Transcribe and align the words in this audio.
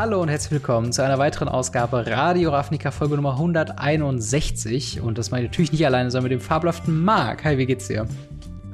Hallo 0.00 0.22
und 0.22 0.30
herzlich 0.30 0.52
willkommen 0.52 0.92
zu 0.92 1.04
einer 1.04 1.18
weiteren 1.18 1.46
Ausgabe 1.46 2.06
Radio 2.06 2.52
Ravnica 2.52 2.90
Folge 2.90 3.16
Nummer 3.16 3.32
161. 3.32 5.02
Und 5.02 5.18
das 5.18 5.30
meine 5.30 5.44
ich 5.44 5.50
natürlich 5.50 5.72
nicht 5.72 5.84
alleine, 5.84 6.10
sondern 6.10 6.30
mit 6.30 6.40
dem 6.40 6.42
fabelhaften 6.42 7.04
Marc. 7.04 7.44
Hi, 7.44 7.58
wie 7.58 7.66
geht's 7.66 7.88
dir? 7.88 8.06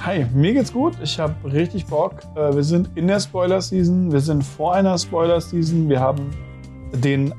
Hi, 0.05 0.25
mir 0.33 0.53
geht's 0.53 0.73
gut. 0.73 0.95
Ich 1.03 1.19
habe 1.19 1.35
richtig 1.53 1.87
Bock. 1.87 2.23
Äh, 2.37 2.55
wir 2.55 2.63
sind 2.63 2.91
in 2.95 3.09
der 3.09 3.19
Spoiler-Season. 3.19 4.13
Wir 4.13 4.21
sind 4.21 4.45
vor 4.45 4.75
einer 4.75 4.97
Spoiler-Season. 4.97 5.89
Wir 5.89 5.99
haben 5.99 6.31
den 6.93 7.35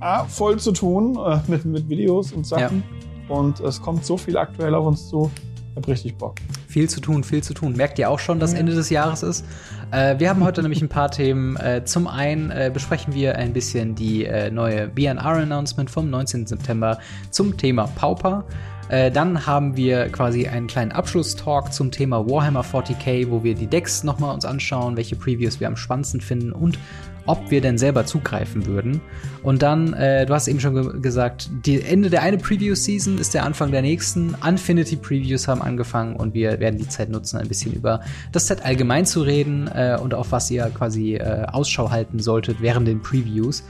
A 0.00 0.24
voll 0.24 0.58
zu 0.58 0.72
tun 0.72 1.18
äh, 1.26 1.38
mit, 1.46 1.64
mit 1.64 1.88
Videos 1.88 2.30
und 2.30 2.46
Sachen. 2.46 2.84
Ja. 3.26 3.34
Und 3.34 3.58
es 3.60 3.80
kommt 3.80 4.04
so 4.04 4.18
viel 4.18 4.36
aktuell 4.36 4.74
auf 4.74 4.84
uns 4.84 5.08
zu. 5.08 5.30
Habe 5.76 5.88
richtig 5.88 6.16
Bock. 6.16 6.36
Viel 6.68 6.88
zu 6.88 7.00
tun, 7.00 7.24
viel 7.24 7.42
zu 7.42 7.52
tun. 7.52 7.74
Merkt 7.76 7.98
ihr 7.98 8.08
auch 8.08 8.18
schon, 8.18 8.38
dass. 8.38 8.54
Ende 8.54 8.74
des 8.74 8.90
Jahres 8.90 9.22
ist? 9.22 9.44
Äh, 9.90 10.18
wir 10.18 10.28
haben 10.28 10.44
heute 10.44 10.62
nämlich 10.62 10.80
ein 10.80 10.88
paar 10.88 11.10
Themen. 11.10 11.56
Äh, 11.56 11.84
zum 11.84 12.06
einen 12.06 12.50
äh, 12.50 12.70
besprechen 12.72 13.14
wir 13.14 13.36
ein 13.36 13.52
bisschen 13.52 13.94
die 13.94 14.24
äh, 14.24 14.50
neue 14.50 14.88
BNR-Announcement 14.88 15.90
vom 15.90 16.10
19. 16.10 16.46
September 16.46 16.98
zum 17.30 17.56
Thema 17.56 17.88
Pauper. 17.96 18.44
Äh, 18.88 19.10
dann 19.10 19.46
haben 19.46 19.76
wir 19.76 20.08
quasi 20.10 20.46
einen 20.46 20.66
kleinen 20.66 20.92
Abschlusstalk 20.92 21.72
zum 21.72 21.90
Thema 21.90 22.28
Warhammer 22.28 22.62
40k, 22.62 23.30
wo 23.30 23.42
wir 23.42 23.54
die 23.54 23.66
Decks 23.66 24.04
nochmal 24.04 24.34
uns 24.34 24.44
anschauen, 24.44 24.96
welche 24.96 25.16
Previews 25.16 25.58
wir 25.58 25.66
am 25.66 25.76
spannendsten 25.76 26.20
finden 26.20 26.52
und 26.52 26.78
ob 27.26 27.50
wir 27.50 27.60
denn 27.60 27.78
selber 27.78 28.04
zugreifen 28.06 28.66
würden. 28.66 29.00
Und 29.42 29.62
dann, 29.62 29.92
äh, 29.94 30.26
du 30.26 30.34
hast 30.34 30.48
eben 30.48 30.60
schon 30.60 30.74
ge 30.74 31.00
gesagt, 31.00 31.50
die 31.64 31.82
Ende 31.82 32.10
der 32.10 32.22
eine 32.22 32.38
Preview-Season 32.38 33.18
ist 33.18 33.34
der 33.34 33.44
Anfang 33.44 33.70
der 33.70 33.82
nächsten. 33.82 34.34
Infinity-Previews 34.46 35.48
haben 35.48 35.62
angefangen 35.62 36.16
und 36.16 36.34
wir 36.34 36.60
werden 36.60 36.78
die 36.78 36.88
Zeit 36.88 37.10
nutzen, 37.10 37.38
ein 37.38 37.48
bisschen 37.48 37.72
über 37.72 38.00
das 38.32 38.46
Set 38.46 38.64
allgemein 38.64 39.06
zu 39.06 39.22
reden 39.22 39.68
äh, 39.68 39.98
und 40.00 40.14
auf 40.14 40.32
was 40.32 40.50
ihr 40.50 40.64
quasi 40.74 41.14
äh, 41.14 41.46
Ausschau 41.50 41.90
halten 41.90 42.18
solltet 42.18 42.60
während 42.60 42.88
den 42.88 43.00
Previews. 43.02 43.64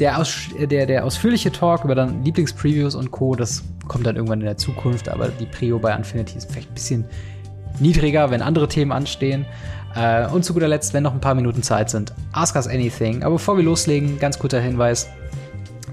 Der, 0.00 0.18
aus, 0.18 0.48
der, 0.58 0.86
der 0.86 1.04
ausführliche 1.04 1.52
Talk 1.52 1.84
über 1.84 1.94
dann 1.94 2.24
Lieblingspreviews 2.24 2.94
und 2.94 3.10
Co., 3.10 3.34
das 3.34 3.62
kommt 3.86 4.06
dann 4.06 4.16
irgendwann 4.16 4.40
in 4.40 4.46
der 4.46 4.56
Zukunft, 4.56 5.08
aber 5.08 5.28
die 5.28 5.46
Prio 5.46 5.78
bei 5.78 5.94
Infinity 5.94 6.38
ist 6.38 6.50
vielleicht 6.50 6.70
ein 6.70 6.74
bisschen 6.74 7.04
niedriger, 7.78 8.30
wenn 8.30 8.42
andere 8.42 8.68
Themen 8.68 8.92
anstehen. 8.92 9.44
Äh, 9.94 10.26
und 10.28 10.44
zu 10.44 10.54
guter 10.54 10.68
Letzt, 10.68 10.94
wenn 10.94 11.02
noch 11.02 11.14
ein 11.14 11.20
paar 11.20 11.34
Minuten 11.34 11.62
Zeit 11.62 11.90
sind, 11.90 12.12
ask 12.32 12.56
us 12.56 12.66
anything. 12.66 13.22
Aber 13.22 13.34
bevor 13.34 13.56
wir 13.56 13.64
loslegen, 13.64 14.18
ganz 14.18 14.38
guter 14.38 14.60
Hinweis, 14.60 15.08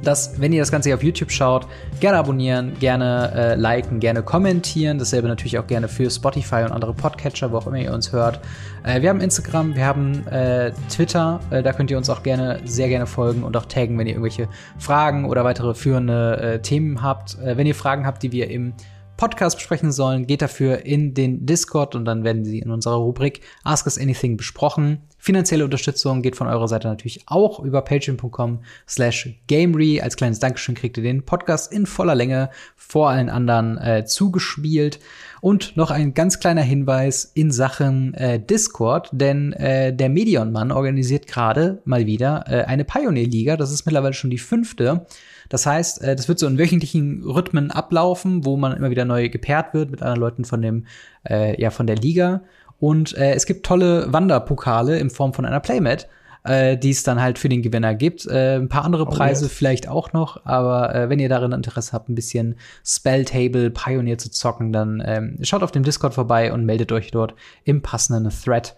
dass, 0.04 0.40
wenn 0.40 0.54
ihr 0.54 0.62
das 0.62 0.72
Ganze 0.72 0.90
hier 0.90 0.96
auf 0.96 1.04
YouTube 1.04 1.32
schaut, 1.32 1.68
gerne 2.00 2.18
abonnieren, 2.18 2.74
gerne 2.80 3.32
äh, 3.36 3.56
liken, 3.56 4.00
gerne 4.00 4.24
kommentieren. 4.24 4.98
Dasselbe 4.98 5.28
natürlich 5.28 5.60
auch 5.60 5.68
gerne 5.68 5.88
für 5.88 6.10
Spotify 6.10 6.64
und 6.64 6.72
andere 6.72 6.94
Podcatcher, 6.94 7.52
wo 7.52 7.58
auch 7.58 7.68
immer 7.68 7.78
ihr 7.78 7.94
uns 7.94 8.12
hört. 8.12 8.40
Äh, 8.84 9.02
wir 9.02 9.10
haben 9.10 9.22
Instagram, 9.22 9.76
wir 9.76 9.86
haben 9.86 10.26
äh, 10.28 10.72
Twitter, 10.90 11.40
äh, 11.50 11.62
da 11.64 11.74
könnt 11.74 11.92
ihr 11.92 11.98
uns 11.98 12.10
auch 12.10 12.24
gerne, 12.24 12.62
sehr 12.64 12.88
gerne 12.88 13.08
folgen 13.08 13.44
und 13.44 13.58
auch 13.58 13.66
taggen, 13.66 13.98
wenn 13.98 14.08
ihr 14.08 14.14
irgendwelche 14.14 14.48
Fragen 14.78 15.26
oder 15.26 15.44
weitere 15.44 15.74
führende 15.74 16.38
äh, 16.38 16.60
Themen 16.62 17.02
habt. 17.02 17.38
Äh, 17.40 17.58
wenn 17.58 17.68
ihr 17.68 17.76
Fragen 17.76 18.06
habt, 18.06 18.24
die 18.24 18.32
wir 18.32 18.50
im 18.50 18.74
Podcast 19.20 19.58
besprechen 19.58 19.92
sollen, 19.92 20.28
geht 20.28 20.42
dafür 20.42 20.86
in 20.86 21.14
den 21.14 21.46
Discord 21.46 21.94
und 21.94 22.06
dann 22.06 22.24
werden 22.24 22.46
sie 22.46 22.60
in 22.60 22.72
unserer 22.72 22.96
Rubrik 22.96 23.42
Ask 23.66 23.86
Us 23.86 23.98
Anything 23.98 24.38
besprochen. 24.38 25.02
Finanzielle 25.30 25.64
Unterstützung 25.64 26.24
geht 26.24 26.36
von 26.36 26.48
eurer 26.48 26.68
Seite 26.68 26.88
natürlich 26.88 27.22
auch 27.28 27.60
über 27.60 27.84
patreon.com 27.84 28.64
slash 28.88 29.30
gamery. 29.46 30.02
Als 30.02 30.18
kleines 30.18 30.40
Dankeschön 30.40 30.74
kriegt 30.74 30.98
ihr 30.98 31.04
den 31.04 31.22
Podcast 31.22 31.72
in 31.72 31.86
voller 31.86 32.16
Länge 32.16 32.50
vor 32.76 33.12
allen 33.12 33.30
anderen 33.30 33.78
äh, 33.78 34.06
zugespielt. 34.06 35.00
Und 35.40 35.78
noch 35.78 35.92
ein 35.92 36.16
ganz 36.16 36.40
kleiner 36.40 36.64
Hinweis 36.64 37.26
in 37.26 37.52
Sachen 37.52 38.16
äh, 38.16 38.40
Discord, 38.40 39.10
denn 39.12 39.54
äh, 39.54 39.94
der 39.94 40.10
Medion-Mann 40.10 40.72
organisiert 40.72 41.28
gerade 41.28 41.84
mal 41.86 42.08
wieder 42.08 42.46
äh, 42.48 42.64
eine 42.64 42.84
Pioneer-Liga. 42.84 43.56
Das 43.56 43.72
ist 43.72 43.86
mittlerweile 43.86 44.16
schon 44.16 44.32
die 44.32 44.40
fünfte. 44.40 45.06
Das 45.48 45.68
heißt, 45.68 46.02
äh, 46.02 46.16
das 46.16 46.28
wird 46.28 46.40
so 46.40 46.48
in 46.48 46.58
wöchentlichen 46.58 47.24
Rhythmen 47.24 47.70
ablaufen, 47.70 48.46
wo 48.46 48.58
man 48.58 48.76
immer 48.76 48.90
wieder 48.90 49.06
neu 49.06 49.30
gepaart 49.30 49.76
wird 49.76 49.92
mit 49.92 50.02
anderen 50.02 50.22
Leuten 50.22 50.44
von 50.44 50.64
dem, 50.64 50.88
äh, 51.30 51.62
ja, 51.62 51.70
von 51.70 51.86
der 51.86 51.98
Liga. 51.98 52.42
Und 52.80 53.16
äh, 53.18 53.34
es 53.34 53.46
gibt 53.46 53.66
tolle 53.66 54.12
Wanderpokale 54.12 55.00
in 55.00 55.10
Form 55.10 55.34
von 55.34 55.46
einer 55.46 55.60
Playmat, 55.60 56.08
äh, 56.44 56.78
die 56.78 56.92
es 56.92 57.04
dann 57.04 57.22
halt 57.22 57.38
für 57.38 57.50
den 57.50 57.62
Gewinner 57.62 57.94
gibt. 57.96 58.26
Äh, 58.26 58.56
ein 58.56 58.70
paar 58.70 58.86
andere 58.86 59.04
oh, 59.04 59.10
Preise 59.10 59.46
yes. 59.46 59.54
vielleicht 59.54 59.88
auch 59.88 60.14
noch, 60.14 60.46
aber 60.46 60.96
äh, 60.96 61.10
wenn 61.10 61.20
ihr 61.20 61.30
darin 61.30 61.52
Interesse 61.52 61.92
habt, 61.94 62.10
ein 62.10 62.16
bisschen 62.16 62.56
Spelltable 62.86 63.70
Pioneer 63.70 64.18
zu 64.18 64.32
zocken, 64.32 64.72
dann 64.72 65.04
ähm, 65.06 65.38
schaut 65.42 65.64
auf 65.64 65.72
dem 65.72 65.84
Discord 65.84 66.14
vorbei 66.14 66.54
und 66.54 66.66
meldet 66.66 66.92
euch 66.92 67.12
dort 67.12 67.36
im 67.66 67.82
passenden 67.82 68.32
Thread. 68.32 68.76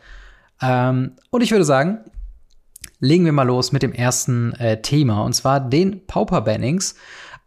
Ähm, 0.62 1.14
und 1.30 1.42
ich 1.42 1.52
würde 1.52 1.66
sagen, 1.66 2.00
legen 3.00 3.26
wir 3.26 3.32
mal 3.32 3.44
los 3.44 3.72
mit 3.72 3.84
dem 3.84 3.94
ersten 3.94 4.54
äh, 4.54 4.82
Thema, 4.82 5.24
und 5.24 5.34
zwar 5.34 5.60
den 5.60 6.06
Pauper-Bannings. 6.06 6.96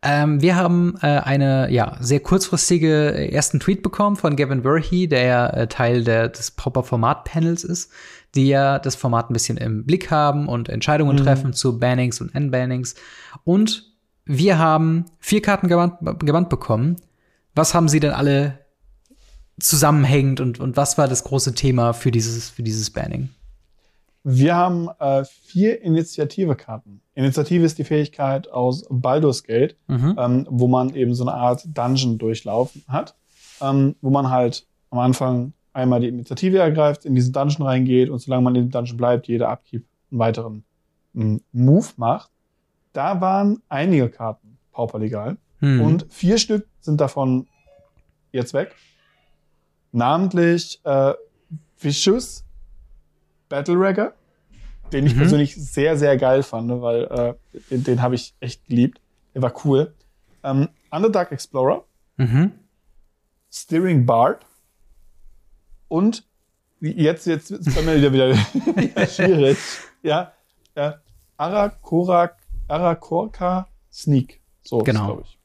Ähm, 0.06 0.42
wir 0.42 0.54
haben 0.56 0.96
äh, 1.00 1.06
eine 1.06 1.70
ja, 1.70 1.96
sehr 1.98 2.20
kurzfristige 2.20 3.14
äh, 3.14 3.32
ersten 3.32 3.58
Tweet 3.58 3.82
bekommen 3.82 4.16
von 4.16 4.36
Gavin 4.36 4.62
Verhey, 4.62 5.08
der 5.08 5.24
ja 5.24 5.46
äh, 5.48 5.66
Teil 5.66 6.04
der, 6.04 6.28
des 6.28 6.50
Pauper-Format-Panels 6.50 7.64
ist, 7.64 7.90
die 8.34 8.48
ja 8.48 8.78
das 8.78 8.96
Format 8.96 9.30
ein 9.30 9.32
bisschen 9.32 9.56
im 9.56 9.86
Blick 9.86 10.10
haben 10.10 10.46
und 10.46 10.68
Entscheidungen 10.68 11.16
mhm. 11.16 11.22
treffen 11.22 11.52
zu 11.54 11.78
Bannings 11.78 12.20
und 12.20 12.34
N-Bannings. 12.34 12.96
Und 13.44 13.94
wir 14.26 14.58
haben 14.58 15.06
vier 15.20 15.40
Karten 15.40 15.68
gebannt, 15.68 15.94
gebannt 16.20 16.50
bekommen. 16.50 16.96
Was 17.54 17.72
haben 17.72 17.88
sie 17.88 18.00
denn 18.00 18.12
alle 18.12 18.58
zusammenhängend 19.58 20.38
und, 20.40 20.60
und 20.60 20.76
was 20.76 20.98
war 20.98 21.08
das 21.08 21.24
große 21.24 21.54
Thema 21.54 21.94
für 21.94 22.10
dieses, 22.10 22.50
für 22.50 22.62
dieses 22.62 22.90
Banning? 22.90 23.30
Wir 24.24 24.56
haben 24.56 24.88
äh, 24.98 25.24
vier 25.24 25.82
Initiative-Karten. 25.82 27.02
Initiative 27.14 27.64
ist 27.64 27.78
die 27.78 27.84
Fähigkeit 27.84 28.50
aus 28.50 28.86
Baldur's 28.88 29.44
Gate, 29.44 29.76
mhm. 29.86 30.16
ähm, 30.18 30.46
wo 30.50 30.66
man 30.66 30.94
eben 30.94 31.14
so 31.14 31.24
eine 31.24 31.34
Art 31.34 31.62
Dungeon 31.66 32.16
durchlaufen 32.16 32.82
hat, 32.88 33.14
ähm, 33.60 33.96
wo 34.00 34.08
man 34.08 34.30
halt 34.30 34.66
am 34.90 34.98
Anfang 34.98 35.52
einmal 35.74 36.00
die 36.00 36.08
Initiative 36.08 36.58
ergreift, 36.58 37.04
in 37.04 37.14
diesen 37.14 37.34
Dungeon 37.34 37.66
reingeht 37.66 38.08
und 38.08 38.18
solange 38.18 38.42
man 38.42 38.54
in 38.54 38.62
dem 38.62 38.70
Dungeon 38.70 38.96
bleibt, 38.96 39.28
jeder 39.28 39.50
Abkeep 39.50 39.84
einen 40.10 40.18
weiteren 40.18 40.64
einen 41.14 41.42
Move 41.52 41.88
macht. 41.96 42.30
Da 42.92 43.20
waren 43.20 43.62
einige 43.68 44.08
Karten 44.08 44.56
pauperlegal 44.72 45.36
mhm. 45.60 45.80
und 45.80 46.06
vier 46.10 46.38
Stück 46.38 46.66
sind 46.80 47.00
davon 47.00 47.46
jetzt 48.32 48.54
weg. 48.54 48.74
Namentlich 49.92 50.80
äh, 50.84 51.12
Vicious 51.78 52.43
Battle 53.54 53.78
Ragger, 53.78 54.14
den 54.92 55.06
ich 55.06 55.14
mhm. 55.14 55.18
persönlich 55.18 55.54
sehr, 55.54 55.96
sehr 55.96 56.16
geil 56.16 56.42
fand, 56.42 56.82
weil 56.82 57.04
äh, 57.04 57.60
den, 57.70 57.84
den 57.84 58.02
habe 58.02 58.16
ich 58.16 58.34
echt 58.40 58.66
geliebt. 58.66 59.00
Der 59.32 59.42
war 59.42 59.54
cool. 59.64 59.94
Ähm, 60.42 60.68
Underdark 60.90 61.30
Explorer, 61.30 61.84
mhm. 62.16 62.50
Steering 63.52 64.06
Bard 64.06 64.44
und 65.86 66.24
jetzt, 66.80 67.28
jetzt 67.28 67.52
ist 67.52 67.72
bei 67.76 67.82
mir 67.82 67.96
wieder, 67.96 68.12
wieder 68.12 69.06
schwierig. 69.06 69.56
Ja, 70.02 70.32
ja. 70.74 70.98
Arakorak, 71.36 72.36
Arakorka 72.66 73.68
Sneak. 73.92 74.40
So, 74.64 74.78
genau. 74.78 75.06
glaube 75.06 75.22
ich. 75.26 75.38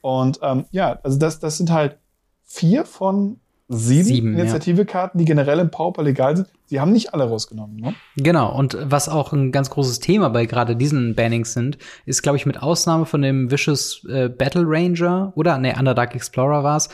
Und 0.00 0.38
ähm, 0.40 0.64
ja, 0.70 0.98
also 1.02 1.18
das, 1.18 1.38
das 1.38 1.58
sind 1.58 1.70
halt 1.70 1.98
vier 2.44 2.86
von 2.86 3.40
sieben, 3.70 4.04
sieben 4.04 4.34
Initiative-Karten, 4.34 5.18
die 5.18 5.24
generell 5.24 5.60
im 5.60 5.70
Pauper 5.70 6.02
legal 6.02 6.36
sind. 6.36 6.48
Sie 6.66 6.80
haben 6.80 6.92
nicht 6.92 7.14
alle 7.14 7.24
rausgenommen, 7.24 7.76
ne? 7.76 7.94
Genau. 8.16 8.54
Und 8.54 8.76
was 8.82 9.08
auch 9.08 9.32
ein 9.32 9.52
ganz 9.52 9.70
großes 9.70 10.00
Thema 10.00 10.28
bei 10.28 10.46
gerade 10.46 10.74
diesen 10.76 11.14
Bannings 11.14 11.52
sind, 11.52 11.78
ist, 12.04 12.22
glaube 12.22 12.36
ich, 12.36 12.46
mit 12.46 12.62
Ausnahme 12.62 13.06
von 13.06 13.22
dem 13.22 13.50
Vicious 13.50 14.04
äh, 14.08 14.28
Battle 14.28 14.64
Ranger 14.66 15.32
oder, 15.36 15.56
ne, 15.58 15.74
Underdark 15.78 16.14
Explorer 16.14 16.64
war's, 16.64 16.88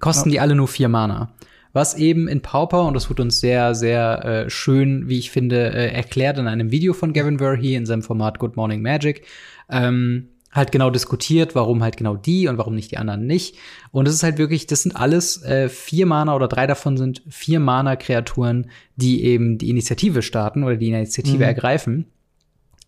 kosten 0.00 0.30
ja. 0.30 0.32
die 0.32 0.40
alle 0.40 0.54
nur 0.54 0.68
vier 0.68 0.88
Mana. 0.88 1.34
Was 1.74 1.94
eben 1.94 2.28
in 2.28 2.40
Pauper, 2.40 2.84
und 2.84 2.94
das 2.94 3.08
wird 3.08 3.20
uns 3.20 3.40
sehr, 3.40 3.74
sehr 3.74 4.24
äh, 4.24 4.50
schön, 4.50 5.08
wie 5.08 5.18
ich 5.18 5.30
finde, 5.30 5.72
äh, 5.74 5.92
erklärt 5.92 6.38
in 6.38 6.46
einem 6.46 6.70
Video 6.70 6.94
von 6.94 7.12
Gavin 7.12 7.38
Verhey 7.38 7.74
in 7.74 7.84
seinem 7.84 8.02
Format 8.02 8.38
Good 8.38 8.56
Morning 8.56 8.80
Magic, 8.80 9.26
ähm, 9.68 10.28
halt 10.54 10.70
genau 10.72 10.88
diskutiert, 10.88 11.54
warum 11.54 11.82
halt 11.82 11.96
genau 11.96 12.14
die 12.14 12.46
und 12.46 12.56
warum 12.56 12.74
nicht 12.74 12.92
die 12.92 12.96
anderen 12.96 13.26
nicht. 13.26 13.56
Und 13.90 14.06
es 14.06 14.14
ist 14.14 14.22
halt 14.22 14.38
wirklich, 14.38 14.66
das 14.66 14.84
sind 14.84 14.96
alles 14.96 15.42
äh, 15.42 15.68
vier 15.68 16.06
Mana 16.06 16.34
oder 16.34 16.48
drei 16.48 16.66
davon 16.66 16.96
sind 16.96 17.22
vier 17.28 17.58
Mana-Kreaturen, 17.58 18.70
die 18.96 19.24
eben 19.24 19.58
die 19.58 19.68
Initiative 19.68 20.22
starten 20.22 20.62
oder 20.62 20.76
die 20.76 20.88
Initiative 20.88 21.38
mhm. 21.38 21.42
ergreifen. 21.42 22.06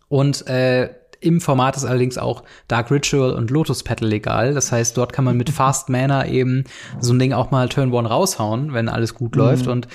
Und 0.07 0.47
äh, 0.47 0.89
im 1.19 1.41
Format 1.41 1.75
ist 1.75 1.83
allerdings 1.83 2.17
auch 2.17 2.43
Dark 2.67 2.89
Ritual 2.89 3.33
und 3.33 3.51
Lotus 3.51 3.83
Petal 3.83 4.07
legal. 4.07 4.53
Das 4.53 4.71
heißt, 4.71 4.95
dort 4.95 5.11
kann 5.11 5.25
man 5.25 5.35
mit 5.35 5.49
Fast 5.49 5.89
Mana 5.89 6.25
eben 6.27 6.63
so 6.99 7.13
ein 7.13 7.19
Ding 7.19 7.33
auch 7.33 7.51
mal 7.51 7.67
Turn 7.67 7.91
One 7.91 8.07
raushauen, 8.07 8.73
wenn 8.73 8.87
alles 8.87 9.13
gut 9.13 9.35
mhm. 9.35 9.41
läuft. 9.41 9.67
Und 9.67 9.87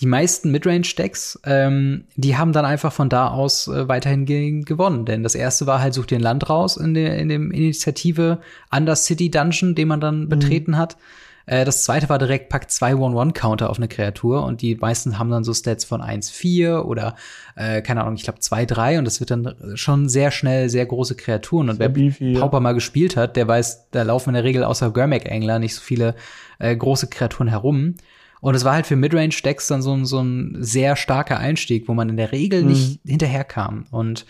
die 0.00 0.06
meisten 0.06 0.50
Midrange-Decks, 0.50 1.40
ähm, 1.44 2.04
die 2.16 2.36
haben 2.36 2.52
dann 2.52 2.64
einfach 2.64 2.92
von 2.92 3.10
da 3.10 3.28
aus 3.28 3.68
äh, 3.68 3.86
weiterhin 3.86 4.24
ge 4.24 4.62
gewonnen. 4.62 5.04
Denn 5.04 5.22
das 5.22 5.34
erste 5.34 5.66
war 5.66 5.80
halt, 5.80 5.92
such 5.92 6.06
dir 6.06 6.18
ein 6.18 6.22
Land 6.22 6.48
raus 6.48 6.76
in 6.76 6.94
der 6.94 7.18
in 7.18 7.28
dem 7.28 7.50
Initiative 7.50 8.38
Under 8.74 8.96
City 8.96 9.30
Dungeon, 9.30 9.74
den 9.74 9.88
man 9.88 10.00
dann 10.00 10.20
mhm. 10.22 10.28
betreten 10.28 10.78
hat. 10.78 10.96
Äh, 11.44 11.66
das 11.66 11.84
zweite 11.84 12.08
war 12.08 12.18
direkt 12.18 12.48
packt 12.48 12.70
zwei 12.70 12.94
One-One-Counter 12.94 13.68
auf 13.68 13.76
eine 13.76 13.88
Kreatur 13.88 14.44
und 14.44 14.62
die 14.62 14.76
meisten 14.76 15.18
haben 15.18 15.30
dann 15.30 15.44
so 15.44 15.52
Stats 15.52 15.84
von 15.84 16.00
1-4 16.00 16.80
oder 16.80 17.16
äh, 17.56 17.82
keine 17.82 18.02
Ahnung, 18.02 18.14
ich 18.14 18.22
glaube 18.22 18.38
2-3 18.38 18.98
und 18.98 19.04
das 19.04 19.20
wird 19.20 19.30
dann 19.30 19.54
schon 19.74 20.08
sehr 20.08 20.30
schnell 20.30 20.70
sehr 20.70 20.86
große 20.86 21.14
Kreaturen. 21.16 21.68
Und 21.68 21.78
wer 21.78 21.90
beefy, 21.90 22.34
Pauper 22.34 22.58
ja. 22.58 22.60
mal 22.60 22.72
gespielt 22.72 23.16
hat, 23.16 23.36
der 23.36 23.46
weiß, 23.46 23.88
da 23.90 24.02
laufen 24.02 24.30
in 24.30 24.34
der 24.34 24.44
Regel 24.44 24.64
außer 24.64 24.90
Gurmak-Angler 24.92 25.58
nicht 25.58 25.74
so 25.74 25.82
viele 25.82 26.14
äh, 26.58 26.74
große 26.74 27.08
Kreaturen 27.08 27.48
herum. 27.48 27.96
Und 28.40 28.54
es 28.54 28.64
war 28.64 28.74
halt 28.74 28.86
für 28.86 28.96
Midrange-Decks 28.96 29.66
dann 29.66 29.82
so 29.82 29.94
ein, 29.94 30.04
so 30.06 30.20
ein 30.20 30.56
sehr 30.60 30.96
starker 30.96 31.38
Einstieg, 31.38 31.88
wo 31.88 31.94
man 31.94 32.08
in 32.08 32.16
der 32.16 32.32
Regel 32.32 32.62
mhm. 32.62 32.68
nicht 32.68 33.00
hinterherkam. 33.06 33.84
Und 33.90 34.26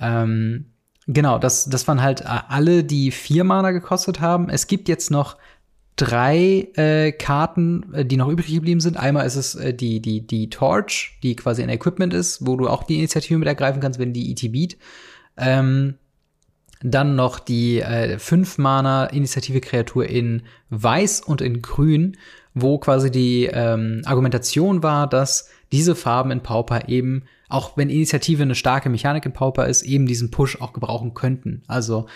ähm, 0.00 0.66
genau, 1.06 1.38
das, 1.38 1.66
das 1.66 1.86
waren 1.86 2.02
halt 2.02 2.26
alle, 2.26 2.84
die 2.84 3.10
vier 3.10 3.44
Mana 3.44 3.70
gekostet 3.70 4.20
haben. 4.20 4.48
Es 4.48 4.66
gibt 4.66 4.88
jetzt 4.88 5.10
noch 5.10 5.36
drei 5.96 6.68
äh, 6.74 7.12
Karten, 7.12 7.92
äh, 7.94 8.04
die 8.04 8.16
noch 8.16 8.28
übrig 8.28 8.52
geblieben 8.52 8.80
sind. 8.80 8.96
Einmal 8.96 9.26
ist 9.26 9.36
es 9.36 9.54
äh, 9.54 9.72
die, 9.72 10.00
die, 10.00 10.26
die 10.26 10.50
Torch, 10.50 11.18
die 11.22 11.36
quasi 11.36 11.62
ein 11.62 11.68
Equipment 11.68 12.12
ist, 12.12 12.46
wo 12.46 12.56
du 12.56 12.68
auch 12.68 12.82
die 12.82 12.96
Initiative 12.96 13.38
mit 13.38 13.48
ergreifen 13.48 13.80
kannst, 13.80 13.98
wenn 13.98 14.12
die 14.12 14.32
ET 14.32 14.52
beat. 14.52 14.76
Ähm, 15.36 15.94
dann 16.82 17.14
noch 17.14 17.38
die 17.38 17.80
äh, 17.80 18.18
5 18.18 18.58
Mana 18.58 19.06
Initiative 19.06 19.60
Kreatur 19.60 20.06
in 20.06 20.42
Weiß 20.68 21.20
und 21.20 21.40
in 21.40 21.62
Grün, 21.62 22.16
wo 22.54 22.78
quasi 22.78 23.10
die 23.10 23.46
ähm, 23.52 24.02
Argumentation 24.04 24.82
war, 24.82 25.08
dass 25.08 25.50
diese 25.72 25.96
Farben 25.96 26.30
in 26.30 26.40
Pauper 26.40 26.88
eben, 26.88 27.24
auch 27.48 27.76
wenn 27.76 27.90
Initiative 27.90 28.42
eine 28.42 28.54
starke 28.54 28.88
Mechanik 28.88 29.26
in 29.26 29.32
Pauper 29.32 29.66
ist, 29.66 29.82
eben 29.82 30.06
diesen 30.06 30.30
Push 30.30 30.60
auch 30.60 30.72
gebrauchen 30.72 31.14
könnten. 31.14 31.62
Also 31.66 32.06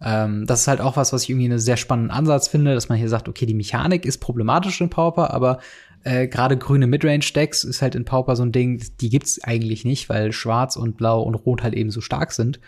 ähm, 0.00 0.44
das 0.46 0.62
ist 0.62 0.68
halt 0.68 0.80
auch 0.80 0.96
was, 0.96 1.12
was 1.12 1.22
ich 1.22 1.30
irgendwie 1.30 1.46
einen 1.46 1.58
sehr 1.58 1.76
spannenden 1.76 2.10
Ansatz 2.10 2.48
finde, 2.48 2.74
dass 2.74 2.88
man 2.88 2.98
hier 2.98 3.08
sagt, 3.08 3.28
okay, 3.28 3.46
die 3.46 3.54
Mechanik 3.54 4.04
ist 4.04 4.18
problematisch 4.18 4.80
in 4.80 4.90
Pauper, 4.90 5.32
aber 5.32 5.60
äh, 6.02 6.26
gerade 6.28 6.56
grüne 6.56 6.86
Midrange-Decks 6.86 7.64
ist 7.64 7.80
halt 7.80 7.94
in 7.94 8.04
Pauper 8.04 8.36
so 8.36 8.42
ein 8.42 8.52
Ding, 8.52 8.84
die 9.00 9.08
gibt's 9.08 9.42
eigentlich 9.42 9.84
nicht, 9.84 10.08
weil 10.08 10.32
Schwarz 10.32 10.76
und 10.76 10.96
Blau 10.96 11.22
und 11.22 11.34
Rot 11.34 11.62
halt 11.62 11.74
eben 11.74 11.90
so 11.90 12.00
stark 12.00 12.32
sind. 12.32 12.60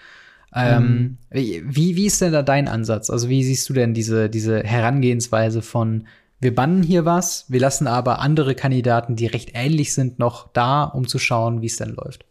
Ähm, 0.55 1.19
mhm. 1.31 1.41
wie, 1.69 1.97
wie 1.97 2.06
ist 2.06 2.23
denn 2.23 2.32
da 2.32 2.43
dein 2.43 2.69
Ansatz? 2.69 3.11
Also 3.11 3.29
wie 3.29 3.44
siehst 3.44 3.69
du 3.69 3.75
denn 3.75 3.93
diese, 3.93 4.31
diese 4.31 4.62
Herangehensweise 4.62 5.61
von 5.61 6.06
wir 6.40 6.55
bannen 6.55 6.82
hier 6.82 7.05
was, 7.05 7.46
wir 7.49 7.61
lassen 7.61 7.87
aber 7.87 8.20
andere 8.20 8.55
Kandidaten, 8.55 9.17
die 9.17 9.26
recht 9.26 9.50
ähnlich 9.55 9.94
sind, 9.94 10.19
noch 10.19 10.49
da, 10.52 10.85
um 10.85 11.08
zu 11.08 11.19
schauen, 11.19 11.62
wie 11.62 11.67
es 11.67 11.76
denn 11.76 11.94
läuft. 11.94 12.25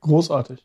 Großartig. 0.00 0.64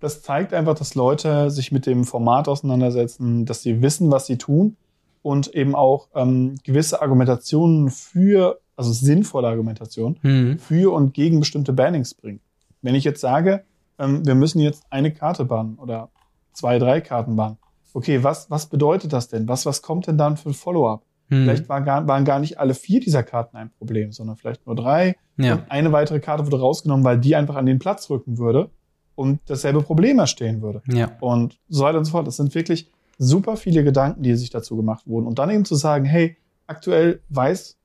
Das 0.00 0.22
zeigt 0.22 0.52
einfach, 0.52 0.74
dass 0.74 0.94
Leute 0.94 1.50
sich 1.50 1.72
mit 1.72 1.86
dem 1.86 2.04
Format 2.04 2.46
auseinandersetzen, 2.46 3.46
dass 3.46 3.62
sie 3.62 3.82
wissen, 3.82 4.10
was 4.10 4.26
sie 4.26 4.38
tun 4.38 4.76
und 5.22 5.54
eben 5.54 5.74
auch 5.74 6.08
ähm, 6.14 6.56
gewisse 6.62 7.00
Argumentationen 7.00 7.90
für, 7.90 8.60
also 8.76 8.92
sinnvolle 8.92 9.48
Argumentationen, 9.48 10.18
mhm. 10.22 10.58
für 10.58 10.92
und 10.92 11.14
gegen 11.14 11.40
bestimmte 11.40 11.72
Bannings 11.72 12.14
bringen. 12.14 12.40
Wenn 12.82 12.94
ich 12.94 13.04
jetzt 13.04 13.20
sage, 13.20 13.64
ähm, 13.98 14.26
wir 14.26 14.34
müssen 14.34 14.60
jetzt 14.60 14.84
eine 14.90 15.12
Karte 15.12 15.44
bannen 15.44 15.76
oder 15.78 16.10
zwei, 16.52 16.78
drei 16.78 17.00
Karten 17.00 17.36
bannen. 17.36 17.56
Okay, 17.94 18.22
was, 18.22 18.50
was 18.50 18.66
bedeutet 18.66 19.12
das 19.12 19.28
denn? 19.28 19.48
Was, 19.48 19.66
was 19.66 19.82
kommt 19.82 20.06
denn 20.06 20.18
dann 20.18 20.36
für 20.36 20.50
ein 20.50 20.54
Follow-up? 20.54 21.02
Hm. 21.28 21.44
Vielleicht 21.44 21.68
war 21.68 21.80
gar, 21.80 22.06
waren 22.06 22.24
gar 22.24 22.38
nicht 22.38 22.58
alle 22.58 22.74
vier 22.74 23.00
dieser 23.00 23.22
Karten 23.22 23.56
ein 23.56 23.70
Problem, 23.70 24.12
sondern 24.12 24.36
vielleicht 24.36 24.66
nur 24.66 24.76
drei. 24.76 25.16
Ja. 25.36 25.54
Und 25.54 25.70
eine 25.70 25.92
weitere 25.92 26.20
Karte 26.20 26.44
wurde 26.44 26.60
rausgenommen, 26.60 27.04
weil 27.04 27.18
die 27.18 27.34
einfach 27.34 27.56
an 27.56 27.66
den 27.66 27.78
Platz 27.78 28.10
rücken 28.10 28.38
würde 28.38 28.70
und 29.14 29.40
dasselbe 29.46 29.82
Problem 29.82 30.18
erstehen 30.18 30.60
würde. 30.60 30.82
Ja. 30.86 31.12
Und 31.20 31.58
so 31.68 31.84
weiter 31.84 31.98
und 31.98 32.04
so 32.04 32.12
fort. 32.12 32.26
Das 32.26 32.36
sind 32.36 32.54
wirklich 32.54 32.90
super 33.18 33.56
viele 33.56 33.84
Gedanken, 33.84 34.22
die 34.22 34.34
sich 34.34 34.50
dazu 34.50 34.76
gemacht 34.76 35.06
wurden. 35.06 35.26
Und 35.26 35.38
dann 35.38 35.50
eben 35.50 35.64
zu 35.64 35.76
sagen, 35.76 36.04
hey, 36.04 36.36
aktuell 36.66 37.20
weiß 37.28 37.76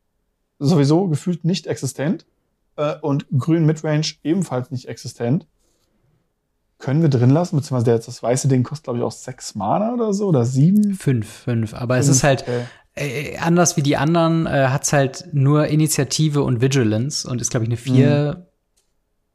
sowieso 0.60 1.08
gefühlt 1.08 1.46
nicht 1.46 1.68
existent 1.68 2.26
äh, 2.76 2.96
und 3.02 3.28
grün 3.38 3.66
Midrange 3.66 4.16
ebenfalls 4.24 4.72
nicht 4.72 4.88
existent. 4.88 5.48
Können 6.78 7.02
wir 7.02 7.10
drin 7.10 7.30
lassen, 7.30 7.58
beziehungsweise 7.58 7.86
der, 7.86 8.00
das 8.00 8.24
weiße 8.24 8.48
Ding 8.48 8.64
kostet, 8.64 8.86
glaube 8.86 9.00
ich, 9.00 9.06
auch 9.06 9.12
sechs 9.12 9.54
Mana 9.54 9.94
oder 9.94 10.14
so 10.14 10.28
oder 10.28 10.46
sieben? 10.46 10.94
Fünf, 10.94 11.28
fünf. 11.28 11.74
Aber 11.74 11.96
fünf, 11.96 12.06
es 12.06 12.16
ist 12.16 12.24
halt, 12.24 12.44
okay 12.44 12.64
äh, 13.00 13.38
anders 13.38 13.78
wie 13.78 13.84
die 13.84 13.98
anderen 13.98 14.46
äh, 14.46 14.68
hat's 14.68 14.94
halt 14.94 15.30
nur 15.32 15.68
Initiative 15.68 16.44
und 16.44 16.62
Vigilance 16.62 17.28
und 17.28 17.42
ist, 17.42 17.50
glaube 17.50 17.66
ich, 17.66 17.70
eine 17.70 17.78
4, 17.78 18.36
mhm. 18.38 18.44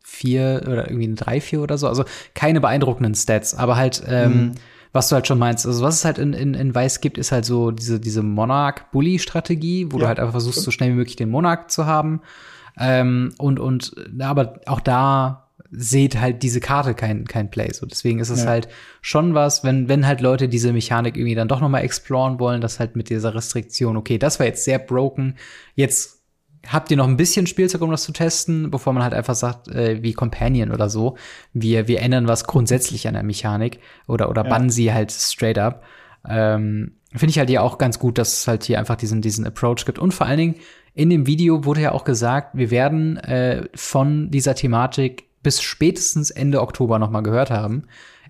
4 0.03 0.63
oder 0.67 0.89
irgendwie 0.89 1.07
eine 1.07 1.15
3, 1.15 1.41
4 1.41 1.61
oder 1.63 1.79
so. 1.79 1.89
Also 1.89 2.05
keine 2.35 2.61
beeindruckenden 2.61 3.15
Stats, 3.15 3.55
aber 3.55 3.77
halt, 3.77 4.03
ähm, 4.07 4.33
mhm. 4.33 4.53
was 4.93 5.09
du 5.09 5.15
halt 5.15 5.27
schon 5.27 5.39
meinst. 5.39 5.67
Also 5.67 5.83
was 5.83 5.97
es 5.97 6.05
halt 6.05 6.19
in, 6.19 6.33
in, 6.33 6.55
in 6.55 6.75
Weiß 6.75 7.01
gibt, 7.01 7.19
ist 7.19 7.33
halt 7.33 7.45
so 7.45 7.71
diese, 7.71 7.99
diese 7.99 8.23
Monarch-Bully-Strategie, 8.23 9.87
wo 9.91 9.97
ja. 9.97 10.03
du 10.03 10.09
halt 10.09 10.21
einfach 10.21 10.33
versuchst, 10.33 10.63
so 10.63 10.71
schnell 10.71 10.91
wie 10.91 10.97
möglich 10.97 11.17
den 11.17 11.31
Monarch 11.31 11.69
zu 11.69 11.87
haben. 11.87 12.21
Ähm, 12.79 13.33
und, 13.39 13.59
und, 13.59 13.95
aber 14.21 14.61
auch 14.67 14.81
da 14.81 15.44
seht 15.71 16.21
halt 16.21 16.43
diese 16.43 16.61
Karte 16.61 16.95
kein, 16.95 17.25
kein 17.27 17.51
Play. 17.51 17.73
So, 17.73 17.87
deswegen 17.87 18.21
ist 18.21 18.31
es 18.31 18.45
ja. 18.45 18.51
halt 18.51 18.69
schon 19.01 19.35
was, 19.35 19.65
wenn, 19.65 19.89
wenn 19.89 20.07
halt 20.07 20.21
Leute 20.21 20.49
diese 20.49 20.73
Mechanik 20.73 21.17
irgendwie 21.17 21.35
dann 21.35 21.49
doch 21.49 21.61
noch 21.61 21.69
mal 21.69 21.81
exploren 21.81 22.39
wollen, 22.39 22.61
dass 22.61 22.79
halt 22.81 22.97
mit 22.97 23.11
dieser 23.11 23.35
Restriktion, 23.35 23.97
okay, 23.97 24.19
das 24.19 24.39
war 24.39 24.47
jetzt 24.47 24.65
sehr 24.65 24.79
broken, 24.79 25.37
jetzt 25.75 26.23
habt 26.67 26.91
ihr 26.91 26.97
noch 26.97 27.09
ein 27.09 27.17
bisschen 27.17 27.47
Spielzeug, 27.47 27.83
um 27.83 27.91
das 27.91 28.05
zu 28.05 28.13
testen, 28.13 28.71
bevor 28.71 28.93
man 28.93 29.03
halt 29.03 29.15
einfach 29.15 29.35
sagt, 29.35 29.69
äh, 29.69 30.03
wie 30.03 30.13
Companion 30.15 30.71
oder 30.71 30.89
so, 30.89 31.17
wir, 31.53 31.89
wir 31.89 32.01
ändern 32.01 32.29
was 32.29 32.45
grundsätzlich 32.45 33.07
an 33.07 33.15
der 33.15 33.23
Mechanik 33.23 33.81
oder, 34.07 34.31
oder 34.31 34.45
ja. 34.45 34.51
bannen 34.51 34.71
sie 34.71 34.93
halt 34.93 35.13
straight 35.13 35.59
up. 35.59 35.85
Ähm, 36.27 36.93
Finde 37.11 37.31
ich 37.31 37.39
halt 37.39 37.51
ja 37.51 37.61
auch 37.61 37.79
ganz 37.79 37.99
gut, 37.99 38.19
dass 38.19 38.41
es 38.41 38.49
halt 38.49 38.65
hier 38.65 38.79
einfach 38.79 38.97
diesen, 38.97 39.23
diesen 39.23 39.47
Approach 39.47 39.85
gibt. 39.85 40.01
Und 40.01 40.13
vor 40.13 40.27
allen 40.27 40.39
Dingen, 40.39 40.55
in 40.95 41.11
dem 41.11 41.27
Video 41.27 41.65
wurde 41.65 41.83
ja 41.83 41.93
auch 41.93 42.05
gesagt, 42.05 42.57
wir 42.57 42.71
werden 42.71 43.19
äh, 43.19 43.69
von 43.75 44.31
dieser 44.31 44.55
Thematik 44.55 45.24
bis 45.45 45.63
spätestens 45.63 46.33
Ende 46.33 46.61
Oktober 46.61 46.99
noch 46.99 47.11
mal 47.11 47.21
gehört 47.21 47.51
haben. 47.51 47.85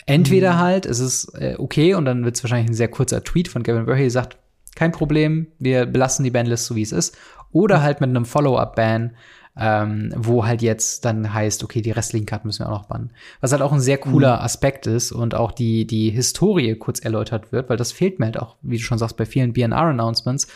Entweder 0.05 0.55
mhm. 0.55 0.58
halt, 0.58 0.87
es 0.87 1.00
ist 1.00 1.34
äh, 1.34 1.55
okay 1.58 1.94
und 1.94 2.05
dann 2.05 2.25
wird 2.25 2.37
es 2.37 2.44
wahrscheinlich 2.44 2.70
ein 2.70 2.75
sehr 2.75 2.88
kurzer 2.88 3.25
Tweet 3.25 3.49
von 3.49 3.62
Gavin 3.62 3.87
Verhey, 3.87 4.11
sagt, 4.11 4.37
kein 4.75 4.93
Problem, 4.93 5.46
wir 5.58 5.87
belassen 5.87 6.25
die 6.25 6.31
Bandlist 6.31 6.66
so 6.66 6.76
wie 6.76 6.82
es 6.82 6.93
ist. 6.93 7.16
Oder 7.52 7.82
halt 7.82 8.00
mit 8.00 8.11
einem 8.11 8.25
Follow-up-Ban, 8.25 9.12
ähm, 9.56 10.12
wo 10.16 10.44
halt 10.44 10.62
jetzt 10.62 11.05
dann 11.05 11.32
heißt, 11.32 11.62
okay, 11.62 11.81
die 11.81 11.93
restlichen 11.93 12.26
Karten 12.26 12.49
müssen 12.49 12.64
wir 12.64 12.69
auch 12.69 12.81
noch 12.81 12.88
bannen. 12.88 13.12
Was 13.40 13.52
halt 13.52 13.62
auch 13.62 13.72
ein 13.72 13.81
sehr 13.81 13.99
cooler 13.99 14.37
mhm. 14.37 14.43
Aspekt 14.43 14.87
ist 14.87 15.12
und 15.12 15.34
auch 15.34 15.52
die, 15.52 15.87
die 15.87 16.11
Historie 16.11 16.75
kurz 16.75 16.99
erläutert 16.99 17.52
wird, 17.52 17.70
weil 17.70 17.76
das 17.76 17.93
fehlt 17.93 18.19
mir 18.19 18.26
halt 18.26 18.38
auch, 18.38 18.56
wie 18.62 18.76
du 18.76 18.82
schon 18.82 18.99
sagst, 18.99 19.16
bei 19.16 19.25
vielen 19.25 19.52
BNR-Announcements. 19.52 20.49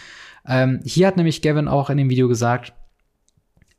Ähm, 0.46 0.81
hier 0.84 1.06
hat 1.06 1.16
nämlich 1.16 1.43
Gavin 1.43 1.69
auch 1.69 1.90
in 1.90 1.99
dem 1.99 2.10
Video 2.10 2.26
gesagt, 2.26 2.72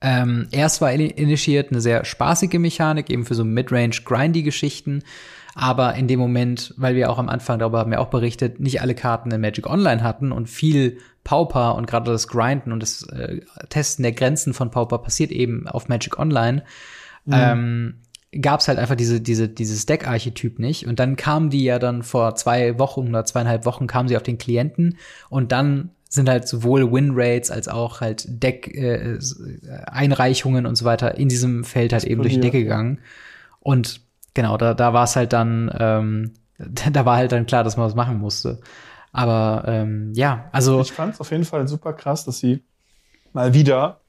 ähm, 0.01 0.47
erst 0.51 0.81
war 0.81 0.93
initiiert 0.93 1.71
eine 1.71 1.81
sehr 1.81 2.05
spaßige 2.05 2.53
Mechanik, 2.59 3.09
eben 3.09 3.25
für 3.25 3.35
so 3.35 3.43
Midrange-Grindy-Geschichten. 3.43 5.03
Aber 5.55 5.95
in 5.95 6.07
dem 6.07 6.19
Moment, 6.19 6.73
weil 6.77 6.95
wir 6.95 7.09
auch 7.09 7.17
am 7.17 7.27
Anfang 7.27 7.59
darüber 7.59 7.79
haben 7.79 7.91
wir 7.91 7.99
auch 7.99 8.09
berichtet, 8.09 8.59
nicht 8.59 8.81
alle 8.81 8.95
Karten 8.95 9.31
in 9.31 9.41
Magic 9.41 9.67
Online 9.67 10.03
hatten 10.03 10.31
und 10.31 10.47
viel 10.47 10.99
Pauper 11.25 11.75
und 11.75 11.85
gerade 11.85 12.11
das 12.11 12.27
Grinden 12.27 12.71
und 12.71 12.81
das 12.81 13.03
äh, 13.09 13.41
Testen 13.67 14.03
der 14.03 14.13
Grenzen 14.13 14.53
von 14.53 14.71
Pauper 14.71 14.99
passiert 14.99 15.31
eben 15.31 15.67
auf 15.67 15.89
Magic 15.89 16.17
Online. 16.17 16.63
Mhm. 17.25 17.33
Ähm, 17.33 17.93
gab 18.41 18.59
es 18.59 18.67
halt 18.67 18.77
einfach 18.77 18.95
diese, 18.95 19.21
diese, 19.21 19.49
dieses 19.49 19.85
Deck-Archetyp 19.85 20.59
nicht. 20.59 20.87
Und 20.87 20.99
dann 20.99 21.15
kamen 21.15 21.49
die 21.49 21.63
ja 21.63 21.79
dann 21.79 22.03
vor 22.03 22.35
zwei 22.35 22.77
Wochen 22.79 23.09
oder 23.09 23.25
zweieinhalb 23.25 23.65
Wochen 23.65 23.87
kamen 23.87 24.07
sie 24.07 24.17
auf 24.17 24.23
den 24.23 24.37
Klienten 24.37 24.97
und 25.29 25.51
dann 25.51 25.89
sind 26.09 26.27
halt 26.27 26.45
sowohl 26.47 26.91
Winrates 26.91 27.51
als 27.51 27.67
auch 27.67 28.01
halt 28.01 28.25
Deck-Einreichungen 28.27 30.65
äh, 30.65 30.67
und 30.67 30.75
so 30.75 30.83
weiter 30.83 31.13
in 31.15 31.29
diesem 31.29 31.63
Feld 31.63 31.93
halt 31.93 32.03
eben 32.03 32.23
durch 32.23 32.33
die 32.33 32.39
Decke 32.39 32.63
gegangen. 32.63 33.01
Und 33.59 34.01
genau, 34.33 34.57
da, 34.57 34.73
da 34.73 34.91
war 34.93 35.03
es 35.03 35.15
halt 35.15 35.33
dann, 35.33 35.71
ähm, 35.79 36.33
da 36.91 37.05
war 37.05 37.17
halt 37.17 37.31
dann 37.31 37.45
klar, 37.45 37.63
dass 37.63 37.77
man 37.77 37.85
was 37.85 37.93
machen 37.95 38.17
musste. 38.17 38.59
Aber 39.11 39.65
ähm, 39.67 40.13
ja, 40.15 40.49
also. 40.51 40.81
Ich 40.81 40.91
fand 40.91 41.13
es 41.13 41.21
auf 41.21 41.29
jeden 41.31 41.45
Fall 41.45 41.67
super 41.67 41.93
krass, 41.93 42.25
dass 42.25 42.39
sie 42.39 42.63
mal 43.33 43.53
wieder 43.53 44.01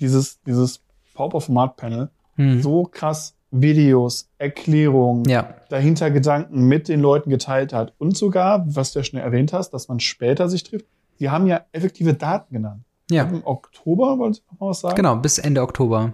dieses, 0.00 0.42
dieses 0.42 0.80
Pauper-Format-Panel 1.14 2.10
hm. 2.34 2.60
so 2.60 2.82
krass 2.84 3.36
Videos, 3.52 4.28
Erklärungen, 4.38 5.24
ja. 5.26 5.54
dahinter 5.68 6.10
Gedanken 6.10 6.66
mit 6.66 6.88
den 6.88 7.00
Leuten 7.00 7.30
geteilt 7.30 7.72
hat. 7.72 7.94
Und 7.98 8.16
sogar, 8.16 8.64
was 8.66 8.92
du 8.92 8.98
ja 8.98 9.04
schon 9.04 9.20
erwähnt 9.20 9.52
hast, 9.52 9.70
dass 9.70 9.86
man 9.88 10.00
später 10.00 10.48
sich 10.48 10.64
trifft, 10.64 10.86
Sie 11.18 11.30
haben 11.30 11.46
ja 11.46 11.62
effektive 11.72 12.14
Daten 12.14 12.54
genannt. 12.54 12.82
Ja. 13.10 13.24
Im 13.24 13.46
Oktober, 13.46 14.18
wollen 14.18 14.32
Sie 14.32 14.42
noch 14.50 14.60
mal 14.60 14.68
was 14.70 14.80
sagen? 14.80 14.96
Genau, 14.96 15.16
bis 15.16 15.38
Ende 15.38 15.62
Oktober. 15.62 16.12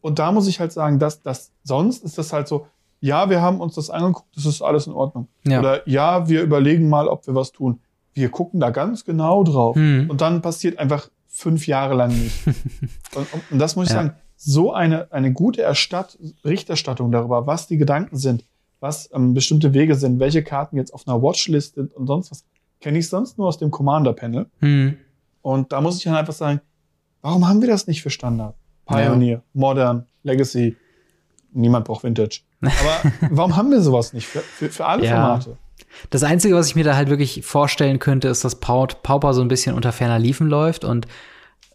Und 0.00 0.18
da 0.18 0.32
muss 0.32 0.46
ich 0.48 0.60
halt 0.60 0.72
sagen, 0.72 0.98
dass, 0.98 1.22
dass 1.22 1.52
sonst 1.62 2.04
ist 2.04 2.16
das 2.16 2.32
halt 2.32 2.48
so, 2.48 2.66
ja, 3.00 3.30
wir 3.30 3.40
haben 3.40 3.60
uns 3.60 3.74
das 3.74 3.90
angeguckt, 3.90 4.36
das 4.36 4.46
ist 4.46 4.62
alles 4.62 4.86
in 4.86 4.92
Ordnung. 4.92 5.28
Ja. 5.44 5.60
Oder 5.60 5.88
ja, 5.88 6.28
wir 6.28 6.42
überlegen 6.42 6.88
mal, 6.88 7.08
ob 7.08 7.26
wir 7.26 7.34
was 7.34 7.52
tun. 7.52 7.80
Wir 8.12 8.30
gucken 8.30 8.60
da 8.60 8.70
ganz 8.70 9.04
genau 9.04 9.44
drauf. 9.44 9.76
Hm. 9.76 10.08
Und 10.10 10.20
dann 10.20 10.42
passiert 10.42 10.78
einfach 10.78 11.10
fünf 11.26 11.66
Jahre 11.66 11.94
lang 11.94 12.10
nicht. 12.10 12.46
und, 13.14 13.26
und, 13.50 13.58
das 13.58 13.76
muss 13.76 13.86
ich 13.86 13.94
ja. 13.94 14.02
sagen, 14.02 14.14
so 14.36 14.72
eine, 14.72 15.12
eine 15.12 15.32
gute 15.32 15.62
Erstatt 15.62 16.18
Berichterstattung 16.42 17.12
darüber, 17.12 17.46
was 17.46 17.66
die 17.66 17.76
Gedanken 17.76 18.16
sind, 18.16 18.44
was 18.80 19.10
ähm, 19.12 19.34
bestimmte 19.34 19.74
Wege 19.74 19.94
sind, 19.94 20.18
welche 20.18 20.42
Karten 20.42 20.76
jetzt 20.76 20.92
auf 20.92 21.06
einer 21.06 21.22
Watchlist 21.22 21.74
sind 21.74 21.94
und 21.94 22.06
sonst 22.06 22.30
was, 22.30 22.44
kenne 22.80 22.98
ich 22.98 23.08
sonst 23.08 23.38
nur 23.38 23.48
aus 23.48 23.58
dem 23.58 23.70
Commander-Panel. 23.70 24.46
Hm. 24.60 24.96
Und 25.42 25.72
da 25.72 25.80
muss 25.80 25.98
ich 25.98 26.04
dann 26.04 26.14
einfach 26.14 26.32
sagen, 26.32 26.60
warum 27.22 27.46
haben 27.48 27.60
wir 27.60 27.68
das 27.68 27.86
nicht 27.86 28.02
für 28.02 28.10
Standard? 28.10 28.54
Pioneer, 28.86 29.36
ja. 29.36 29.42
Modern, 29.52 30.06
Legacy. 30.22 30.76
Niemand 31.52 31.84
braucht 31.84 32.04
Vintage. 32.04 32.40
Aber 32.60 33.12
warum 33.30 33.56
haben 33.56 33.70
wir 33.70 33.80
sowas 33.80 34.12
nicht 34.12 34.26
für, 34.26 34.40
für, 34.40 34.68
für 34.68 34.86
alle 34.86 35.04
ja. 35.04 35.14
Formate? 35.14 35.56
Das 36.10 36.22
Einzige, 36.22 36.54
was 36.54 36.68
ich 36.68 36.76
mir 36.76 36.84
da 36.84 36.94
halt 36.94 37.08
wirklich 37.08 37.44
vorstellen 37.44 37.98
könnte, 37.98 38.28
ist, 38.28 38.44
dass 38.44 38.56
Pauper 38.56 39.34
so 39.34 39.40
ein 39.40 39.48
bisschen 39.48 39.74
unter 39.74 39.92
ferner 39.92 40.18
Liefen 40.18 40.46
läuft 40.46 40.84
und 40.84 41.06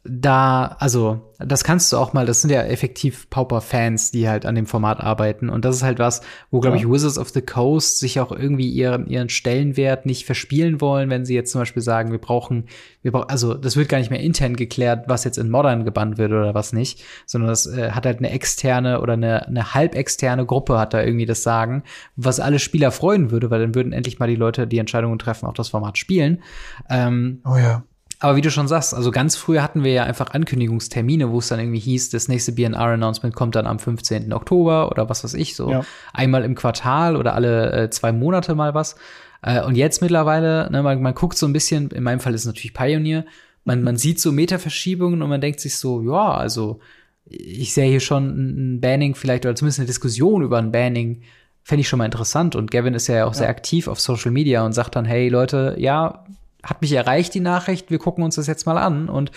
da, 0.08 0.76
also, 0.80 1.34
das 1.40 1.64
kannst 1.64 1.92
du 1.92 1.98
auch 1.98 2.14
mal, 2.14 2.28
das 2.28 2.42
sind 2.42 2.52
ja 2.52 2.62
effektiv 2.62 3.28
Pauper-Fans, 3.32 4.12
die 4.12 4.30
halt 4.30 4.46
an 4.46 4.54
dem 4.54 4.68
Format 4.68 5.02
arbeiten. 5.02 5.50
Und 5.50 5.66
das 5.66 5.78
ist 5.78 5.84
halt 5.84 5.98
was, 5.98 6.22
wo, 6.52 6.60
glaube 6.60 6.78
ja. 6.78 6.84
ich, 6.84 6.90
Wizards 6.90 7.18
of 7.18 7.30
the 7.30 7.42
Coast 7.42 8.00
sich 8.00 8.20
auch 8.20 8.32
irgendwie 8.32 8.70
ihren, 8.70 9.08
ihren 9.08 9.30
Stellenwert 9.30 10.06
nicht 10.06 10.26
verspielen 10.26 10.80
wollen, 10.80 11.10
wenn 11.10 11.26
sie 11.26 11.34
jetzt 11.34 11.52
zum 11.52 11.62
Beispiel 11.62 11.82
sagen, 11.82 12.12
wir 12.12 12.20
brauchen, 12.20 12.66
wir 13.02 13.12
brauchen, 13.12 13.30
also, 13.30 13.56
das 13.56 13.76
wird 13.76 13.90
gar 13.90 13.98
nicht 13.98 14.12
mehr 14.12 14.20
intern 14.20 14.56
geklärt, 14.56 15.06
was 15.08 15.24
jetzt 15.24 15.40
in 15.40 15.50
Modern 15.50 15.86
gebannt 15.86 16.20
wird 16.20 16.32
oder 16.32 16.54
was 16.54 16.72
nicht, 16.72 17.04
sondern 17.26 17.50
das 17.50 17.66
äh, 17.66 17.92
hat 17.92 18.06
halt 18.06 18.20
eine 18.20 18.30
externe 18.30 19.02
oder 19.02 19.14
eine, 19.14 19.48
eine 19.48 19.74
halbexterne 19.74 20.46
Gruppe 20.46 20.78
hat 20.78 20.94
da 20.94 21.02
irgendwie 21.02 21.26
das 21.26 21.42
Sagen, 21.42 21.84
was 22.16 22.40
alle 22.40 22.60
Spieler 22.60 22.92
freuen 22.92 23.32
würde, 23.32 23.50
weil 23.50 23.62
dann 23.62 23.74
würden 23.74 23.92
endlich 23.92 24.20
mal 24.20 24.28
die 24.28 24.36
Leute, 24.36 24.68
die 24.68 24.78
Entscheidungen 24.78 25.18
treffen, 25.18 25.48
auch 25.48 25.54
das 25.54 25.70
Format 25.70 25.98
spielen. 25.98 26.44
Ähm, 26.90 27.42
oh 27.44 27.58
ja. 27.58 27.84
Aber 28.20 28.38
wie 28.38 28.42
du 28.42 28.50
schon 28.50 28.68
sagst, 28.68 28.94
also 28.94 29.12
ganz 29.12 29.36
früher 29.36 29.62
hatten 29.62 29.84
wir 29.84 29.92
ja 29.92 30.04
einfach 30.04 30.32
Ankündigungstermine, 30.32 31.32
wo 31.32 31.40
es 31.40 31.50
dann 31.50 31.60
irgendwie 31.60 31.80
hieß, 31.80 32.10
das 32.12 32.28
nächste 32.28 32.54
BNR-Announcement 32.54 33.36
kommt 33.36 33.56
dann 33.56 33.68
am 33.68 33.80
15. 33.80 34.32
Oktober 34.32 34.90
oder 34.92 35.10
was 35.10 35.24
weiß 35.24 35.34
ich, 35.34 35.56
so 35.56 35.70
ja. 35.70 35.86
einmal 36.14 36.44
im 36.44 36.56
Quartal 36.56 37.18
oder 37.18 37.34
alle 37.34 37.72
äh, 37.72 37.90
zwei 37.90 38.12
Monate 38.12 38.56
mal 38.56 38.74
was. 38.74 38.96
Äh, 39.42 39.64
und 39.64 39.76
jetzt 39.76 40.02
mittlerweile, 40.02 40.70
ne, 40.72 40.82
man, 40.82 41.02
man 41.02 41.14
guckt 41.14 41.38
so 41.38 41.46
ein 41.46 41.54
bisschen, 41.54 41.92
in 41.92 42.04
meinem 42.04 42.20
Fall 42.20 42.34
ist 42.34 42.42
es 42.42 42.48
natürlich 42.48 42.74
Pioneer, 42.74 43.26
man, 43.66 43.84
man 43.84 43.98
sieht 43.98 44.20
so 44.20 44.32
Metaverschiebungen 44.32 45.22
und 45.22 45.30
man 45.30 45.42
denkt 45.42 45.60
sich 45.60 45.78
so, 45.78 46.02
ja, 46.02 46.36
also 46.36 46.80
ich 47.26 47.74
sehe 47.74 47.90
hier 47.90 48.00
schon 48.00 48.76
ein 48.76 48.82
Banning 48.82 49.16
vielleicht 49.16 49.46
oder 49.46 49.56
zumindest 49.56 49.80
eine 49.80 49.88
Diskussion 49.88 50.44
über 50.44 50.60
ein 50.60 50.72
Banning 50.72 51.24
fände 51.64 51.82
ich 51.82 51.88
schon 51.88 51.98
mal 51.98 52.06
interessant. 52.06 52.56
Und 52.56 52.70
Gavin 52.70 52.94
ist 52.94 53.08
ja 53.08 53.26
auch 53.26 53.34
ja. 53.34 53.40
sehr 53.40 53.50
aktiv 53.50 53.88
auf 53.88 54.00
Social 54.00 54.32
Media 54.32 54.64
und 54.64 54.74
sagt 54.74 54.96
dann, 54.96 55.04
hey 55.04 55.30
Leute, 55.30 55.76
ja, 55.80 56.24
hat 56.66 56.82
mich 56.82 56.92
erreicht, 56.92 57.34
die 57.34 57.40
Nachricht, 57.40 57.92
wir 57.92 58.00
gucken 58.00 58.24
uns 58.24 58.36
das 58.36 58.48
jetzt 58.48 58.66
mal 58.66 58.78
an 58.78 59.08
und 59.08 59.32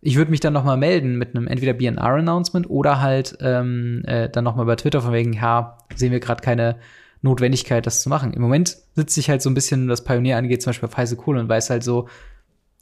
ich 0.00 0.16
würde 0.16 0.30
mich 0.30 0.40
dann 0.40 0.52
noch 0.52 0.64
mal 0.64 0.76
melden 0.76 1.18
mit 1.18 1.34
einem 1.34 1.48
entweder 1.48 1.72
BNR-Announcement 1.72 2.70
oder 2.70 3.00
halt 3.00 3.36
ähm, 3.40 4.02
äh, 4.06 4.28
dann 4.28 4.44
noch 4.44 4.54
mal 4.54 4.64
bei 4.64 4.76
Twitter 4.76 5.02
von 5.02 5.12
wegen, 5.12 5.32
ja, 5.32 5.78
sehen 5.94 6.12
wir 6.12 6.20
gerade 6.20 6.40
keine 6.40 6.76
Notwendigkeit, 7.20 7.84
das 7.84 8.02
zu 8.02 8.08
machen. 8.08 8.32
Im 8.32 8.40
Moment 8.40 8.76
sitze 8.94 9.18
ich 9.18 9.28
halt 9.28 9.42
so 9.42 9.50
ein 9.50 9.54
bisschen, 9.54 9.88
was 9.88 10.04
Pioneer 10.04 10.38
angeht, 10.38 10.62
zum 10.62 10.70
Beispiel 10.70 10.88
auf 10.88 10.96
heiße 10.96 11.16
Kohle 11.16 11.40
und 11.40 11.48
weiß 11.48 11.70
halt 11.70 11.82
so, 11.82 12.08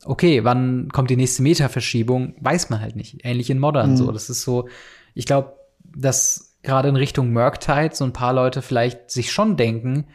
okay, 0.05 0.45
wann 0.45 0.91
kommt 0.93 1.09
die 1.09 1.17
nächste 1.17 1.43
Meta-Verschiebung, 1.43 2.35
weiß 2.41 2.69
man 2.69 2.81
halt 2.81 2.97
nicht. 2.97 3.25
Ähnlich 3.25 3.49
in 3.49 3.59
Modern 3.59 3.93
mhm. 3.93 3.97
so. 3.97 4.13
Das 4.13 4.29
ist 4.29 4.43
so, 4.43 4.69
ich 5.15 5.25
glaube, 5.25 5.55
dass 5.85 6.59
gerade 6.63 6.91
in 6.91 6.97
Richtung 6.97 7.33
Murktide 7.33 7.95
so 7.95 8.05
ein 8.05 8.13
paar 8.13 8.35
Leute 8.35 8.61
vielleicht 8.61 9.11
sich 9.11 9.33
schon 9.33 9.57
denken, 9.57 10.07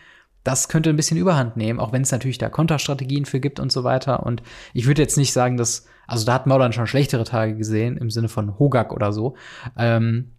das 0.44 0.70
könnte 0.70 0.90
ein 0.90 0.96
bisschen 0.96 1.18
Überhand 1.18 1.56
nehmen, 1.58 1.80
auch 1.80 1.92
wenn 1.92 2.02
es 2.02 2.12
natürlich 2.12 2.38
da 2.38 2.50
Konterstrategien 2.50 3.26
für 3.26 3.40
gibt 3.40 3.60
und 3.60 3.72
so 3.72 3.84
weiter. 3.84 4.26
Und 4.26 4.42
ich 4.74 4.88
würde 4.88 5.02
jetzt 5.02 5.18
nicht 5.18 5.34
sagen, 5.34 5.58
dass, 5.58 5.86
also 6.08 6.26
da 6.26 6.34
hat 6.34 6.48
Modern 6.48 6.74
schon 6.74 6.88
schlechtere 6.88 7.24
Tage 7.24 7.56
gesehen, 7.56 7.98
im 7.98 8.10
Sinne 8.10 8.28
von 8.28 8.58
Hogak 8.58 8.94
oder 8.94 9.14
so. 9.14 9.36
Ähm, 9.78 10.32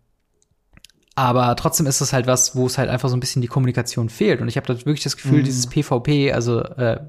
aber 1.14 1.54
trotzdem 1.56 1.87
ist 1.87 2.00
es 2.00 2.12
halt 2.12 2.26
was, 2.26 2.56
wo 2.56 2.66
es 2.66 2.78
halt 2.78 2.88
einfach 2.88 3.09
so 3.09 3.16
ein 3.16 3.21
bisschen 3.21 3.42
die 3.42 3.49
Kommunikation 3.49 4.09
fehlt. 4.09 4.40
Und 4.40 4.49
ich 4.49 4.56
habe 4.56 4.66
da 4.66 4.75
wirklich 4.75 5.02
das 5.02 5.16
Gefühl, 5.16 5.40
mhm. 5.40 5.44
dieses 5.44 5.66
PvP, 5.68 6.32
also 6.32 6.61
äh, 6.61 7.00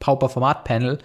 Pauper 0.00 0.28
Format 0.28 0.64
Panel, 0.64 0.98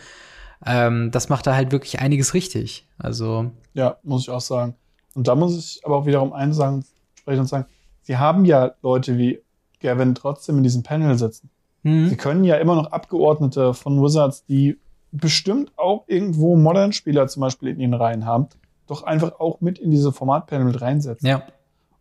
ähm, 0.65 1.11
das 1.11 1.29
macht 1.29 1.45
da 1.45 1.55
halt 1.55 1.71
wirklich 1.71 1.99
einiges 1.99 2.33
richtig. 2.33 2.87
Also 2.97 3.51
ja, 3.73 3.97
muss 4.03 4.23
ich 4.23 4.29
auch 4.29 4.41
sagen. 4.41 4.75
Und 5.13 5.27
da 5.27 5.35
muss 5.35 5.57
ich 5.57 5.81
aber 5.85 5.97
auch 5.97 6.05
wiederum 6.05 6.33
eins 6.33 6.55
sagen, 6.55 6.85
sprechen 7.15 7.41
und 7.41 7.47
sagen, 7.47 7.65
sie 8.01 8.17
haben 8.17 8.45
ja 8.45 8.71
Leute 8.81 9.17
wie 9.17 9.41
Gavin 9.79 10.15
trotzdem 10.15 10.57
in 10.57 10.63
diesem 10.63 10.83
Panel 10.83 11.17
sitzen. 11.17 11.49
Mhm. 11.83 12.09
Sie 12.09 12.17
können 12.17 12.43
ja 12.43 12.55
immer 12.55 12.75
noch 12.75 12.91
Abgeordnete 12.91 13.73
von 13.73 14.01
Wizards, 14.01 14.45
die 14.45 14.77
bestimmt 15.11 15.71
auch 15.77 16.03
irgendwo 16.07 16.55
Modern-Spieler 16.55 17.27
zum 17.27 17.41
Beispiel 17.41 17.69
in 17.69 17.79
ihren 17.79 17.93
Reihen 17.93 18.25
haben, 18.25 18.47
doch 18.87 19.03
einfach 19.03 19.39
auch 19.39 19.61
mit 19.61 19.79
in 19.79 19.91
diese 19.91 20.11
Formatpanel 20.11 20.65
mit 20.65 20.81
reinsetzen. 20.81 21.27
Ja. 21.27 21.43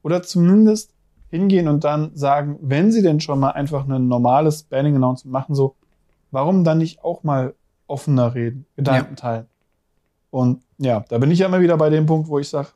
Oder 0.02 0.23
zumindest 0.23 0.92
hingehen 1.30 1.68
und 1.68 1.85
dann 1.85 2.12
sagen, 2.14 2.59
wenn 2.61 2.92
sie 2.92 3.02
denn 3.02 3.21
schon 3.21 3.40
mal 3.40 3.50
einfach 3.50 3.88
ein 3.88 4.09
normales 4.09 4.64
Banning-Announcement 4.64 5.33
machen, 5.33 5.54
so, 5.54 5.75
warum 6.30 6.64
dann 6.64 6.78
nicht 6.78 7.02
auch 7.04 7.23
mal 7.23 7.54
offener 7.87 8.35
reden, 8.35 8.66
Gedanken 8.76 9.11
ja. 9.11 9.16
teilen? 9.16 9.47
Und 10.30 10.62
ja, 10.78 11.04
da 11.09 11.18
bin 11.18 11.30
ich 11.30 11.38
ja 11.40 11.47
immer 11.47 11.61
wieder 11.61 11.76
bei 11.76 11.90
dem 11.90 12.06
Punkt, 12.06 12.28
wo 12.28 12.38
ich 12.38 12.49
sage, 12.49 12.68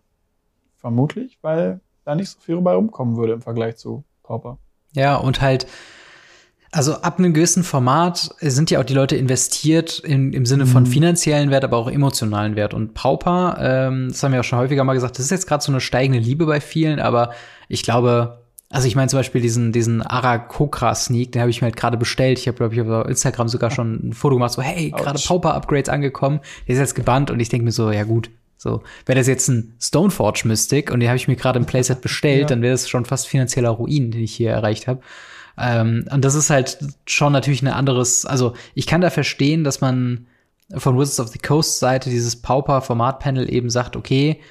vermutlich, 0.76 1.38
weil 1.42 1.80
da 2.04 2.14
nicht 2.14 2.30
so 2.30 2.40
viel 2.40 2.60
bei 2.60 2.74
rumkommen 2.74 3.16
würde 3.16 3.34
im 3.34 3.42
Vergleich 3.42 3.76
zu 3.76 4.04
Pauper. 4.22 4.58
Ja, 4.94 5.16
und 5.16 5.40
halt, 5.40 5.66
also 6.72 6.94
ab 6.94 7.18
einem 7.18 7.34
gewissen 7.34 7.64
Format 7.64 8.34
sind 8.40 8.70
ja 8.70 8.80
auch 8.80 8.84
die 8.84 8.94
Leute 8.94 9.16
investiert 9.16 9.98
in, 9.98 10.32
im 10.32 10.46
Sinne 10.46 10.66
von 10.66 10.84
mhm. 10.84 10.88
finanziellen 10.88 11.50
Wert, 11.50 11.64
aber 11.64 11.76
auch 11.76 11.90
emotionalen 11.90 12.56
Wert. 12.56 12.74
Und 12.74 12.94
Pauper, 12.94 13.56
ähm, 13.60 14.08
das 14.08 14.22
haben 14.22 14.32
wir 14.32 14.38
ja 14.38 14.42
schon 14.42 14.58
häufiger 14.58 14.84
mal 14.84 14.94
gesagt, 14.94 15.18
das 15.18 15.24
ist 15.24 15.30
jetzt 15.30 15.46
gerade 15.46 15.62
so 15.62 15.72
eine 15.72 15.80
steigende 15.80 16.20
Liebe 16.20 16.46
bei 16.46 16.60
vielen, 16.60 17.00
aber 17.00 17.32
ich 17.68 17.82
glaube, 17.82 18.40
also 18.68 18.86
ich 18.86 18.94
meine 18.94 19.08
zum 19.08 19.18
Beispiel 19.18 19.40
diesen, 19.40 19.72
diesen 19.72 20.00
Arakokra 20.00 20.94
Sneak, 20.94 21.32
den 21.32 21.40
habe 21.40 21.50
ich 21.50 21.60
mir 21.60 21.66
halt 21.66 21.76
gerade 21.76 21.96
bestellt. 21.96 22.38
Ich 22.38 22.46
habe, 22.46 22.56
glaube 22.56 22.74
ich, 22.74 22.80
auf 22.80 23.08
Instagram 23.08 23.48
sogar 23.48 23.72
schon 23.72 24.10
ein 24.10 24.12
Foto 24.12 24.36
gemacht, 24.36 24.52
so, 24.52 24.62
hey, 24.62 24.92
gerade 24.92 25.18
Pauper-Upgrades 25.18 25.88
angekommen. 25.88 26.38
Der 26.68 26.74
ist 26.74 26.80
jetzt 26.80 26.94
gebannt 26.94 27.32
und 27.32 27.40
ich 27.40 27.48
denke 27.48 27.64
mir 27.64 27.72
so, 27.72 27.90
ja 27.90 28.04
gut, 28.04 28.30
so, 28.62 28.82
wäre 29.06 29.18
das 29.18 29.26
jetzt 29.26 29.48
ein 29.48 29.74
Stoneforge 29.80 30.42
Mystic 30.44 30.90
und 30.90 31.00
den 31.00 31.08
habe 31.08 31.16
ich 31.16 31.28
mir 31.28 31.36
gerade 31.36 31.58
im 31.58 31.64
Playset 31.64 32.00
bestellt, 32.02 32.42
ja. 32.42 32.46
dann 32.48 32.60
wäre 32.60 32.72
das 32.72 32.90
schon 32.90 33.06
fast 33.06 33.26
finanzieller 33.26 33.70
Ruin, 33.70 34.10
den 34.10 34.20
ich 34.20 34.34
hier 34.34 34.50
erreicht 34.50 34.86
habe. 34.86 35.00
Ähm, 35.56 36.04
und 36.12 36.22
das 36.22 36.34
ist 36.34 36.50
halt 36.50 36.76
schon 37.06 37.32
natürlich 37.32 37.62
ein 37.62 37.68
anderes, 37.68 38.26
also 38.26 38.52
ich 38.74 38.86
kann 38.86 39.00
da 39.00 39.08
verstehen, 39.08 39.64
dass 39.64 39.80
man 39.80 40.26
von 40.74 40.98
Wizards 40.98 41.20
of 41.20 41.28
the 41.28 41.38
Coast 41.38 41.78
Seite 41.78 42.10
dieses 42.10 42.36
Pauper 42.36 42.82
Format 42.82 43.20
Panel 43.20 43.50
eben 43.50 43.70
sagt, 43.70 43.96
okay, 43.96 44.42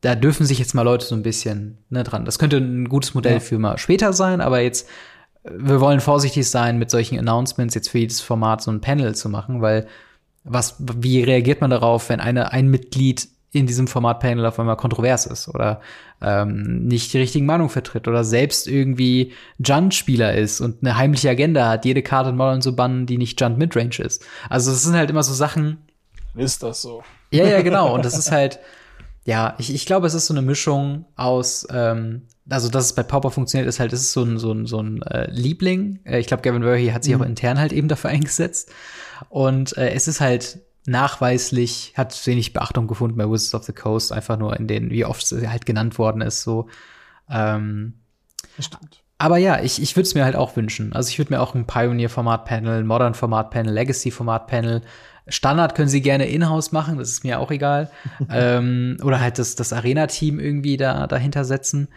da 0.00 0.14
dürfen 0.14 0.46
sich 0.46 0.58
jetzt 0.58 0.74
mal 0.74 0.80
Leute 0.80 1.04
so 1.04 1.14
ein 1.14 1.22
bisschen 1.22 1.76
ne, 1.90 2.02
dran. 2.02 2.24
Das 2.24 2.38
könnte 2.38 2.56
ein 2.56 2.88
gutes 2.88 3.12
Modell 3.12 3.34
ja. 3.34 3.40
für 3.40 3.58
mal 3.58 3.76
später 3.76 4.14
sein, 4.14 4.40
aber 4.40 4.60
jetzt 4.60 4.88
wir 5.44 5.82
wollen 5.82 6.00
vorsichtig 6.00 6.48
sein 6.48 6.78
mit 6.78 6.90
solchen 6.90 7.18
Announcements 7.18 7.74
jetzt 7.74 7.90
für 7.90 7.98
jedes 7.98 8.22
Format 8.22 8.62
so 8.62 8.70
ein 8.70 8.80
Panel 8.80 9.14
zu 9.14 9.28
machen, 9.28 9.60
weil 9.60 9.86
was 10.44 10.76
wie 10.78 11.22
reagiert 11.22 11.60
man 11.60 11.70
darauf, 11.70 12.08
wenn 12.08 12.20
eine 12.20 12.52
ein 12.52 12.68
Mitglied 12.68 13.28
in 13.52 13.66
diesem 13.66 13.88
Formatpanel 13.88 14.46
auf 14.46 14.60
einmal 14.60 14.76
kontrovers 14.76 15.26
ist 15.26 15.48
oder 15.48 15.80
ähm, 16.22 16.86
nicht 16.86 17.12
die 17.12 17.18
richtigen 17.18 17.46
Meinung 17.46 17.68
vertritt 17.68 18.06
oder 18.06 18.22
selbst 18.22 18.68
irgendwie 18.68 19.32
Junt-Spieler 19.58 20.34
ist 20.34 20.60
und 20.60 20.82
eine 20.82 20.96
heimliche 20.96 21.30
Agenda 21.30 21.68
hat, 21.68 21.84
jede 21.84 22.02
Karte 22.02 22.30
in 22.30 22.36
Modern 22.36 22.62
zu 22.62 22.76
bannen, 22.76 23.06
die 23.06 23.18
nicht 23.18 23.40
Junt 23.40 23.58
Midrange 23.58 23.98
ist. 23.98 24.24
Also 24.48 24.70
es 24.70 24.82
sind 24.82 24.94
halt 24.94 25.10
immer 25.10 25.24
so 25.24 25.34
Sachen. 25.34 25.78
Ist 26.36 26.62
das 26.62 26.80
so? 26.82 27.02
Ja, 27.32 27.44
ja, 27.46 27.62
genau. 27.62 27.92
Und 27.94 28.04
das 28.04 28.16
ist 28.16 28.30
halt, 28.30 28.60
ja, 29.24 29.54
ich, 29.58 29.74
ich 29.74 29.84
glaube, 29.84 30.06
es 30.06 30.14
ist 30.14 30.26
so 30.26 30.34
eine 30.34 30.42
Mischung 30.42 31.06
aus, 31.16 31.66
ähm, 31.72 32.22
also 32.48 32.68
dass 32.68 32.84
es 32.84 32.92
bei 32.92 33.02
Pauper 33.02 33.32
funktioniert, 33.32 33.68
ist 33.68 33.80
halt, 33.80 33.92
es 33.92 34.00
ist 34.00 34.12
so 34.12 34.22
ein, 34.22 34.38
so 34.38 34.52
ein, 34.52 34.66
so 34.66 34.80
ein 34.80 35.02
äh, 35.02 35.28
Liebling. 35.30 36.00
Äh, 36.04 36.20
ich 36.20 36.28
glaube, 36.28 36.42
Gavin 36.42 36.62
Verhey 36.62 36.88
hat 36.88 37.02
sich 37.02 37.14
mhm. 37.14 37.22
auch 37.22 37.26
intern 37.26 37.58
halt 37.58 37.72
eben 37.72 37.88
dafür 37.88 38.10
eingesetzt. 38.10 38.70
Und 39.28 39.76
äh, 39.76 39.90
es 39.90 40.06
ist 40.06 40.20
halt 40.20 40.60
nachweislich 40.86 41.92
hat 41.96 42.26
wenig 42.26 42.52
Beachtung 42.52 42.86
gefunden 42.86 43.16
bei 43.16 43.28
Wizards 43.28 43.54
of 43.54 43.64
the 43.64 43.72
Coast, 43.72 44.12
einfach 44.12 44.38
nur 44.38 44.58
in 44.58 44.66
den, 44.66 44.90
wie 44.90 45.04
oft 45.04 45.22
es 45.22 45.46
halt 45.46 45.66
genannt 45.66 45.98
worden 45.98 46.22
ist, 46.22 46.42
so. 46.42 46.68
Ähm, 47.28 47.94
Stimmt. 48.58 49.02
Aber 49.18 49.36
ja, 49.36 49.60
ich, 49.60 49.82
ich 49.82 49.94
würde 49.96 50.06
es 50.06 50.14
mir 50.14 50.24
halt 50.24 50.34
auch 50.34 50.56
wünschen. 50.56 50.94
Also 50.94 51.10
ich 51.10 51.18
würde 51.18 51.34
mir 51.34 51.40
auch 51.40 51.54
ein 51.54 51.66
Pioneer-Format-Panel, 51.66 52.84
Modern-Format-Panel, 52.84 53.72
Legacy-Format-Panel, 53.72 54.80
Standard 55.28 55.74
können 55.74 55.88
sie 55.88 56.00
gerne 56.00 56.26
in-house 56.26 56.72
machen, 56.72 56.98
das 56.98 57.10
ist 57.10 57.24
mir 57.24 57.38
auch 57.38 57.50
egal. 57.50 57.90
ähm, 58.30 58.96
oder 59.02 59.20
halt 59.20 59.38
das, 59.38 59.54
das 59.56 59.72
Arena-Team 59.72 60.40
irgendwie 60.40 60.76
da 60.76 61.06
dahinter 61.06 61.44
setzen. 61.44 61.88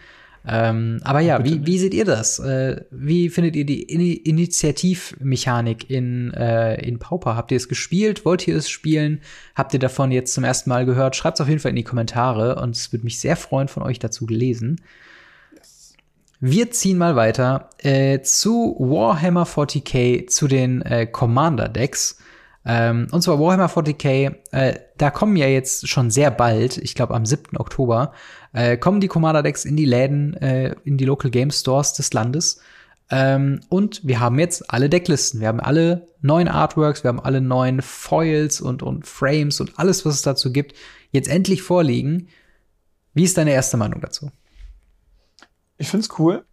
Ähm, 0.46 1.00
aber 1.04 1.20
ja, 1.20 1.42
wie, 1.42 1.64
wie 1.66 1.78
seht 1.78 1.94
ihr 1.94 2.04
das? 2.04 2.38
Äh, 2.38 2.82
wie 2.90 3.30
findet 3.30 3.56
ihr 3.56 3.64
die 3.64 3.82
In 3.82 4.00
Initiativmechanik 4.00 5.88
in, 5.88 6.34
äh, 6.34 6.74
in 6.86 6.98
Pauper? 6.98 7.34
Habt 7.34 7.50
ihr 7.50 7.56
es 7.56 7.68
gespielt? 7.68 8.26
Wollt 8.26 8.46
ihr 8.46 8.56
es 8.56 8.68
spielen? 8.68 9.20
Habt 9.54 9.72
ihr 9.72 9.80
davon 9.80 10.12
jetzt 10.12 10.34
zum 10.34 10.44
ersten 10.44 10.68
Mal 10.68 10.84
gehört? 10.84 11.16
Schreibt 11.16 11.38
es 11.38 11.40
auf 11.40 11.48
jeden 11.48 11.60
Fall 11.60 11.70
in 11.70 11.76
die 11.76 11.84
Kommentare 11.84 12.56
und 12.56 12.76
es 12.76 12.92
würde 12.92 13.04
mich 13.04 13.20
sehr 13.20 13.36
freuen, 13.36 13.68
von 13.68 13.82
euch 13.82 13.98
dazu 13.98 14.26
lesen. 14.26 14.82
Wir 16.40 16.70
ziehen 16.70 16.98
mal 16.98 17.16
weiter 17.16 17.70
äh, 17.78 18.20
zu 18.20 18.76
Warhammer 18.78 19.46
40k, 19.46 20.26
zu 20.26 20.46
den 20.46 20.82
äh, 20.82 21.06
Commander-Decks. 21.06 22.18
Ähm, 22.66 23.08
und 23.12 23.22
zwar 23.22 23.40
Warhammer 23.40 23.68
40k, 23.68 24.34
äh, 24.52 24.74
da 24.98 25.10
kommen 25.10 25.36
ja 25.36 25.46
jetzt 25.46 25.88
schon 25.88 26.10
sehr 26.10 26.30
bald, 26.30 26.76
ich 26.76 26.94
glaube 26.94 27.14
am 27.14 27.24
7. 27.24 27.56
Oktober, 27.56 28.12
äh, 28.54 28.76
kommen 28.78 29.00
die 29.00 29.08
Commander 29.08 29.42
Decks 29.42 29.64
in 29.64 29.76
die 29.76 29.84
Läden, 29.84 30.34
äh, 30.34 30.74
in 30.84 30.96
die 30.96 31.04
Local 31.04 31.30
Game 31.30 31.50
Stores 31.50 31.92
des 31.92 32.12
Landes. 32.12 32.60
Ähm, 33.10 33.60
und 33.68 34.00
wir 34.06 34.20
haben 34.20 34.38
jetzt 34.38 34.70
alle 34.70 34.88
Decklisten. 34.88 35.40
Wir 35.40 35.48
haben 35.48 35.60
alle 35.60 36.06
neuen 36.22 36.48
Artworks, 36.48 37.04
wir 37.04 37.08
haben 37.08 37.20
alle 37.20 37.40
neuen 37.40 37.82
Foils 37.82 38.60
und, 38.60 38.82
und 38.82 39.06
Frames 39.06 39.60
und 39.60 39.78
alles, 39.78 40.06
was 40.06 40.14
es 40.14 40.22
dazu 40.22 40.52
gibt, 40.52 40.74
jetzt 41.10 41.28
endlich 41.28 41.62
vorliegen. 41.62 42.28
Wie 43.12 43.24
ist 43.24 43.36
deine 43.36 43.52
erste 43.52 43.76
Meinung 43.76 44.00
dazu? 44.00 44.30
Ich 45.76 45.88
finde 45.88 46.06
es 46.06 46.18
cool. 46.18 46.44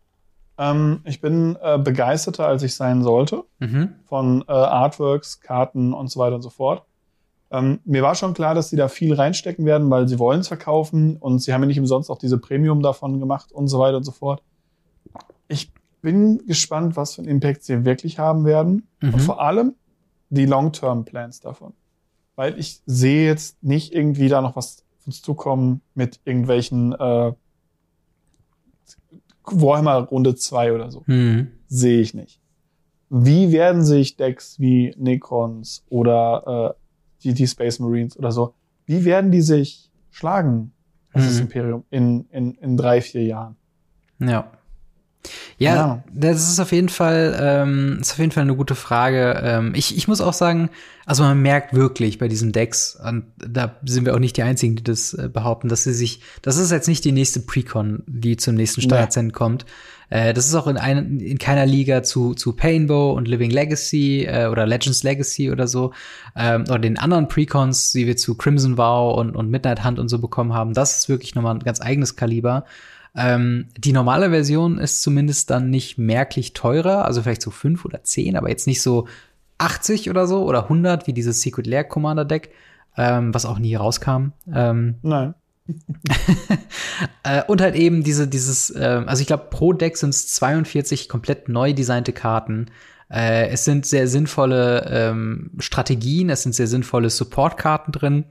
Ähm, 0.57 1.01
ich 1.05 1.21
bin 1.21 1.57
äh, 1.61 1.77
begeisterter, 1.77 2.47
als 2.47 2.63
ich 2.63 2.75
sein 2.75 3.03
sollte, 3.03 3.43
mhm. 3.59 3.95
von 4.05 4.43
äh, 4.47 4.51
Artworks, 4.51 5.39
Karten 5.39 5.93
und 5.93 6.09
so 6.09 6.19
weiter 6.19 6.35
und 6.35 6.41
so 6.41 6.49
fort. 6.49 6.83
Ähm, 7.51 7.79
mir 7.83 8.01
war 8.01 8.15
schon 8.15 8.33
klar, 8.33 8.55
dass 8.55 8.69
sie 8.69 8.77
da 8.77 8.87
viel 8.87 9.13
reinstecken 9.13 9.65
werden, 9.65 9.89
weil 9.89 10.07
sie 10.07 10.19
wollen 10.19 10.39
es 10.39 10.47
verkaufen 10.47 11.17
und 11.17 11.39
sie 11.39 11.53
haben 11.53 11.61
ja 11.61 11.67
nicht 11.67 11.79
umsonst 11.79 12.09
auch 12.09 12.17
diese 12.17 12.37
Premium 12.37 12.81
davon 12.81 13.19
gemacht 13.19 13.51
und 13.51 13.67
so 13.67 13.77
weiter 13.77 13.97
und 13.97 14.03
so 14.03 14.11
fort. 14.11 14.41
Ich 15.49 15.71
bin 16.01 16.45
gespannt, 16.47 16.95
was 16.95 17.15
für 17.15 17.21
einen 17.21 17.29
Impact 17.29 17.63
sie 17.63 17.83
wirklich 17.83 18.19
haben 18.19 18.45
werden 18.45 18.87
mhm. 19.01 19.15
und 19.15 19.19
vor 19.19 19.41
allem 19.41 19.75
die 20.29 20.45
Long-Term-Plans 20.45 21.41
davon. 21.41 21.73
Weil 22.35 22.57
ich 22.57 22.81
sehe 22.85 23.25
jetzt 23.25 23.61
nicht 23.61 23.93
irgendwie 23.93 24.29
da 24.29 24.41
noch 24.41 24.55
was 24.55 24.85
auf 24.97 25.07
uns 25.07 25.21
zukommen 25.21 25.81
mit 25.93 26.21
irgendwelchen 26.23 26.93
äh, 26.93 27.33
Warhammer 29.43 30.03
Runde 30.03 30.35
2 30.35 30.73
oder 30.73 30.89
so. 30.89 31.03
Mhm. 31.05 31.51
Sehe 31.67 31.99
ich 31.99 32.13
nicht. 32.13 32.39
Wie 33.09 33.51
werden 33.51 33.83
sich 33.83 34.15
Decks 34.15 34.57
wie 34.59 34.95
Necrons 34.97 35.83
oder 35.89 36.75
äh, 36.77 36.80
die, 37.23 37.33
die 37.33 37.47
Space 37.47 37.79
Marines 37.79 38.17
oder 38.17 38.31
so, 38.31 38.53
wie 38.85 39.05
werden 39.05 39.31
die 39.31 39.41
sich 39.41 39.89
schlagen, 40.09 40.73
das 41.13 41.35
mhm. 41.35 41.41
Imperium, 41.41 41.83
in, 41.89 42.25
in, 42.31 42.55
in 42.55 42.77
drei, 42.77 43.01
vier 43.01 43.23
Jahren? 43.23 43.55
Ja. 44.19 44.51
Ja, 45.57 45.75
ja, 45.75 46.03
das 46.11 46.49
ist 46.49 46.59
auf 46.59 46.71
jeden 46.71 46.89
Fall, 46.89 47.37
ähm, 47.39 47.99
ist 48.01 48.13
auf 48.13 48.17
jeden 48.17 48.31
Fall 48.31 48.43
eine 48.43 48.55
gute 48.55 48.75
Frage. 48.75 49.39
Ähm, 49.43 49.73
ich, 49.75 49.95
ich 49.95 50.07
muss 50.07 50.21
auch 50.21 50.33
sagen, 50.33 50.69
also 51.05 51.23
man 51.23 51.41
merkt 51.41 51.73
wirklich 51.73 52.17
bei 52.17 52.27
diesen 52.27 52.51
Decks, 52.51 52.99
und 53.03 53.25
da 53.37 53.75
sind 53.83 54.05
wir 54.05 54.15
auch 54.15 54.19
nicht 54.19 54.37
die 54.37 54.43
Einzigen, 54.43 54.75
die 54.75 54.83
das 54.83 55.13
äh, 55.13 55.29
behaupten, 55.31 55.69
dass 55.69 55.83
sie 55.83 55.93
sich, 55.93 56.21
das 56.41 56.57
ist 56.57 56.71
jetzt 56.71 56.87
nicht 56.87 57.05
die 57.05 57.11
nächste 57.11 57.41
Precon, 57.41 58.03
die 58.07 58.37
zum 58.37 58.55
nächsten 58.55 58.81
Standardzent 58.81 59.27
nee. 59.27 59.33
kommt. 59.33 59.65
Äh, 60.09 60.33
das 60.33 60.47
ist 60.47 60.55
auch 60.55 60.67
in, 60.67 60.77
ein, 60.77 61.19
in 61.19 61.37
keiner 61.37 61.65
Liga 61.65 62.03
zu, 62.03 62.33
zu 62.33 62.53
Painbow 62.53 63.13
und 63.13 63.27
Living 63.27 63.51
Legacy 63.51 64.25
äh, 64.25 64.47
oder 64.47 64.65
Legends 64.65 65.03
Legacy 65.03 65.51
oder 65.51 65.67
so, 65.67 65.93
ähm, 66.35 66.63
oder 66.63 66.79
den 66.79 66.97
anderen 66.97 67.27
Precons, 67.27 67.91
die 67.91 68.07
wir 68.07 68.17
zu 68.17 68.35
Crimson 68.35 68.77
Vow 68.77 69.17
und, 69.17 69.35
und 69.35 69.49
Midnight 69.49 69.83
Hunt 69.83 69.99
und 69.99 70.09
so 70.09 70.19
bekommen 70.19 70.53
haben. 70.53 70.73
Das 70.73 70.97
ist 70.97 71.09
wirklich 71.09 71.35
nochmal 71.35 71.55
ein 71.55 71.59
ganz 71.59 71.81
eigenes 71.81 72.15
Kaliber. 72.15 72.65
Ähm, 73.15 73.67
die 73.77 73.91
normale 73.91 74.29
Version 74.29 74.77
ist 74.77 75.01
zumindest 75.01 75.49
dann 75.49 75.69
nicht 75.69 75.97
merklich 75.97 76.53
teurer, 76.53 77.05
also 77.05 77.21
vielleicht 77.21 77.41
so 77.41 77.51
fünf 77.51 77.83
oder 77.83 78.03
zehn, 78.03 78.37
aber 78.37 78.49
jetzt 78.49 78.67
nicht 78.67 78.81
so 78.81 79.07
80 79.57 80.09
oder 80.09 80.27
so 80.27 80.45
oder 80.45 80.63
100 80.63 81.07
wie 81.07 81.13
dieses 81.13 81.41
Secret 81.41 81.67
Lair 81.67 81.83
Commander 81.83 82.25
Deck, 82.25 82.51
ähm, 82.97 83.33
was 83.33 83.45
auch 83.45 83.59
nie 83.59 83.75
rauskam. 83.75 84.31
Ähm, 84.53 84.95
Nein. 85.01 85.33
äh, 87.23 87.43
und 87.47 87.61
halt 87.61 87.75
eben 87.75 88.03
diese, 88.03 88.27
dieses, 88.27 88.69
äh, 88.71 89.03
also 89.05 89.21
ich 89.21 89.27
glaube, 89.27 89.47
pro 89.49 89.73
Deck 89.73 89.97
sind 89.97 90.09
es 90.09 90.27
42 90.29 91.07
komplett 91.07 91.49
neu 91.49 91.73
designte 91.73 92.13
Karten. 92.13 92.67
Äh, 93.09 93.49
es 93.49 93.65
sind 93.65 93.85
sehr 93.85 94.07
sinnvolle 94.07 94.87
ähm, 94.89 95.51
Strategien, 95.59 96.29
es 96.29 96.43
sind 96.43 96.55
sehr 96.55 96.67
sinnvolle 96.67 97.09
Support-Karten 97.09 97.91
drin. 97.91 98.25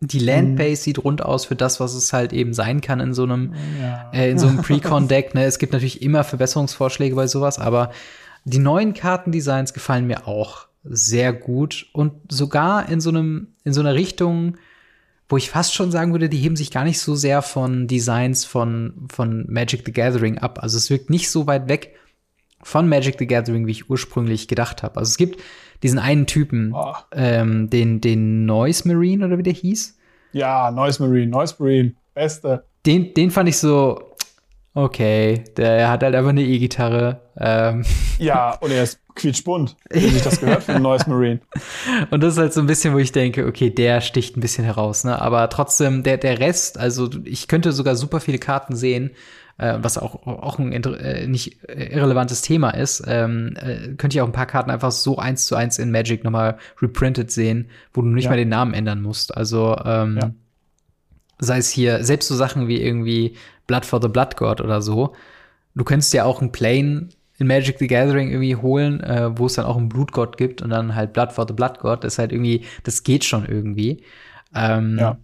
Die 0.00 0.18
Landbase 0.18 0.80
mhm. 0.80 0.84
sieht 0.84 1.04
rund 1.04 1.22
aus 1.22 1.46
für 1.46 1.56
das, 1.56 1.80
was 1.80 1.94
es 1.94 2.12
halt 2.12 2.32
eben 2.32 2.52
sein 2.52 2.80
kann 2.80 3.00
in 3.00 3.14
so 3.14 3.22
einem, 3.22 3.54
ja. 3.80 4.10
äh, 4.12 4.30
in 4.30 4.38
so 4.38 4.46
einem 4.46 4.58
Precon-Deck. 4.62 5.34
Ne? 5.34 5.44
Es 5.44 5.58
gibt 5.58 5.72
natürlich 5.72 6.02
immer 6.02 6.24
Verbesserungsvorschläge 6.24 7.14
bei 7.14 7.26
sowas, 7.26 7.58
aber 7.58 7.90
die 8.44 8.58
neuen 8.58 8.94
Kartendesigns 8.94 9.72
gefallen 9.72 10.06
mir 10.06 10.28
auch 10.28 10.66
sehr 10.84 11.32
gut 11.32 11.86
und 11.92 12.12
sogar 12.30 12.88
in 12.88 13.00
so 13.00 13.10
einem, 13.10 13.48
in 13.64 13.72
so 13.72 13.80
einer 13.80 13.94
Richtung, 13.94 14.56
wo 15.28 15.36
ich 15.36 15.50
fast 15.50 15.74
schon 15.74 15.90
sagen 15.90 16.12
würde, 16.12 16.28
die 16.28 16.38
heben 16.38 16.56
sich 16.56 16.70
gar 16.70 16.84
nicht 16.84 17.00
so 17.00 17.16
sehr 17.16 17.42
von 17.42 17.88
Designs 17.88 18.44
von, 18.44 19.08
von 19.10 19.46
Magic 19.48 19.82
the 19.84 19.92
Gathering 19.92 20.38
ab. 20.38 20.60
Also 20.62 20.76
es 20.76 20.90
wirkt 20.90 21.10
nicht 21.10 21.30
so 21.30 21.46
weit 21.46 21.68
weg 21.68 21.96
von 22.66 22.88
Magic 22.88 23.14
the 23.20 23.28
Gathering, 23.28 23.66
wie 23.68 23.70
ich 23.70 23.88
ursprünglich 23.88 24.48
gedacht 24.48 24.82
habe. 24.82 24.96
Also 24.98 25.10
es 25.10 25.16
gibt 25.16 25.40
diesen 25.84 26.00
einen 26.00 26.26
Typen, 26.26 26.72
oh. 26.74 26.94
ähm, 27.12 27.70
den, 27.70 28.00
den 28.00 28.44
Noise 28.44 28.88
Marine 28.88 29.24
oder 29.24 29.38
wie 29.38 29.44
der 29.44 29.52
hieß. 29.52 29.96
Ja, 30.32 30.72
Noise 30.72 31.00
Marine, 31.00 31.28
Noise 31.28 31.54
Marine, 31.60 31.94
beste. 32.12 32.64
Den, 32.84 33.14
den 33.14 33.30
fand 33.30 33.48
ich 33.48 33.58
so, 33.58 34.16
okay, 34.74 35.44
der 35.56 35.88
hat 35.88 36.02
halt 36.02 36.16
einfach 36.16 36.30
eine 36.30 36.42
E-Gitarre. 36.42 37.20
Ähm. 37.38 37.84
Ja, 38.18 38.56
und 38.56 38.72
er 38.72 38.82
ist 38.82 38.98
quietschbunt, 39.14 39.76
wie 39.90 40.08
sich 40.08 40.22
das 40.22 40.40
gehört 40.40 40.68
einen 40.68 40.82
Noise 40.82 41.08
Marine. 41.08 41.40
Und 42.10 42.22
das 42.22 42.34
ist 42.34 42.38
halt 42.38 42.52
so 42.52 42.60
ein 42.60 42.66
bisschen, 42.66 42.92
wo 42.92 42.98
ich 42.98 43.12
denke, 43.12 43.46
okay, 43.46 43.70
der 43.70 44.00
sticht 44.00 44.36
ein 44.36 44.40
bisschen 44.40 44.64
heraus, 44.64 45.04
ne? 45.04 45.22
Aber 45.22 45.48
trotzdem, 45.48 46.02
der, 46.02 46.18
der 46.18 46.40
Rest, 46.40 46.78
also 46.78 47.08
ich 47.24 47.48
könnte 47.48 47.72
sogar 47.72 47.96
super 47.96 48.20
viele 48.20 48.38
Karten 48.38 48.76
sehen, 48.76 49.12
äh, 49.58 49.78
was 49.80 49.98
auch, 49.98 50.26
auch 50.26 50.58
ein 50.58 50.72
äh, 50.72 51.26
nicht 51.26 51.62
irrelevantes 51.68 52.42
Thema 52.42 52.70
ist, 52.70 53.02
ähm, 53.06 53.54
äh, 53.56 53.94
könnte 53.94 54.16
ich 54.16 54.20
auch 54.20 54.26
ein 54.26 54.32
paar 54.32 54.46
Karten 54.46 54.70
einfach 54.70 54.92
so 54.92 55.18
eins 55.18 55.46
zu 55.46 55.56
eins 55.56 55.78
in 55.78 55.90
Magic 55.90 56.24
nochmal 56.24 56.58
reprinted 56.80 57.30
sehen, 57.30 57.70
wo 57.92 58.02
du 58.02 58.08
nicht 58.08 58.24
ja. 58.24 58.30
mal 58.30 58.36
den 58.36 58.48
Namen 58.48 58.74
ändern 58.74 59.02
musst. 59.02 59.36
Also 59.36 59.76
ähm, 59.84 60.18
ja. 60.20 60.30
sei 61.38 61.58
es 61.58 61.70
hier, 61.70 62.04
selbst 62.04 62.28
so 62.28 62.34
Sachen 62.34 62.68
wie 62.68 62.80
irgendwie 62.80 63.36
Blood 63.66 63.86
for 63.86 64.00
the 64.02 64.08
Blood 64.08 64.36
God 64.36 64.60
oder 64.60 64.82
so. 64.82 65.14
Du 65.74 65.84
könntest 65.84 66.12
ja 66.12 66.24
auch 66.24 66.42
ein 66.42 66.52
Plane 66.52 67.08
in 67.38 67.46
Magic 67.46 67.78
the 67.78 67.86
Gathering 67.86 68.30
irgendwie 68.30 68.56
holen, 68.56 69.00
äh, 69.00 69.38
wo 69.38 69.46
es 69.46 69.54
dann 69.54 69.66
auch 69.66 69.76
einen 69.76 69.88
Blutgott 69.88 70.36
gibt 70.36 70.62
und 70.62 70.70
dann 70.70 70.94
halt 70.94 71.12
Blood 71.12 71.32
for 71.32 71.46
the 71.46 71.54
Blood 71.54 71.78
God. 71.80 72.04
Das 72.04 72.14
ist 72.14 72.18
halt 72.18 72.32
irgendwie, 72.32 72.64
das 72.84 73.02
geht 73.02 73.24
schon 73.24 73.46
irgendwie. 73.46 74.02
Ähm, 74.54 74.96
ja. 74.98 75.18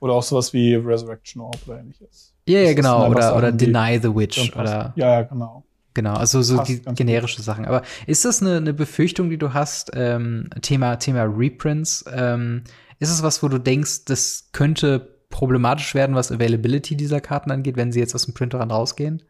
Oder 0.00 0.14
auch 0.14 0.22
sowas 0.22 0.52
wie 0.52 0.74
Resurrection 0.74 1.42
Orb 1.42 1.58
oder 1.66 1.80
ähnliches. 1.80 2.29
Ja, 2.50 2.60
ja, 2.60 2.74
genau. 2.74 3.08
Oder, 3.08 3.36
oder 3.36 3.52
Deny 3.52 3.98
the 4.00 4.14
Witch. 4.14 4.54
Oder, 4.56 4.92
ja, 4.96 5.20
ja, 5.20 5.22
genau. 5.22 5.64
Genau, 5.94 6.14
also 6.14 6.40
so 6.42 6.62
die 6.62 6.80
generische 6.94 7.36
gut. 7.36 7.44
Sachen. 7.44 7.64
Aber 7.64 7.82
ist 8.06 8.24
das 8.24 8.40
eine, 8.42 8.58
eine 8.58 8.72
Befürchtung, 8.72 9.28
die 9.28 9.38
du 9.38 9.54
hast? 9.54 9.90
Ähm, 9.94 10.48
Thema, 10.62 10.96
Thema 10.96 11.22
Reprints. 11.24 12.04
Ähm, 12.12 12.62
ist 13.00 13.10
es 13.10 13.22
was, 13.22 13.42
wo 13.42 13.48
du 13.48 13.58
denkst, 13.58 14.04
das 14.04 14.50
könnte 14.52 15.18
problematisch 15.30 15.94
werden, 15.94 16.14
was 16.14 16.30
Availability 16.30 16.96
dieser 16.96 17.20
Karten 17.20 17.50
angeht, 17.50 17.76
wenn 17.76 17.92
sie 17.92 18.00
jetzt 18.00 18.14
aus 18.14 18.24
dem 18.26 18.34
Printer 18.34 18.60
rausgehen? 18.60 19.22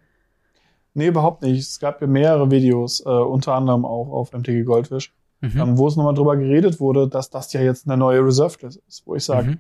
Nee, 0.95 1.09
überhaupt 1.09 1.43
nicht. 1.43 1.61
Es 1.61 1.79
gab 1.79 2.01
ja 2.01 2.07
mehrere 2.07 2.51
Videos, 2.51 3.01
äh, 3.07 3.09
unter 3.09 3.55
anderem 3.55 3.85
auch 3.85 4.09
auf 4.09 4.33
MTG 4.33 4.65
Goldfish, 4.65 5.15
mhm. 5.41 5.61
ähm, 5.61 5.79
wo 5.79 5.87
es 5.89 5.97
nochmal 5.97 6.15
drüber 6.15 6.37
geredet 6.37 6.81
wurde, 6.81 7.09
dass 7.09 7.31
das 7.31 7.53
ja 7.53 7.61
jetzt 7.61 7.87
eine 7.87 7.97
neue 7.97 8.25
Reserved 8.25 8.63
List 8.63 8.83
ist, 8.89 9.07
wo 9.07 9.15
ich 9.15 9.25
sage, 9.25 9.51
mhm. 9.51 9.59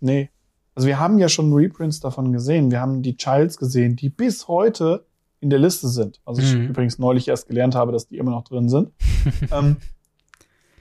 nee. 0.00 0.30
Also 0.74 0.88
wir 0.88 0.98
haben 0.98 1.18
ja 1.18 1.28
schon 1.28 1.52
Reprints 1.52 2.00
davon 2.00 2.32
gesehen. 2.32 2.70
Wir 2.70 2.80
haben 2.80 3.02
die 3.02 3.16
Childs 3.16 3.58
gesehen, 3.58 3.96
die 3.96 4.08
bis 4.08 4.48
heute 4.48 5.04
in 5.40 5.50
der 5.50 5.58
Liste 5.58 5.88
sind. 5.88 6.20
Also 6.24 6.40
ich 6.40 6.54
mhm. 6.54 6.68
übrigens 6.68 6.98
neulich 6.98 7.28
erst 7.28 7.48
gelernt 7.48 7.74
habe, 7.74 7.92
dass 7.92 8.06
die 8.06 8.16
immer 8.16 8.30
noch 8.30 8.44
drin 8.44 8.68
sind. 8.68 8.92
ähm, 9.50 9.76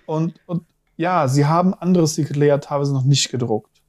und, 0.06 0.40
und 0.46 0.64
ja, 0.98 1.28
sie 1.28 1.46
haben 1.46 1.74
andere 1.74 2.08
Secret 2.08 2.38
Layer 2.38 2.62
teilweise 2.62 2.94
noch 2.94 3.04
nicht 3.04 3.30
gedruckt. 3.30 3.82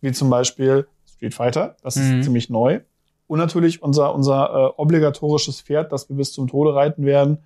Wie 0.00 0.12
zum 0.12 0.30
Beispiel 0.30 0.86
Street 1.04 1.34
Fighter, 1.34 1.76
das 1.82 1.96
ist 1.96 2.10
mhm. 2.10 2.22
ziemlich 2.22 2.48
neu. 2.48 2.80
Und 3.26 3.38
natürlich 3.38 3.82
unser, 3.82 4.14
unser 4.14 4.50
äh, 4.50 4.80
obligatorisches 4.80 5.60
Pferd, 5.60 5.92
das 5.92 6.08
wir 6.08 6.16
bis 6.16 6.32
zum 6.32 6.48
Tode 6.48 6.74
reiten 6.74 7.04
werden, 7.04 7.38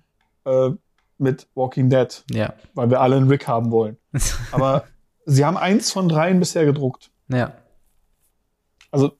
äh, 0.45 0.69
mit 1.17 1.47
Walking 1.55 1.89
Dead. 1.89 2.23
Ja. 2.31 2.53
Weil 2.73 2.89
wir 2.89 3.01
alle 3.01 3.17
einen 3.17 3.27
Rick 3.27 3.47
haben 3.47 3.71
wollen. 3.71 3.97
Aber 4.51 4.85
sie 5.25 5.43
haben 5.43 5.57
eins 5.57 5.91
von 5.91 6.07
dreien 6.07 6.39
bisher 6.39 6.65
gedruckt. 6.65 7.11
Ja. 7.27 7.53
Also 8.95 9.11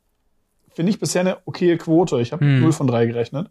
finde 0.70 0.90
ich 0.92 1.00
bisher 1.00 1.22
eine 1.22 1.38
okaye 1.46 1.78
Quote. 1.78 2.20
Ich 2.22 2.34
habe 2.34 2.46
hm. 2.46 2.62
0 2.62 2.72
von 2.74 2.88
3 2.88 3.06
gerechnet. 3.06 3.50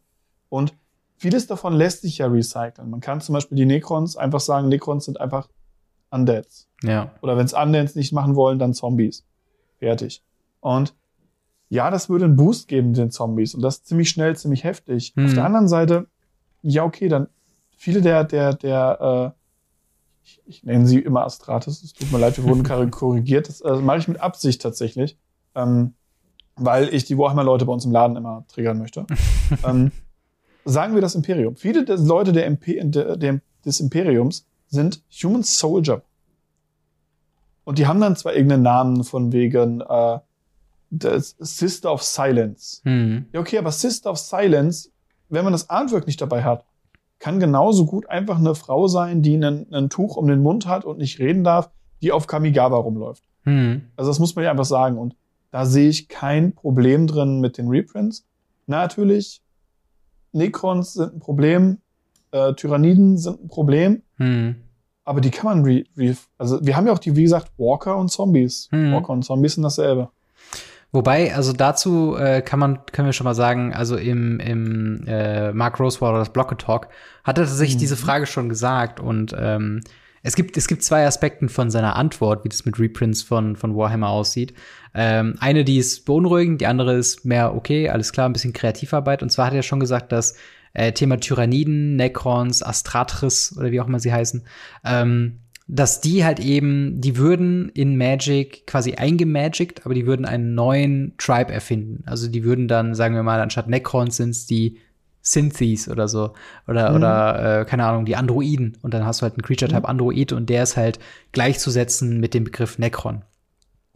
Und 0.48 0.74
vieles 1.16 1.46
davon 1.46 1.74
lässt 1.74 2.02
sich 2.02 2.18
ja 2.18 2.26
recyceln. 2.26 2.90
Man 2.90 3.00
kann 3.00 3.20
zum 3.20 3.32
Beispiel 3.32 3.56
die 3.56 3.66
Necrons 3.66 4.16
einfach 4.16 4.40
sagen, 4.40 4.68
Necrons 4.68 5.06
sind 5.06 5.20
einfach 5.20 5.48
Undeads. 6.10 6.68
Ja. 6.82 7.12
Oder 7.22 7.37
wenn 7.37 7.46
es 7.46 7.54
Undeads 7.54 7.94
nicht 7.94 8.12
machen 8.12 8.37
wollen, 8.37 8.58
dann 8.58 8.74
Zombies. 8.74 9.24
Fertig. 9.78 10.22
Und 10.60 10.94
ja, 11.68 11.90
das 11.90 12.08
würde 12.08 12.26
einen 12.26 12.37
Boost 12.37 12.68
geben 12.68 12.94
den 12.94 13.10
Zombies 13.10 13.54
und 13.54 13.62
das 13.62 13.82
ziemlich 13.82 14.10
schnell, 14.10 14.37
ziemlich 14.37 14.64
heftig. 14.64 15.14
Mhm. 15.16 15.26
Auf 15.26 15.34
der 15.34 15.44
anderen 15.44 15.68
Seite, 15.68 16.06
ja, 16.62 16.84
okay, 16.84 17.08
dann 17.08 17.28
viele 17.76 18.00
der, 18.00 18.24
der, 18.24 18.54
der, 18.54 19.34
äh, 19.34 20.24
ich, 20.24 20.42
ich 20.46 20.62
nenne 20.62 20.87
sie 20.87 21.00
immer 21.00 21.24
Astrates, 21.24 21.82
es 21.82 21.92
tut 21.92 22.12
mir 22.12 22.18
leid, 22.18 22.37
wir 22.37 22.44
wurden 22.44 22.90
korrigiert, 22.90 23.48
das 23.48 23.60
äh, 23.60 23.76
mache 23.76 23.98
ich 23.98 24.08
mit 24.08 24.20
Absicht 24.20 24.62
tatsächlich, 24.62 25.18
ähm, 25.54 25.94
weil 26.56 26.92
ich 26.94 27.04
die 27.04 27.18
Warhammer-Leute 27.18 27.64
bei 27.64 27.72
uns 27.72 27.84
im 27.84 27.92
Laden 27.92 28.16
immer 28.16 28.44
triggern 28.48 28.78
möchte. 28.78 29.06
ähm, 29.66 29.92
sagen 30.64 30.94
wir 30.94 31.00
das 31.00 31.14
Imperium. 31.14 31.56
Viele 31.56 31.84
der 31.84 31.98
Leute 31.98 32.32
der, 32.32 32.46
Imp 32.46 32.64
der, 32.66 33.16
der, 33.16 33.40
des 33.64 33.80
Imperiums 33.80 34.46
sind 34.68 35.02
Human 35.22 35.42
Soldier. 35.42 36.02
Und 37.64 37.78
die 37.78 37.86
haben 37.86 38.00
dann 38.00 38.16
zwar 38.16 38.34
irgendeinen 38.34 38.62
Namen 38.62 39.04
von 39.04 39.32
wegen, 39.32 39.80
äh, 39.80 40.18
Sister 40.90 41.92
of 41.92 42.02
Silence. 42.02 42.80
Mhm. 42.84 43.26
Ja, 43.32 43.40
okay, 43.40 43.58
aber 43.58 43.72
Sister 43.72 44.10
of 44.10 44.18
Silence 44.18 44.90
wenn 45.28 45.44
man 45.44 45.52
das 45.52 45.70
Artwork 45.70 46.06
nicht 46.06 46.20
dabei 46.20 46.42
hat, 46.44 46.64
kann 47.18 47.40
genauso 47.40 47.86
gut 47.86 48.08
einfach 48.08 48.38
eine 48.38 48.54
Frau 48.54 48.86
sein, 48.86 49.22
die 49.22 49.36
ein 49.36 49.88
Tuch 49.88 50.16
um 50.16 50.26
den 50.26 50.42
Mund 50.42 50.66
hat 50.66 50.84
und 50.84 50.98
nicht 50.98 51.18
reden 51.18 51.44
darf, 51.44 51.70
die 52.02 52.12
auf 52.12 52.26
Kamigawa 52.26 52.76
rumläuft. 52.76 53.24
Hm. 53.44 53.82
Also 53.96 54.10
das 54.10 54.18
muss 54.18 54.34
man 54.34 54.44
ja 54.44 54.50
einfach 54.50 54.64
sagen. 54.64 54.98
Und 54.98 55.16
da 55.54 55.66
sehe 55.66 55.88
ich 55.88 56.08
kein 56.08 56.52
Problem 56.52 57.06
drin 57.06 57.40
mit 57.40 57.58
den 57.58 57.68
Reprints. 57.68 58.26
Natürlich, 58.66 59.40
Necrons 60.32 60.94
sind 60.94 61.14
ein 61.14 61.20
Problem, 61.20 61.78
äh, 62.32 62.54
Tyranniden 62.54 63.16
sind 63.18 63.44
ein 63.44 63.46
Problem. 63.46 64.02
Hm. 64.16 64.56
Aber 65.04 65.20
die 65.20 65.30
kann 65.30 65.46
man 65.46 65.64
re, 65.64 65.84
re 65.96 66.16
also 66.38 66.58
wir 66.66 66.76
haben 66.76 66.88
ja 66.88 66.92
auch 66.92 66.98
die, 66.98 67.14
wie 67.14 67.22
gesagt, 67.22 67.52
Walker 67.56 67.96
und 67.96 68.08
Zombies. 68.08 68.66
Hm. 68.72 68.94
Walker 68.94 69.10
und 69.10 69.24
Zombies 69.24 69.54
sind 69.54 69.62
dasselbe. 69.62 70.08
Wobei, 70.90 71.32
also 71.32 71.52
dazu 71.52 72.16
äh, 72.16 72.42
kann 72.42 72.58
man, 72.58 72.84
können 72.86 73.06
wir 73.06 73.12
schon 73.12 73.24
mal 73.24 73.36
sagen, 73.36 73.72
also 73.72 73.96
im, 73.96 74.40
im 74.40 75.04
äh, 75.06 75.52
Mark 75.52 75.78
Rosewater, 75.78 76.18
das 76.18 76.32
Blocket 76.32 76.62
Talk, 76.62 76.88
hat 77.22 77.38
er 77.38 77.44
tatsächlich 77.44 77.76
mhm. 77.76 77.80
diese 77.80 77.96
Frage 77.96 78.26
schon 78.26 78.48
gesagt 78.48 78.98
und 78.98 79.32
ähm, 79.38 79.82
es 80.24 80.34
gibt, 80.37 80.56
es 80.56 80.66
gibt 80.66 80.82
zwei 80.82 81.06
Aspekte 81.06 81.48
von 81.48 81.70
seiner 81.70 81.96
Antwort, 81.96 82.44
wie 82.44 82.48
das 82.48 82.64
mit 82.64 82.80
Reprints 82.80 83.22
von, 83.22 83.56
von 83.56 83.76
Warhammer 83.76 84.08
aussieht. 84.08 84.54
Ähm, 84.94 85.34
eine, 85.38 85.64
die 85.64 85.76
ist 85.76 86.06
beunruhigend, 86.06 86.62
die 86.62 86.66
andere 86.66 86.94
ist 86.94 87.26
mehr 87.26 87.54
okay, 87.54 87.90
alles 87.90 88.10
klar, 88.10 88.28
ein 88.28 88.32
bisschen 88.32 88.54
Kreativarbeit. 88.54 89.22
Und 89.22 89.30
zwar 89.30 89.46
hat 89.46 89.54
er 89.54 89.62
schon 89.62 89.80
gesagt, 89.80 90.12
dass 90.12 90.34
äh, 90.72 90.92
Thema 90.92 91.20
Tyranniden, 91.20 91.96
Necrons, 91.96 92.62
Astratris 92.62 93.54
oder 93.58 93.70
wie 93.70 93.80
auch 93.82 93.87
immer 93.87 94.00
sie 94.00 94.14
heißen, 94.14 94.44
ähm, 94.84 95.40
dass 95.66 96.00
die 96.00 96.24
halt 96.24 96.40
eben, 96.40 97.02
die 97.02 97.18
würden 97.18 97.68
in 97.68 97.98
Magic 97.98 98.66
quasi 98.66 98.94
eingemagickt, 98.94 99.84
aber 99.84 99.94
die 99.94 100.06
würden 100.06 100.24
einen 100.24 100.54
neuen 100.54 101.14
Tribe 101.18 101.52
erfinden. 101.52 102.02
Also 102.06 102.28
die 102.28 102.44
würden 102.44 102.66
dann, 102.66 102.94
sagen 102.94 103.14
wir 103.14 103.22
mal, 103.22 103.40
anstatt 103.40 103.68
Necrons 103.68 104.16
sind's 104.16 104.46
die 104.46 104.78
Synthes 105.24 105.88
oder 105.88 106.06
so. 106.06 106.34
Oder, 106.68 106.90
mhm. 106.90 106.96
oder 106.96 107.60
äh, 107.60 107.64
keine 107.64 107.87
Ahnung, 107.87 108.04
die 108.04 108.14
Androiden. 108.14 108.76
Und 108.82 108.94
dann 108.94 109.04
hast 109.04 109.20
du 109.20 109.22
halt 109.22 109.34
einen 109.34 109.42
Creature-Type 109.42 109.80
mhm. 109.80 109.87
Android 109.87 110.32
und 110.32 110.48
der 110.50 110.62
ist 110.62 110.76
halt 110.76 111.00
gleichzusetzen 111.32 112.20
mit 112.20 112.34
dem 112.34 112.44
Begriff 112.44 112.78
Necron. 112.78 113.22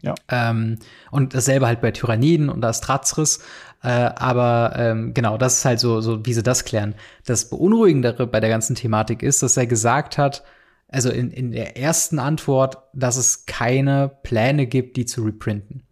Ja. 0.01 0.15
Ähm, 0.29 0.79
und 1.11 1.35
dasselbe 1.35 1.67
halt 1.67 1.81
bei 1.81 1.91
Tyranniden 1.91 2.49
und 2.49 2.65
Astrazris. 2.65 3.41
Äh, 3.83 3.89
aber 3.89 4.73
ähm, 4.77 5.13
genau, 5.13 5.37
das 5.37 5.59
ist 5.59 5.65
halt 5.65 5.81
so, 5.81 6.01
so, 6.01 6.25
wie 6.25 6.33
sie 6.33 6.43
das 6.43 6.65
klären. 6.65 6.95
Das 7.27 7.51
Beunruhigendere 7.51 8.27
bei 8.27 8.41
der 8.41 8.51
ganzen 8.51 8.75
Thematik 8.75 9.23
ist, 9.23 9.43
dass 9.43 9.57
er 9.57 9.67
gesagt 9.67 10.17
hat, 10.17 10.45
also 10.89 11.11
in, 11.11 11.31
in 11.31 11.53
der 11.53 11.77
ersten 11.77 12.19
Antwort, 12.19 12.79
dass 12.95 13.17
es 13.17 13.45
keine 13.45 14.11
Pläne 14.23 14.67
gibt, 14.67 14.97
die 14.97 15.05
zu 15.05 15.23
reprinten. 15.23 15.83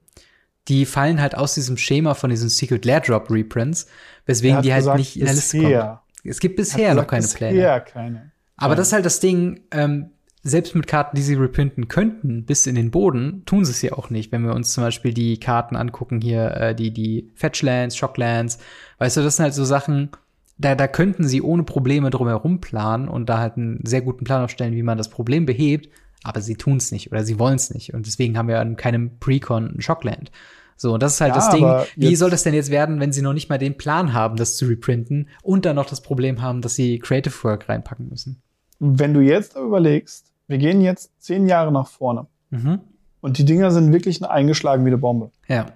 Die 0.68 0.86
fallen 0.86 1.20
halt 1.20 1.36
aus 1.36 1.54
diesem 1.54 1.76
Schema 1.76 2.14
von 2.14 2.30
diesen 2.30 2.48
Secret 2.48 2.84
Lair 2.84 3.00
Drop 3.00 3.30
Reprints, 3.30 3.86
weswegen 4.26 4.62
die 4.62 4.72
halt 4.72 4.82
gesagt, 4.82 4.98
nicht 4.98 5.16
in 5.16 5.24
der 5.24 5.34
Liste 5.34 5.58
kommen. 5.58 5.98
Es 6.24 6.40
gibt 6.40 6.56
bisher 6.56 6.94
noch 6.94 7.06
keine 7.06 7.26
Pläne. 7.26 7.58
Keine. 7.80 8.32
Aber 8.56 8.74
das 8.74 8.88
ist 8.88 8.92
halt 8.92 9.06
das 9.06 9.20
Ding, 9.20 9.60
ähm, 9.70 10.10
selbst 10.42 10.74
mit 10.74 10.86
Karten, 10.86 11.16
die 11.16 11.22
sie 11.22 11.34
reprinten 11.34 11.88
könnten, 11.88 12.44
bis 12.44 12.66
in 12.66 12.76
den 12.76 12.90
Boden, 12.90 13.42
tun 13.46 13.64
sie 13.64 13.72
es 13.72 13.82
ja 13.82 13.92
auch 13.92 14.10
nicht. 14.10 14.30
Wenn 14.30 14.44
wir 14.44 14.54
uns 14.54 14.72
zum 14.72 14.84
Beispiel 14.84 15.12
die 15.12 15.40
Karten 15.40 15.76
angucken 15.76 16.20
hier, 16.20 16.52
äh, 16.52 16.74
die, 16.74 16.92
die 16.92 17.30
Fetchlands, 17.34 17.96
Shocklands, 17.96 18.58
weißt 18.98 19.16
du, 19.16 19.22
das 19.22 19.36
sind 19.36 19.44
halt 19.44 19.54
so 19.54 19.64
Sachen, 19.64 20.10
da, 20.56 20.74
da 20.74 20.86
könnten 20.86 21.24
sie 21.24 21.42
ohne 21.42 21.64
Probleme 21.64 22.10
drumherum 22.10 22.60
planen 22.60 23.08
und 23.08 23.28
da 23.28 23.38
halt 23.38 23.56
einen 23.56 23.84
sehr 23.84 24.02
guten 24.02 24.24
Plan 24.24 24.44
aufstellen, 24.44 24.74
wie 24.74 24.82
man 24.82 24.98
das 24.98 25.10
Problem 25.10 25.46
behebt, 25.46 25.90
aber 26.22 26.40
sie 26.40 26.54
tun 26.54 26.76
es 26.76 26.92
nicht 26.92 27.10
oder 27.10 27.24
sie 27.24 27.38
wollen 27.38 27.56
es 27.56 27.74
nicht. 27.74 27.92
Und 27.92 28.06
deswegen 28.06 28.38
haben 28.38 28.48
wir 28.48 28.60
an 28.60 28.76
keinem 28.76 29.18
Precon 29.18 29.74
ein 29.76 29.82
Shockland. 29.82 30.30
So, 30.76 30.92
und 30.92 31.02
das 31.02 31.14
ist 31.14 31.20
halt 31.20 31.34
ja, 31.34 31.36
das 31.36 31.50
Ding. 31.50 31.64
Wie 31.96 32.16
soll 32.16 32.30
das 32.30 32.42
denn 32.42 32.54
jetzt 32.54 32.70
werden, 32.70 33.00
wenn 33.00 33.12
sie 33.12 33.22
noch 33.22 33.32
nicht 33.32 33.48
mal 33.48 33.58
den 33.58 33.76
Plan 33.76 34.12
haben, 34.12 34.36
das 34.36 34.56
zu 34.56 34.66
reprinten 34.66 35.28
und 35.42 35.64
dann 35.64 35.76
noch 35.76 35.86
das 35.86 36.02
Problem 36.02 36.42
haben, 36.42 36.60
dass 36.60 36.74
sie 36.74 36.98
Creative 36.98 37.34
Work 37.44 37.68
reinpacken 37.68 38.08
müssen? 38.08 38.42
Wenn 38.78 39.14
du 39.14 39.20
jetzt 39.20 39.56
überlegst, 39.56 40.32
wir 40.48 40.58
gehen 40.58 40.82
jetzt 40.82 41.10
zehn 41.18 41.46
Jahre 41.46 41.72
nach 41.72 41.88
vorne 41.88 42.26
mhm. 42.50 42.80
und 43.20 43.38
die 43.38 43.44
Dinger 43.44 43.70
sind 43.70 43.92
wirklich 43.92 44.22
eingeschlagen 44.22 44.84
wie 44.84 44.90
eine 44.90 44.98
Bombe. 44.98 45.30
Ja. 45.48 45.66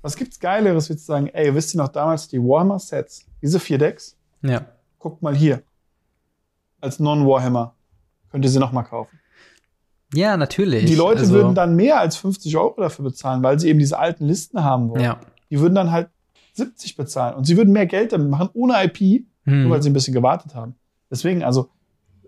Was 0.00 0.16
gibt's 0.16 0.40
Geileres, 0.40 0.88
wie 0.88 0.96
zu 0.96 1.04
sagen, 1.04 1.26
ey, 1.28 1.54
wisst 1.54 1.74
ihr 1.74 1.78
noch 1.78 1.88
damals 1.88 2.28
die 2.28 2.38
Warhammer-Sets? 2.38 3.26
Diese 3.42 3.60
vier 3.60 3.78
Decks? 3.78 4.16
Ja. 4.42 4.66
Guckt 4.98 5.22
mal 5.22 5.36
hier. 5.36 5.62
Als 6.80 7.00
Non-Warhammer 7.00 7.74
könnt 8.30 8.44
ihr 8.44 8.50
sie 8.50 8.60
noch 8.60 8.72
mal 8.72 8.84
kaufen. 8.84 9.18
Ja, 10.14 10.36
natürlich. 10.36 10.86
Die 10.86 10.94
Leute 10.94 11.20
also, 11.20 11.34
würden 11.34 11.54
dann 11.54 11.76
mehr 11.76 12.00
als 12.00 12.16
50 12.16 12.56
Euro 12.56 12.80
dafür 12.80 13.04
bezahlen, 13.04 13.42
weil 13.42 13.58
sie 13.58 13.68
eben 13.68 13.78
diese 13.78 13.98
alten 13.98 14.24
Listen 14.26 14.64
haben 14.64 14.88
wollen. 14.88 15.02
Ja. 15.02 15.20
Die 15.50 15.60
würden 15.60 15.74
dann 15.74 15.90
halt 15.90 16.08
70 16.54 16.96
bezahlen 16.96 17.34
und 17.36 17.44
sie 17.44 17.56
würden 17.56 17.72
mehr 17.72 17.86
Geld 17.86 18.12
damit 18.12 18.30
machen, 18.30 18.48
ohne 18.52 18.82
IP, 18.84 18.98
hm. 19.44 19.62
nur 19.62 19.70
weil 19.70 19.82
sie 19.82 19.90
ein 19.90 19.92
bisschen 19.92 20.14
gewartet 20.14 20.54
haben. 20.54 20.74
Deswegen, 21.10 21.42
also 21.42 21.70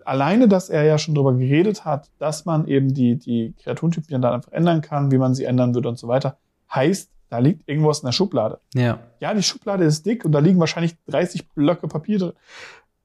alleine, 0.05 0.47
dass 0.47 0.69
er 0.69 0.83
ja 0.83 0.97
schon 0.97 1.15
darüber 1.15 1.33
geredet 1.33 1.85
hat, 1.85 2.09
dass 2.17 2.45
man 2.45 2.67
eben 2.67 2.93
die, 2.93 3.17
die 3.17 3.53
Kreaturentypen 3.61 4.21
dann 4.21 4.33
einfach 4.33 4.51
ändern 4.51 4.81
kann, 4.81 5.11
wie 5.11 5.17
man 5.17 5.33
sie 5.35 5.45
ändern 5.45 5.73
würde 5.73 5.89
und 5.89 5.97
so 5.97 6.07
weiter, 6.07 6.37
heißt, 6.73 7.09
da 7.29 7.39
liegt 7.39 7.67
irgendwas 7.67 7.99
in 7.99 8.07
der 8.07 8.11
Schublade. 8.11 8.59
Ja. 8.73 8.99
Ja, 9.19 9.33
die 9.33 9.43
Schublade 9.43 9.85
ist 9.85 10.05
dick 10.05 10.25
und 10.25 10.33
da 10.33 10.39
liegen 10.39 10.59
wahrscheinlich 10.59 10.95
30 11.07 11.49
Blöcke 11.49 11.87
Papier 11.87 12.19
drin. 12.19 12.33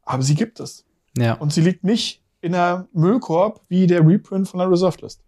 Aber 0.04 0.22
sie 0.22 0.34
gibt 0.34 0.58
es. 0.60 0.84
Ja. 1.16 1.34
Und 1.34 1.52
sie 1.52 1.60
liegt 1.60 1.84
nicht 1.84 2.22
in 2.46 2.52
der 2.52 2.86
Müllkorb 2.92 3.60
wie 3.68 3.86
der 3.86 4.06
Reprint 4.06 4.48
von 4.48 4.58
der 4.58 4.70
Reserved 4.70 5.02
List. 5.02 5.20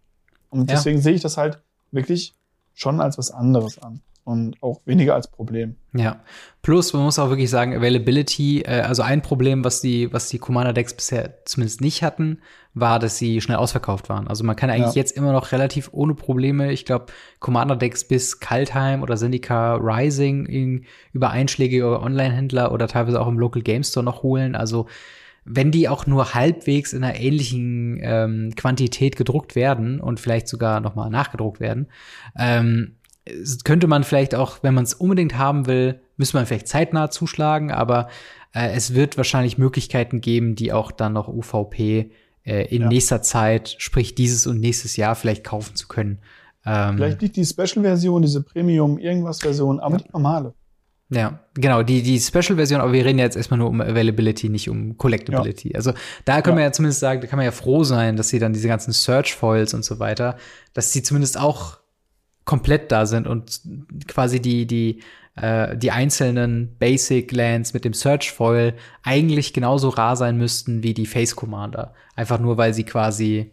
Und 0.50 0.70
deswegen 0.70 0.98
ja. 0.98 1.02
sehe 1.02 1.14
ich 1.14 1.20
das 1.20 1.36
halt 1.36 1.60
wirklich 1.90 2.34
schon 2.74 3.00
als 3.00 3.18
was 3.18 3.30
anderes 3.30 3.78
an 3.82 4.00
und 4.28 4.62
auch 4.62 4.82
weniger 4.84 5.14
als 5.14 5.26
Problem. 5.26 5.76
Ja. 5.94 6.20
Plus, 6.62 6.92
man 6.92 7.02
muss 7.02 7.18
auch 7.18 7.30
wirklich 7.30 7.48
sagen, 7.48 7.74
Availability, 7.74 8.60
äh, 8.60 8.82
also 8.82 9.02
ein 9.02 9.22
Problem, 9.22 9.64
was 9.64 9.80
die, 9.80 10.12
was 10.12 10.28
die 10.28 10.38
Commander-Decks 10.38 10.94
bisher 10.94 11.44
zumindest 11.46 11.80
nicht 11.80 12.02
hatten, 12.02 12.40
war, 12.74 12.98
dass 12.98 13.16
sie 13.16 13.40
schnell 13.40 13.56
ausverkauft 13.56 14.10
waren. 14.10 14.28
Also 14.28 14.44
man 14.44 14.54
kann 14.54 14.68
eigentlich 14.68 14.94
ja. 14.94 15.00
jetzt 15.00 15.12
immer 15.16 15.32
noch 15.32 15.50
relativ 15.50 15.88
ohne 15.92 16.14
Probleme, 16.14 16.72
ich 16.72 16.84
glaube, 16.84 17.06
Commander-Decks 17.40 18.06
bis 18.06 18.38
Kaltheim 18.38 19.02
oder 19.02 19.16
Syndica 19.16 19.76
Rising 19.76 20.44
in, 20.46 20.84
über 21.12 21.30
einschlägige 21.30 21.98
Online-Händler 22.00 22.70
oder 22.70 22.86
teilweise 22.86 23.20
auch 23.20 23.28
im 23.28 23.38
Local 23.38 23.62
Game 23.62 23.82
Store 23.82 24.04
noch 24.04 24.22
holen. 24.22 24.54
Also 24.54 24.86
wenn 25.48 25.70
die 25.70 25.88
auch 25.88 26.06
nur 26.06 26.34
halbwegs 26.34 26.92
in 26.92 27.02
einer 27.02 27.18
ähnlichen 27.18 27.98
ähm, 28.02 28.52
Quantität 28.54 29.16
gedruckt 29.16 29.54
werden 29.54 30.00
und 30.00 30.20
vielleicht 30.20 30.48
sogar 30.48 30.80
noch 30.80 30.94
mal 30.94 31.10
nachgedruckt 31.10 31.60
werden, 31.60 31.88
ähm, 32.38 32.96
könnte 33.64 33.86
man 33.86 34.04
vielleicht 34.04 34.34
auch, 34.34 34.62
wenn 34.62 34.74
man 34.74 34.84
es 34.84 34.94
unbedingt 34.94 35.36
haben 35.36 35.66
will, 35.66 36.00
müsste 36.16 36.36
man 36.36 36.46
vielleicht 36.46 36.68
zeitnah 36.68 37.10
zuschlagen, 37.10 37.70
aber 37.70 38.08
äh, 38.54 38.70
es 38.72 38.94
wird 38.94 39.16
wahrscheinlich 39.16 39.58
Möglichkeiten 39.58 40.20
geben, 40.20 40.54
die 40.54 40.72
auch 40.72 40.90
dann 40.92 41.12
noch 41.12 41.28
UVP 41.28 42.10
äh, 42.44 42.74
in 42.74 42.82
ja. 42.82 42.88
nächster 42.88 43.22
Zeit, 43.22 43.74
sprich 43.78 44.14
dieses 44.14 44.46
und 44.46 44.60
nächstes 44.60 44.96
Jahr 44.96 45.14
vielleicht 45.14 45.44
kaufen 45.44 45.76
zu 45.76 45.88
können. 45.88 46.18
Ähm, 46.64 46.96
vielleicht 46.96 47.22
nicht 47.22 47.36
die 47.36 47.44
Special-Version, 47.44 48.22
diese 48.22 48.42
Premium-Irgendwas-Version, 48.42 49.80
aber 49.80 49.96
ja. 49.96 50.02
die 50.02 50.12
normale. 50.12 50.54
Ja, 51.10 51.40
genau, 51.54 51.82
die, 51.82 52.02
die 52.02 52.20
Special-Version, 52.20 52.80
aber 52.82 52.92
wir 52.92 53.04
reden 53.04 53.18
jetzt 53.18 53.36
erstmal 53.36 53.58
nur 53.58 53.70
um 53.70 53.80
Availability, 53.80 54.50
nicht 54.50 54.68
um 54.68 54.98
Collectability. 54.98 55.70
Ja. 55.70 55.76
Also 55.76 55.94
da 56.26 56.42
können 56.42 56.58
ja. 56.58 56.62
wir 56.62 56.66
ja 56.66 56.72
zumindest 56.72 57.00
sagen, 57.00 57.22
da 57.22 57.26
kann 57.26 57.38
man 57.38 57.46
ja 57.46 57.50
froh 57.50 57.82
sein, 57.82 58.16
dass 58.16 58.28
sie 58.28 58.38
dann 58.38 58.52
diese 58.52 58.68
ganzen 58.68 58.92
Search-Foils 58.92 59.72
und 59.72 59.84
so 59.84 59.98
weiter, 59.98 60.36
dass 60.74 60.92
sie 60.92 61.02
zumindest 61.02 61.38
auch 61.38 61.78
komplett 62.44 62.92
da 62.92 63.06
sind 63.06 63.26
und 63.26 63.60
quasi 64.06 64.40
die, 64.40 64.66
die, 64.66 65.02
äh, 65.36 65.76
die 65.76 65.90
einzelnen 65.92 66.76
Basic 66.78 67.32
Lands 67.32 67.72
mit 67.72 67.84
dem 67.84 67.94
Search 67.94 68.32
Foil 68.32 68.74
eigentlich 69.02 69.52
genauso 69.52 69.88
rar 69.88 70.16
sein 70.16 70.36
müssten 70.36 70.82
wie 70.82 70.94
die 70.94 71.06
Face 71.06 71.36
Commander. 71.36 71.94
Einfach 72.16 72.38
nur, 72.38 72.58
weil 72.58 72.74
sie 72.74 72.84
quasi 72.84 73.52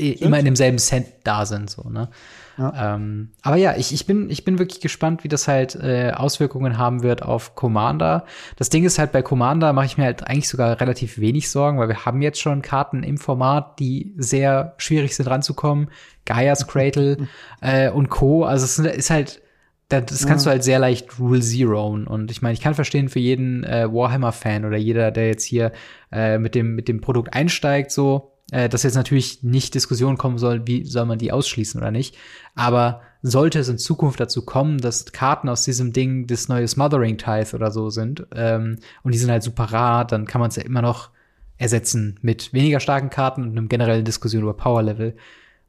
Stimmt. 0.00 0.20
immer 0.20 0.38
in 0.38 0.44
demselben 0.46 0.78
Cent 0.78 1.06
da 1.24 1.46
sind, 1.46 1.70
so, 1.70 1.88
ne? 1.88 2.10
Ja. 2.58 2.94
Ähm, 2.94 3.30
aber 3.42 3.56
ja, 3.56 3.76
ich, 3.76 3.92
ich, 3.92 4.06
bin, 4.06 4.30
ich 4.30 4.44
bin 4.44 4.58
wirklich 4.58 4.80
gespannt, 4.80 5.24
wie 5.24 5.28
das 5.28 5.46
halt 5.46 5.74
äh, 5.74 6.12
Auswirkungen 6.12 6.78
haben 6.78 7.02
wird 7.02 7.22
auf 7.22 7.54
Commander. 7.54 8.24
Das 8.56 8.70
Ding 8.70 8.84
ist 8.84 8.98
halt, 8.98 9.12
bei 9.12 9.22
Commander 9.22 9.72
mache 9.72 9.86
ich 9.86 9.98
mir 9.98 10.04
halt 10.04 10.26
eigentlich 10.26 10.48
sogar 10.48 10.80
relativ 10.80 11.18
wenig 11.18 11.50
Sorgen, 11.50 11.78
weil 11.78 11.88
wir 11.88 12.06
haben 12.06 12.22
jetzt 12.22 12.40
schon 12.40 12.62
Karten 12.62 13.02
im 13.02 13.18
Format, 13.18 13.78
die 13.78 14.14
sehr 14.16 14.74
schwierig 14.78 15.14
sind 15.14 15.26
ranzukommen. 15.26 15.90
Gaia's 16.24 16.66
Cradle 16.68 17.28
äh, 17.60 17.90
und 17.90 18.08
Co. 18.08 18.44
Also 18.44 18.64
es 18.64 18.78
ist 18.78 19.10
halt, 19.10 19.42
das 19.88 20.26
kannst 20.26 20.46
ja. 20.46 20.50
du 20.50 20.54
halt 20.54 20.64
sehr 20.64 20.78
leicht 20.78 21.18
Rule 21.18 21.40
Zero. 21.40 21.86
Und 21.88 22.30
ich 22.30 22.40
meine, 22.40 22.54
ich 22.54 22.60
kann 22.60 22.74
verstehen 22.74 23.08
für 23.08 23.20
jeden 23.20 23.64
äh, 23.64 23.86
Warhammer-Fan 23.92 24.64
oder 24.64 24.78
jeder, 24.78 25.10
der 25.10 25.28
jetzt 25.28 25.44
hier 25.44 25.72
äh, 26.10 26.38
mit, 26.38 26.54
dem, 26.54 26.74
mit 26.74 26.88
dem 26.88 27.00
Produkt 27.00 27.34
einsteigt, 27.34 27.92
so, 27.92 28.35
äh, 28.52 28.68
dass 28.68 28.84
jetzt 28.84 28.94
natürlich 28.94 29.42
nicht 29.42 29.74
Diskussion 29.74 30.18
kommen 30.18 30.38
soll, 30.38 30.66
wie 30.66 30.84
soll 30.84 31.06
man 31.06 31.18
die 31.18 31.32
ausschließen 31.32 31.80
oder 31.80 31.90
nicht. 31.90 32.16
Aber 32.54 33.02
sollte 33.22 33.58
es 33.58 33.68
in 33.68 33.78
Zukunft 33.78 34.20
dazu 34.20 34.44
kommen, 34.44 34.78
dass 34.78 35.10
Karten 35.12 35.48
aus 35.48 35.62
diesem 35.62 35.92
Ding 35.92 36.26
das 36.26 36.48
neue 36.48 36.68
Smothering 36.68 37.18
Tithe 37.18 37.56
oder 37.56 37.70
so 37.70 37.90
sind, 37.90 38.26
ähm, 38.34 38.78
und 39.02 39.12
die 39.12 39.18
sind 39.18 39.30
halt 39.30 39.42
super 39.42 39.64
rar, 39.64 40.06
dann 40.06 40.26
kann 40.26 40.40
man 40.40 40.50
es 40.50 40.56
ja 40.56 40.62
immer 40.62 40.82
noch 40.82 41.10
ersetzen 41.58 42.18
mit 42.22 42.52
weniger 42.52 42.80
starken 42.80 43.10
Karten 43.10 43.42
und 43.42 43.50
einem 43.50 43.68
generellen 43.68 44.04
Diskussion 44.04 44.42
über 44.42 44.54
Power 44.54 44.82
Level. 44.82 45.16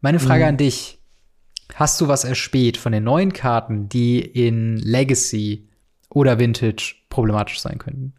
Meine 0.02 0.20
Frage 0.20 0.44
mhm. 0.44 0.50
an 0.50 0.58
dich. 0.58 1.00
Hast 1.74 2.00
du 2.00 2.08
was 2.08 2.24
erspäht 2.24 2.78
von 2.78 2.94
den 2.94 3.04
neuen 3.04 3.34
Karten, 3.34 3.90
die 3.90 4.20
in 4.22 4.78
Legacy 4.78 5.68
oder 6.10 6.40
Vintage 6.40 6.96
problematisch 7.10 7.60
sein 7.60 7.78
könnten? 7.78 8.13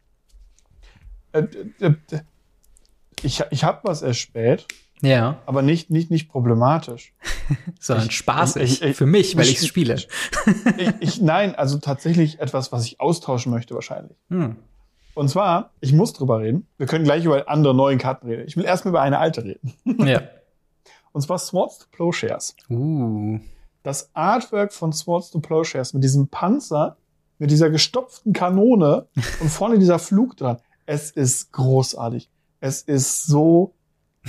Ich, 3.24 3.42
ich 3.50 3.64
habe 3.64 3.80
was 3.82 4.02
erspäht. 4.02 4.66
Ja. 5.00 5.38
Aber 5.46 5.62
nicht, 5.62 5.90
nicht, 5.90 6.10
nicht 6.10 6.28
problematisch. 6.28 7.14
Sondern 7.80 8.10
spaßig. 8.10 8.62
Ich, 8.62 8.82
ich, 8.82 8.96
für 8.96 9.06
mich, 9.06 9.36
weil 9.36 9.46
ich 9.46 9.58
es 9.58 9.66
spiele. 9.66 9.96
ich, 11.00 11.20
nein, 11.20 11.54
also 11.54 11.78
tatsächlich 11.78 12.40
etwas, 12.40 12.72
was 12.72 12.84
ich 12.84 13.00
austauschen 13.00 13.52
möchte, 13.52 13.74
wahrscheinlich. 13.74 14.16
Hm. 14.28 14.56
Und 15.14 15.28
zwar, 15.28 15.72
ich 15.80 15.92
muss 15.92 16.12
drüber 16.12 16.40
reden. 16.40 16.68
Wir 16.76 16.86
können 16.86 17.04
gleich 17.04 17.24
über 17.24 17.48
andere 17.48 17.74
neue 17.74 17.98
Karten 17.98 18.28
reden. 18.28 18.44
Ich 18.46 18.56
will 18.56 18.64
erstmal 18.64 18.92
über 18.92 19.02
eine 19.02 19.18
alte 19.18 19.44
reden. 19.44 19.74
Ja. 20.06 20.22
Und 21.10 21.22
zwar 21.22 21.38
Swords 21.38 21.78
to 21.78 21.86
Plowshares. 21.90 22.54
Uh. 22.70 23.40
Das 23.82 24.10
Artwork 24.14 24.72
von 24.72 24.92
Swords 24.92 25.30
to 25.30 25.40
Plowshares 25.40 25.92
mit 25.94 26.04
diesem 26.04 26.28
Panzer, 26.28 26.96
mit 27.38 27.50
dieser 27.50 27.70
gestopften 27.70 28.32
Kanone 28.32 29.06
und 29.40 29.48
vorne 29.48 29.78
dieser 29.78 29.98
Flug 29.98 30.36
dran. 30.36 30.58
Es 30.86 31.10
ist 31.10 31.50
großartig. 31.52 32.30
Es 32.60 32.82
ist 32.82 33.26
so 33.26 33.74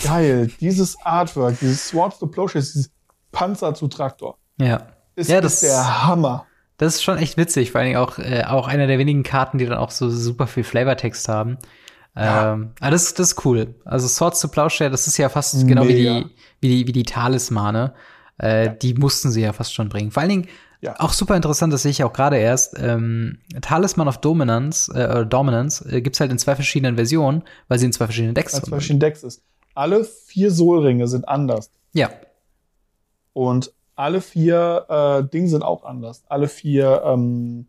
geil. 0.04 0.50
dieses 0.60 0.98
Artwork, 1.04 1.60
dieses 1.60 1.88
Swords 1.88 2.20
to 2.20 2.28
Plowshares, 2.28 2.74
dieses 2.74 2.92
Panzer 3.32 3.74
zu 3.74 3.88
Traktor. 3.88 4.38
Ja. 4.60 4.88
Ist, 5.15 5.30
ja, 5.30 5.42
das 5.42 5.56
ist 5.56 5.63
der 5.63 6.08
Hammer. 6.08 6.46
Das 6.78 6.96
ist 6.96 7.04
schon 7.04 7.18
echt 7.18 7.36
witzig, 7.36 7.72
vor 7.72 7.82
allem 7.82 7.98
auch, 7.98 8.20
äh, 8.20 8.44
auch 8.46 8.68
einer 8.68 8.88
der 8.88 9.00
wenigen 9.00 9.24
Karten, 9.24 9.58
die 9.58 9.65
dann 9.65 9.78
auch 9.78 9.92
so 9.92 10.10
super 10.10 10.48
viel 10.48 10.63
Flavortext 10.63 11.28
haben. 11.28 11.58
Ja. 12.15 12.54
Ähm, 12.54 12.72
aber 12.80 12.92
das, 12.92 13.13
das 13.13 13.32
ist 13.32 13.46
cool. 13.46 13.76
Also 13.86 14.08
Swords 14.08 14.39
to 14.39 14.48
Plowshare, 14.48 14.89
das 14.89 15.08
ist 15.08 15.18
ja 15.18 15.30
fast 15.30 15.56
Mega. 15.56 15.68
genau 15.68 15.88
wie 15.88 15.96
die, 15.96 16.26
wie 16.62 16.68
die, 16.70 16.88
wie 16.88 16.92
die 16.92 17.04
Talismane. 17.04 17.94
Äh, 18.42 18.65
ja. 18.65 18.72
Die 18.72 18.94
mussten 18.94 19.30
sie 19.32 19.42
ja 19.42 19.52
fast 19.52 19.74
schon 19.74 19.89
bringen. 19.89 20.12
Vor 20.12 20.22
allen 20.22 20.30
Dingen, 20.30 20.48
ja. 20.82 21.00
auch 21.00 21.13
super 21.13 21.36
interessant, 21.36 21.74
das 21.74 21.84
sehe 21.84 21.92
ich 21.92 22.04
auch 22.04 22.13
gerade 22.13 22.38
erst. 22.38 22.78
Ähm, 22.80 23.39
Talisman 23.62 24.08
of 24.08 24.20
Dominance, 24.20 24.92
äh, 24.94 25.26
Dominance 25.26 25.86
äh, 25.89 26.02
gibt's 26.02 26.20
halt 26.20 26.32
in 26.32 26.39
zwei 26.39 26.56
verschiedenen 26.56 26.96
Versionen, 26.96 27.44
weil 27.68 27.80
sie 27.80 27.86
in 27.86 27.94
zwei 27.94 28.06
verschiedenen 28.06 28.36
Decks 28.36 28.54
sind. 28.54 28.65
zwei 28.65 28.72
verschiedenen 28.72 29.02
Decks 29.02 29.24
ist. 29.24 29.44
Alle 29.76 30.04
vier 30.04 30.52
Soulringe 30.52 31.08
sind 31.08 31.28
anders. 31.28 31.72
Ja. 31.94 32.10
Und 33.34 33.74
alle 33.96 34.22
vier 34.22 34.86
äh, 34.89 35.30
Dinge 35.30 35.50
sind 35.50 35.63
auch 35.63 35.84
anders. 35.84 36.24
Alle 36.28 36.48
vier, 36.48 37.02
ähm, 37.06 37.68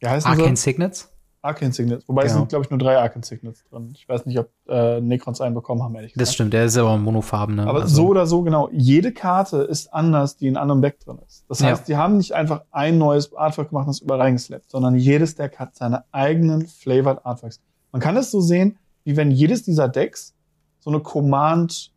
wie 0.00 0.08
heißen 0.08 0.28
Arcane 0.28 0.56
sie? 0.56 0.62
Signets? 0.62 1.11
Arcane 1.42 1.72
Signets. 1.72 2.08
Wobei 2.08 2.22
genau. 2.22 2.32
es 2.32 2.38
sind, 2.38 2.48
glaube 2.48 2.64
ich, 2.64 2.70
nur 2.70 2.78
drei 2.78 2.96
Arcane 2.96 3.24
Signets 3.24 3.64
drin. 3.68 3.92
Ich 3.96 4.08
weiß 4.08 4.26
nicht, 4.26 4.38
ob 4.38 4.50
äh, 4.68 5.00
Necrons 5.00 5.40
einen 5.40 5.56
bekommen 5.56 5.82
haben, 5.82 5.94
ehrlich 5.96 6.12
gesagt. 6.12 6.28
Das 6.28 6.34
stimmt, 6.34 6.52
der 6.52 6.64
ist 6.66 6.76
aber 6.76 6.96
monofarben. 6.96 7.56
Ne? 7.56 7.66
Aber 7.66 7.82
also. 7.82 7.94
so 7.94 8.06
oder 8.06 8.26
so, 8.26 8.42
genau. 8.42 8.68
Jede 8.72 9.12
Karte 9.12 9.58
ist 9.58 9.92
anders, 9.92 10.36
die 10.36 10.46
in 10.46 10.56
einem 10.56 10.62
anderen 10.62 10.82
Deck 10.82 11.00
drin 11.00 11.18
ist. 11.26 11.44
Das 11.48 11.62
heißt, 11.62 11.88
ja. 11.88 11.94
die 11.94 11.96
haben 11.96 12.16
nicht 12.16 12.32
einfach 12.32 12.62
ein 12.70 12.96
neues 12.96 13.34
Artwork 13.34 13.70
gemacht 13.70 13.86
und 13.86 13.94
das 13.96 14.00
überall 14.00 14.20
reingeslappt, 14.20 14.70
sondern 14.70 14.94
jedes 14.94 15.34
Deck 15.34 15.58
hat 15.58 15.74
seine 15.74 16.04
eigenen 16.12 16.66
Flavored 16.66 17.26
Artworks. 17.26 17.60
Man 17.90 18.00
kann 18.00 18.16
es 18.16 18.30
so 18.30 18.40
sehen, 18.40 18.78
wie 19.02 19.16
wenn 19.16 19.32
jedes 19.32 19.64
dieser 19.64 19.88
Decks 19.88 20.34
so 20.78 20.90
eine 20.90 21.00
Command, 21.00 21.92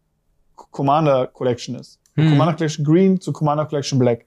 Commander 0.55 1.27
Collection 1.27 1.75
ist. 1.75 1.99
Hm. 2.15 2.29
Commander 2.29 2.55
Collection 2.55 2.83
Green 2.83 3.21
zu 3.21 3.31
Commander 3.31 3.65
Collection 3.67 3.99
Black. 3.99 4.25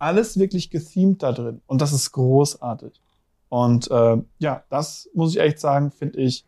Alles 0.00 0.38
wirklich 0.38 0.70
gethemed 0.70 1.22
da 1.22 1.32
drin. 1.32 1.60
Und 1.66 1.80
das 1.80 1.92
ist 1.92 2.10
großartig. 2.10 3.00
Und 3.48 3.90
äh, 3.90 4.16
ja, 4.38 4.64
das 4.68 5.08
muss 5.14 5.34
ich 5.34 5.40
echt 5.40 5.58
sagen, 5.58 5.90
finde 5.90 6.20
ich, 6.20 6.44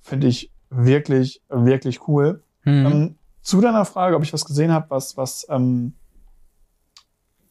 finde 0.00 0.26
ich 0.26 0.50
wirklich, 0.70 1.42
wirklich 1.48 2.08
cool. 2.08 2.42
Mhm. 2.64 2.86
Ähm, 2.86 3.18
zu 3.42 3.60
deiner 3.60 3.84
Frage, 3.84 4.16
ob 4.16 4.22
ich 4.22 4.32
was 4.32 4.44
gesehen 4.44 4.72
habe, 4.72 4.90
was, 4.90 5.16
was 5.16 5.46
ähm, 5.50 5.94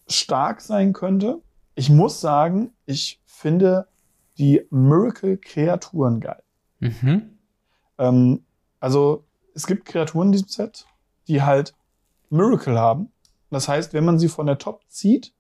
stark 0.08 0.62
sein 0.62 0.94
könnte. 0.94 1.42
Ich 1.76 1.90
muss 1.90 2.20
sagen, 2.20 2.72
ich 2.86 3.22
finde 3.26 3.88
die 4.38 4.66
Miracle-Kreaturen 4.72 6.20
geil. 6.20 6.44
Mhm. 6.80 7.38
Ähm, 8.00 8.46
also 8.80 9.24
es 9.54 9.68
gibt 9.68 9.86
Kreaturen 9.86 10.30
in 10.30 10.32
diesem 10.34 10.48
Set, 10.48 10.88
die 11.28 11.44
halt 11.44 11.76
Miracle 12.30 12.80
haben. 12.80 13.12
Das 13.52 13.68
heißt, 13.68 13.94
wenn 13.94 14.06
man 14.06 14.18
sie 14.18 14.30
von 14.30 14.48
der 14.48 14.58
Top 14.58 14.82
zieht, 14.88 15.34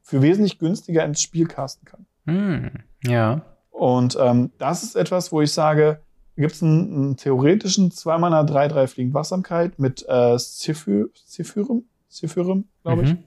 für 0.00 0.22
wesentlich 0.22 0.58
günstiger 0.58 1.04
ins 1.04 1.20
Spiel 1.20 1.46
casten 1.46 1.84
kann. 1.84 2.06
Hm, 2.26 2.70
ja. 3.04 3.42
Und 3.70 4.16
ähm, 4.20 4.52
das 4.58 4.82
ist 4.82 4.96
etwas, 4.96 5.32
wo 5.32 5.40
ich 5.40 5.52
sage, 5.52 6.00
gibt 6.36 6.54
es 6.54 6.62
einen, 6.62 6.94
einen, 6.94 7.16
theoretischen 7.16 7.90
2 7.90 8.18
Mana 8.18 8.42
3-3 8.42 8.86
Fliegen 8.86 9.14
Wachsamkeit 9.14 9.78
mit 9.78 10.04
äh, 10.08 10.36
Zephyrum, 10.38 11.84
Zephyrum, 12.08 12.64
glaube 12.82 13.02
ich. 13.02 13.14
Mhm. 13.14 13.24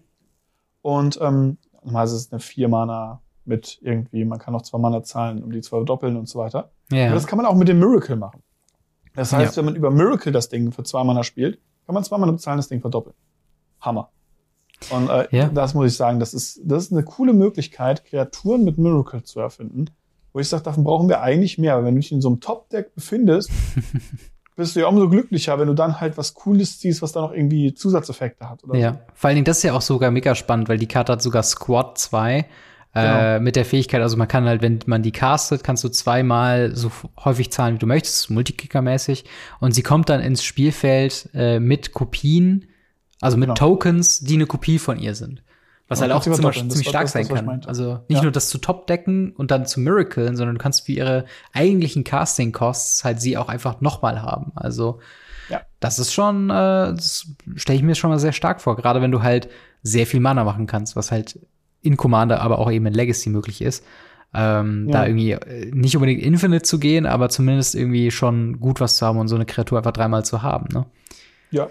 Und 0.82 1.20
ähm, 1.22 1.58
normalerweise 1.84 2.16
ist 2.16 2.28
es 2.28 2.32
eine 2.32 2.40
4 2.40 2.68
Mana 2.68 3.22
mit 3.44 3.80
irgendwie, 3.82 4.26
man 4.26 4.40
kann 4.40 4.54
noch 4.54 4.62
2 4.64 4.78
Mana 4.78 5.04
zahlen, 5.04 5.44
um 5.44 5.52
die 5.52 5.62
zu 5.62 5.70
verdoppeln 5.70 6.16
und 6.18 6.28
so 6.28 6.40
weiter. 6.40 6.72
Ja. 6.92 7.08
Und 7.08 7.16
das 7.16 7.28
kann 7.28 7.38
man 7.38 7.46
auch 7.46 7.56
mit 7.56 7.68
dem 7.68 7.80
Miracle 7.80 8.16
machen. 8.16 8.42
Das 9.16 9.34
heißt, 9.34 9.56
ja. 9.56 9.58
wenn 9.58 9.66
man 9.66 9.76
über 9.76 9.92
Miracle 9.92 10.32
das 10.32 10.50
Ding 10.50 10.72
für 10.72 10.84
2 10.84 11.04
Mana 11.04 11.24
spielt, 11.24 11.60
kann 11.86 11.94
man 11.94 12.04
2 12.04 12.18
Mana 12.18 12.32
bezahlen, 12.32 12.58
das 12.58 12.68
Ding 12.68 12.82
verdoppeln. 12.82 13.16
Hammer. 13.82 14.12
Und 14.90 15.10
äh, 15.10 15.28
ja. 15.32 15.48
das 15.48 15.74
muss 15.74 15.92
ich 15.92 15.98
sagen, 15.98 16.20
das 16.20 16.34
ist, 16.34 16.60
das 16.64 16.86
ist 16.86 16.92
eine 16.92 17.04
coole 17.04 17.34
Möglichkeit, 17.34 18.06
Kreaturen 18.06 18.64
mit 18.64 18.78
Miracle 18.78 19.24
zu 19.24 19.40
erfinden. 19.40 19.86
Wo 20.34 20.40
ich 20.40 20.50
sage, 20.50 20.64
davon 20.64 20.84
brauchen 20.84 21.08
wir 21.08 21.22
eigentlich 21.22 21.58
mehr. 21.58 21.84
Wenn 21.84 21.96
du 21.96 22.02
dich 22.02 22.12
in 22.12 22.22
so 22.22 22.28
einem 22.28 22.42
Top-Deck 22.42 22.94
befindest, 22.94 23.50
bist 24.56 24.76
du 24.76 24.82
ja 24.82 24.88
umso 24.88 25.10
glücklicher, 25.10 25.58
wenn 25.60 25.68
du 25.68 25.74
dann 25.74 26.00
halt 26.02 26.18
was 26.18 26.34
Cooles 26.34 26.80
ziehst, 26.80 27.02
was 27.02 27.14
da 27.14 27.22
noch 27.22 27.32
irgendwie 27.32 27.74
Zusatzeffekte 27.74 28.50
hat. 28.50 28.64
Oder 28.64 28.78
ja, 28.78 28.94
so. 28.94 29.00
vor 29.14 29.28
allen 29.30 29.36
Dingen, 29.36 29.46
das 29.46 29.58
ist 29.58 29.64
ja 29.64 29.74
auch 29.74 29.82
sogar 29.82 30.12
mega 30.12 30.36
spannend, 30.36 30.70
weil 30.70 30.78
die 30.78 30.88
Karte 30.88 31.14
hat 31.14 31.22
sogar 31.22 31.44
Squad 31.44 31.98
2 31.98 32.38
äh, 32.38 32.46
genau. 32.94 33.40
mit 33.42 33.56
der 33.56 33.66
Fähigkeit, 33.66 34.02
also 34.02 34.16
man 34.16 34.28
kann 34.28 34.46
halt, 34.46 34.62
wenn 34.62 34.80
man 34.86 35.04
die 35.04 35.12
castet, 35.12 35.64
kannst 35.64 35.84
du 35.84 35.90
zweimal 35.90 36.76
so 36.76 36.92
häufig 37.24 37.52
zahlen, 37.52 37.76
wie 37.76 37.80
du 37.80 37.88
möchtest, 37.88 38.30
Multikicker-mäßig. 38.30 39.26
Und 39.60 39.74
sie 39.74 39.84
kommt 39.84 40.10
dann 40.10 40.22
ins 40.22 40.44
Spielfeld 40.44 41.30
äh, 41.34 41.60
mit 41.60 41.92
Kopien 41.92 42.68
also 43.26 43.38
mit 43.38 43.48
genau. 43.48 43.56
Tokens, 43.56 44.20
die 44.20 44.36
eine 44.36 44.46
Kopie 44.46 44.80
von 44.80 45.00
ihr 45.00 45.16
sind. 45.16 45.44
Was 45.88 46.00
ja, 46.00 46.04
halt 46.04 46.14
auch 46.14 46.22
ziemlich, 46.22 46.42
ziemlich 46.42 46.88
stark 46.88 47.04
das, 47.04 47.12
sein 47.12 47.28
kann. 47.28 47.48
Also 47.68 48.00
nicht 48.08 48.18
ja. 48.18 48.24
nur 48.24 48.32
das 48.32 48.50
zu 48.50 48.58
top 48.58 48.88
decken 48.88 49.34
und 49.34 49.52
dann 49.52 49.68
zu 49.68 49.80
miraclen, 49.80 50.36
sondern 50.36 50.56
du 50.56 50.62
kannst 50.62 50.86
für 50.86 50.94
ihre 50.94 51.26
eigentlichen 51.54 52.04
Casting 52.04 52.52
Costs 52.52 53.04
halt 53.04 53.22
sie 53.22 53.38
auch 53.38 53.50
einfach 53.50 53.82
nochmal 53.82 54.24
haben. 54.24 54.52
Also 54.56 55.00
ja. 55.50 55.62
das 55.80 56.00
ist 56.00 56.12
schon, 56.12 56.50
äh, 56.50 56.94
das 56.94 57.28
stelle 57.56 57.78
ich 57.78 57.84
mir 57.84 57.94
schon 57.94 58.10
mal 58.10 58.18
sehr 58.18 58.32
stark 58.32 58.62
vor. 58.62 58.76
Gerade 58.76 59.02
wenn 59.02 59.12
du 59.12 59.22
halt 59.22 59.48
sehr 59.84 60.08
viel 60.08 60.22
Mana 60.22 60.44
machen 60.44 60.66
kannst, 60.66 60.96
was 60.96 61.12
halt 61.12 61.40
in 61.84 61.98
Commander, 61.98 62.42
aber 62.42 62.58
auch 62.58 62.72
eben 62.72 62.88
in 62.88 62.94
Legacy 62.94 63.30
möglich 63.30 63.62
ist. 63.62 63.86
Ähm, 64.34 64.88
ja. 64.88 64.94
Da 64.94 65.06
irgendwie 65.06 65.32
äh, 65.32 65.72
nicht 65.72 65.96
unbedingt 65.96 66.24
Infinite 66.24 66.64
zu 66.64 66.80
gehen, 66.80 67.06
aber 67.06 67.30
zumindest 67.30 67.76
irgendwie 67.76 68.10
schon 68.10 68.60
gut 68.60 68.82
was 68.82 68.98
zu 68.98 69.06
haben 69.06 69.20
und 69.20 69.28
so 69.28 69.36
eine 69.36 69.46
Kreatur 69.46 69.78
einfach 69.78 69.94
dreimal 69.94 70.26
zu 70.26 70.42
haben. 70.42 70.68
Ne? 70.74 70.88
Ja, 71.52 71.70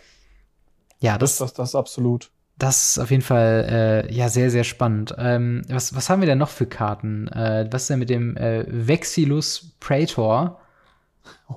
ja, 1.04 1.18
das, 1.18 1.36
das, 1.36 1.52
das, 1.52 1.72
das 1.72 1.74
absolut. 1.74 2.30
Das 2.56 2.90
ist 2.90 2.98
auf 2.98 3.10
jeden 3.10 3.22
Fall 3.22 4.06
äh, 4.08 4.14
ja 4.14 4.30
sehr, 4.30 4.50
sehr 4.50 4.64
spannend. 4.64 5.14
Ähm, 5.18 5.62
was, 5.68 5.94
was 5.94 6.08
haben 6.08 6.20
wir 6.20 6.26
denn 6.26 6.38
noch 6.38 6.48
für 6.48 6.66
Karten? 6.66 7.28
Äh, 7.28 7.68
was 7.70 7.82
ist 7.82 7.90
denn 7.90 7.98
mit 7.98 8.08
dem 8.08 8.38
äh, 8.38 8.64
Vexilus 8.66 9.74
Praetor? 9.80 10.58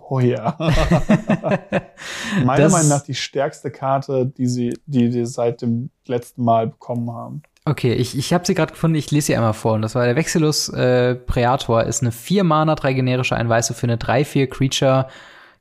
Oh 0.10 0.20
ja. 0.20 0.58
Meiner 2.44 2.64
das, 2.64 2.72
Meinung 2.74 2.90
nach 2.90 3.04
die 3.04 3.16
stärkste 3.16 3.72
Karte, 3.72 4.26
die 4.26 4.48
sie, 4.48 4.78
die 4.86 5.14
wir 5.14 5.28
seit 5.28 5.62
dem 5.62 5.92
letzten 6.08 6.44
Mal 6.44 6.68
bekommen 6.68 7.10
haben. 7.14 7.42
Okay, 7.64 7.94
ich, 7.94 8.18
ich 8.18 8.34
habe 8.34 8.46
sie 8.46 8.54
gerade 8.54 8.74
gefunden, 8.74 8.96
ich 8.96 9.12
lese 9.12 9.28
sie 9.28 9.36
einmal 9.38 9.54
vor. 9.54 9.74
Und 9.74 9.82
das 9.82 9.96
war 9.96 10.06
der 10.06 10.18
Vexilus 10.18 10.68
äh, 10.70 11.16
Praetor, 11.16 11.84
ist 11.84 12.02
eine 12.02 12.12
4 12.12 12.44
Mana, 12.44 12.76
3 12.76 12.94
generische, 12.94 13.38
ein 13.38 13.48
weiße 13.48 13.74
für 13.74 13.88
eine 13.88 13.96
3-4 13.96 14.48
Creature. 14.48 15.08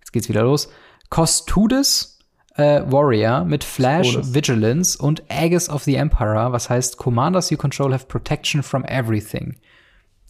Jetzt 0.01 0.13
geht's 0.13 0.29
wieder 0.29 0.43
los. 0.43 0.71
Costudis 1.09 2.16
äh, 2.57 2.83
Warrior 2.87 3.45
mit 3.45 3.65
Flash, 3.65 4.19
Vigilance 4.23 4.99
und 4.99 5.23
Aegis 5.29 5.69
of 5.69 5.83
the 5.85 5.97
Emperor, 5.97 6.53
was 6.53 6.71
heißt 6.71 6.97
Commanders 6.97 7.51
you 7.51 7.57
control 7.57 7.93
have 7.93 8.07
protection 8.07 8.63
from 8.63 8.85
everything. 8.85 9.57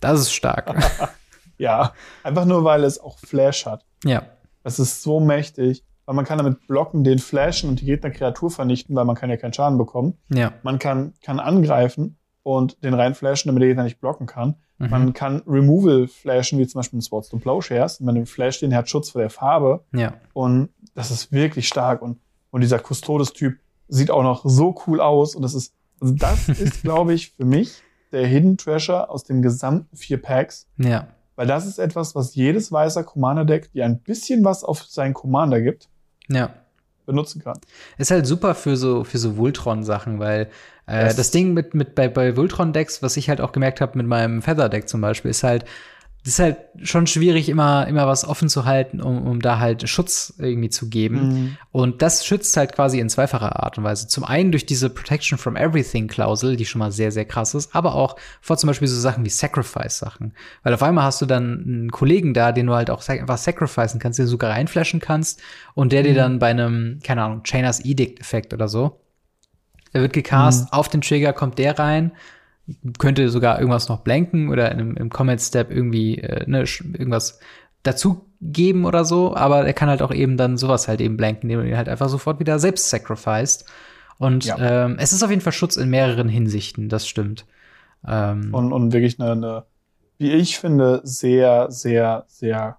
Das 0.00 0.20
ist 0.20 0.32
stark. 0.32 0.74
ja, 1.58 1.92
einfach 2.22 2.44
nur, 2.44 2.64
weil 2.64 2.84
es 2.84 2.98
auch 2.98 3.18
Flash 3.18 3.66
hat. 3.66 3.84
Ja. 4.04 4.22
Es 4.64 4.78
ist 4.78 5.02
so 5.02 5.20
mächtig, 5.20 5.84
weil 6.04 6.14
man 6.14 6.24
kann 6.24 6.38
damit 6.38 6.66
blocken, 6.66 7.04
den 7.04 7.18
flashen 7.18 7.68
und 7.68 7.80
die 7.80 7.86
Gegner 7.86 8.10
Kreatur 8.10 8.50
vernichten, 8.50 8.94
weil 8.96 9.04
man 9.04 9.16
kann 9.16 9.30
ja 9.30 9.36
keinen 9.36 9.52
Schaden 9.52 9.78
bekommen. 9.78 10.18
Ja. 10.28 10.52
Man 10.62 10.78
kann, 10.78 11.14
kann 11.22 11.40
angreifen 11.40 12.18
und 12.42 12.82
den 12.84 12.94
reinflashen, 12.94 13.48
damit 13.48 13.62
der 13.62 13.68
Gegner 13.68 13.84
nicht 13.84 14.00
blocken 14.00 14.26
kann. 14.26 14.56
Mhm. 14.78 14.90
Man 14.90 15.12
kann 15.14 15.42
Removal 15.46 16.06
flashen, 16.06 16.58
wie 16.58 16.66
zum 16.66 16.80
Beispiel 16.80 16.98
in 16.98 17.00
Swords 17.00 17.28
to 17.28 17.38
Plowshares. 17.38 18.00
Man 18.00 18.14
den 18.14 18.26
Flash, 18.26 18.60
den 18.60 18.74
hat 18.74 18.88
Schutz 18.88 19.10
vor 19.10 19.20
der 19.20 19.30
Farbe. 19.30 19.84
Ja. 19.92 20.14
Und 20.32 20.68
das 20.96 21.12
ist 21.12 21.30
wirklich 21.30 21.68
stark. 21.68 22.02
Und, 22.02 22.18
und 22.50 22.62
dieser 22.62 22.80
Custodes-Typ 22.80 23.58
sieht 23.86 24.10
auch 24.10 24.24
noch 24.24 24.42
so 24.44 24.74
cool 24.86 25.00
aus. 25.00 25.36
Und 25.36 25.42
das 25.42 25.54
ist, 25.54 25.72
also 26.00 26.14
das 26.14 26.48
ist, 26.48 26.82
glaube 26.82 27.14
ich, 27.14 27.30
für 27.32 27.44
mich 27.44 27.82
der 28.10 28.26
Hidden 28.26 28.56
Treasure 28.56 29.08
aus 29.10 29.22
den 29.22 29.42
gesamten 29.42 29.96
vier 29.96 30.20
Packs. 30.20 30.66
Ja. 30.78 31.08
Weil 31.36 31.46
das 31.46 31.66
ist 31.66 31.78
etwas, 31.78 32.14
was 32.14 32.34
jedes 32.34 32.72
weißer 32.72 33.04
Commander-Deck, 33.04 33.70
die 33.72 33.82
ein 33.82 34.00
bisschen 34.00 34.42
was 34.42 34.64
auf 34.64 34.82
seinen 34.84 35.12
Commander 35.12 35.60
gibt, 35.60 35.88
ja. 36.28 36.50
benutzen 37.04 37.42
kann. 37.42 37.60
Ist 37.98 38.10
halt 38.10 38.26
super 38.26 38.54
für 38.54 38.78
so, 38.78 39.04
für 39.04 39.18
so 39.18 39.36
Voltron-Sachen, 39.36 40.18
weil 40.18 40.48
äh, 40.86 41.14
das 41.14 41.30
Ding 41.30 41.52
mit, 41.52 41.74
mit 41.74 41.94
bei, 41.94 42.08
bei 42.08 42.36
Voltron-Decks, 42.36 43.02
was 43.02 43.18
ich 43.18 43.28
halt 43.28 43.42
auch 43.42 43.52
gemerkt 43.52 43.82
habe 43.82 43.98
mit 43.98 44.06
meinem 44.06 44.40
Feather-Deck 44.40 44.88
zum 44.88 45.02
Beispiel, 45.02 45.30
ist 45.30 45.42
halt, 45.42 45.66
das 46.26 46.32
ist 46.32 46.38
halt 46.40 46.56
schon 46.82 47.06
schwierig, 47.06 47.48
immer, 47.48 47.86
immer 47.86 48.08
was 48.08 48.24
offen 48.24 48.48
zu 48.48 48.64
halten, 48.64 49.00
um, 49.00 49.28
um 49.28 49.40
da 49.40 49.60
halt 49.60 49.88
Schutz 49.88 50.34
irgendwie 50.38 50.70
zu 50.70 50.88
geben. 50.88 51.28
Mhm. 51.28 51.56
Und 51.70 52.02
das 52.02 52.26
schützt 52.26 52.56
halt 52.56 52.74
quasi 52.74 52.98
in 52.98 53.08
zweifacher 53.08 53.62
Art 53.62 53.78
und 53.78 53.84
Weise. 53.84 54.08
Zum 54.08 54.24
einen 54.24 54.50
durch 54.50 54.66
diese 54.66 54.90
Protection 54.90 55.38
from 55.38 55.54
Everything 55.54 56.08
Klausel, 56.08 56.56
die 56.56 56.66
schon 56.66 56.80
mal 56.80 56.90
sehr, 56.90 57.12
sehr 57.12 57.26
krass 57.26 57.54
ist, 57.54 57.76
aber 57.76 57.94
auch 57.94 58.16
vor 58.40 58.56
zum 58.56 58.66
Beispiel 58.66 58.88
so 58.88 58.98
Sachen 58.98 59.24
wie 59.24 59.30
Sacrifice-Sachen. 59.30 60.32
Weil 60.64 60.74
auf 60.74 60.82
einmal 60.82 61.04
hast 61.04 61.22
du 61.22 61.26
dann 61.26 61.62
einen 61.64 61.90
Kollegen 61.92 62.34
da, 62.34 62.50
den 62.50 62.66
du 62.66 62.74
halt 62.74 62.90
auch 62.90 63.08
einfach 63.08 63.38
sacrificen 63.38 64.00
kannst, 64.00 64.18
den 64.18 64.26
du 64.26 64.30
sogar 64.30 64.50
reinflashen 64.50 64.98
kannst 64.98 65.40
und 65.74 65.92
der 65.92 66.00
mhm. 66.00 66.06
dir 66.06 66.14
dann 66.14 66.38
bei 66.40 66.48
einem, 66.48 66.98
keine 67.04 67.22
Ahnung, 67.22 67.44
Chainers 67.44 67.84
Edict-Effekt 67.84 68.52
oder 68.52 68.66
so, 68.66 68.98
der 69.94 70.00
wird 70.00 70.12
gecast, 70.12 70.64
mhm. 70.64 70.72
auf 70.72 70.88
den 70.88 71.02
Trigger 71.02 71.32
kommt 71.32 71.60
der 71.60 71.78
rein 71.78 72.10
könnte 72.98 73.28
sogar 73.28 73.58
irgendwas 73.58 73.88
noch 73.88 74.00
blanken 74.00 74.48
oder 74.48 74.70
in 74.72 74.80
einem, 74.80 74.96
im 74.96 75.10
Comment-Step 75.10 75.70
irgendwie 75.70 76.18
äh, 76.18 76.48
ne, 76.48 76.64
irgendwas 76.92 77.38
dazu 77.82 78.26
geben 78.40 78.84
oder 78.84 79.04
so, 79.04 79.34
aber 79.34 79.66
er 79.66 79.72
kann 79.72 79.88
halt 79.88 80.02
auch 80.02 80.12
eben 80.12 80.36
dann 80.36 80.56
sowas 80.56 80.88
halt 80.88 81.00
eben 81.00 81.16
blanken, 81.16 81.48
indem 81.48 81.60
er 81.60 81.66
ihn 81.66 81.76
halt 81.76 81.88
einfach 81.88 82.08
sofort 82.08 82.40
wieder 82.40 82.58
selbst 82.58 82.90
sacrificed. 82.90 83.64
Und 84.18 84.46
ja. 84.46 84.84
ähm, 84.84 84.96
es 84.98 85.12
ist 85.12 85.22
auf 85.22 85.30
jeden 85.30 85.42
Fall 85.42 85.52
Schutz 85.52 85.76
in 85.76 85.90
mehreren 85.90 86.28
Hinsichten, 86.28 86.88
das 86.88 87.06
stimmt. 87.06 87.46
Ähm, 88.06 88.52
und, 88.52 88.72
und 88.72 88.92
wirklich 88.92 89.20
eine, 89.20 89.32
eine, 89.32 89.64
wie 90.18 90.32
ich 90.32 90.58
finde, 90.58 91.00
sehr, 91.04 91.70
sehr, 91.70 92.24
sehr 92.28 92.78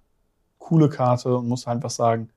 coole 0.57 0.89
Karte 0.89 1.37
und 1.37 1.47
muss 1.47 1.67
einfach 1.67 1.89
sagen, 1.89 2.29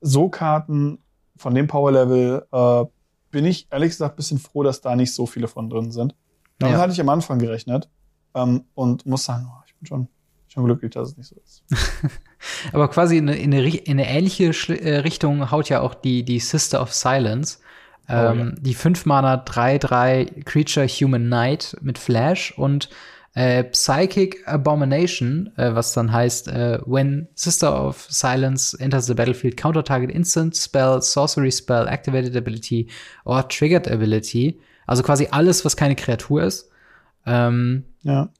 so 0.00 0.28
Karten 0.28 0.98
von 1.36 1.54
dem 1.54 1.66
Power-Level 1.66 2.46
äh, 2.52 2.84
bin 3.30 3.44
ich 3.44 3.68
ehrlich 3.70 3.90
gesagt 3.90 4.16
bisschen 4.16 4.38
froh, 4.38 4.62
dass 4.62 4.80
da 4.80 4.96
nicht 4.96 5.14
so 5.14 5.26
viele 5.26 5.48
von 5.48 5.70
drin 5.70 5.92
sind. 5.92 6.14
Damit 6.58 6.76
ja. 6.76 6.80
hatte 6.80 6.92
ich 6.92 7.00
am 7.00 7.08
Anfang 7.08 7.38
gerechnet 7.38 7.88
ähm, 8.34 8.64
und 8.74 9.06
muss 9.06 9.24
sagen, 9.24 9.48
oh, 9.48 9.62
ich 9.66 9.74
bin 9.76 9.86
schon, 9.86 10.08
schon 10.48 10.64
glücklich, 10.64 10.92
dass 10.92 11.10
es 11.10 11.16
nicht 11.16 11.28
so 11.28 11.36
ist. 11.36 11.64
Aber 12.72 12.88
quasi 12.88 13.18
in 13.18 13.28
eine, 13.28 13.38
in 13.38 13.54
eine, 13.54 13.68
in 13.68 13.92
eine 13.92 14.08
ähnliche 14.08 14.52
Schli 14.52 14.76
äh, 14.76 14.98
Richtung 14.98 15.50
haut 15.50 15.68
ja 15.68 15.80
auch 15.80 15.94
die, 15.94 16.24
die 16.24 16.40
Sister 16.40 16.82
of 16.82 16.92
Silence. 16.92 17.58
Oh, 18.08 18.12
ähm, 18.12 18.54
ja. 18.56 18.60
Die 18.60 18.74
5 18.74 19.06
Mana 19.06 19.42
3-3 19.44 20.44
Creature 20.44 20.86
Human 20.86 21.26
Knight 21.26 21.76
mit 21.80 21.98
Flash 21.98 22.52
und 22.56 22.88
äh, 23.34 23.62
Psychic 23.64 24.42
Abomination, 24.48 25.52
äh, 25.56 25.74
was 25.74 25.92
dann 25.92 26.12
heißt, 26.12 26.48
äh, 26.48 26.80
when 26.86 27.28
Sister 27.34 27.86
of 27.86 28.06
Silence 28.08 28.76
enters 28.80 29.06
the 29.06 29.14
battlefield, 29.14 29.56
counter 29.56 29.84
target 29.84 30.10
instant 30.10 30.56
spell, 30.56 31.00
sorcery 31.02 31.52
spell, 31.52 31.86
activated 31.86 32.34
ability 32.36 32.88
or 33.24 33.46
triggered 33.46 33.86
ability. 33.86 34.58
Also 34.88 35.02
quasi 35.02 35.28
alles, 35.30 35.64
was 35.64 35.76
keine 35.76 35.94
Kreatur 35.94 36.42
ist. 36.42 36.70
Ähm, 37.26 37.84
ja. 38.02 38.30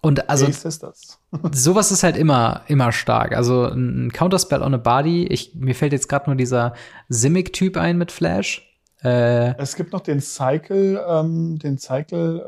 Und 0.00 0.28
also 0.28 0.48
sowas 1.52 1.92
ist 1.92 2.02
halt 2.02 2.16
immer 2.16 2.62
immer 2.66 2.90
stark. 2.90 3.36
Also 3.36 3.66
ein 3.66 4.10
Counterspell 4.12 4.62
on 4.62 4.74
a 4.74 4.78
Body. 4.78 5.26
Ich 5.26 5.54
mir 5.54 5.74
fällt 5.74 5.92
jetzt 5.92 6.08
gerade 6.08 6.28
nur 6.28 6.34
dieser 6.34 6.74
Simic-Typ 7.08 7.76
ein 7.76 7.98
mit 7.98 8.10
Flash. 8.10 8.68
Äh, 9.04 9.56
es 9.58 9.76
gibt 9.76 9.92
noch 9.92 10.00
den 10.00 10.20
Cycle, 10.20 11.00
ähm, 11.06 11.58
den 11.58 11.78
Cycle 11.78 12.40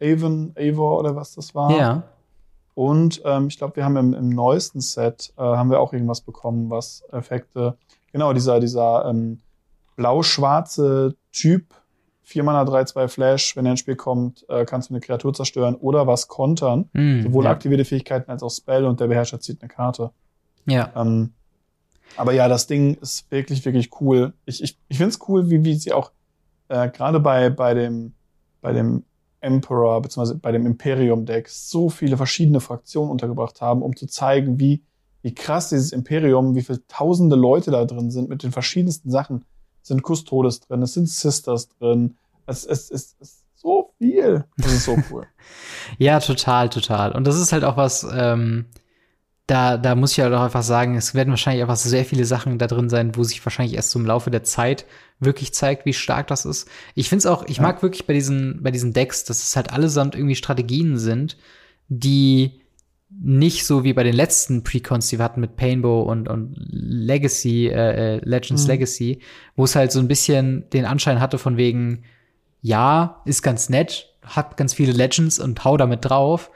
äh, 0.00 0.14
Avon, 0.14 0.54
Avor 0.56 0.98
oder 0.98 1.14
was 1.16 1.34
das 1.34 1.54
war. 1.54 1.76
Ja. 1.76 2.04
Und 2.74 3.20
ähm, 3.24 3.48
ich 3.48 3.58
glaube, 3.58 3.76
wir 3.76 3.84
haben 3.84 3.96
im, 3.96 4.14
im 4.14 4.28
neuesten 4.28 4.80
Set 4.80 5.32
äh, 5.36 5.42
haben 5.42 5.70
wir 5.70 5.80
auch 5.80 5.92
irgendwas 5.92 6.20
bekommen, 6.20 6.70
was 6.70 7.02
Effekte. 7.10 7.76
Genau 8.12 8.32
dieser 8.32 8.60
dieser 8.60 9.04
ähm, 9.06 9.40
blau-schwarze 9.96 11.16
Typ 11.32 11.74
4 12.28 12.42
Mana 12.42 12.62
3-2 12.62 13.08
Flash, 13.08 13.56
wenn 13.56 13.64
er 13.64 13.70
ins 13.70 13.80
Spiel 13.80 13.96
kommt, 13.96 14.44
äh, 14.50 14.66
kannst 14.66 14.90
du 14.90 14.94
eine 14.94 15.00
Kreatur 15.00 15.32
zerstören 15.32 15.74
oder 15.76 16.06
was 16.06 16.28
kontern. 16.28 16.90
Mm, 16.92 17.22
Sowohl 17.22 17.44
ja. 17.44 17.50
aktivierte 17.50 17.86
Fähigkeiten 17.86 18.30
als 18.30 18.42
auch 18.42 18.50
Spell 18.50 18.84
und 18.84 19.00
der 19.00 19.06
Beherrscher 19.06 19.40
zieht 19.40 19.62
eine 19.62 19.70
Karte. 19.70 20.10
Ja. 20.66 20.92
Ähm, 20.94 21.32
aber 22.16 22.32
ja, 22.32 22.46
das 22.48 22.66
Ding 22.66 22.98
ist 23.00 23.30
wirklich, 23.30 23.64
wirklich 23.64 23.90
cool. 24.02 24.34
Ich, 24.44 24.62
ich, 24.62 24.76
ich 24.88 24.98
finde 24.98 25.08
es 25.08 25.18
cool, 25.26 25.48
wie, 25.48 25.64
wie 25.64 25.74
sie 25.74 25.94
auch 25.94 26.12
äh, 26.68 26.90
gerade 26.90 27.18
bei, 27.18 27.48
bei 27.48 27.72
dem, 27.72 28.12
bei 28.60 28.74
dem 28.74 29.04
Emperor 29.40 30.02
bzw. 30.02 30.34
bei 30.34 30.52
dem 30.52 30.66
Imperium-Deck 30.66 31.48
so 31.48 31.88
viele 31.88 32.18
verschiedene 32.18 32.60
Fraktionen 32.60 33.10
untergebracht 33.10 33.62
haben, 33.62 33.80
um 33.80 33.96
zu 33.96 34.06
zeigen, 34.06 34.60
wie, 34.60 34.82
wie 35.22 35.34
krass 35.34 35.70
dieses 35.70 35.92
Imperium, 35.92 36.54
wie 36.56 36.62
viele 36.62 36.86
tausende 36.88 37.36
Leute 37.36 37.70
da 37.70 37.86
drin 37.86 38.10
sind 38.10 38.28
mit 38.28 38.42
den 38.42 38.52
verschiedensten 38.52 39.10
Sachen 39.10 39.46
sind 39.82 40.02
Custodes 40.02 40.60
drin, 40.60 40.82
es 40.82 40.94
sind 40.94 41.08
Sisters 41.08 41.68
drin. 41.68 42.16
Es, 42.46 42.64
es, 42.64 42.90
es, 42.90 43.16
es 43.20 43.28
ist 43.28 43.44
so 43.54 43.92
viel. 43.98 44.44
Das 44.56 44.72
ist 44.72 44.84
so 44.84 44.96
cool. 45.10 45.26
ja, 45.98 46.20
total, 46.20 46.68
total. 46.68 47.12
Und 47.12 47.26
das 47.26 47.38
ist 47.38 47.52
halt 47.52 47.64
auch 47.64 47.76
was, 47.76 48.06
ähm, 48.10 48.66
da, 49.48 49.78
da 49.78 49.94
muss 49.94 50.12
ich 50.12 50.20
halt 50.20 50.34
auch 50.34 50.42
einfach 50.42 50.62
sagen, 50.62 50.94
es 50.94 51.14
werden 51.14 51.30
wahrscheinlich 51.30 51.62
einfach 51.62 51.76
sehr 51.76 52.04
viele 52.04 52.26
Sachen 52.26 52.58
da 52.58 52.66
drin 52.66 52.90
sein, 52.90 53.16
wo 53.16 53.24
sich 53.24 53.44
wahrscheinlich 53.44 53.76
erst 53.76 53.90
so 53.90 53.98
im 53.98 54.04
Laufe 54.04 54.30
der 54.30 54.44
Zeit 54.44 54.84
wirklich 55.20 55.54
zeigt, 55.54 55.86
wie 55.86 55.94
stark 55.94 56.26
das 56.26 56.44
ist. 56.44 56.68
Ich 56.94 57.08
finde 57.08 57.20
es 57.20 57.26
auch, 57.26 57.46
ich 57.46 57.56
ja. 57.56 57.62
mag 57.62 57.82
wirklich 57.82 58.06
bei 58.06 58.12
diesen, 58.12 58.62
bei 58.62 58.70
diesen 58.70 58.92
Decks, 58.92 59.24
dass 59.24 59.42
es 59.42 59.56
halt 59.56 59.72
allesamt 59.72 60.14
irgendwie 60.14 60.34
Strategien 60.34 60.98
sind, 60.98 61.38
die 61.88 62.60
nicht 63.10 63.64
so 63.64 63.84
wie 63.84 63.94
bei 63.94 64.02
den 64.02 64.14
letzten 64.14 64.62
Precons, 64.62 65.08
die 65.08 65.18
wir 65.18 65.24
hatten 65.24 65.40
mit 65.40 65.56
Painbow 65.56 66.02
und, 66.02 66.28
und 66.28 66.54
Legacy, 66.56 67.68
äh, 67.68 68.16
äh, 68.16 68.20
Legends 68.22 68.64
mhm. 68.64 68.68
Legacy, 68.68 69.20
wo 69.56 69.64
es 69.64 69.74
halt 69.74 69.92
so 69.92 69.98
ein 69.98 70.08
bisschen 70.08 70.68
den 70.70 70.84
Anschein 70.84 71.20
hatte 71.20 71.38
von 71.38 71.56
wegen, 71.56 72.04
ja, 72.60 73.22
ist 73.24 73.42
ganz 73.42 73.70
nett, 73.70 74.14
hat 74.22 74.56
ganz 74.56 74.74
viele 74.74 74.92
Legends 74.92 75.38
und 75.38 75.64
hau 75.64 75.76
damit 75.76 76.04
drauf. 76.04 76.50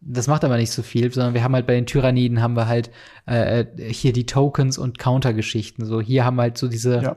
Das 0.00 0.28
macht 0.28 0.44
aber 0.44 0.56
nicht 0.56 0.70
so 0.70 0.82
viel, 0.82 1.12
sondern 1.12 1.34
wir 1.34 1.42
haben 1.42 1.54
halt 1.54 1.66
bei 1.66 1.74
den 1.74 1.86
Tyranniden 1.86 2.40
haben 2.40 2.54
wir 2.54 2.68
halt 2.68 2.90
äh, 3.26 3.62
äh 3.62 3.92
hier 3.92 4.12
die 4.12 4.26
Tokens 4.26 4.78
und 4.78 4.98
Counter-Geschichten. 4.98 5.84
So, 5.84 6.00
hier 6.00 6.24
haben 6.24 6.36
wir 6.36 6.42
halt 6.42 6.56
so 6.58 6.68
diese, 6.68 7.02
ja. 7.02 7.16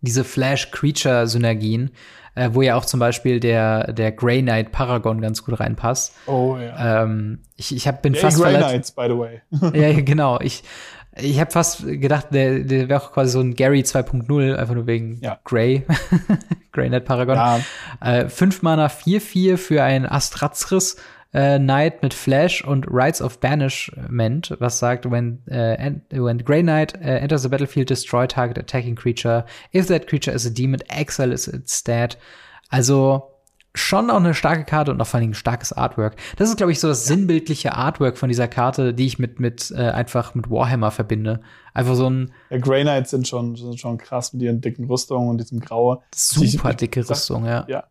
diese 0.00 0.24
Flash-Creature-Synergien, 0.24 1.90
äh, 2.38 2.54
wo 2.54 2.62
ja 2.62 2.76
auch 2.76 2.84
zum 2.84 3.00
Beispiel 3.00 3.40
der, 3.40 3.92
der 3.92 4.12
Grey 4.12 4.42
Knight 4.42 4.70
Paragon 4.72 5.20
ganz 5.20 5.44
gut 5.44 5.58
reinpasst. 5.58 6.14
Oh 6.26 6.56
ja. 6.56 7.02
Ähm, 7.02 7.40
ich 7.56 7.74
ich 7.74 7.88
hab, 7.88 8.02
bin 8.02 8.14
yeah, 8.14 8.22
fast 8.22 8.40
Grey 8.40 8.56
Knights, 8.56 8.92
by 8.92 9.06
the 9.08 9.18
way. 9.18 9.42
ja, 9.74 10.00
genau. 10.00 10.38
Ich, 10.40 10.62
ich 11.16 11.40
habe 11.40 11.50
fast 11.50 11.84
gedacht, 11.84 12.28
der, 12.30 12.60
der 12.60 12.88
wäre 12.88 13.02
auch 13.02 13.12
quasi 13.12 13.32
so 13.32 13.40
ein 13.40 13.54
Gary 13.54 13.80
2.0, 13.80 14.54
einfach 14.54 14.74
nur 14.74 14.86
wegen 14.86 15.18
ja. 15.20 15.38
Grey. 15.44 15.84
Grey 16.72 16.88
Knight 16.88 17.04
Paragon. 17.04 17.36
Ja. 17.36 17.60
Äh, 18.00 18.28
fünf 18.28 18.62
Mana 18.62 18.86
4-4 18.86 19.56
für 19.56 19.82
ein 19.82 20.06
Astrazris 20.06 20.96
äh, 21.32 21.58
Knight 21.58 22.02
mit 22.02 22.14
Flash 22.14 22.64
und 22.64 22.86
Rights 22.88 23.20
of 23.20 23.40
Banishment, 23.40 24.56
was 24.58 24.78
sagt, 24.78 25.10
when, 25.10 25.42
uh, 25.50 25.76
when 26.10 26.38
Grey 26.38 26.62
Knight 26.62 26.94
uh, 26.94 27.18
enters 27.20 27.42
the 27.42 27.48
battlefield, 27.48 27.88
destroy 27.90 28.26
target 28.26 28.58
attacking 28.58 28.94
creature. 28.94 29.44
If 29.74 29.88
that 29.88 30.06
creature 30.06 30.34
is 30.34 30.46
a 30.46 30.50
demon, 30.50 30.80
exile 30.88 31.32
is 31.32 31.46
its 31.46 31.74
stat. 31.74 32.16
Also 32.70 33.30
schon 33.74 34.10
auch 34.10 34.16
eine 34.16 34.34
starke 34.34 34.64
Karte 34.64 34.90
und 34.90 35.00
auch 35.00 35.06
vor 35.06 35.20
allem 35.20 35.30
ein 35.30 35.34
starkes 35.34 35.72
Artwork. 35.72 36.16
Das 36.36 36.48
ist, 36.48 36.56
glaube 36.56 36.72
ich, 36.72 36.80
so 36.80 36.88
das 36.88 37.04
sinnbildliche 37.06 37.74
Artwork 37.74 38.18
von 38.18 38.28
dieser 38.28 38.48
Karte, 38.48 38.94
die 38.94 39.06
ich 39.06 39.18
mit, 39.18 39.40
mit 39.40 39.70
äh, 39.70 39.90
einfach 39.90 40.34
mit 40.34 40.50
Warhammer 40.50 40.90
verbinde. 40.90 41.40
Einfach 41.74 41.94
so 41.94 42.08
ein. 42.08 42.32
Ja, 42.50 42.58
Grey 42.58 42.82
Knights 42.82 43.10
sind 43.10 43.28
schon, 43.28 43.54
sind 43.54 43.78
schon 43.78 43.98
krass 43.98 44.32
mit 44.32 44.42
ihren 44.42 44.60
dicken 44.60 44.84
Rüstungen 44.84 45.28
und 45.28 45.38
diesem 45.38 45.60
Graue. 45.60 46.00
Super 46.14 46.74
dicke 46.74 47.08
Rüstung, 47.08 47.44
ja. 47.44 47.66
Ja, 47.68 47.84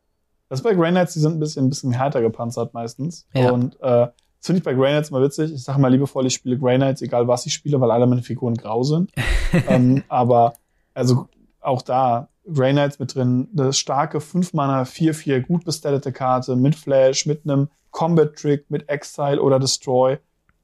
das 0.49 0.61
bei 0.61 0.73
Grey 0.73 0.91
Knights, 0.91 1.13
die 1.13 1.19
sind 1.19 1.33
ein 1.33 1.39
bisschen, 1.39 1.65
ein 1.65 1.69
bisschen 1.69 1.91
härter 1.91 2.21
gepanzert 2.21 2.73
meistens. 2.73 3.27
Ja. 3.33 3.51
Und 3.51 3.75
äh, 3.81 4.07
das 4.39 4.45
finde 4.45 4.59
ich 4.59 4.63
bei 4.63 4.73
Grey 4.73 4.91
Knights 4.91 5.11
mal 5.11 5.21
witzig. 5.21 5.51
Ich 5.51 5.63
sage 5.63 5.79
mal 5.79 5.91
liebevoll, 5.91 6.25
ich 6.25 6.33
spiele 6.33 6.57
Grey 6.57 6.77
Knights, 6.77 7.01
egal 7.01 7.27
was 7.27 7.45
ich 7.45 7.53
spiele, 7.53 7.81
weil 7.81 7.91
alle 7.91 8.07
meine 8.07 8.23
Figuren 8.23 8.55
grau 8.55 8.83
sind. 8.83 9.11
ähm, 9.67 10.03
aber 10.07 10.53
also 10.93 11.27
auch 11.59 11.81
da, 11.81 12.29
Grey 12.51 12.71
Knights 12.71 12.99
mit 12.99 13.13
drin, 13.13 13.49
das 13.51 13.77
starke 13.77 14.19
5-Mana 14.19 14.83
4-4 14.83 15.41
gut 15.41 15.65
bestattete 15.65 16.13
Karte 16.13 16.55
mit 16.55 16.75
Flash, 16.75 17.25
mit 17.25 17.43
einem 17.43 17.67
Combat-Trick, 17.91 18.69
mit 18.69 18.87
Exile 18.89 19.41
oder 19.41 19.59
Destroy. 19.59 20.17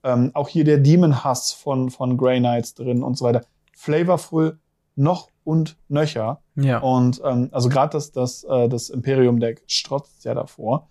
Ähm, 0.04 0.32
auch 0.34 0.48
hier 0.48 0.64
der 0.64 0.78
Demon-Hass 0.78 1.52
von, 1.52 1.90
von 1.90 2.18
Grey 2.18 2.40
Knights 2.40 2.74
drin 2.76 3.04
und 3.04 3.18
so 3.18 3.26
weiter. 3.26 3.42
Flavorful 3.74 4.60
noch 4.96 5.30
und 5.44 5.78
nöcher. 5.90 6.42
Ja. 6.56 6.80
Und 6.80 7.22
ähm, 7.24 7.50
also 7.52 7.70
gerade 7.70 7.92
das, 7.92 8.12
das, 8.12 8.44
äh, 8.44 8.70
das 8.70 8.90
Imperium-Deck 8.90 9.64
strotzt 9.68 10.26
ja 10.26 10.34
davor. 10.34 10.90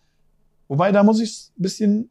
Wobei, 0.68 0.92
da 0.92 1.02
muss 1.02 1.20
ich 1.20 1.50
ein 1.58 1.62
bisschen 1.62 2.10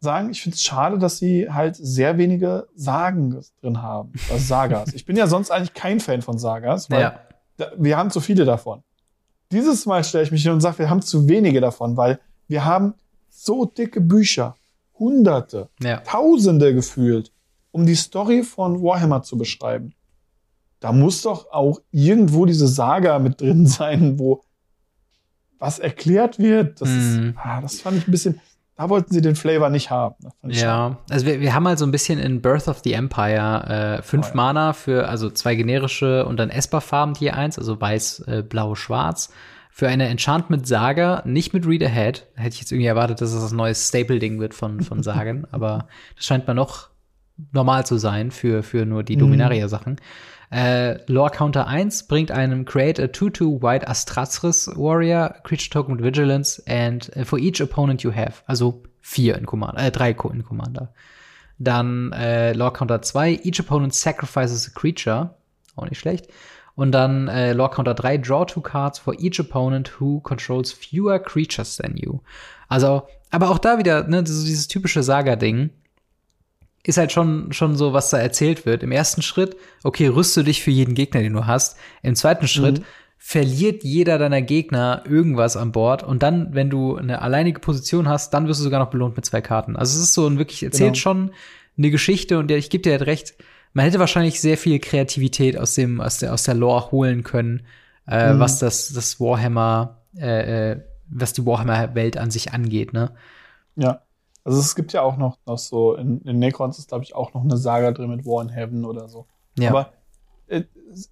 sagen, 0.00 0.30
ich 0.30 0.42
finde 0.42 0.56
es 0.56 0.62
schade, 0.62 0.98
dass 0.98 1.18
sie 1.18 1.50
halt 1.50 1.76
sehr 1.76 2.18
wenige 2.18 2.68
Sagen 2.74 3.40
drin 3.60 3.82
haben. 3.82 4.12
Also 4.30 4.44
Sagas. 4.44 4.92
ich 4.92 5.04
bin 5.06 5.16
ja 5.16 5.26
sonst 5.26 5.50
eigentlich 5.50 5.74
kein 5.74 6.00
Fan 6.00 6.22
von 6.22 6.38
Sagas, 6.38 6.90
weil 6.90 7.00
ja. 7.00 7.20
da, 7.56 7.72
wir 7.76 7.96
haben 7.96 8.10
zu 8.10 8.20
viele 8.20 8.44
davon. 8.44 8.82
Dieses 9.50 9.86
Mal 9.86 10.04
stelle 10.04 10.24
ich 10.24 10.32
mich 10.32 10.42
hin 10.42 10.52
und 10.52 10.60
sage, 10.60 10.78
wir 10.78 10.90
haben 10.90 11.02
zu 11.02 11.28
wenige 11.28 11.60
davon, 11.60 11.96
weil 11.96 12.20
wir 12.48 12.64
haben 12.64 12.94
so 13.30 13.64
dicke 13.64 14.00
Bücher, 14.00 14.56
Hunderte, 14.98 15.70
ja. 15.82 15.98
Tausende 15.98 16.74
gefühlt, 16.74 17.32
um 17.72 17.86
die 17.86 17.96
Story 17.96 18.42
von 18.42 18.82
Warhammer 18.82 19.22
zu 19.22 19.36
beschreiben 19.36 19.94
da 20.84 20.92
muss 20.92 21.22
doch 21.22 21.50
auch 21.50 21.80
irgendwo 21.92 22.44
diese 22.44 22.68
Saga 22.68 23.18
mit 23.18 23.40
drin 23.40 23.66
sein, 23.66 24.18
wo 24.18 24.42
was 25.58 25.78
erklärt 25.78 26.38
wird. 26.38 26.78
Das, 26.82 26.90
mm. 26.90 26.98
ist, 26.98 27.34
ah, 27.42 27.62
das 27.62 27.80
fand 27.80 27.96
ich 27.96 28.06
ein 28.06 28.10
bisschen. 28.10 28.38
da 28.76 28.90
wollten 28.90 29.10
sie 29.10 29.22
den 29.22 29.34
Flavor 29.34 29.70
nicht 29.70 29.90
haben. 29.90 30.16
Ja, 30.42 30.98
also 31.08 31.24
wir, 31.24 31.40
wir 31.40 31.54
haben 31.54 31.66
halt 31.66 31.78
so 31.78 31.86
ein 31.86 31.90
bisschen 31.90 32.18
in 32.18 32.42
Birth 32.42 32.68
of 32.68 32.82
the 32.84 32.92
Empire 32.92 33.96
äh, 33.98 34.02
fünf 34.02 34.26
oh, 34.26 34.28
ja. 34.28 34.34
Mana 34.34 34.72
für, 34.74 35.08
also 35.08 35.30
zwei 35.30 35.54
generische 35.54 36.26
und 36.26 36.36
dann 36.36 36.50
Esper-Farben 36.50 37.14
je 37.18 37.30
eins, 37.30 37.58
also 37.58 37.80
weiß, 37.80 38.24
äh, 38.26 38.42
blau, 38.42 38.74
schwarz. 38.74 39.32
Für 39.70 39.88
eine 39.88 40.06
Enchantment 40.08 40.66
Saga, 40.66 41.22
nicht 41.24 41.54
mit 41.54 41.66
Read 41.66 41.82
Ahead. 41.82 42.26
Hätte 42.34 42.56
ich 42.56 42.60
jetzt 42.60 42.72
irgendwie 42.72 42.88
erwartet, 42.88 43.22
dass 43.22 43.32
es 43.32 43.40
das 43.40 43.52
neues 43.52 43.88
Staple-Ding 43.88 44.38
wird 44.38 44.52
von, 44.52 44.82
von 44.82 45.02
Sagen, 45.02 45.46
aber 45.50 45.88
das 46.14 46.26
scheint 46.26 46.46
mir 46.46 46.54
noch 46.54 46.90
normal 47.52 47.86
zu 47.86 47.96
sein 47.96 48.30
für, 48.30 48.62
für 48.62 48.84
nur 48.84 49.02
die 49.02 49.16
mhm. 49.16 49.20
Dominaria-Sachen. 49.20 49.96
Äh, 50.52 51.00
Lore 51.10 51.30
Counter 51.30 51.66
1 51.66 52.06
bringt 52.06 52.30
einem 52.30 52.64
Create 52.64 53.00
a 53.00 53.04
2-2 53.04 53.62
White 53.62 53.88
Astrazris 53.88 54.70
Warrior, 54.74 55.34
Creature 55.42 55.70
Token 55.70 55.98
with 55.98 56.04
Vigilance, 56.04 56.62
and 56.66 57.10
uh, 57.16 57.24
for 57.24 57.38
each 57.38 57.60
opponent 57.60 58.02
you 58.02 58.12
have. 58.12 58.42
Also 58.46 58.82
vier 59.00 59.36
in 59.36 59.46
Commander, 59.46 59.82
äh, 59.82 59.90
drei 59.90 60.10
in 60.10 60.44
Commander. 60.44 60.92
Dann 61.58 62.12
äh, 62.12 62.52
Lore 62.52 62.72
Counter 62.72 63.02
2, 63.02 63.40
each 63.44 63.60
opponent 63.60 63.94
sacrifices 63.94 64.68
a 64.68 64.78
creature. 64.78 65.34
Auch 65.76 65.88
nicht 65.88 65.98
schlecht. 65.98 66.28
Und 66.74 66.92
dann 66.92 67.28
äh, 67.28 67.52
Lore 67.52 67.70
Counter 67.70 67.94
3, 67.94 68.18
draw 68.18 68.44
two 68.44 68.60
cards 68.60 68.98
for 68.98 69.14
each 69.20 69.38
opponent 69.38 70.00
who 70.00 70.20
controls 70.20 70.72
fewer 70.72 71.18
creatures 71.18 71.76
than 71.76 71.96
you. 71.96 72.20
Also, 72.68 73.06
aber 73.30 73.50
auch 73.50 73.58
da 73.58 73.78
wieder, 73.78 74.04
ne, 74.08 74.22
dieses 74.22 74.66
typische 74.66 75.02
Saga-Ding 75.02 75.70
ist 76.86 76.98
halt 76.98 77.12
schon, 77.12 77.52
schon 77.52 77.76
so, 77.76 77.92
was 77.92 78.10
da 78.10 78.18
erzählt 78.18 78.66
wird. 78.66 78.82
Im 78.82 78.92
ersten 78.92 79.22
Schritt, 79.22 79.56
okay, 79.82 80.06
rüste 80.06 80.44
dich 80.44 80.62
für 80.62 80.70
jeden 80.70 80.94
Gegner, 80.94 81.22
den 81.22 81.32
du 81.32 81.46
hast. 81.46 81.78
Im 82.02 82.14
zweiten 82.14 82.46
Schritt 82.46 82.80
mhm. 82.80 82.84
verliert 83.16 83.84
jeder 83.84 84.18
deiner 84.18 84.42
Gegner 84.42 85.02
irgendwas 85.08 85.56
an 85.56 85.72
Bord. 85.72 86.02
Und 86.02 86.22
dann, 86.22 86.54
wenn 86.54 86.68
du 86.68 86.96
eine 86.96 87.22
alleinige 87.22 87.58
Position 87.58 88.06
hast, 88.06 88.34
dann 88.34 88.46
wirst 88.46 88.60
du 88.60 88.64
sogar 88.64 88.80
noch 88.80 88.90
belohnt 88.90 89.16
mit 89.16 89.24
zwei 89.24 89.40
Karten. 89.40 89.76
Also 89.76 89.96
es 89.96 90.04
ist 90.04 90.14
so 90.14 90.26
ein 90.26 90.38
wirklich, 90.38 90.62
erzählt 90.62 90.92
genau. 90.92 91.00
schon 91.00 91.30
eine 91.76 91.90
Geschichte 91.90 92.38
und 92.38 92.50
ich 92.50 92.70
gebe 92.70 92.82
dir 92.82 92.92
halt 92.92 93.06
recht, 93.06 93.34
man 93.72 93.84
hätte 93.86 93.98
wahrscheinlich 93.98 94.40
sehr 94.40 94.56
viel 94.56 94.78
Kreativität 94.78 95.58
aus 95.58 95.74
dem, 95.74 96.00
aus 96.00 96.18
der, 96.18 96.32
aus 96.32 96.44
der 96.44 96.54
Lore 96.54 96.92
holen 96.92 97.24
können, 97.24 97.62
äh, 98.06 98.32
mhm. 98.32 98.40
was 98.40 98.58
das, 98.58 98.92
das 98.92 99.18
Warhammer, 99.20 100.02
äh, 100.16 100.72
äh 100.72 100.80
was 101.06 101.34
die 101.34 101.44
Warhammer-Welt 101.44 102.16
an 102.16 102.30
sich 102.30 102.52
angeht, 102.52 102.94
ne? 102.94 103.12
Ja. 103.76 104.00
Also 104.44 104.60
es 104.60 104.74
gibt 104.74 104.92
ja 104.92 105.02
auch 105.02 105.16
noch, 105.16 105.38
noch 105.46 105.58
so, 105.58 105.94
in, 105.94 106.20
in 106.22 106.38
Necrons 106.38 106.78
ist, 106.78 106.88
glaube 106.88 107.04
ich, 107.04 107.14
auch 107.14 107.32
noch 107.32 107.42
eine 107.42 107.56
Saga 107.56 107.92
drin 107.92 108.10
mit 108.10 108.26
War 108.26 108.42
in 108.42 108.50
Heaven 108.50 108.84
oder 108.84 109.08
so. 109.08 109.26
Ja. 109.58 109.70
Aber 109.70 109.92
äh, 110.48 110.64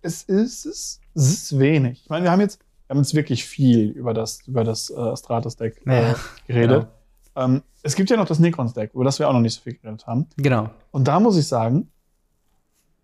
es, 0.03 0.23
ist, 0.25 0.67
es, 0.67 1.01
ist 1.15 1.59
wenig. 1.59 2.03
Ich 2.03 2.11
meine, 2.11 2.25
wir 2.25 2.31
haben 2.31 2.41
jetzt, 2.41 2.61
wir 2.87 2.95
haben 2.95 2.99
jetzt 2.99 3.15
wirklich 3.15 3.45
viel 3.45 3.89
über 3.89 4.13
das, 4.13 4.47
über 4.47 4.65
das 4.65 4.91
äh, 4.91 5.17
Stratus-Deck 5.17 5.83
äh, 5.87 6.11
ja, 6.11 6.17
geredet. 6.47 6.89
Genau. 7.35 7.47
Ähm, 7.47 7.63
es 7.83 7.97
gibt 7.97 8.11
ja 8.11 8.17
noch 8.19 8.27
das 8.27 8.39
Necrons-Deck, 8.39 8.93
über 8.93 9.05
das 9.05 9.19
wir 9.19 9.29
auch 9.29 9.33
noch 9.33 9.41
nicht 9.41 9.55
so 9.55 9.63
viel 9.63 9.75
geredet 9.75 10.07
haben. 10.07 10.27
Genau. 10.37 10.69
Und 10.91 11.09
da 11.09 11.19
muss 11.19 11.39
ich 11.39 11.49
sagen, 11.49 11.91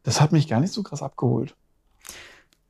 das 0.02 0.20
hat 0.20 0.32
mich 0.32 0.46
gar 0.46 0.60
nicht 0.60 0.74
so 0.74 0.82
krass 0.82 1.02
abgeholt. 1.02 1.56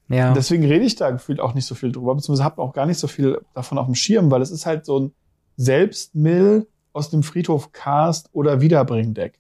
Ja. 0.09 0.33
Deswegen 0.33 0.65
rede 0.65 0.85
ich 0.85 0.95
da 0.95 1.11
gefühlt 1.11 1.41
auch 1.41 1.55
nicht 1.55 1.67
so 1.67 1.75
viel 1.75 1.93
drüber, 1.93 2.15
beziehungsweise 2.15 2.45
habe 2.45 2.63
auch 2.63 2.73
gar 2.73 2.87
nicht 2.87 2.99
so 2.99 3.09
viel 3.09 3.41
davon 3.53 3.79
auf 3.79 3.87
dem 3.87 3.95
Schirm, 3.95 4.31
weil 4.31 4.41
es 4.41 4.51
ist 4.51 4.65
halt 4.65 4.87
so 4.87 5.01
ein 5.01 5.15
Selbstmill 5.57 6.67
aus 6.99 7.11
dem 7.11 7.23
Friedhof 7.23 7.73
Cast 7.73 8.29
oder 8.33 8.61
Wiederbring-Deck. 8.61 9.39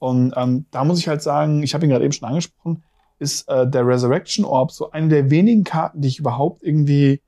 Und 0.00 0.34
ähm, 0.36 0.66
da 0.70 0.84
muss 0.84 0.98
ich 0.98 1.08
halt 1.08 1.22
sagen, 1.22 1.62
ich 1.62 1.74
habe 1.74 1.86
ihn 1.86 1.90
gerade 1.90 2.04
eben 2.04 2.12
schon 2.12 2.28
angesprochen, 2.28 2.82
ist 3.18 3.48
äh, 3.48 3.68
der 3.68 3.86
Resurrection 3.86 4.44
Orb 4.44 4.72
so 4.72 4.90
eine 4.90 5.08
der 5.08 5.30
wenigen 5.30 5.64
Karten, 5.64 6.00
die 6.00 6.08
ich 6.08 6.18
überhaupt 6.18 6.62
irgendwie, 6.62 7.20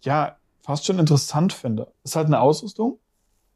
ja, 0.00 0.36
fast 0.62 0.86
schon 0.86 0.98
interessant 0.98 1.52
finde. 1.52 1.92
Ist 2.04 2.16
halt 2.16 2.26
eine 2.26 2.40
Ausrüstung. 2.40 2.98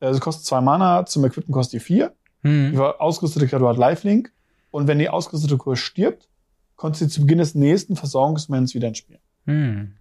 Äh, 0.00 0.12
sie 0.12 0.20
kostet 0.20 0.44
zwei 0.44 0.60
Mana, 0.60 1.06
zum 1.06 1.24
Equippen 1.24 1.52
kostet 1.52 1.80
die 1.80 1.84
vier. 1.84 2.14
Hm. 2.42 2.72
Die 2.72 2.78
ausgerüstete 2.78 3.46
Kreatur 3.46 3.70
hat 3.70 3.76
Lifelink. 3.76 4.32
Und 4.70 4.88
wenn 4.88 4.98
die 4.98 5.08
ausgerüstete 5.08 5.56
Kreatur 5.56 5.76
stirbt, 5.76 6.28
kommt 6.76 6.96
sie 6.96 7.08
zu 7.08 7.20
Beginn 7.20 7.38
des 7.38 7.54
nächsten 7.54 7.96
Versorgungsmoments 7.96 8.74
wieder 8.74 8.88
ins 8.88 8.98
Spiel. 8.98 9.18
Hm. 9.46 9.94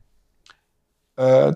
Äh, 1.16 1.54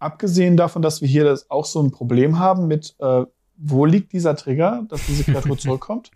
abgesehen 0.00 0.56
davon, 0.56 0.82
dass 0.82 1.00
wir 1.00 1.08
hier 1.08 1.24
das 1.24 1.50
auch 1.50 1.64
so 1.64 1.80
ein 1.80 1.92
Problem 1.92 2.38
haben 2.38 2.66
mit, 2.66 2.96
äh, 2.98 3.24
wo 3.56 3.84
liegt 3.84 4.12
dieser 4.12 4.34
Trigger, 4.34 4.84
dass 4.88 5.06
diese 5.06 5.24
Kreatur 5.24 5.56
zurückkommt. 5.58 6.10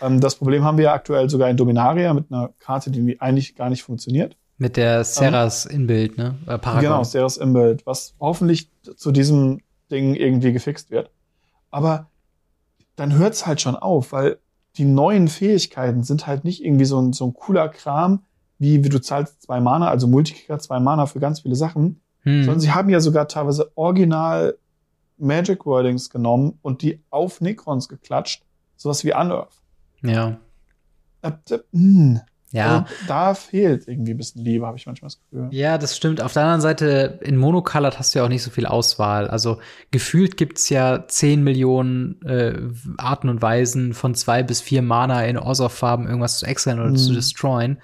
Ähm, 0.00 0.20
das 0.20 0.34
Problem 0.34 0.64
haben 0.64 0.78
wir 0.78 0.86
ja 0.86 0.94
aktuell 0.94 1.30
sogar 1.30 1.48
in 1.48 1.56
Dominaria 1.56 2.12
mit 2.14 2.32
einer 2.32 2.50
Karte, 2.58 2.90
die 2.90 3.20
eigentlich 3.20 3.54
gar 3.54 3.70
nicht 3.70 3.82
funktioniert. 3.82 4.36
Mit 4.58 4.76
der 4.76 5.04
Serras 5.04 5.66
ähm, 5.66 5.82
Inbuild, 5.82 6.18
ne? 6.18 6.36
Äh, 6.46 6.58
Paragon. 6.58 6.82
Genau, 6.82 7.04
Serras 7.04 7.36
Inbuild, 7.36 7.86
was 7.86 8.14
hoffentlich 8.18 8.70
zu 8.96 9.12
diesem 9.12 9.60
Ding 9.90 10.14
irgendwie 10.14 10.52
gefixt 10.52 10.90
wird. 10.90 11.10
Aber 11.70 12.10
dann 12.96 13.16
hört's 13.16 13.46
halt 13.46 13.60
schon 13.60 13.76
auf, 13.76 14.12
weil 14.12 14.38
die 14.76 14.84
neuen 14.84 15.28
Fähigkeiten 15.28 16.02
sind 16.02 16.26
halt 16.26 16.44
nicht 16.44 16.64
irgendwie 16.64 16.84
so 16.84 17.00
ein, 17.00 17.12
so 17.12 17.26
ein 17.26 17.34
cooler 17.34 17.68
Kram, 17.68 18.24
wie, 18.58 18.84
wie 18.84 18.88
du 18.88 19.00
zahlst 19.00 19.42
zwei 19.42 19.60
Mana, 19.60 19.88
also 19.88 20.06
Multikicker 20.06 20.58
zwei 20.58 20.80
Mana 20.80 21.06
für 21.06 21.20
ganz 21.20 21.40
viele 21.40 21.56
Sachen, 21.56 22.02
hm. 22.22 22.44
Sondern 22.44 22.60
sie 22.60 22.72
haben 22.72 22.90
ja 22.90 23.00
sogar 23.00 23.28
teilweise 23.28 23.70
original 23.76 24.56
Magic 25.18 25.66
Wordings 25.66 26.10
genommen 26.10 26.58
und 26.62 26.82
die 26.82 27.00
auf 27.10 27.40
Necrons 27.40 27.88
geklatscht. 27.88 28.42
Sowas 28.76 29.04
wie 29.04 29.12
Unearth. 29.12 29.60
Ja. 30.02 30.38
Hm. 31.72 32.20
Ja. 32.52 32.80
Also, 32.80 32.84
da 33.06 33.34
fehlt 33.34 33.86
irgendwie 33.86 34.12
ein 34.12 34.16
bisschen 34.16 34.44
Liebe, 34.44 34.66
habe 34.66 34.76
ich 34.76 34.86
manchmal 34.86 35.08
das 35.08 35.20
Gefühl. 35.20 35.48
Ja, 35.52 35.78
das 35.78 35.96
stimmt. 35.96 36.20
Auf 36.20 36.32
der 36.32 36.42
anderen 36.42 36.60
Seite, 36.60 37.20
in 37.22 37.36
Monocolored 37.36 37.98
hast 37.98 38.14
du 38.14 38.18
ja 38.18 38.24
auch 38.24 38.28
nicht 38.28 38.42
so 38.42 38.50
viel 38.50 38.66
Auswahl. 38.66 39.28
Also 39.28 39.60
gefühlt 39.92 40.36
gibt's 40.36 40.68
ja 40.68 41.06
10 41.06 41.44
Millionen 41.44 42.20
äh, 42.22 42.58
Arten 42.96 43.28
und 43.28 43.40
Weisen 43.40 43.94
von 43.94 44.14
zwei 44.14 44.42
bis 44.42 44.60
vier 44.60 44.82
Mana 44.82 45.24
in 45.26 45.38
Orsov-Farben 45.38 46.06
irgendwas 46.06 46.38
zu 46.38 46.46
exiln 46.46 46.80
oder 46.80 46.88
hm. 46.88 46.96
zu 46.96 47.12
destroyen. 47.12 47.78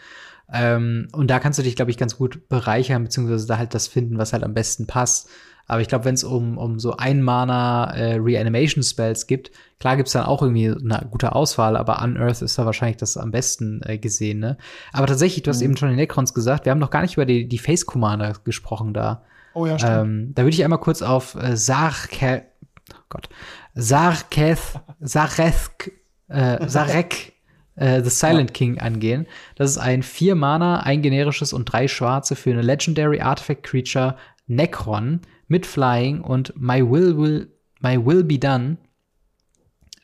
Ähm, 0.52 1.08
und 1.12 1.28
da 1.28 1.38
kannst 1.38 1.58
du 1.58 1.62
dich, 1.62 1.76
glaube 1.76 1.90
ich, 1.90 1.96
ganz 1.96 2.16
gut 2.16 2.48
bereichern, 2.48 3.04
beziehungsweise 3.04 3.46
da 3.46 3.58
halt 3.58 3.74
das 3.74 3.88
finden, 3.88 4.18
was 4.18 4.32
halt 4.32 4.44
am 4.44 4.54
besten 4.54 4.86
passt. 4.86 5.28
Aber 5.68 5.80
ich 5.80 5.88
glaube, 5.88 6.04
wenn 6.04 6.14
es 6.14 6.22
um, 6.22 6.58
um 6.58 6.78
so 6.78 6.96
ein 6.96 7.22
Mana 7.22 7.90
äh, 7.92 8.14
Reanimation 8.14 8.84
Spells 8.84 9.26
gibt, 9.26 9.50
klar 9.80 9.96
gibt's 9.96 10.12
dann 10.12 10.24
auch 10.24 10.40
irgendwie 10.40 10.68
eine 10.68 11.08
gute 11.10 11.34
Auswahl, 11.34 11.76
aber 11.76 12.00
Unearth 12.02 12.42
ist 12.42 12.56
da 12.56 12.64
wahrscheinlich 12.64 12.98
das 12.98 13.16
am 13.16 13.32
besten 13.32 13.80
äh, 13.84 13.98
gesehen, 13.98 14.38
ne? 14.38 14.58
Aber 14.92 15.08
tatsächlich, 15.08 15.42
du 15.42 15.50
hast 15.50 15.58
mhm. 15.58 15.64
eben 15.64 15.76
schon 15.76 15.90
die 15.90 15.96
Necrons 15.96 16.34
gesagt, 16.34 16.66
wir 16.66 16.70
haben 16.70 16.78
noch 16.78 16.90
gar 16.90 17.02
nicht 17.02 17.14
über 17.14 17.26
die, 17.26 17.48
die 17.48 17.58
Face 17.58 17.84
Commander 17.84 18.34
gesprochen 18.44 18.94
da. 18.94 19.24
Oh 19.54 19.66
ja, 19.66 19.76
stimmt. 19.76 19.92
Ähm, 19.92 20.32
da 20.36 20.42
würde 20.42 20.54
ich 20.54 20.62
einmal 20.62 20.78
kurz 20.78 21.02
auf 21.02 21.34
äh, 21.34 21.56
Sarke 21.56 22.44
oh 22.94 23.02
Gott, 23.08 23.28
Sarketh, 23.74 24.80
Sareth, 25.00 25.92
äh, 26.28 26.68
Sarek 26.68 27.32
äh, 27.76 28.02
The 28.02 28.10
Silent 28.10 28.50
ja. 28.50 28.54
King 28.54 28.78
angehen. 28.78 29.26
Das 29.54 29.70
ist 29.70 29.78
ein 29.78 30.02
vier 30.02 30.34
Mana, 30.34 30.80
ein 30.80 31.02
generisches 31.02 31.52
und 31.52 31.66
drei 31.66 31.88
schwarze 31.88 32.36
für 32.36 32.50
eine 32.50 32.62
Legendary 32.62 33.20
Artifact 33.20 33.62
Creature 33.62 34.16
Necron 34.46 35.20
mit 35.48 35.66
Flying 35.66 36.20
und 36.20 36.52
My 36.56 36.82
Will 36.82 37.16
Will 37.16 37.52
My 37.80 37.98
Will 38.04 38.24
Be 38.24 38.38
Done. 38.38 38.78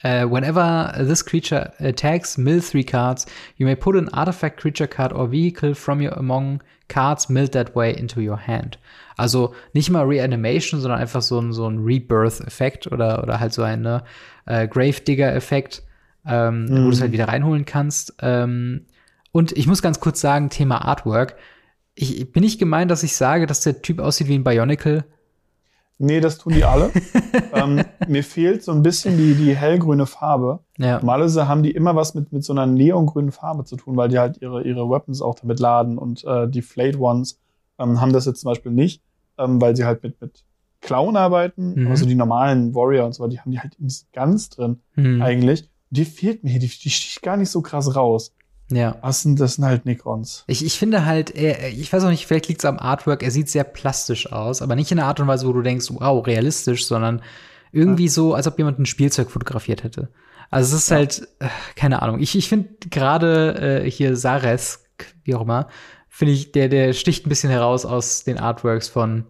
Uh, 0.04 0.26
whenever 0.28 0.92
this 0.98 1.24
creature 1.24 1.72
attacks, 1.78 2.36
mill 2.36 2.60
three 2.60 2.82
cards. 2.82 3.24
You 3.56 3.66
may 3.66 3.76
put 3.76 3.94
an 3.94 4.08
artifact, 4.08 4.58
creature 4.58 4.88
card 4.88 5.12
or 5.12 5.28
vehicle 5.28 5.74
from 5.74 6.00
your 6.00 6.12
among 6.18 6.60
cards 6.88 7.28
milled 7.28 7.52
that 7.52 7.76
way 7.76 7.96
into 7.96 8.20
your 8.20 8.36
hand. 8.36 8.78
Also 9.16 9.54
nicht 9.74 9.90
mal 9.90 10.04
Reanimation, 10.04 10.80
sondern 10.80 10.98
einfach 10.98 11.22
so 11.22 11.38
ein, 11.40 11.52
so 11.52 11.68
ein 11.68 11.84
Rebirth-Effekt 11.84 12.90
oder, 12.90 13.22
oder 13.22 13.38
halt 13.38 13.52
so 13.52 13.62
ein 13.62 13.86
äh, 14.46 14.66
Gravedigger-Effekt 14.66 15.84
ähm, 16.26 16.64
mhm. 16.64 16.70
wo 16.70 16.86
du 16.86 16.90
es 16.90 17.00
halt 17.00 17.10
mhm. 17.10 17.14
wieder 17.14 17.28
reinholen 17.28 17.64
kannst. 17.64 18.14
Ähm, 18.20 18.86
und 19.32 19.52
ich 19.52 19.66
muss 19.66 19.82
ganz 19.82 20.00
kurz 20.00 20.20
sagen, 20.20 20.50
Thema 20.50 20.84
Artwork. 20.84 21.36
Ich 21.94 22.32
bin 22.32 22.42
nicht 22.42 22.58
gemeint, 22.58 22.90
dass 22.90 23.02
ich 23.02 23.16
sage, 23.16 23.46
dass 23.46 23.60
der 23.60 23.82
Typ 23.82 23.98
aussieht 23.98 24.28
wie 24.28 24.34
ein 24.34 24.44
Bionicle. 24.44 25.04
Nee, 25.98 26.20
das 26.20 26.38
tun 26.38 26.54
die 26.54 26.64
alle. 26.64 26.90
ähm, 27.52 27.84
mir 28.08 28.24
fehlt 28.24 28.62
so 28.62 28.72
ein 28.72 28.82
bisschen 28.82 29.16
die, 29.16 29.34
die 29.34 29.54
hellgrüne 29.54 30.06
Farbe. 30.06 30.60
Ja. 30.78 30.98
Normalerweise 30.98 31.48
haben 31.48 31.62
die 31.62 31.70
immer 31.70 31.94
was 31.94 32.14
mit, 32.14 32.32
mit 32.32 32.44
so 32.44 32.52
einer 32.52 32.66
neongrünen 32.66 33.30
Farbe 33.30 33.64
zu 33.64 33.76
tun, 33.76 33.96
weil 33.96 34.08
die 34.08 34.18
halt 34.18 34.40
ihre, 34.40 34.64
ihre 34.64 34.88
Weapons 34.88 35.22
auch 35.22 35.34
damit 35.34 35.60
laden. 35.60 35.98
Und 35.98 36.24
äh, 36.24 36.48
die 36.48 36.62
Flayed 36.62 36.98
Ones 36.98 37.38
ähm, 37.78 38.00
haben 38.00 38.12
das 38.12 38.26
jetzt 38.26 38.40
zum 38.40 38.50
Beispiel 38.50 38.72
nicht, 38.72 39.02
ähm, 39.38 39.60
weil 39.60 39.76
sie 39.76 39.84
halt 39.84 40.02
mit, 40.02 40.20
mit 40.20 40.44
Clown 40.80 41.16
arbeiten. 41.16 41.82
Mhm. 41.82 41.88
Also 41.88 42.04
die 42.04 42.16
normalen 42.16 42.74
Warrior 42.74 43.06
und 43.06 43.14
so, 43.14 43.26
die 43.28 43.38
haben 43.38 43.52
die 43.52 43.60
halt 43.60 43.76
ganz 44.12 44.50
drin 44.50 44.80
mhm. 44.96 45.22
eigentlich 45.22 45.68
die 45.92 46.06
fehlt 46.06 46.42
mir, 46.42 46.58
die, 46.58 46.68
die 46.68 46.90
sticht 46.90 47.22
gar 47.22 47.36
nicht 47.36 47.50
so 47.50 47.60
krass 47.60 47.94
raus. 47.94 48.34
Ja. 48.70 48.96
Was 49.02 49.22
sind, 49.22 49.38
das 49.38 49.54
sind 49.54 49.66
halt 49.66 49.84
Necrons. 49.84 50.44
Ich, 50.46 50.64
ich 50.64 50.78
finde 50.78 51.04
halt, 51.04 51.34
er, 51.34 51.68
ich 51.68 51.92
weiß 51.92 52.04
auch 52.04 52.08
nicht, 52.08 52.26
vielleicht 52.26 52.48
liegt 52.48 52.62
es 52.62 52.64
am 52.64 52.78
Artwork, 52.78 53.22
er 53.22 53.30
sieht 53.30 53.50
sehr 53.50 53.64
plastisch 53.64 54.32
aus, 54.32 54.62
aber 54.62 54.74
nicht 54.74 54.90
in 54.90 54.98
einer 54.98 55.08
Art 55.08 55.20
und 55.20 55.26
Weise, 55.26 55.46
wo 55.46 55.52
du 55.52 55.60
denkst, 55.60 55.88
wow, 55.90 56.26
realistisch, 56.26 56.86
sondern 56.86 57.20
irgendwie 57.72 58.06
ja. 58.06 58.10
so, 58.10 58.32
als 58.32 58.46
ob 58.46 58.56
jemand 58.56 58.78
ein 58.78 58.86
Spielzeug 58.86 59.30
fotografiert 59.30 59.84
hätte. 59.84 60.08
Also 60.50 60.74
es 60.74 60.84
ist 60.84 60.90
ja. 60.90 60.96
halt, 60.96 61.28
äh, 61.40 61.48
keine 61.76 62.00
Ahnung. 62.00 62.20
Ich, 62.20 62.36
ich 62.36 62.48
finde 62.48 62.70
gerade 62.88 63.82
äh, 63.84 63.90
hier 63.90 64.16
Saresk, 64.16 64.80
wie 65.24 65.34
auch 65.34 65.42
immer, 65.42 65.68
finde 66.08 66.32
ich, 66.32 66.52
der, 66.52 66.70
der 66.70 66.94
sticht 66.94 67.26
ein 67.26 67.28
bisschen 67.28 67.50
heraus 67.50 67.84
aus 67.84 68.24
den 68.24 68.38
Artworks 68.38 68.88
von 68.88 69.26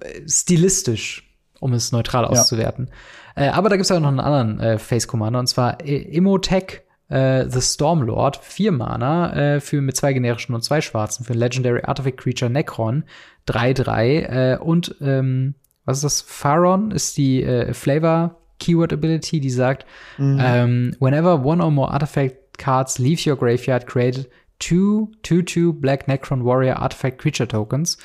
äh, 0.00 0.28
stilistisch 0.28 1.30
um 1.60 1.72
es 1.72 1.92
neutral 1.92 2.26
auszuwerten. 2.26 2.88
Ja. 2.88 2.94
Äh, 3.34 3.48
aber 3.48 3.68
da 3.68 3.76
gibt 3.76 3.84
es 3.84 3.92
auch 3.92 4.00
noch 4.00 4.08
einen 4.08 4.20
anderen 4.20 4.60
äh, 4.60 4.78
Face 4.78 5.08
Commander 5.08 5.40
und 5.40 5.46
zwar 5.46 5.84
Immotech 5.84 6.82
äh, 7.08 7.48
The 7.48 7.60
Stormlord, 7.60 8.36
vier 8.36 8.72
Mana 8.72 9.56
äh, 9.56 9.60
für 9.60 9.80
mit 9.80 9.96
zwei 9.96 10.12
generischen 10.12 10.54
und 10.54 10.62
zwei 10.62 10.80
schwarzen 10.80 11.24
für 11.24 11.34
Legendary 11.34 11.82
Artifact 11.84 12.18
Creature 12.18 12.50
Necron 12.50 13.04
3-3 13.48 14.54
äh, 14.54 14.58
und 14.58 14.96
ähm, 15.00 15.54
was 15.84 15.98
ist 15.98 16.04
das? 16.04 16.20
Pharaon 16.22 16.90
ist 16.90 17.16
die 17.18 17.42
äh, 17.42 17.74
Flavor 17.74 18.36
Keyword 18.58 18.92
Ability, 18.92 19.40
die 19.40 19.50
sagt, 19.50 19.84
mhm. 20.16 20.38
ähm, 20.40 20.96
whenever 21.00 21.44
one 21.44 21.62
or 21.62 21.70
more 21.70 21.92
artifact 21.92 22.56
cards 22.56 22.98
leave 22.98 23.28
your 23.28 23.36
graveyard, 23.36 23.86
create 23.86 24.28
two 24.58 25.10
2-2 25.24 25.72
Black 25.72 26.08
Necron 26.08 26.44
Warrior 26.44 26.76
Artifact 26.76 27.18
Creature 27.18 27.48
Tokens. 27.48 27.98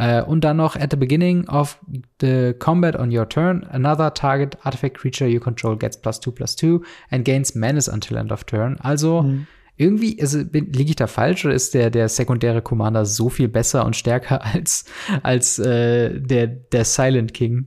Uh, 0.00 0.24
und 0.26 0.44
dann 0.44 0.56
noch 0.56 0.76
at 0.76 0.90
the 0.90 0.96
beginning 0.96 1.46
of 1.48 1.78
the 2.22 2.54
combat 2.58 2.96
on 2.96 3.14
your 3.14 3.28
turn, 3.28 3.66
another 3.70 4.14
target 4.14 4.56
artifact 4.64 4.96
creature 4.96 5.28
you 5.28 5.38
control 5.38 5.76
gets 5.76 5.94
plus 5.94 6.18
two 6.18 6.32
plus 6.32 6.56
two 6.56 6.82
and 7.10 7.26
gains 7.26 7.54
menace 7.54 7.86
until 7.86 8.16
end 8.16 8.32
of 8.32 8.44
turn. 8.44 8.78
Also 8.80 9.22
mhm. 9.22 9.46
irgendwie, 9.76 10.16
liege 10.52 10.90
ich 10.90 10.96
da 10.96 11.06
falsch 11.06 11.44
oder 11.44 11.52
ist 11.52 11.74
der, 11.74 11.90
der 11.90 12.08
sekundäre 12.08 12.62
Commander 12.62 13.04
so 13.04 13.28
viel 13.28 13.48
besser 13.48 13.84
und 13.84 13.94
stärker 13.94 14.42
als, 14.54 14.86
als 15.22 15.58
äh, 15.58 16.18
der, 16.18 16.46
der 16.46 16.86
Silent 16.86 17.34
King? 17.34 17.66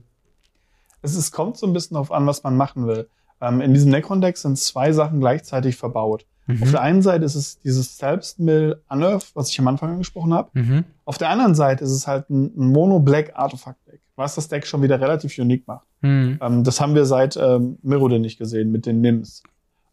Es 1.02 1.14
ist, 1.14 1.30
kommt 1.30 1.56
so 1.56 1.68
ein 1.68 1.72
bisschen 1.72 1.96
auf 1.96 2.10
an, 2.10 2.26
was 2.26 2.42
man 2.42 2.56
machen 2.56 2.88
will. 2.88 3.08
Ähm, 3.40 3.60
in 3.60 3.74
diesem 3.74 3.90
Necron-Deck 3.90 4.38
sind 4.38 4.58
zwei 4.58 4.90
Sachen 4.90 5.20
gleichzeitig 5.20 5.76
verbaut. 5.76 6.26
Mhm. 6.46 6.62
Auf 6.62 6.70
der 6.70 6.82
einen 6.82 7.02
Seite 7.02 7.24
ist 7.24 7.34
es 7.34 7.58
dieses 7.60 7.96
Selbstmill 7.96 8.82
Unearth, 8.88 9.30
was 9.34 9.50
ich 9.50 9.58
am 9.58 9.68
Anfang 9.68 9.92
angesprochen 9.92 10.34
habe. 10.34 10.50
Mhm. 10.52 10.84
Auf 11.04 11.18
der 11.18 11.30
anderen 11.30 11.54
Seite 11.54 11.84
ist 11.84 11.90
es 11.90 12.06
halt 12.06 12.28
ein, 12.30 12.52
ein 12.56 12.72
Mono-Black 12.72 13.32
Artifact-Deck, 13.34 14.00
was 14.16 14.34
das 14.34 14.48
Deck 14.48 14.66
schon 14.66 14.82
wieder 14.82 15.00
relativ 15.00 15.38
unique 15.38 15.66
macht. 15.66 15.86
Mhm. 16.02 16.38
Ähm, 16.40 16.64
das 16.64 16.80
haben 16.80 16.94
wir 16.94 17.06
seit 17.06 17.36
ähm, 17.36 17.78
Mirrodin 17.82 18.22
nicht 18.22 18.38
gesehen 18.38 18.70
mit 18.70 18.86
den 18.86 19.00
Nims. 19.00 19.42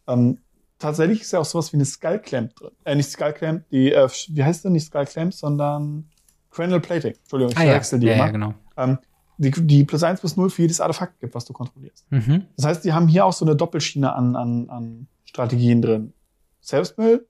Ähm, 0.08 0.40
tatsächlich 0.78 1.22
ist 1.22 1.32
ja 1.32 1.40
auch 1.40 1.46
sowas 1.46 1.72
wie 1.72 1.78
eine 1.78 1.86
Skullclamp 1.86 2.56
drin. 2.56 2.72
Äh, 2.84 2.96
nicht 2.96 3.10
Skullclamp, 3.10 3.70
die, 3.70 3.94
äh, 3.94 4.10
wie 4.30 4.44
heißt 4.44 4.66
denn 4.66 4.74
nicht 4.74 4.88
Skullclamp, 4.88 5.34
sondern 5.34 6.10
Cranial 6.50 6.82
Plating. 6.82 7.14
Entschuldigung, 7.14 7.54
ich 7.54 7.58
ah, 7.58 7.62
verwechsel 7.62 8.00
ja. 8.00 8.02
die 8.02 8.08
ja, 8.08 8.14
immer. 8.16 8.26
Ja, 8.26 8.32
genau. 8.32 8.54
Ähm, 8.78 8.98
die, 9.38 9.52
die 9.52 9.84
plus 9.86 10.04
eins 10.04 10.20
plus 10.20 10.38
null 10.38 10.50
für 10.50 10.62
jedes 10.62 10.82
Artefakt 10.82 11.20
gibt, 11.20 11.34
was 11.34 11.46
du 11.46 11.54
kontrollierst. 11.54 12.06
Mhm. 12.12 12.44
Das 12.58 12.66
heißt, 12.66 12.86
die 12.86 12.94
haben 12.94 13.08
hier 13.08 13.26
auch 13.26 13.34
so 13.34 13.44
eine 13.46 13.56
Doppelschiene 13.56 14.14
an, 14.14 14.36
an, 14.36 14.70
an 14.70 15.08
Strategien 15.24 15.82
drin. 15.82 16.14
Selbstmüll 16.62 17.28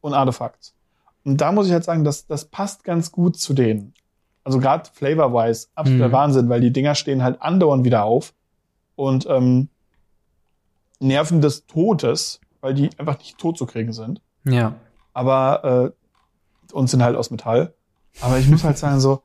und 0.00 0.14
Artefakt. 0.14 0.72
Und 1.24 1.40
da 1.40 1.52
muss 1.52 1.66
ich 1.66 1.72
halt 1.72 1.84
sagen, 1.84 2.04
das, 2.04 2.26
das 2.26 2.46
passt 2.46 2.84
ganz 2.84 3.12
gut 3.12 3.36
zu 3.36 3.52
denen. 3.52 3.94
Also 4.42 4.58
gerade 4.58 4.88
flavor-wise, 4.92 5.68
absoluter 5.74 6.08
mhm. 6.08 6.12
Wahnsinn, 6.12 6.48
weil 6.48 6.60
die 6.60 6.72
Dinger 6.72 6.94
stehen 6.94 7.22
halt 7.22 7.42
andauernd 7.42 7.84
wieder 7.84 8.04
auf 8.04 8.32
und 8.96 9.26
ähm, 9.28 9.68
nerven 10.98 11.40
des 11.40 11.66
Todes, 11.66 12.40
weil 12.60 12.74
die 12.74 12.90
einfach 12.98 13.18
nicht 13.18 13.38
tot 13.38 13.58
zu 13.58 13.66
kriegen 13.66 13.92
sind. 13.92 14.22
Ja. 14.44 14.74
Aber 15.12 15.92
äh, 16.70 16.74
und 16.74 16.88
sind 16.88 17.02
halt 17.02 17.16
aus 17.16 17.30
Metall. 17.30 17.74
Aber 18.20 18.38
ich 18.38 18.48
muss 18.48 18.64
halt 18.64 18.78
sagen, 18.78 19.00
so, 19.00 19.22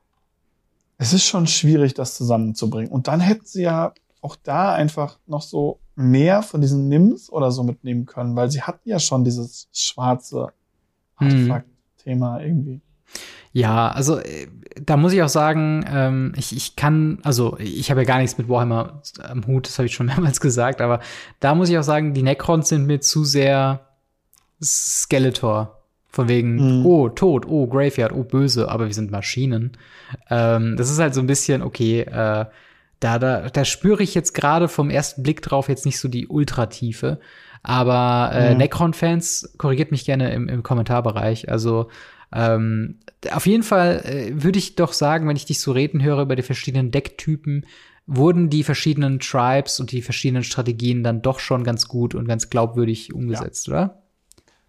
es 0.98 1.12
ist 1.12 1.24
schon 1.24 1.46
schwierig, 1.46 1.94
das 1.94 2.16
zusammenzubringen. 2.16 2.90
Und 2.90 3.08
dann 3.08 3.20
hätten 3.20 3.46
sie 3.46 3.62
ja 3.62 3.92
auch 4.20 4.36
da 4.36 4.72
einfach 4.72 5.18
noch 5.26 5.42
so 5.42 5.78
mehr 5.96 6.42
von 6.42 6.60
diesen 6.60 6.88
Nims 6.88 7.30
oder 7.30 7.50
so 7.50 7.64
mitnehmen 7.64 8.06
können, 8.06 8.36
weil 8.36 8.50
sie 8.50 8.62
hatten 8.62 8.88
ja 8.88 8.98
schon 8.98 9.24
dieses 9.24 9.68
schwarze. 9.72 10.52
Artefakt-Thema 11.16 12.40
irgendwie. 12.40 12.80
Ja, 13.52 13.88
also 13.88 14.18
äh, 14.18 14.48
da 14.84 14.96
muss 14.96 15.12
ich 15.12 15.22
auch 15.22 15.30
sagen, 15.30 15.84
ähm, 15.88 16.32
ich, 16.36 16.54
ich 16.54 16.76
kann, 16.76 17.18
also 17.22 17.56
ich 17.58 17.90
habe 17.90 18.02
ja 18.02 18.06
gar 18.06 18.18
nichts 18.18 18.36
mit 18.36 18.48
Warhammer 18.48 19.02
am 19.22 19.46
Hut, 19.46 19.66
das 19.66 19.78
habe 19.78 19.86
ich 19.86 19.94
schon 19.94 20.06
mehrmals 20.06 20.40
gesagt, 20.40 20.80
aber 20.80 21.00
da 21.40 21.54
muss 21.54 21.70
ich 21.70 21.78
auch 21.78 21.82
sagen, 21.82 22.12
die 22.12 22.22
Necrons 22.22 22.68
sind 22.68 22.86
mir 22.86 23.00
zu 23.00 23.24
sehr 23.24 23.86
Skeletor. 24.62 25.72
Von 26.08 26.28
wegen, 26.28 26.80
mhm. 26.80 26.86
oh, 26.86 27.10
tot, 27.10 27.46
oh, 27.46 27.66
Graveyard, 27.66 28.12
oh, 28.12 28.24
böse, 28.24 28.70
aber 28.70 28.86
wir 28.86 28.94
sind 28.94 29.10
Maschinen. 29.10 29.72
Ähm, 30.30 30.74
das 30.78 30.90
ist 30.90 30.98
halt 30.98 31.12
so 31.12 31.20
ein 31.20 31.26
bisschen, 31.26 31.60
okay, 31.60 32.00
äh, 32.00 32.46
da, 33.00 33.18
da, 33.18 33.48
da 33.50 33.64
spüre 33.64 34.02
ich 34.02 34.14
jetzt 34.14 34.32
gerade 34.32 34.68
vom 34.68 34.90
ersten 34.90 35.22
Blick 35.22 35.42
drauf 35.42 35.68
jetzt 35.68 35.84
nicht 35.84 35.98
so 35.98 36.08
die 36.08 36.28
Ultratiefe. 36.28 37.20
Aber 37.62 38.30
äh, 38.32 38.52
mhm. 38.52 38.58
Necron-Fans, 38.58 39.54
korrigiert 39.58 39.90
mich 39.90 40.04
gerne 40.04 40.32
im, 40.32 40.48
im 40.48 40.62
Kommentarbereich. 40.62 41.50
Also 41.50 41.88
ähm, 42.32 43.00
auf 43.32 43.46
jeden 43.46 43.62
Fall 43.62 44.02
äh, 44.04 44.42
würde 44.42 44.58
ich 44.58 44.76
doch 44.76 44.92
sagen, 44.92 45.28
wenn 45.28 45.36
ich 45.36 45.46
dich 45.46 45.60
so 45.60 45.72
reden 45.72 46.02
höre 46.02 46.22
über 46.22 46.36
die 46.36 46.42
verschiedenen 46.42 46.90
Decktypen, 46.90 47.66
wurden 48.06 48.50
die 48.50 48.62
verschiedenen 48.62 49.18
Tribes 49.18 49.80
und 49.80 49.90
die 49.90 50.02
verschiedenen 50.02 50.44
Strategien 50.44 51.02
dann 51.02 51.22
doch 51.22 51.40
schon 51.40 51.64
ganz 51.64 51.88
gut 51.88 52.14
und 52.14 52.28
ganz 52.28 52.50
glaubwürdig 52.50 53.12
umgesetzt, 53.12 53.66
ja. 53.66 53.72
oder? 53.72 54.02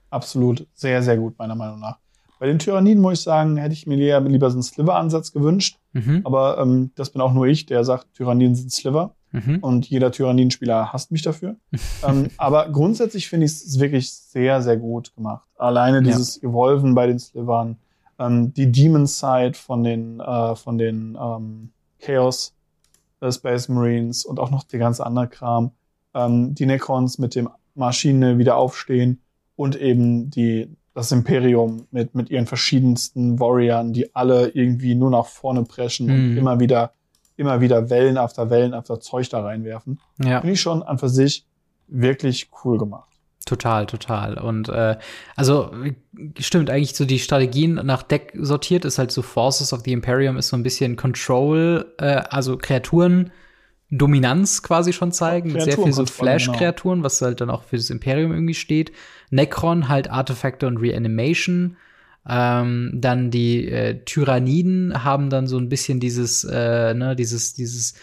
Absolut, 0.09 0.65
sehr, 0.73 1.03
sehr 1.03 1.17
gut, 1.17 1.37
meiner 1.37 1.55
Meinung 1.55 1.79
nach. 1.79 1.99
Bei 2.39 2.47
den 2.47 2.59
Tyranniden 2.59 3.01
muss 3.01 3.19
ich 3.19 3.21
sagen, 3.21 3.57
hätte 3.57 3.73
ich 3.73 3.87
mir 3.87 4.19
lieber 4.19 4.49
so 4.49 4.55
einen 4.55 4.63
Sliver-Ansatz 4.63 5.31
gewünscht. 5.31 5.79
Mhm. 5.93 6.21
Aber 6.23 6.57
ähm, 6.59 6.91
das 6.95 7.09
bin 7.09 7.21
auch 7.21 7.33
nur 7.33 7.47
ich, 7.47 7.65
der 7.65 7.83
sagt, 7.83 8.13
Tyranniden 8.13 8.55
sind 8.55 8.71
Sliver. 8.71 9.15
Mhm. 9.31 9.59
Und 9.59 9.89
jeder 9.89 10.11
Tyranniden-Spieler 10.11 10.93
hasst 10.93 11.11
mich 11.11 11.21
dafür. 11.21 11.55
ähm, 12.07 12.29
aber 12.37 12.69
grundsätzlich 12.69 13.27
finde 13.27 13.45
ich 13.45 13.53
es 13.53 13.79
wirklich 13.79 14.11
sehr, 14.11 14.61
sehr 14.61 14.77
gut 14.77 15.13
gemacht. 15.15 15.45
Alleine 15.57 16.01
dieses 16.01 16.41
ja. 16.41 16.49
Evolven 16.49 16.95
bei 16.95 17.07
den 17.07 17.19
Slivern, 17.19 17.77
ähm, 18.19 18.53
die 18.53 18.71
Demon 18.71 19.05
Side 19.05 19.53
von 19.53 19.83
den, 19.83 20.19
äh, 20.19 20.55
von 20.55 20.77
den 20.77 21.17
ähm, 21.19 21.69
Chaos 21.99 22.53
äh, 23.19 23.31
Space 23.31 23.67
Marines 23.67 24.25
und 24.25 24.39
auch 24.39 24.51
noch 24.51 24.63
der 24.63 24.79
ganze 24.79 25.05
andere 25.05 25.27
Kram. 25.27 25.71
Ähm, 26.13 26.55
die 26.55 26.65
Necrons 26.65 27.17
mit 27.17 27.35
dem 27.35 27.49
Maschine 27.75 28.37
wieder 28.37 28.57
aufstehen 28.57 29.21
und 29.55 29.75
eben 29.75 30.29
die 30.29 30.69
das 30.97 31.11
Imperium 31.11 31.85
mit, 31.91 32.15
mit 32.15 32.31
ihren 32.31 32.47
verschiedensten 32.47 33.39
Warriors, 33.39 33.85
die 33.91 34.15
alle 34.15 34.49
irgendwie 34.49 34.95
nur 34.95 35.11
nach 35.11 35.27
vorne 35.27 35.63
preschen 35.63 36.07
mhm. 36.07 36.13
und 36.31 36.37
immer 36.37 36.59
wieder, 36.59 36.91
immer 37.35 37.61
wieder 37.61 37.91
Wellen 37.91 38.17
after 38.17 38.49
Wellen 38.49 38.73
after 38.73 38.99
Zeug 38.99 39.29
da 39.29 39.41
reinwerfen. 39.41 39.99
Ja. 40.23 40.41
Finde 40.41 40.53
ich 40.53 40.61
schon 40.61 40.81
an 40.81 40.97
für 40.97 41.07
sich 41.07 41.45
wirklich 41.87 42.49
cool 42.63 42.79
gemacht. 42.79 43.07
Total, 43.45 43.85
total. 43.85 44.39
Und 44.39 44.69
äh, 44.69 44.97
also 45.35 45.69
stimmt 46.39 46.71
eigentlich 46.71 46.95
so 46.95 47.05
die 47.05 47.19
Strategien 47.19 47.75
nach 47.75 48.01
Deck 48.01 48.33
sortiert 48.35 48.83
ist 48.83 48.97
halt 48.97 49.11
so 49.11 49.21
Forces 49.21 49.73
of 49.73 49.81
the 49.85 49.93
Imperium 49.93 50.35
ist 50.35 50.47
so 50.47 50.57
ein 50.57 50.63
bisschen 50.63 50.95
Control, 50.95 51.93
äh, 51.99 52.23
also 52.31 52.57
Kreaturen 52.57 53.29
Dominanz 53.89 54.63
quasi 54.63 54.91
schon 54.91 55.11
zeigen, 55.11 55.53
mit 55.53 55.61
sehr 55.61 55.77
viel 55.77 55.93
so 55.93 56.05
Flash-Kreaturen, 56.05 56.99
genau. 56.99 57.05
was 57.05 57.21
halt 57.21 57.39
dann 57.39 57.49
auch 57.49 57.63
für 57.63 57.77
das 57.77 57.89
Imperium 57.89 58.33
irgendwie 58.33 58.53
steht. 58.53 58.91
Necron 59.29 59.87
halt 59.87 60.09
Artefakte 60.09 60.67
und 60.67 60.77
Reanimation. 60.77 61.77
Ähm, 62.29 62.91
dann 62.93 63.31
die 63.31 63.69
äh, 63.69 64.03
Tyranniden 64.03 65.05
haben 65.05 65.29
dann 65.29 65.47
so 65.47 65.57
ein 65.57 65.69
bisschen 65.69 66.01
dieses, 66.01 66.43
äh, 66.43 66.93
ne, 66.93 67.15
dieses, 67.15 67.53
dieses 67.53 67.95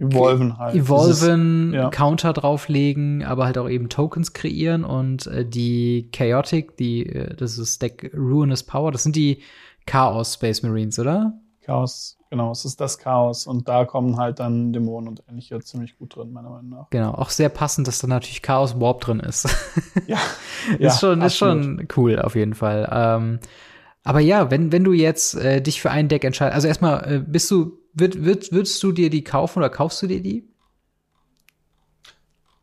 Evolven 0.00 0.58
halt. 0.58 0.74
Evolven, 0.74 1.72
dieses, 1.72 1.82
ja. 1.82 1.90
Counter 1.90 2.32
drauflegen, 2.32 3.24
aber 3.24 3.44
halt 3.44 3.58
auch 3.58 3.68
eben 3.68 3.90
Tokens 3.90 4.32
kreieren 4.32 4.84
und 4.84 5.26
äh, 5.26 5.44
die 5.44 6.08
Chaotic, 6.12 6.76
die, 6.76 7.06
äh, 7.06 7.34
das 7.34 7.58
ist 7.58 7.82
Deck 7.82 8.10
Ruinous 8.14 8.62
Power, 8.62 8.92
das 8.92 9.02
sind 9.02 9.16
die 9.16 9.42
Chaos 9.86 10.34
Space 10.34 10.62
Marines, 10.62 10.98
oder? 10.98 11.38
Chaos, 11.62 12.15
genau, 12.30 12.52
es 12.52 12.64
ist 12.64 12.80
das 12.80 12.98
Chaos 12.98 13.46
und 13.46 13.68
da 13.68 13.84
kommen 13.84 14.16
halt 14.16 14.38
dann 14.40 14.72
Dämonen 14.72 15.08
und 15.08 15.22
ähnliche 15.28 15.60
ziemlich 15.60 15.98
gut 15.98 16.16
drin, 16.16 16.32
meiner 16.32 16.50
Meinung 16.50 16.70
nach. 16.70 16.90
Genau, 16.90 17.12
auch 17.12 17.30
sehr 17.30 17.48
passend, 17.48 17.88
dass 17.88 17.98
da 17.98 18.06
natürlich 18.06 18.42
Chaos 18.42 18.78
Warp 18.80 19.00
drin 19.00 19.20
ist. 19.20 19.48
Ja, 20.06 20.18
ist 20.72 20.80
ja, 20.80 20.90
schon, 20.90 21.22
ist 21.22 21.36
schon 21.36 21.88
cool 21.96 22.20
auf 22.20 22.34
jeden 22.34 22.54
Fall. 22.54 22.88
Ähm, 22.92 23.40
aber 24.04 24.20
ja, 24.20 24.50
wenn, 24.50 24.70
wenn 24.70 24.84
du 24.84 24.92
jetzt 24.92 25.34
äh, 25.34 25.60
dich 25.60 25.80
für 25.80 25.90
ein 25.90 26.08
Deck 26.08 26.22
entscheidest, 26.22 26.54
also 26.54 26.68
erstmal, 26.68 27.12
äh, 27.12 27.18
bist 27.18 27.50
du, 27.50 27.78
wird, 27.92 28.24
wird, 28.24 28.52
würdest 28.52 28.80
du 28.82 28.92
dir 28.92 29.10
die 29.10 29.24
kaufen 29.24 29.58
oder 29.58 29.70
kaufst 29.70 30.02
du 30.02 30.06
dir 30.06 30.22
die? 30.22 30.46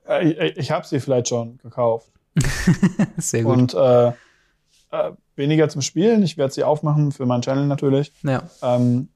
Äh, 0.07 0.29
ich 0.29 0.57
ich 0.57 0.71
habe 0.71 0.85
sie 0.85 0.99
vielleicht 0.99 1.27
schon 1.27 1.57
gekauft. 1.57 2.11
Sehr 3.17 3.43
gut. 3.43 3.53
Und 3.53 3.73
äh, 3.73 4.13
äh, 4.93 5.11
weniger 5.35 5.69
zum 5.69 5.81
Spielen. 5.81 6.23
Ich 6.23 6.37
werde 6.37 6.53
sie 6.53 6.63
aufmachen 6.63 7.11
für 7.11 7.25
meinen 7.25 7.41
Channel 7.41 7.65
natürlich. 7.65 8.13
Ja. 8.23 8.43
Ähm, 8.61 9.09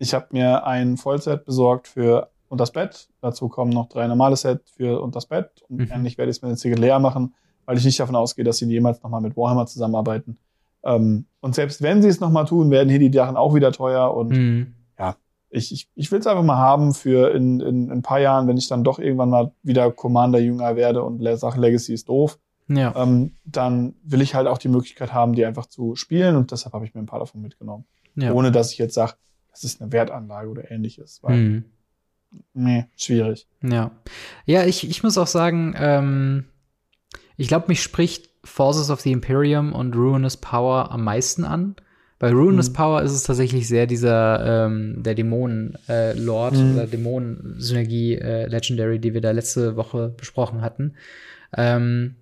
ich 0.00 0.14
habe 0.14 0.26
mir 0.30 0.66
ein 0.66 0.96
Vollset 0.96 1.44
besorgt 1.44 1.86
für 1.86 2.30
und 2.48 2.60
das 2.60 2.72
Bett. 2.72 3.08
Dazu 3.20 3.48
kommen 3.48 3.70
noch 3.70 3.88
drei 3.88 4.08
normale 4.08 4.34
Set 4.34 4.62
für 4.76 5.00
und 5.00 5.14
das 5.14 5.26
Bett. 5.26 5.62
Und 5.68 5.78
mhm. 5.78 5.88
ähnlich 5.92 6.18
werde 6.18 6.30
ich 6.30 6.38
es 6.38 6.42
mit 6.42 6.50
den 6.50 6.56
Ziegel 6.56 6.78
leer 6.78 6.98
machen, 6.98 7.34
weil 7.64 7.78
ich 7.78 7.84
nicht 7.84 8.00
davon 8.00 8.16
ausgehe, 8.16 8.44
dass 8.44 8.58
sie 8.58 8.66
jemals 8.66 9.02
nochmal 9.02 9.20
mit 9.20 9.36
Warhammer 9.36 9.66
zusammenarbeiten. 9.66 10.38
Ähm, 10.82 11.26
und 11.40 11.54
selbst 11.54 11.82
wenn 11.82 12.02
sie 12.02 12.08
es 12.08 12.18
nochmal 12.18 12.46
tun, 12.46 12.70
werden 12.70 12.88
hier 12.88 12.98
die 12.98 13.12
Sachen 13.12 13.36
auch 13.36 13.54
wieder 13.54 13.70
teuer. 13.70 14.12
Und 14.14 14.30
mhm. 14.30 14.74
ja, 14.98 15.16
ich, 15.50 15.72
ich, 15.72 15.88
ich 15.94 16.10
will 16.10 16.18
es 16.18 16.26
einfach 16.26 16.42
mal 16.42 16.56
haben 16.56 16.92
für 16.92 17.32
in, 17.32 17.60
in, 17.60 17.84
in 17.84 17.90
ein 17.92 18.02
paar 18.02 18.20
Jahren, 18.20 18.48
wenn 18.48 18.56
ich 18.56 18.68
dann 18.68 18.82
doch 18.82 18.98
irgendwann 18.98 19.30
mal 19.30 19.52
wieder 19.62 19.92
Commander-Jünger 19.92 20.76
werde 20.76 21.04
und 21.04 21.22
sage, 21.38 21.60
Legacy 21.60 21.94
ist 21.94 22.08
doof 22.08 22.38
ja. 22.76 22.94
ähm, 22.96 23.32
dann 23.44 23.94
will 24.02 24.20
ich 24.20 24.34
halt 24.34 24.46
auch 24.46 24.58
die 24.58 24.68
Möglichkeit 24.68 25.12
haben, 25.12 25.34
die 25.34 25.44
einfach 25.44 25.66
zu 25.66 25.96
spielen 25.96 26.36
und 26.36 26.52
deshalb 26.52 26.72
habe 26.72 26.84
ich 26.84 26.94
mir 26.94 27.00
ein 27.00 27.06
paar 27.06 27.18
davon 27.18 27.42
mitgenommen. 27.42 27.84
Ja. 28.14 28.32
Ohne 28.32 28.52
dass 28.52 28.72
ich 28.72 28.78
jetzt 28.78 28.94
sage, 28.94 29.14
das 29.50 29.64
ist 29.64 29.80
eine 29.80 29.92
Wertanlage 29.92 30.48
oder 30.48 30.70
ähnliches. 30.70 31.22
Weil, 31.22 31.36
mhm. 31.36 31.64
nee, 32.54 32.86
schwierig. 32.96 33.46
Ja. 33.62 33.90
Ja, 34.46 34.64
ich, 34.64 34.88
ich 34.88 35.02
muss 35.02 35.18
auch 35.18 35.26
sagen, 35.26 35.74
ähm, 35.76 36.44
ich 37.36 37.48
glaube, 37.48 37.66
mich 37.68 37.82
spricht 37.82 38.30
Forces 38.44 38.90
of 38.90 39.00
the 39.00 39.12
Imperium 39.12 39.72
und 39.72 39.94
Ruinous 39.94 40.36
Power 40.36 40.90
am 40.90 41.04
meisten 41.04 41.44
an. 41.44 41.76
Bei 42.18 42.32
Ruinous 42.32 42.68
mhm. 42.68 42.74
Power 42.74 43.02
ist 43.02 43.12
es 43.12 43.22
tatsächlich 43.22 43.66
sehr 43.66 43.86
dieser 43.86 44.66
ähm, 44.66 45.02
der 45.02 45.14
Dämonen-Lord 45.14 46.54
äh, 46.54 46.58
mhm. 46.58 46.74
oder 46.74 46.86
Dämonen-Synergie 46.86 48.16
äh, 48.16 48.46
Legendary, 48.46 48.98
die 48.98 49.14
wir 49.14 49.22
da 49.22 49.30
letzte 49.30 49.76
Woche 49.76 50.12
besprochen 50.16 50.60
hatten. 50.60 50.94
Ähm, 51.56 52.16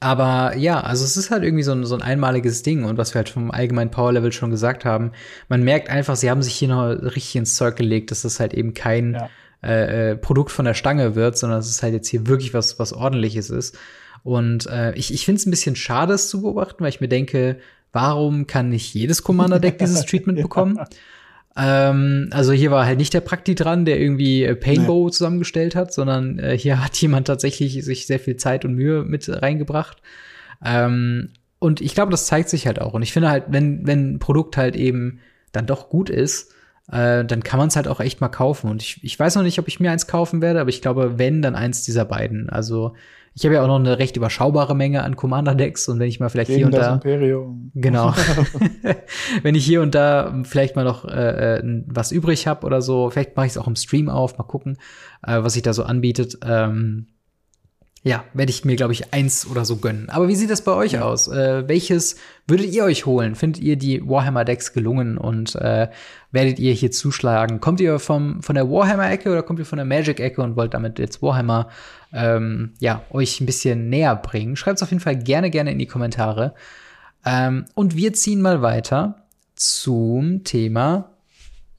aber 0.00 0.56
ja, 0.56 0.80
also 0.80 1.04
es 1.04 1.16
ist 1.16 1.30
halt 1.30 1.42
irgendwie 1.42 1.62
so 1.62 1.72
ein, 1.72 1.84
so 1.84 1.94
ein 1.94 2.02
einmaliges 2.02 2.62
Ding 2.62 2.84
und 2.84 2.98
was 2.98 3.14
wir 3.14 3.20
halt 3.20 3.30
vom 3.30 3.50
allgemeinen 3.50 3.90
Power 3.90 4.12
Level 4.12 4.32
schon 4.32 4.50
gesagt 4.50 4.84
haben, 4.84 5.12
man 5.48 5.62
merkt 5.62 5.88
einfach, 5.88 6.16
sie 6.16 6.30
haben 6.30 6.42
sich 6.42 6.54
hier 6.54 6.68
noch 6.68 6.88
richtig 6.90 7.36
ins 7.36 7.56
Zeug 7.56 7.76
gelegt, 7.76 8.10
dass 8.10 8.22
das 8.22 8.38
halt 8.38 8.52
eben 8.52 8.74
kein 8.74 9.14
ja. 9.14 9.30
äh, 9.62 10.10
äh 10.10 10.16
Produkt 10.16 10.50
von 10.50 10.66
der 10.66 10.74
Stange 10.74 11.14
wird, 11.14 11.38
sondern 11.38 11.58
dass 11.58 11.70
es 11.70 11.82
halt 11.82 11.94
jetzt 11.94 12.08
hier 12.08 12.26
wirklich 12.26 12.52
was, 12.52 12.78
was 12.78 12.92
ordentliches 12.92 13.48
ist. 13.48 13.78
Und 14.22 14.66
äh, 14.66 14.92
ich, 14.94 15.14
ich 15.14 15.24
finde 15.24 15.38
es 15.38 15.46
ein 15.46 15.50
bisschen 15.50 15.76
schade, 15.76 16.12
es 16.12 16.28
zu 16.28 16.42
beobachten, 16.42 16.82
weil 16.82 16.90
ich 16.90 17.00
mir 17.00 17.08
denke, 17.08 17.58
warum 17.92 18.46
kann 18.46 18.68
nicht 18.68 18.92
jedes 18.92 19.22
Commander-Deck 19.22 19.78
dieses 19.78 20.04
Treatment 20.06 20.40
bekommen? 20.40 20.78
Ähm, 21.56 22.28
also 22.32 22.52
hier 22.52 22.70
war 22.70 22.84
halt 22.84 22.98
nicht 22.98 23.14
der 23.14 23.20
Prakti 23.20 23.54
dran, 23.54 23.84
der 23.84 23.98
irgendwie 23.98 24.44
äh, 24.44 24.54
Painbow 24.54 25.06
nee. 25.06 25.12
zusammengestellt 25.12 25.74
hat, 25.74 25.92
sondern 25.92 26.38
äh, 26.38 26.56
hier 26.56 26.84
hat 26.84 26.96
jemand 27.00 27.26
tatsächlich 27.26 27.84
sich 27.84 28.06
sehr 28.06 28.20
viel 28.20 28.36
Zeit 28.36 28.64
und 28.64 28.74
Mühe 28.74 29.02
mit 29.04 29.28
reingebracht. 29.28 29.98
Ähm, 30.64 31.30
und 31.58 31.80
ich 31.80 31.94
glaube, 31.94 32.10
das 32.10 32.26
zeigt 32.26 32.50
sich 32.50 32.66
halt 32.66 32.80
auch. 32.80 32.92
Und 32.92 33.02
ich 33.02 33.12
finde 33.12 33.30
halt, 33.30 33.44
wenn, 33.48 33.86
wenn 33.86 34.14
ein 34.14 34.18
Produkt 34.18 34.56
halt 34.56 34.76
eben 34.76 35.20
dann 35.52 35.66
doch 35.66 35.88
gut 35.88 36.10
ist, 36.10 36.52
äh, 36.92 37.24
dann 37.24 37.42
kann 37.42 37.58
man 37.58 37.68
es 37.68 37.76
halt 37.76 37.88
auch 37.88 38.00
echt 38.00 38.20
mal 38.20 38.28
kaufen. 38.28 38.70
Und 38.70 38.82
ich, 38.82 39.02
ich 39.02 39.18
weiß 39.18 39.34
noch 39.36 39.42
nicht, 39.42 39.58
ob 39.58 39.66
ich 39.66 39.80
mir 39.80 39.90
eins 39.90 40.06
kaufen 40.06 40.42
werde, 40.42 40.60
aber 40.60 40.68
ich 40.70 40.82
glaube, 40.82 41.18
wenn, 41.18 41.40
dann 41.40 41.54
eins 41.54 41.82
dieser 41.82 42.04
beiden. 42.04 42.50
Also 42.50 42.94
ich 43.36 43.44
habe 43.44 43.56
ja 43.56 43.62
auch 43.62 43.66
noch 43.66 43.78
eine 43.78 43.98
recht 43.98 44.16
überschaubare 44.16 44.74
Menge 44.74 45.02
an 45.02 45.14
Commander-Decks 45.14 45.88
und 45.88 45.98
wenn 45.98 46.08
ich 46.08 46.20
mal 46.20 46.30
vielleicht 46.30 46.48
Gegen 46.48 46.56
hier 46.56 46.66
und 46.66 46.74
das 46.74 46.86
da. 46.86 46.94
Imperium. 46.94 47.70
Genau. 47.74 48.14
wenn 49.42 49.54
ich 49.54 49.66
hier 49.66 49.82
und 49.82 49.94
da 49.94 50.42
vielleicht 50.44 50.74
mal 50.74 50.86
noch 50.86 51.04
äh, 51.04 51.58
äh 51.58 51.82
was 51.86 52.12
übrig 52.12 52.46
habe 52.46 52.64
oder 52.64 52.80
so, 52.80 53.10
vielleicht 53.10 53.36
mache 53.36 53.44
ich 53.44 53.52
es 53.52 53.58
auch 53.58 53.66
im 53.66 53.76
Stream 53.76 54.08
auf, 54.08 54.38
mal 54.38 54.44
gucken, 54.44 54.78
äh, 55.22 55.42
was 55.42 55.52
sich 55.52 55.62
da 55.62 55.74
so 55.74 55.82
anbietet. 55.82 56.38
Ähm, 56.46 57.08
ja, 58.06 58.22
werde 58.34 58.50
ich 58.50 58.64
mir, 58.64 58.76
glaube 58.76 58.92
ich, 58.92 59.12
eins 59.12 59.48
oder 59.48 59.64
so 59.64 59.78
gönnen. 59.78 60.08
Aber 60.10 60.28
wie 60.28 60.36
sieht 60.36 60.48
das 60.48 60.62
bei 60.62 60.70
euch 60.70 60.92
ja. 60.92 61.00
aus? 61.00 61.26
Äh, 61.26 61.66
welches 61.66 62.14
würdet 62.46 62.72
ihr 62.72 62.84
euch 62.84 63.04
holen? 63.04 63.34
Findet 63.34 63.60
ihr 63.60 63.74
die 63.74 64.00
Warhammer-Decks 64.08 64.72
gelungen 64.72 65.18
und 65.18 65.56
äh, 65.56 65.88
werdet 66.30 66.60
ihr 66.60 66.72
hier 66.72 66.92
zuschlagen? 66.92 67.58
Kommt 67.58 67.80
ihr 67.80 67.98
vom, 67.98 68.44
von 68.44 68.54
der 68.54 68.70
Warhammer-Ecke 68.70 69.32
oder 69.32 69.42
kommt 69.42 69.58
ihr 69.58 69.66
von 69.66 69.78
der 69.78 69.86
Magic-Ecke 69.86 70.40
und 70.40 70.54
wollt 70.54 70.72
damit 70.72 71.00
jetzt 71.00 71.20
Warhammer 71.20 71.68
ähm, 72.12 72.74
ja, 72.78 73.02
euch 73.10 73.40
ein 73.40 73.46
bisschen 73.46 73.88
näher 73.90 74.14
bringen? 74.14 74.54
Schreibt 74.54 74.76
es 74.76 74.84
auf 74.84 74.90
jeden 74.90 75.02
Fall 75.02 75.16
gerne, 75.16 75.50
gerne 75.50 75.72
in 75.72 75.78
die 75.80 75.88
Kommentare. 75.88 76.54
Ähm, 77.24 77.64
und 77.74 77.96
wir 77.96 78.12
ziehen 78.12 78.40
mal 78.40 78.62
weiter 78.62 79.26
zum 79.56 80.44
Thema 80.44 81.10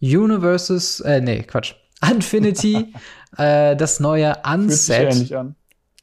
Universes, 0.02 1.00
äh, 1.00 1.22
nee, 1.22 1.44
Quatsch. 1.44 1.76
Infinity, 2.12 2.94
äh, 3.38 3.78
das 3.78 4.02
neue 4.02 4.36
Unset. 4.44 4.98
Fühlt 4.98 5.14
sich 5.14 5.38
an. 5.38 5.56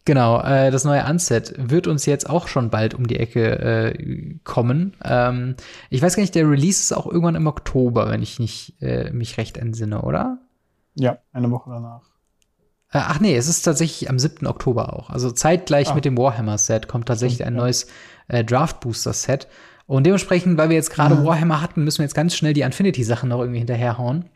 Genau, 0.06 0.40
äh, 0.42 0.70
das 0.70 0.84
neue 0.84 1.04
Unset 1.06 1.54
wird 1.56 1.86
uns 1.86 2.04
jetzt 2.04 2.28
auch 2.28 2.46
schon 2.46 2.68
bald 2.68 2.94
um 2.94 3.06
die 3.06 3.18
Ecke 3.18 3.58
äh, 3.58 4.38
kommen. 4.44 4.94
Ähm, 5.02 5.56
ich 5.88 6.02
weiß 6.02 6.16
gar 6.16 6.22
nicht, 6.22 6.34
der 6.34 6.48
Release 6.48 6.80
ist 6.80 6.92
auch 6.92 7.06
irgendwann 7.06 7.36
im 7.36 7.46
Oktober, 7.46 8.10
wenn 8.10 8.22
ich 8.22 8.38
nicht 8.38 8.82
äh, 8.82 9.10
mich 9.12 9.38
recht 9.38 9.56
entsinne, 9.56 10.02
oder? 10.02 10.38
Ja, 10.94 11.18
eine 11.32 11.50
Woche 11.50 11.70
danach. 11.70 12.02
Äh, 12.92 12.98
ach 12.98 13.18
nee, 13.18 13.34
es 13.34 13.48
ist 13.48 13.62
tatsächlich 13.62 14.10
am 14.10 14.18
7. 14.18 14.46
Oktober 14.46 14.92
auch. 14.92 15.08
Also 15.08 15.30
zeitgleich 15.30 15.90
ah. 15.90 15.94
mit 15.94 16.04
dem 16.04 16.18
Warhammer-Set 16.18 16.86
kommt 16.86 17.06
tatsächlich 17.06 17.44
ein 17.44 17.54
neues 17.54 17.86
äh, 18.28 18.44
Draft-Booster-Set. 18.44 19.48
Und 19.86 20.04
dementsprechend, 20.04 20.58
weil 20.58 20.68
wir 20.68 20.76
jetzt 20.76 20.90
gerade 20.90 21.14
mhm. 21.14 21.24
Warhammer 21.24 21.62
hatten, 21.62 21.82
müssen 21.82 21.98
wir 21.98 22.04
jetzt 22.04 22.14
ganz 22.14 22.34
schnell 22.34 22.52
die 22.52 22.60
Infinity-Sachen 22.60 23.30
noch 23.30 23.40
irgendwie 23.40 23.58
hinterherhauen. 23.58 24.26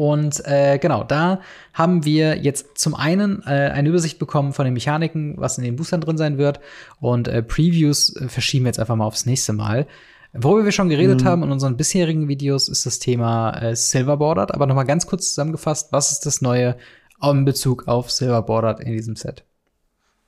Und 0.00 0.42
äh, 0.46 0.78
genau, 0.78 1.04
da 1.04 1.42
haben 1.74 2.06
wir 2.06 2.38
jetzt 2.38 2.78
zum 2.78 2.94
einen 2.94 3.42
äh, 3.42 3.70
eine 3.70 3.90
Übersicht 3.90 4.18
bekommen 4.18 4.54
von 4.54 4.64
den 4.64 4.72
Mechaniken, 4.72 5.34
was 5.36 5.58
in 5.58 5.64
den 5.64 5.76
Boostern 5.76 6.00
drin 6.00 6.16
sein 6.16 6.38
wird. 6.38 6.58
Und 7.00 7.28
äh, 7.28 7.42
Previews 7.42 8.16
äh, 8.16 8.28
verschieben 8.30 8.64
wir 8.64 8.70
jetzt 8.70 8.80
einfach 8.80 8.96
mal 8.96 9.04
aufs 9.04 9.26
nächste 9.26 9.52
Mal. 9.52 9.86
Worüber 10.32 10.64
wir 10.64 10.72
schon 10.72 10.88
geredet 10.88 11.20
mhm. 11.20 11.26
haben 11.26 11.42
in 11.42 11.52
unseren 11.52 11.76
bisherigen 11.76 12.28
Videos, 12.28 12.70
ist 12.70 12.86
das 12.86 12.98
Thema 12.98 13.50
äh, 13.60 13.76
Silver 13.76 14.16
Bordered. 14.16 14.54
Aber 14.54 14.66
noch 14.66 14.74
mal 14.74 14.84
ganz 14.84 15.06
kurz 15.06 15.28
zusammengefasst, 15.28 15.92
was 15.92 16.12
ist 16.12 16.24
das 16.24 16.40
Neue 16.40 16.78
in 17.22 17.44
Bezug 17.44 17.86
auf 17.86 18.10
Silver 18.10 18.40
Bordered 18.40 18.80
in 18.80 18.94
diesem 18.94 19.16
Set? 19.16 19.44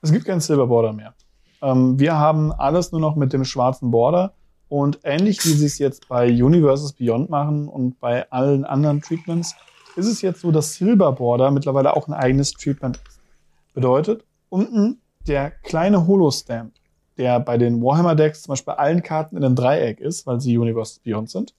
Es 0.03 0.13
gibt 0.13 0.27
kein 0.27 0.41
Silver 0.41 0.67
Border 0.67 0.93
mehr. 0.93 1.15
Ähm, 1.63 1.99
wir 1.99 2.19
haben 2.19 2.53
alles 2.53 2.93
nur 2.93 3.01
noch 3.01 3.17
mit 3.17 3.33
dem 3.33 3.47
schwarzen 3.47 3.91
Border. 3.91 4.35
Und 4.73 5.01
ähnlich 5.05 5.45
wie 5.45 5.51
sie 5.51 5.67
es 5.67 5.77
jetzt 5.77 6.09
bei 6.09 6.31
Universes 6.31 6.95
Beyond 6.95 7.29
machen 7.29 7.69
und 7.69 8.01
bei 8.01 8.31
allen 8.31 8.65
anderen 8.65 9.03
Treatments, 9.03 9.55
ist 9.97 10.07
es 10.07 10.23
jetzt 10.23 10.41
so, 10.41 10.51
dass 10.51 10.77
Silver 10.77 11.13
Border 11.13 11.51
mittlerweile 11.51 11.95
auch 11.95 12.09
ein 12.09 12.15
eigenes 12.15 12.53
Treatment 12.53 12.97
ist. 13.07 13.21
Bedeutet, 13.75 14.25
unten 14.49 15.03
der 15.27 15.51
kleine 15.51 16.07
Holo-Stamp, 16.07 16.73
der 17.19 17.39
bei 17.41 17.59
den 17.59 17.83
Warhammer-Decks 17.83 18.45
zum 18.45 18.53
Beispiel 18.53 18.73
bei 18.73 18.79
allen 18.79 19.03
Karten 19.03 19.37
in 19.37 19.45
einem 19.45 19.57
Dreieck 19.57 20.01
ist, 20.01 20.27
weil 20.27 20.41
sie 20.41 20.57
Universes 20.57 21.01
Beyond 21.01 21.29
sind, 21.29 21.55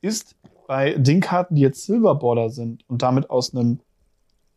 ist 0.00 0.34
bei 0.66 0.94
den 0.94 1.20
Karten, 1.20 1.54
die 1.54 1.62
jetzt 1.62 1.84
Silver 1.84 2.16
Border 2.16 2.50
sind 2.50 2.82
und 2.88 3.00
damit 3.00 3.30
aus 3.30 3.54
einem 3.54 3.78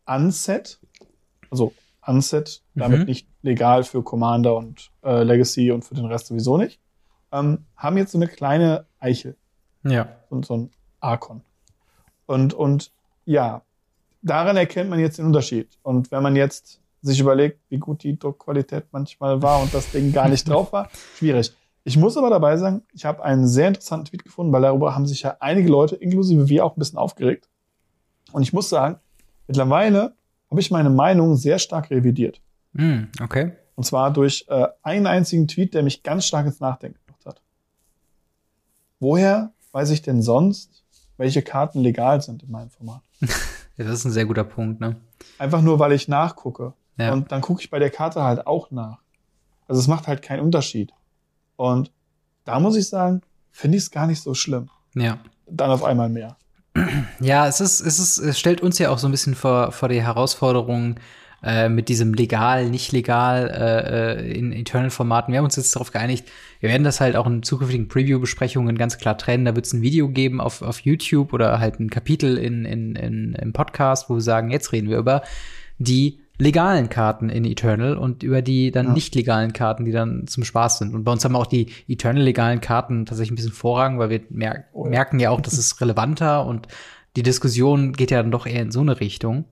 Unset, 0.04 0.80
also 1.48 1.72
Unset, 2.04 2.60
damit 2.74 2.98
mhm. 2.98 3.04
nicht 3.04 3.28
legal 3.42 3.84
für 3.84 4.02
Commander 4.02 4.56
und 4.56 4.90
äh, 5.04 5.22
Legacy 5.22 5.70
und 5.70 5.84
für 5.84 5.94
den 5.94 6.06
Rest 6.06 6.26
sowieso 6.26 6.56
nicht, 6.56 6.80
ähm, 7.32 7.64
haben 7.76 7.96
jetzt 7.96 8.12
so 8.12 8.18
eine 8.18 8.28
kleine 8.28 8.86
Eichel. 8.98 9.36
Ja. 9.84 10.08
Und 10.28 10.46
so 10.46 10.56
ein 10.56 10.70
Arkon. 11.00 11.42
Und, 12.26 12.54
und 12.54 12.92
ja, 13.24 13.62
daran 14.22 14.56
erkennt 14.56 14.90
man 14.90 15.00
jetzt 15.00 15.18
den 15.18 15.26
Unterschied. 15.26 15.68
Und 15.82 16.10
wenn 16.10 16.22
man 16.22 16.36
jetzt 16.36 16.80
sich 17.02 17.18
überlegt, 17.18 17.60
wie 17.70 17.78
gut 17.78 18.02
die 18.02 18.18
Druckqualität 18.18 18.84
manchmal 18.92 19.42
war 19.42 19.62
und 19.62 19.72
das 19.72 19.90
Ding 19.90 20.12
gar 20.12 20.28
nicht 20.28 20.48
drauf 20.48 20.72
war, 20.72 20.90
schwierig. 21.16 21.52
Ich 21.82 21.96
muss 21.96 22.16
aber 22.16 22.28
dabei 22.28 22.56
sagen, 22.58 22.82
ich 22.92 23.06
habe 23.06 23.24
einen 23.24 23.46
sehr 23.46 23.68
interessanten 23.68 24.06
Tweet 24.06 24.22
gefunden, 24.22 24.52
weil 24.52 24.62
darüber 24.62 24.94
haben 24.94 25.06
sich 25.06 25.22
ja 25.22 25.36
einige 25.40 25.70
Leute, 25.70 25.96
inklusive 25.96 26.48
wir, 26.48 26.64
auch 26.64 26.76
ein 26.76 26.78
bisschen 26.78 26.98
aufgeregt. 26.98 27.48
Und 28.32 28.42
ich 28.42 28.52
muss 28.52 28.68
sagen, 28.68 28.98
mittlerweile 29.46 30.14
habe 30.50 30.60
ich 30.60 30.70
meine 30.70 30.90
Meinung 30.90 31.36
sehr 31.36 31.58
stark 31.58 31.90
revidiert. 31.90 32.40
Mm, 32.74 33.04
okay. 33.22 33.52
Und 33.76 33.84
zwar 33.84 34.12
durch 34.12 34.44
äh, 34.48 34.66
einen 34.82 35.06
einzigen 35.06 35.48
Tweet, 35.48 35.72
der 35.72 35.82
mich 35.82 36.02
ganz 36.02 36.26
stark 36.26 36.44
ins 36.44 36.60
Nachdenken 36.60 37.00
woher 39.00 39.52
weiß 39.72 39.90
ich 39.90 40.02
denn 40.02 40.22
sonst, 40.22 40.84
welche 41.16 41.42
Karten 41.42 41.80
legal 41.80 42.20
sind 42.22 42.42
in 42.42 42.50
meinem 42.50 42.70
Format? 42.70 43.02
ja, 43.20 43.84
das 43.84 43.94
ist 43.94 44.04
ein 44.04 44.12
sehr 44.12 44.26
guter 44.26 44.44
Punkt, 44.44 44.80
ne? 44.80 44.96
Einfach 45.38 45.62
nur, 45.62 45.78
weil 45.78 45.92
ich 45.92 46.08
nachgucke. 46.08 46.74
Ja. 46.96 47.12
Und 47.12 47.32
dann 47.32 47.40
gucke 47.40 47.60
ich 47.60 47.70
bei 47.70 47.78
der 47.78 47.90
Karte 47.90 48.22
halt 48.22 48.46
auch 48.46 48.70
nach. 48.70 48.98
Also 49.66 49.80
es 49.80 49.88
macht 49.88 50.06
halt 50.06 50.22
keinen 50.22 50.40
Unterschied. 50.40 50.92
Und 51.56 51.90
da 52.44 52.60
muss 52.60 52.76
ich 52.76 52.88
sagen, 52.88 53.22
finde 53.50 53.78
ich 53.78 53.84
es 53.84 53.90
gar 53.90 54.06
nicht 54.06 54.22
so 54.22 54.34
schlimm. 54.34 54.70
Ja. 54.94 55.18
Dann 55.46 55.70
auf 55.70 55.84
einmal 55.84 56.08
mehr. 56.08 56.36
Ja, 57.20 57.46
es 57.46 57.60
ist, 57.60 57.80
es 57.80 57.98
ist, 57.98 58.18
es 58.18 58.38
stellt 58.38 58.60
uns 58.60 58.78
ja 58.78 58.90
auch 58.90 58.98
so 58.98 59.08
ein 59.08 59.10
bisschen 59.10 59.34
vor, 59.34 59.72
vor 59.72 59.88
die 59.88 60.02
Herausforderung, 60.02 60.96
äh, 61.42 61.68
mit 61.68 61.88
diesem 61.88 62.12
legal, 62.14 62.68
nicht 62.68 62.92
legal 62.92 63.48
äh, 63.48 64.20
äh, 64.20 64.32
in 64.32 64.52
Eternal-Formaten. 64.52 65.32
Wir 65.32 65.38
haben 65.38 65.46
uns 65.46 65.56
jetzt 65.56 65.74
darauf 65.74 65.90
geeinigt, 65.90 66.26
wir 66.60 66.68
werden 66.68 66.84
das 66.84 67.00
halt 67.00 67.16
auch 67.16 67.26
in 67.26 67.42
zukünftigen 67.42 67.88
Preview-Besprechungen 67.88 68.76
ganz 68.76 68.98
klar 68.98 69.16
trennen. 69.16 69.46
Da 69.46 69.54
wird 69.54 69.66
es 69.66 69.72
ein 69.72 69.82
Video 69.82 70.08
geben 70.08 70.40
auf, 70.40 70.62
auf 70.62 70.80
YouTube 70.80 71.32
oder 71.32 71.58
halt 71.58 71.80
ein 71.80 71.88
Kapitel 71.88 72.36
in, 72.36 72.64
in, 72.64 72.94
in, 72.94 73.32
im 73.34 73.52
Podcast, 73.52 74.10
wo 74.10 74.14
wir 74.14 74.20
sagen, 74.20 74.50
jetzt 74.50 74.72
reden 74.72 74.90
wir 74.90 74.98
über 74.98 75.22
die 75.78 76.20
legalen 76.40 76.88
Karten 76.88 77.28
in 77.28 77.44
Eternal 77.44 77.96
und 77.96 78.22
über 78.22 78.42
die 78.42 78.70
dann 78.70 78.88
ja. 78.88 78.92
nicht 78.92 79.14
legalen 79.14 79.52
Karten, 79.52 79.84
die 79.84 79.92
dann 79.92 80.26
zum 80.26 80.44
Spaß 80.44 80.78
sind. 80.78 80.94
Und 80.94 81.04
bei 81.04 81.12
uns 81.12 81.24
haben 81.24 81.36
auch 81.36 81.46
die 81.46 81.66
Eternal 81.86 82.22
legalen 82.22 82.60
Karten 82.60 83.06
tatsächlich 83.06 83.32
ein 83.32 83.36
bisschen 83.36 83.52
Vorrang, 83.52 83.98
weil 83.98 84.10
wir 84.10 84.20
mer 84.30 84.64
oh 84.72 84.86
merken 84.86 85.20
ja 85.20 85.30
auch, 85.30 85.40
das 85.40 85.58
ist 85.58 85.80
relevanter 85.80 86.46
und 86.46 86.66
die 87.16 87.22
Diskussion 87.22 87.92
geht 87.92 88.10
ja 88.10 88.22
dann 88.22 88.30
doch 88.30 88.46
eher 88.46 88.62
in 88.62 88.70
so 88.70 88.80
eine 88.80 89.00
Richtung. 89.00 89.44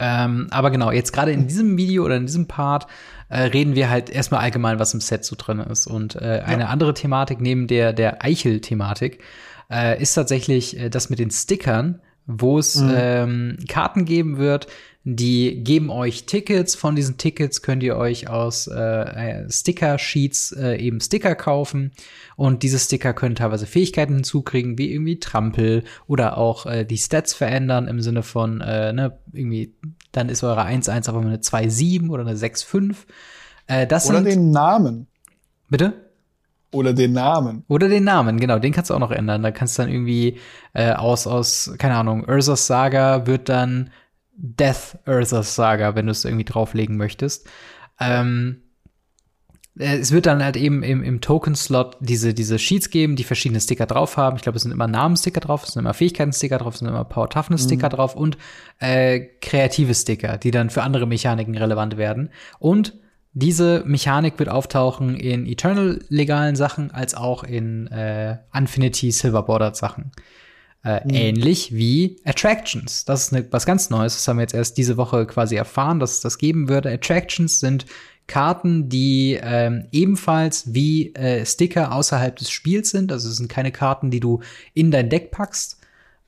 Ähm, 0.00 0.46
aber 0.50 0.70
genau, 0.70 0.90
jetzt 0.92 1.12
gerade 1.12 1.32
in 1.32 1.48
diesem 1.48 1.76
Video 1.76 2.04
oder 2.04 2.16
in 2.16 2.26
diesem 2.26 2.46
Part 2.46 2.86
äh, 3.28 3.42
reden 3.42 3.74
wir 3.74 3.90
halt 3.90 4.10
erstmal 4.10 4.40
allgemein, 4.40 4.78
was 4.78 4.94
im 4.94 5.00
Set 5.00 5.24
so 5.24 5.36
drin 5.36 5.58
ist. 5.60 5.86
Und 5.86 6.16
äh, 6.16 6.42
eine 6.44 6.64
ja. 6.64 6.68
andere 6.68 6.94
Thematik 6.94 7.40
neben 7.40 7.66
der, 7.66 7.92
der 7.92 8.24
Eichel-Thematik 8.24 9.20
äh, 9.70 10.00
ist 10.00 10.14
tatsächlich 10.14 10.78
äh, 10.78 10.88
das 10.88 11.10
mit 11.10 11.18
den 11.18 11.30
Stickern, 11.30 12.00
wo 12.26 12.58
es 12.58 12.76
mhm. 12.76 12.94
ähm, 12.94 13.58
Karten 13.68 14.04
geben 14.04 14.38
wird, 14.38 14.68
Die 15.10 15.64
geben 15.64 15.88
euch 15.88 16.26
Tickets. 16.26 16.74
Von 16.74 16.94
diesen 16.94 17.16
Tickets 17.16 17.62
könnt 17.62 17.82
ihr 17.82 17.96
euch 17.96 18.28
aus 18.28 18.66
äh, 18.66 19.50
Sticker-Sheets 19.50 20.52
äh, 20.52 20.76
eben 20.76 21.00
Sticker 21.00 21.34
kaufen. 21.34 21.92
Und 22.36 22.62
diese 22.62 22.78
Sticker 22.78 23.14
können 23.14 23.34
teilweise 23.34 23.64
Fähigkeiten 23.64 24.16
hinzukriegen, 24.16 24.76
wie 24.76 24.92
irgendwie 24.92 25.18
Trampel 25.18 25.84
oder 26.08 26.36
auch 26.36 26.66
äh, 26.66 26.84
die 26.84 26.98
Stats 26.98 27.32
verändern 27.32 27.88
im 27.88 28.02
Sinne 28.02 28.22
von, 28.22 28.60
äh, 28.60 28.92
ne, 28.92 29.16
irgendwie, 29.32 29.72
dann 30.12 30.28
ist 30.28 30.44
eure 30.44 30.66
1-1 30.66 31.08
aber 31.08 31.20
eine 31.20 31.38
2-7 31.38 32.10
oder 32.10 32.26
eine 32.26 32.34
6-5. 32.34 32.94
Äh, 33.66 33.86
das 33.86 34.10
oder 34.10 34.18
sind, 34.18 34.26
den 34.26 34.50
Namen. 34.50 35.06
Bitte? 35.70 35.94
Oder 36.70 36.92
den 36.92 37.12
Namen. 37.12 37.64
Oder 37.68 37.88
den 37.88 38.04
Namen, 38.04 38.38
genau, 38.38 38.58
den 38.58 38.74
kannst 38.74 38.90
du 38.90 38.94
auch 38.94 38.98
noch 38.98 39.12
ändern. 39.12 39.42
Da 39.42 39.52
kannst 39.52 39.78
du 39.78 39.82
dann 39.84 39.90
irgendwie 39.90 40.36
äh, 40.74 40.92
aus, 40.92 41.26
aus, 41.26 41.72
keine 41.78 41.94
Ahnung, 41.94 42.26
Ursas 42.28 42.66
Saga 42.66 43.26
wird 43.26 43.48
dann 43.48 43.88
Death 44.40 44.98
Ursas 45.06 45.56
Saga, 45.56 45.94
wenn 45.96 46.06
du 46.06 46.12
es 46.12 46.24
irgendwie 46.24 46.44
drauflegen 46.44 46.96
möchtest. 46.96 47.48
Ähm, 47.98 48.62
äh, 49.78 49.98
es 49.98 50.12
wird 50.12 50.26
dann 50.26 50.42
halt 50.42 50.56
eben 50.56 50.82
im, 50.82 51.02
im 51.02 51.20
Token-Slot 51.20 51.96
diese, 52.00 52.34
diese 52.34 52.58
Sheets 52.58 52.90
geben, 52.90 53.16
die 53.16 53.24
verschiedene 53.24 53.60
Sticker 53.60 53.86
drauf 53.86 54.16
haben. 54.16 54.36
Ich 54.36 54.42
glaube, 54.42 54.56
es 54.56 54.62
sind 54.62 54.72
immer 54.72 54.86
Namenssticker 54.86 55.40
drauf, 55.40 55.64
es 55.64 55.72
sind 55.72 55.80
immer 55.80 55.94
Fähigkeiten-Sticker 55.94 56.58
drauf, 56.58 56.74
es 56.74 56.80
sind 56.80 56.88
immer 56.88 57.04
Power-Toughness-Sticker 57.04 57.88
mhm. 57.88 57.92
drauf 57.92 58.14
und 58.14 58.38
äh, 58.78 59.20
kreative 59.40 59.94
Sticker, 59.94 60.38
die 60.38 60.52
dann 60.52 60.70
für 60.70 60.82
andere 60.82 61.06
Mechaniken 61.06 61.56
relevant 61.56 61.96
werden. 61.96 62.30
Und 62.60 62.94
diese 63.32 63.82
Mechanik 63.86 64.38
wird 64.38 64.48
auftauchen 64.48 65.14
in 65.16 65.46
Eternal 65.46 66.00
legalen 66.08 66.56
Sachen 66.56 66.90
als 66.90 67.14
auch 67.14 67.44
in 67.44 67.86
äh, 67.88 68.38
Infinity 68.54 69.10
Silver 69.10 69.42
Bordered 69.42 69.76
Sachen. 69.76 70.12
Äh, 70.84 71.04
mhm. 71.04 71.14
Ähnlich 71.14 71.74
wie 71.74 72.16
Attractions. 72.24 73.04
Das 73.04 73.24
ist 73.24 73.32
ne, 73.32 73.46
was 73.50 73.66
ganz 73.66 73.90
Neues. 73.90 74.14
Das 74.14 74.28
haben 74.28 74.36
wir 74.36 74.42
jetzt 74.42 74.54
erst 74.54 74.78
diese 74.78 74.96
Woche 74.96 75.26
quasi 75.26 75.56
erfahren, 75.56 75.98
dass 75.98 76.12
es 76.12 76.20
das 76.20 76.38
geben 76.38 76.68
würde. 76.68 76.90
Attractions 76.90 77.60
sind 77.60 77.86
Karten, 78.28 78.88
die 78.88 79.38
ähm, 79.42 79.86
ebenfalls 79.90 80.74
wie 80.74 81.14
äh, 81.14 81.44
Sticker 81.44 81.92
außerhalb 81.92 82.36
des 82.36 82.50
Spiels 82.50 82.90
sind. 82.90 83.10
Also 83.10 83.28
es 83.28 83.36
sind 83.38 83.48
keine 83.48 83.72
Karten, 83.72 84.10
die 84.10 84.20
du 84.20 84.40
in 84.74 84.90
dein 84.90 85.08
Deck 85.08 85.30
packst, 85.30 85.78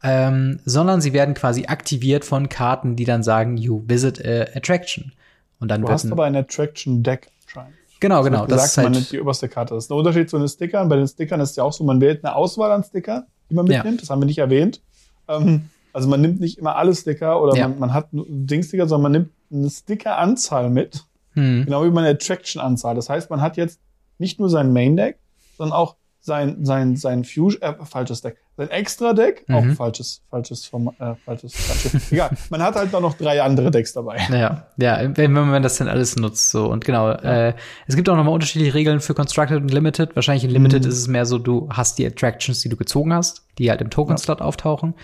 ähm, 0.03 0.61
sondern 0.65 1.01
sie 1.01 1.13
werden 1.13 1.35
quasi 1.35 1.67
aktiviert 1.67 2.25
von 2.25 2.49
Karten, 2.49 2.97
die 2.97 3.05
dann 3.05 3.23
sagen, 3.23 3.57
you 3.57 3.85
visit 3.87 4.25
a 4.25 4.57
attraction. 4.57 5.13
Und 5.61 5.69
dann 5.69 5.83
du 5.83 5.89
hast 5.89 6.11
aber 6.11 6.25
ein 6.25 6.35
Attraction-Deck 6.35 7.29
anscheinend. 7.47 7.75
Genau, 8.01 8.23
genau. 8.23 8.47
Das 8.47 8.65
ist 8.65 8.79
halt 8.79 8.87
man 8.87 8.93
nimmt 8.93 9.13
die 9.13 9.21
oberste 9.21 9.49
Karte. 9.49 9.75
Das 9.75 9.85
ist 9.85 9.91
der 9.91 9.99
Unterschied 9.99 10.31
zu 10.31 10.39
den 10.39 10.49
Stickern. 10.49 10.89
Bei 10.89 10.97
den 10.97 11.07
Stickern 11.07 11.39
ist 11.41 11.51
es 11.51 11.57
ja 11.57 11.65
auch 11.65 11.73
so, 11.73 11.85
man 11.85 12.01
wählt 12.01 12.25
eine 12.25 12.35
Auswahl 12.35 12.73
an 12.73 12.83
Sticker, 12.83 13.27
die 13.51 13.55
man 13.55 13.67
mitnimmt. 13.67 13.97
Ja. 13.97 14.01
Das 14.01 14.11
haben 14.11 14.21
wir 14.21 14.27
nicht 14.27 14.39
erwähnt. 14.39 14.81
Ähm, 15.29 15.69
also 15.93 16.09
man 16.09 16.21
nimmt 16.21 16.41
nicht 16.41 16.59
immer 16.59 16.77
alle 16.77 16.95
Sticker 16.95 17.43
oder 17.43 17.57
ja. 17.57 17.69
man, 17.69 17.79
man, 17.79 17.95
hat 17.95 18.09
Dingsticker, 18.13 18.87
sondern 18.87 19.13
man 19.13 19.13
nimmt 19.13 19.31
eine 19.53 19.71
Sticker-Anzahl 19.71 20.71
mit. 20.71 21.05
Hm. 21.33 21.65
Genau 21.65 21.85
wie 21.85 21.91
meine 21.91 22.09
Attraction-Anzahl. 22.09 22.95
Das 22.95 23.09
heißt, 23.09 23.31
man 23.31 23.41
hat 23.41 23.57
jetzt 23.57 23.81
nicht 24.19 24.39
nur 24.39 24.49
sein 24.51 24.73
Main-Deck, 24.73 25.19
sondern 25.57 25.77
auch 25.77 25.97
sein, 26.21 26.65
sein, 26.65 26.97
sein 26.97 27.25
Fusion, 27.25 27.63
äh, 27.63 27.75
falsches 27.85 28.21
Deck, 28.21 28.37
sein 28.61 28.71
Extra-Deck, 28.71 29.45
mhm. 29.49 29.55
auch 29.55 29.65
falsches, 29.75 30.23
falsches, 30.29 30.67
vom, 30.67 30.89
äh, 30.99 31.15
falsches, 31.25 31.55
falsches. 31.55 32.13
Egal. 32.13 32.31
Man 32.51 32.63
hat 32.63 32.75
halt 32.75 32.93
noch 32.93 33.15
drei 33.15 33.43
andere 33.43 33.71
Decks 33.71 33.93
dabei. 33.93 34.19
Ja, 34.31 34.67
ja, 34.77 35.01
wenn, 35.03 35.35
wenn 35.35 35.49
man 35.49 35.63
das 35.63 35.77
dann 35.77 35.89
alles 35.89 36.17
nutzt, 36.17 36.51
so. 36.51 36.67
Und 36.67 36.85
genau, 36.85 37.09
ja. 37.09 37.49
äh, 37.49 37.55
es 37.87 37.97
gibt 37.97 38.09
auch 38.09 38.17
nochmal 38.17 38.33
unterschiedliche 38.33 38.75
Regeln 38.75 39.01
für 39.01 39.15
Constructed 39.15 39.61
und 39.61 39.71
Limited. 39.71 40.15
Wahrscheinlich 40.15 40.45
in 40.45 40.51
Limited 40.51 40.85
mhm. 40.85 40.89
ist 40.89 40.99
es 40.99 41.09
mehr 41.09 41.27
so, 41.27 41.39
du 41.39 41.69
hast 41.71 41.99
die 41.99 42.07
Attractions, 42.07 42.61
die 42.61 42.69
du 42.69 42.77
gezogen 42.77 43.13
hast, 43.13 43.45
die 43.59 43.71
halt 43.71 43.81
im 43.81 43.91
Token-Slot 43.91 44.41
ja. 44.41 44.47
auftauchen. 44.47 44.95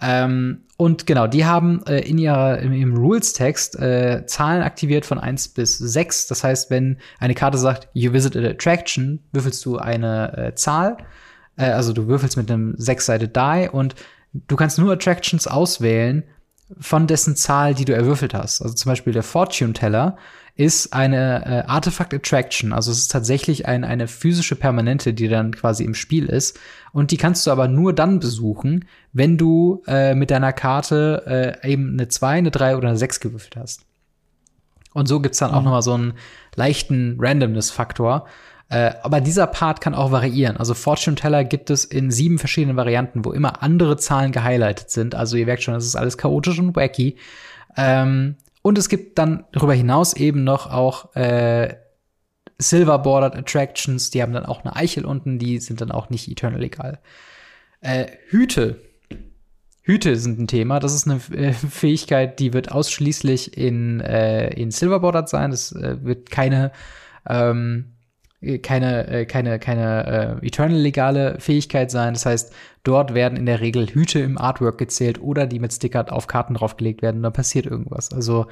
Ähm, 0.00 0.62
und 0.76 1.06
genau, 1.06 1.26
die 1.26 1.44
haben 1.44 1.84
äh, 1.86 2.00
in 2.00 2.16
ihrer, 2.16 2.58
im, 2.58 2.72
im 2.72 2.96
Rules-Text 2.96 3.78
äh, 3.78 4.24
Zahlen 4.26 4.62
aktiviert 4.62 5.04
von 5.04 5.18
1 5.18 5.48
bis 5.48 5.76
6. 5.76 6.28
Das 6.28 6.44
heißt, 6.44 6.70
wenn 6.70 6.98
eine 7.18 7.34
Karte 7.34 7.58
sagt, 7.58 7.88
you 7.92 8.12
visit 8.12 8.36
an 8.36 8.44
attraction, 8.44 9.20
würfelst 9.32 9.64
du 9.64 9.78
eine 9.78 10.36
äh, 10.36 10.54
Zahl. 10.54 10.96
Äh, 11.56 11.70
also 11.70 11.92
du 11.92 12.06
würfelst 12.06 12.36
mit 12.36 12.50
einem 12.50 12.74
6-sided 12.74 13.34
Die 13.34 13.68
und 13.70 13.94
du 14.32 14.56
kannst 14.56 14.78
nur 14.78 14.92
Attractions 14.92 15.46
auswählen 15.46 16.24
von 16.78 17.06
dessen 17.06 17.36
Zahl, 17.36 17.74
die 17.74 17.84
du 17.84 17.94
erwürfelt 17.94 18.34
hast. 18.34 18.62
Also 18.62 18.74
zum 18.74 18.90
Beispiel 18.90 19.12
der 19.12 19.24
Fortune 19.24 19.72
Teller 19.72 20.16
ist 20.54 20.92
eine 20.92 21.46
äh, 21.46 21.68
Artifact 21.68 22.12
Attraction. 22.12 22.72
Also 22.72 22.90
es 22.90 22.98
ist 22.98 23.10
tatsächlich 23.10 23.66
ein, 23.66 23.82
eine 23.82 24.06
physische 24.06 24.56
Permanente, 24.56 25.14
die 25.14 25.28
dann 25.28 25.54
quasi 25.54 25.84
im 25.84 25.94
Spiel 25.94 26.26
ist. 26.26 26.58
Und 26.92 27.10
die 27.10 27.16
kannst 27.16 27.46
du 27.46 27.50
aber 27.50 27.66
nur 27.66 27.94
dann 27.94 28.20
besuchen, 28.20 28.84
wenn 29.12 29.38
du 29.38 29.82
äh, 29.86 30.14
mit 30.14 30.30
deiner 30.30 30.52
Karte 30.52 31.58
äh, 31.62 31.72
eben 31.72 31.94
eine 31.94 32.08
2, 32.08 32.28
eine 32.28 32.50
3 32.50 32.76
oder 32.76 32.88
eine 32.88 32.98
6 32.98 33.20
gewürfelt 33.20 33.56
hast. 33.56 33.86
Und 34.92 35.06
so 35.06 35.20
gibt's 35.20 35.38
dann 35.38 35.50
mhm. 35.50 35.56
auch 35.56 35.62
noch 35.62 35.70
mal 35.70 35.82
so 35.82 35.94
einen 35.94 36.14
leichten 36.56 37.16
Randomness-Faktor. 37.18 38.26
Äh, 38.70 38.92
aber 39.02 39.20
dieser 39.20 39.48
Part 39.48 39.80
kann 39.80 39.94
auch 39.94 40.12
variieren. 40.12 40.56
Also 40.56 40.74
Fortune 40.74 41.16
Teller 41.16 41.42
gibt 41.42 41.70
es 41.70 41.84
in 41.84 42.12
sieben 42.12 42.38
verschiedenen 42.38 42.76
Varianten, 42.76 43.24
wo 43.24 43.32
immer 43.32 43.62
andere 43.64 43.96
Zahlen 43.96 44.30
gehighlightet 44.30 44.90
sind. 44.90 45.16
Also 45.16 45.36
ihr 45.36 45.44
merkt 45.44 45.64
schon, 45.64 45.74
das 45.74 45.84
ist 45.84 45.96
alles 45.96 46.16
chaotisch 46.16 46.60
und 46.60 46.76
wacky. 46.76 47.16
Ähm, 47.76 48.36
und 48.62 48.78
es 48.78 48.88
gibt 48.88 49.18
dann 49.18 49.44
darüber 49.52 49.74
hinaus 49.74 50.14
eben 50.14 50.44
noch 50.44 50.70
auch 50.70 51.14
äh, 51.16 51.74
Silver 52.58 53.00
Bordered 53.00 53.34
Attractions, 53.34 54.10
die 54.10 54.22
haben 54.22 54.32
dann 54.32 54.46
auch 54.46 54.64
eine 54.64 54.76
Eichel 54.76 55.04
unten, 55.04 55.38
die 55.38 55.58
sind 55.58 55.80
dann 55.80 55.90
auch 55.90 56.10
nicht 56.10 56.28
eternal 56.28 56.60
legal. 56.60 57.00
Äh, 57.80 58.06
Hüte. 58.28 58.80
Hüte 59.82 60.14
sind 60.14 60.38
ein 60.38 60.46
Thema. 60.46 60.78
Das 60.78 60.94
ist 60.94 61.08
eine 61.08 61.20
äh, 61.36 61.52
Fähigkeit, 61.52 62.38
die 62.38 62.52
wird 62.52 62.70
ausschließlich 62.70 63.56
in, 63.56 64.00
äh, 64.00 64.50
in 64.50 64.70
Silver 64.70 65.00
Bordered 65.00 65.28
sein. 65.28 65.50
Das 65.50 65.72
äh, 65.72 66.04
wird 66.04 66.30
keine 66.30 66.70
ähm, 67.28 67.94
keine, 68.62 69.06
äh, 69.06 69.26
keine, 69.26 69.58
keine 69.58 70.38
äh, 70.42 70.46
Eternal 70.46 70.78
legale 70.78 71.38
Fähigkeit 71.40 71.90
sein. 71.90 72.14
Das 72.14 72.24
heißt, 72.24 72.52
dort 72.84 73.12
werden 73.12 73.36
in 73.36 73.46
der 73.46 73.60
Regel 73.60 73.88
Hüte 73.88 74.20
im 74.20 74.38
Artwork 74.38 74.78
gezählt 74.78 75.20
oder 75.20 75.46
die 75.46 75.58
mit 75.58 75.72
Sticker 75.72 76.10
auf 76.12 76.26
Karten 76.26 76.54
draufgelegt 76.54 77.02
werden. 77.02 77.22
Da 77.22 77.30
passiert 77.30 77.66
irgendwas. 77.66 78.12
Also 78.12 78.46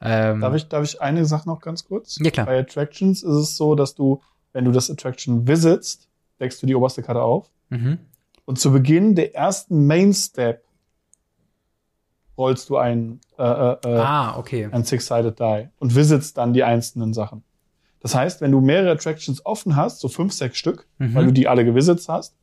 ähm, 0.00 0.40
darf 0.40 0.54
ich 0.54 0.68
darf 0.68 0.84
ich 0.84 1.00
eine 1.00 1.24
Sache 1.24 1.48
noch 1.48 1.60
ganz 1.60 1.84
kurz? 1.84 2.18
Ja 2.20 2.30
klar. 2.30 2.46
Bei 2.46 2.58
Attractions 2.58 3.22
ist 3.22 3.30
es 3.30 3.56
so, 3.56 3.74
dass 3.74 3.94
du, 3.94 4.20
wenn 4.52 4.64
du 4.64 4.72
das 4.72 4.90
Attraction 4.90 5.46
visitst, 5.46 6.08
deckst 6.40 6.62
du 6.62 6.66
die 6.66 6.74
oberste 6.74 7.02
Karte 7.02 7.22
auf. 7.22 7.50
Mhm. 7.70 7.98
Und 8.44 8.58
zu 8.58 8.72
Beginn 8.72 9.14
der 9.14 9.34
ersten 9.34 9.86
Main 9.86 10.12
Step 10.14 10.64
rollst 12.36 12.70
du 12.70 12.76
ein, 12.76 13.20
äh, 13.36 13.42
äh, 13.42 13.76
äh 13.84 13.98
ah, 13.98 14.38
okay. 14.38 14.68
ein 14.70 14.84
Six-Sided 14.84 15.38
Die 15.38 15.68
und 15.78 15.94
visitst 15.94 16.38
dann 16.38 16.52
die 16.52 16.64
einzelnen 16.64 17.12
Sachen. 17.12 17.42
Das 18.08 18.14
heißt, 18.14 18.40
wenn 18.40 18.52
du 18.52 18.62
mehrere 18.62 18.92
Attractions 18.92 19.44
offen 19.44 19.76
hast, 19.76 20.00
so 20.00 20.08
fünf, 20.08 20.32
sechs 20.32 20.56
Stück, 20.56 20.86
mhm. 20.96 21.14
weil 21.14 21.26
du 21.26 21.32
die 21.32 21.46
alle 21.46 21.62
gevisits 21.62 22.08
hast, 22.08 22.34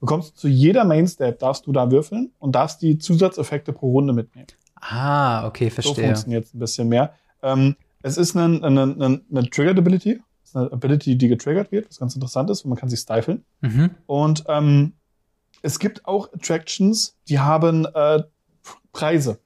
bekommst 0.00 0.30
du 0.30 0.34
zu 0.36 0.48
jeder 0.48 0.84
Main 0.84 1.06
Step 1.06 1.38
darfst 1.38 1.66
du 1.66 1.72
da 1.72 1.90
würfeln 1.90 2.32
und 2.38 2.52
darfst 2.54 2.80
die 2.80 2.96
Zusatzeffekte 2.96 3.74
pro 3.74 3.90
Runde 3.90 4.14
mitnehmen. 4.14 4.46
Ah, 4.74 5.46
okay, 5.46 5.68
verstehe. 5.68 5.94
So 5.94 6.00
funktioniert 6.00 6.46
es 6.46 6.54
ein 6.54 6.58
bisschen 6.60 6.88
mehr. 6.88 7.12
Ähm, 7.42 7.76
es 8.02 8.16
ist 8.16 8.34
eine, 8.34 8.64
eine, 8.64 8.82
eine, 8.84 9.20
eine 9.30 9.50
Triggered 9.50 9.76
Ability. 9.76 10.22
Es 10.42 10.48
ist 10.48 10.56
eine 10.56 10.72
Ability, 10.72 11.18
die 11.18 11.28
getriggert 11.28 11.70
wird, 11.72 11.90
was 11.90 11.98
ganz 11.98 12.14
interessant 12.14 12.48
ist, 12.48 12.62
und 12.62 12.70
man 12.70 12.78
kann 12.78 12.88
sie 12.88 12.96
stiflen. 12.96 13.44
Mhm. 13.60 13.90
Und 14.06 14.44
ähm, 14.48 14.94
es 15.60 15.78
gibt 15.78 16.06
auch 16.06 16.32
Attractions, 16.32 17.18
die 17.28 17.38
haben 17.38 17.84
äh, 17.84 18.22
Preise. 18.94 19.40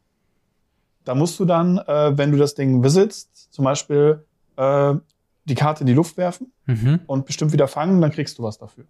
Da 1.05 1.17
musst 1.17 1.41
du 1.41 1.45
dann, 1.45 1.79
äh, 1.79 2.17
wenn 2.17 2.31
du 2.31 2.39
das 2.39 2.55
Ding 2.55 2.85
visitst, 2.85 3.53
zum 3.53 3.65
Beispiel 3.65 4.25
äh, 4.57 4.95
die 5.47 5.55
Karte 5.55 5.81
in 5.81 5.87
die 5.87 5.95
Luft 5.95 6.17
werfen 6.17 6.53
mhm. 6.67 7.01
und 7.07 7.27
bestimmt 7.27 7.53
wieder 7.53 7.69
fangen, 7.69 8.01
dann 8.01 8.11
kriegst 8.11 8.39
du 8.39 8.43
was 8.43 8.59
dafür. 8.59 8.85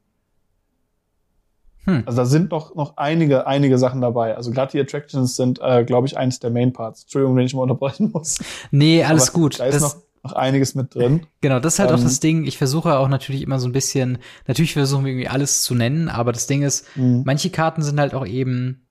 Hm. 1.84 2.02
Also 2.04 2.16
da 2.18 2.26
sind 2.26 2.50
noch, 2.50 2.74
noch 2.74 2.96
einige, 2.96 3.46
einige 3.46 3.78
Sachen 3.78 4.00
dabei. 4.00 4.36
Also 4.36 4.50
gerade 4.50 4.72
die 4.72 4.80
Attractions 4.80 5.36
sind, 5.36 5.60
äh, 5.62 5.84
glaube 5.84 6.08
ich, 6.08 6.18
eins 6.18 6.40
der 6.40 6.50
Main 6.50 6.72
Parts. 6.72 7.02
Entschuldigung, 7.02 7.36
wenn 7.36 7.46
ich 7.46 7.54
mal 7.54 7.62
unterbrechen 7.62 8.10
muss. 8.12 8.38
Nee, 8.72 9.04
alles 9.04 9.28
Aber 9.28 9.38
gut. 9.38 9.60
Da 9.60 9.66
ist 9.66 9.80
noch, 9.80 9.96
noch 10.24 10.32
einiges 10.32 10.74
mit 10.74 10.94
drin. 10.94 11.26
Genau, 11.40 11.60
das 11.60 11.74
ist 11.74 11.78
halt 11.78 11.90
ähm, 11.90 11.96
auch 11.96 12.02
das 12.02 12.18
Ding. 12.18 12.44
Ich 12.44 12.58
versuche 12.58 12.98
auch 12.98 13.08
natürlich 13.08 13.42
immer 13.42 13.60
so 13.60 13.68
ein 13.68 13.72
bisschen, 13.72 14.18
natürlich 14.48 14.72
versuchen 14.72 15.04
wir 15.04 15.12
irgendwie 15.12 15.28
alles 15.28 15.62
zu 15.62 15.76
nennen, 15.76 16.08
aber 16.08 16.32
das 16.32 16.48
Ding 16.48 16.62
ist, 16.62 16.86
mhm. 16.96 17.22
manche 17.24 17.50
Karten 17.50 17.82
sind 17.82 18.00
halt 18.00 18.14
auch 18.14 18.26
eben 18.26 18.85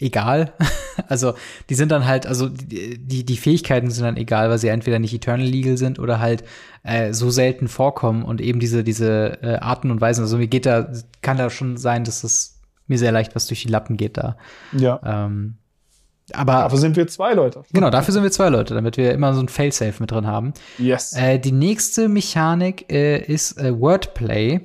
egal. 0.00 0.52
also 1.08 1.34
die 1.68 1.74
sind 1.74 1.92
dann 1.92 2.06
halt, 2.06 2.26
also 2.26 2.48
die, 2.48 3.24
die 3.24 3.36
Fähigkeiten 3.36 3.90
sind 3.90 4.04
dann 4.04 4.16
egal, 4.16 4.50
weil 4.50 4.58
sie 4.58 4.68
entweder 4.68 4.98
nicht 4.98 5.14
Eternal 5.14 5.46
Legal 5.46 5.76
sind 5.76 5.98
oder 5.98 6.18
halt 6.18 6.44
äh, 6.82 7.12
so 7.12 7.30
selten 7.30 7.68
vorkommen 7.68 8.24
und 8.24 8.40
eben 8.40 8.60
diese, 8.60 8.82
diese 8.82 9.42
äh, 9.42 9.56
Arten 9.56 9.90
und 9.90 10.00
Weisen. 10.00 10.22
Also 10.22 10.38
mir 10.38 10.48
geht 10.48 10.66
da, 10.66 10.90
kann 11.22 11.36
da 11.36 11.50
schon 11.50 11.76
sein, 11.76 12.04
dass 12.04 12.24
es 12.24 12.60
mir 12.86 12.98
sehr 12.98 13.12
leicht 13.12 13.34
was 13.34 13.46
durch 13.46 13.62
die 13.62 13.68
Lappen 13.68 13.96
geht 13.96 14.16
da. 14.16 14.36
Ja. 14.72 15.00
Ähm, 15.04 15.56
aber 16.32 16.52
dafür 16.52 16.78
sind 16.78 16.96
wir 16.96 17.08
zwei 17.08 17.34
Leute. 17.34 17.62
Genau, 17.72 17.90
dafür 17.90 18.12
sind 18.12 18.22
wir 18.22 18.30
zwei 18.30 18.48
Leute, 18.48 18.74
damit 18.74 18.96
wir 18.96 19.12
immer 19.12 19.34
so 19.34 19.40
ein 19.40 19.48
Failsafe 19.48 20.00
mit 20.00 20.10
drin 20.10 20.26
haben. 20.26 20.52
Yes. 20.78 21.12
Äh, 21.14 21.38
die 21.38 21.52
nächste 21.52 22.08
Mechanik 22.08 22.90
äh, 22.90 23.20
ist 23.20 23.58
äh, 23.58 23.78
Wordplay. 23.78 24.60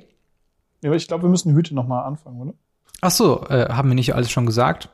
Ja, 0.82 0.90
aber 0.90 0.96
ich 0.96 1.08
glaube, 1.08 1.24
wir 1.24 1.30
müssen 1.30 1.54
Hüte 1.54 1.74
noch 1.74 1.86
mal 1.86 2.02
anfangen, 2.02 2.40
oder? 2.40 2.54
Ach 3.00 3.10
so, 3.10 3.44
äh, 3.48 3.68
haben 3.68 3.88
wir 3.88 3.94
nicht 3.94 4.14
alles 4.14 4.30
schon 4.30 4.46
gesagt? 4.46 4.90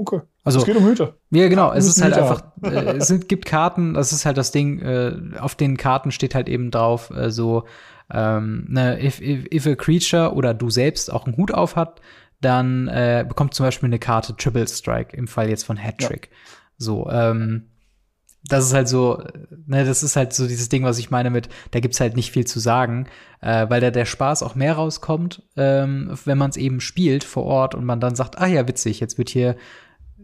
Okay. 0.00 0.20
Also, 0.44 0.60
es 0.60 0.64
geht 0.64 0.76
um 0.76 0.86
Hüte. 0.86 1.14
Ja, 1.30 1.48
genau. 1.48 1.66
Karten 1.66 1.78
es 1.78 1.86
ist 1.86 2.02
halt 2.02 2.14
Hüte 2.14 2.22
einfach, 2.22 2.42
äh, 2.62 2.96
es 2.96 3.06
sind, 3.08 3.28
gibt 3.28 3.44
Karten, 3.44 3.92
das 3.92 4.12
ist 4.12 4.24
halt 4.24 4.38
das 4.38 4.50
Ding, 4.50 4.80
äh, 4.80 5.12
auf 5.38 5.54
den 5.56 5.76
Karten 5.76 6.10
steht 6.10 6.34
halt 6.34 6.48
eben 6.48 6.70
drauf, 6.70 7.10
äh, 7.10 7.30
so, 7.30 7.64
ähm, 8.10 8.64
ne, 8.70 8.98
if, 9.04 9.20
if, 9.20 9.44
if 9.52 9.66
a 9.66 9.74
creature 9.74 10.32
oder 10.32 10.54
du 10.54 10.70
selbst 10.70 11.12
auch 11.12 11.26
einen 11.26 11.36
Hut 11.36 11.52
auf 11.52 11.76
hat, 11.76 12.00
dann 12.40 12.88
äh, 12.88 13.26
bekommt 13.28 13.52
zum 13.52 13.66
Beispiel 13.66 13.88
eine 13.88 13.98
Karte 13.98 14.34
Triple 14.34 14.66
Strike, 14.66 15.14
im 15.14 15.28
Fall 15.28 15.50
jetzt 15.50 15.64
von 15.64 15.76
Hattrick. 15.76 16.30
Ja. 16.30 16.36
So, 16.78 17.10
ähm, 17.10 17.66
das 18.44 18.64
ist 18.64 18.72
halt 18.72 18.88
so, 18.88 19.22
ne, 19.66 19.84
das 19.84 20.02
ist 20.02 20.16
halt 20.16 20.32
so 20.32 20.48
dieses 20.48 20.70
Ding, 20.70 20.82
was 20.82 20.98
ich 20.98 21.10
meine 21.10 21.28
mit, 21.28 21.50
da 21.72 21.80
gibt's 21.80 22.00
halt 22.00 22.16
nicht 22.16 22.30
viel 22.30 22.46
zu 22.46 22.58
sagen, 22.58 23.06
äh, 23.42 23.68
weil 23.68 23.82
da 23.82 23.90
der 23.90 24.06
Spaß 24.06 24.42
auch 24.42 24.54
mehr 24.54 24.72
rauskommt, 24.72 25.42
ähm, 25.58 26.10
wenn 26.24 26.38
man 26.38 26.48
es 26.48 26.56
eben 26.56 26.80
spielt 26.80 27.22
vor 27.22 27.44
Ort 27.44 27.74
und 27.74 27.84
man 27.84 28.00
dann 28.00 28.14
sagt, 28.14 28.38
ah 28.38 28.46
ja, 28.46 28.66
witzig, 28.66 28.98
jetzt 28.98 29.18
wird 29.18 29.28
hier 29.28 29.56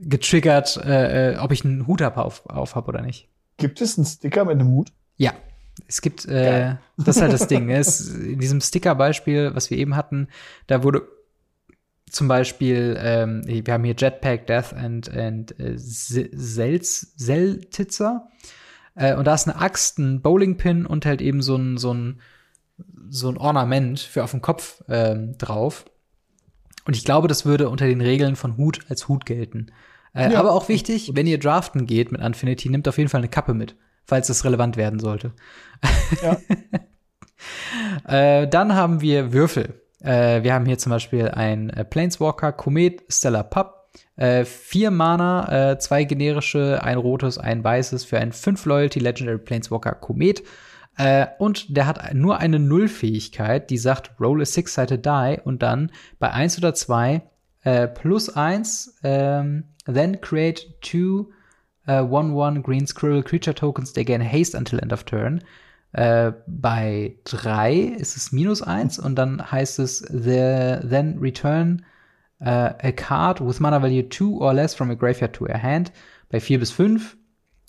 getriggert, 0.02 0.76
äh, 0.84 1.34
äh, 1.34 1.38
ob 1.38 1.52
ich 1.52 1.64
einen 1.64 1.86
Hut 1.86 2.02
auf, 2.02 2.46
auf 2.46 2.74
habe 2.74 2.88
oder 2.88 3.02
nicht. 3.02 3.28
Gibt 3.56 3.80
es 3.80 3.98
einen 3.98 4.06
Sticker 4.06 4.44
mit 4.44 4.54
einem 4.54 4.68
Hut? 4.68 4.92
Ja. 5.16 5.32
Es 5.88 6.00
gibt, 6.00 6.26
äh, 6.26 6.76
das 6.96 7.16
ist 7.16 7.22
halt 7.22 7.32
das 7.32 7.48
Ding. 7.48 7.66
Ne? 7.66 7.78
Es, 7.78 8.08
in 8.08 8.38
diesem 8.38 8.60
Sticker-Beispiel, 8.60 9.54
was 9.54 9.70
wir 9.70 9.78
eben 9.78 9.96
hatten, 9.96 10.28
da 10.66 10.82
wurde 10.82 11.02
zum 12.10 12.28
Beispiel, 12.28 12.96
ähm, 13.00 13.42
wir 13.46 13.74
haben 13.74 13.84
hier 13.84 13.96
Jetpack, 13.96 14.46
Death 14.46 14.72
and, 14.72 15.10
and 15.14 15.58
äh, 15.58 15.74
Selz, 15.76 17.12
Seltitzer. 17.16 18.28
Äh, 18.94 19.14
und 19.16 19.26
da 19.26 19.34
ist 19.34 19.48
eine 19.48 19.60
Axt, 19.60 19.98
ein 19.98 20.22
Bowlingpin 20.22 20.86
und 20.86 21.04
halt 21.04 21.20
eben 21.20 21.42
so 21.42 21.56
ein, 21.56 21.76
so 21.78 21.92
ein, 21.92 22.20
so 23.08 23.28
ein 23.28 23.36
Ornament 23.36 24.00
für 24.00 24.24
auf 24.24 24.30
dem 24.30 24.40
Kopf 24.40 24.82
ähm, 24.88 25.36
drauf. 25.36 25.84
Und 26.86 26.96
ich 26.96 27.04
glaube, 27.04 27.28
das 27.28 27.44
würde 27.44 27.68
unter 27.68 27.86
den 27.86 28.00
Regeln 28.00 28.36
von 28.36 28.56
Hut 28.56 28.80
als 28.88 29.08
Hut 29.08 29.26
gelten. 29.26 29.72
Äh, 30.14 30.32
ja. 30.32 30.38
Aber 30.38 30.52
auch 30.52 30.68
wichtig, 30.68 31.12
wenn 31.14 31.26
ihr 31.26 31.38
draften 31.38 31.86
geht 31.86 32.12
mit 32.12 32.20
Infinity, 32.20 32.68
nimmt 32.68 32.88
auf 32.88 32.98
jeden 32.98 33.10
Fall 33.10 33.20
eine 33.20 33.28
Kappe 33.28 33.54
mit, 33.54 33.76
falls 34.04 34.28
es 34.28 34.44
relevant 34.44 34.76
werden 34.76 34.98
sollte. 34.98 35.32
Ja. 36.22 36.38
äh, 38.42 38.48
dann 38.48 38.74
haben 38.74 39.00
wir 39.00 39.32
Würfel. 39.32 39.82
Äh, 40.00 40.42
wir 40.42 40.54
haben 40.54 40.64
hier 40.64 40.78
zum 40.78 40.90
Beispiel 40.90 41.28
ein 41.28 41.70
äh, 41.70 41.84
Planeswalker, 41.84 42.52
Komet, 42.52 43.02
Stellar 43.08 43.44
Pup, 43.44 43.90
äh, 44.16 44.44
vier 44.44 44.90
Mana, 44.90 45.72
äh, 45.72 45.78
zwei 45.78 46.04
generische, 46.04 46.80
ein 46.82 46.98
rotes, 46.98 47.38
ein 47.38 47.64
weißes 47.64 48.04
für 48.04 48.18
ein 48.18 48.32
5 48.32 48.64
Loyalty 48.64 49.00
Legendary 49.00 49.38
Planeswalker 49.38 49.94
Komet. 49.94 50.42
Äh, 50.96 51.26
und 51.38 51.76
der 51.76 51.86
hat 51.86 52.14
nur 52.14 52.38
eine 52.38 52.58
Null-Fähigkeit, 52.58 53.70
die 53.70 53.78
sagt, 53.78 54.12
roll 54.18 54.40
a 54.40 54.46
six-sided 54.46 55.04
die 55.04 55.40
und 55.44 55.62
dann 55.62 55.90
bei 56.18 56.32
eins 56.32 56.56
oder 56.56 56.74
zwei 56.74 57.22
äh, 57.62 57.86
plus 57.86 58.34
eins, 58.34 58.98
ähm, 59.02 59.64
then 59.86 60.20
create 60.20 60.80
two 60.80 61.30
uh, 61.88 62.02
one 62.02 62.32
one 62.32 62.62
green 62.62 62.86
squirrel 62.86 63.22
creature 63.22 63.54
tokens 63.54 63.92
they 63.92 64.04
gain 64.04 64.20
haste 64.20 64.56
until 64.56 64.78
end 64.78 64.92
of 64.92 65.04
turn. 65.04 65.42
Äh, 65.92 66.32
bei 66.46 67.16
drei 67.24 67.74
ist 67.74 68.16
es 68.16 68.32
minus 68.32 68.62
eins 68.62 68.98
und 68.98 69.16
dann 69.16 69.50
heißt 69.50 69.78
es 69.78 69.98
the, 69.98 70.78
then 70.88 71.18
return 71.20 71.84
uh, 72.40 72.72
a 72.82 72.92
card 72.92 73.40
with 73.40 73.60
mana 73.60 73.80
value 73.80 74.08
two 74.08 74.38
or 74.38 74.52
less 74.52 74.74
from 74.74 74.90
a 74.90 74.94
graveyard 74.94 75.34
to 75.34 75.46
a 75.46 75.58
hand. 75.58 75.92
Bei 76.30 76.40
vier 76.40 76.58
bis 76.58 76.70
fünf 76.70 77.16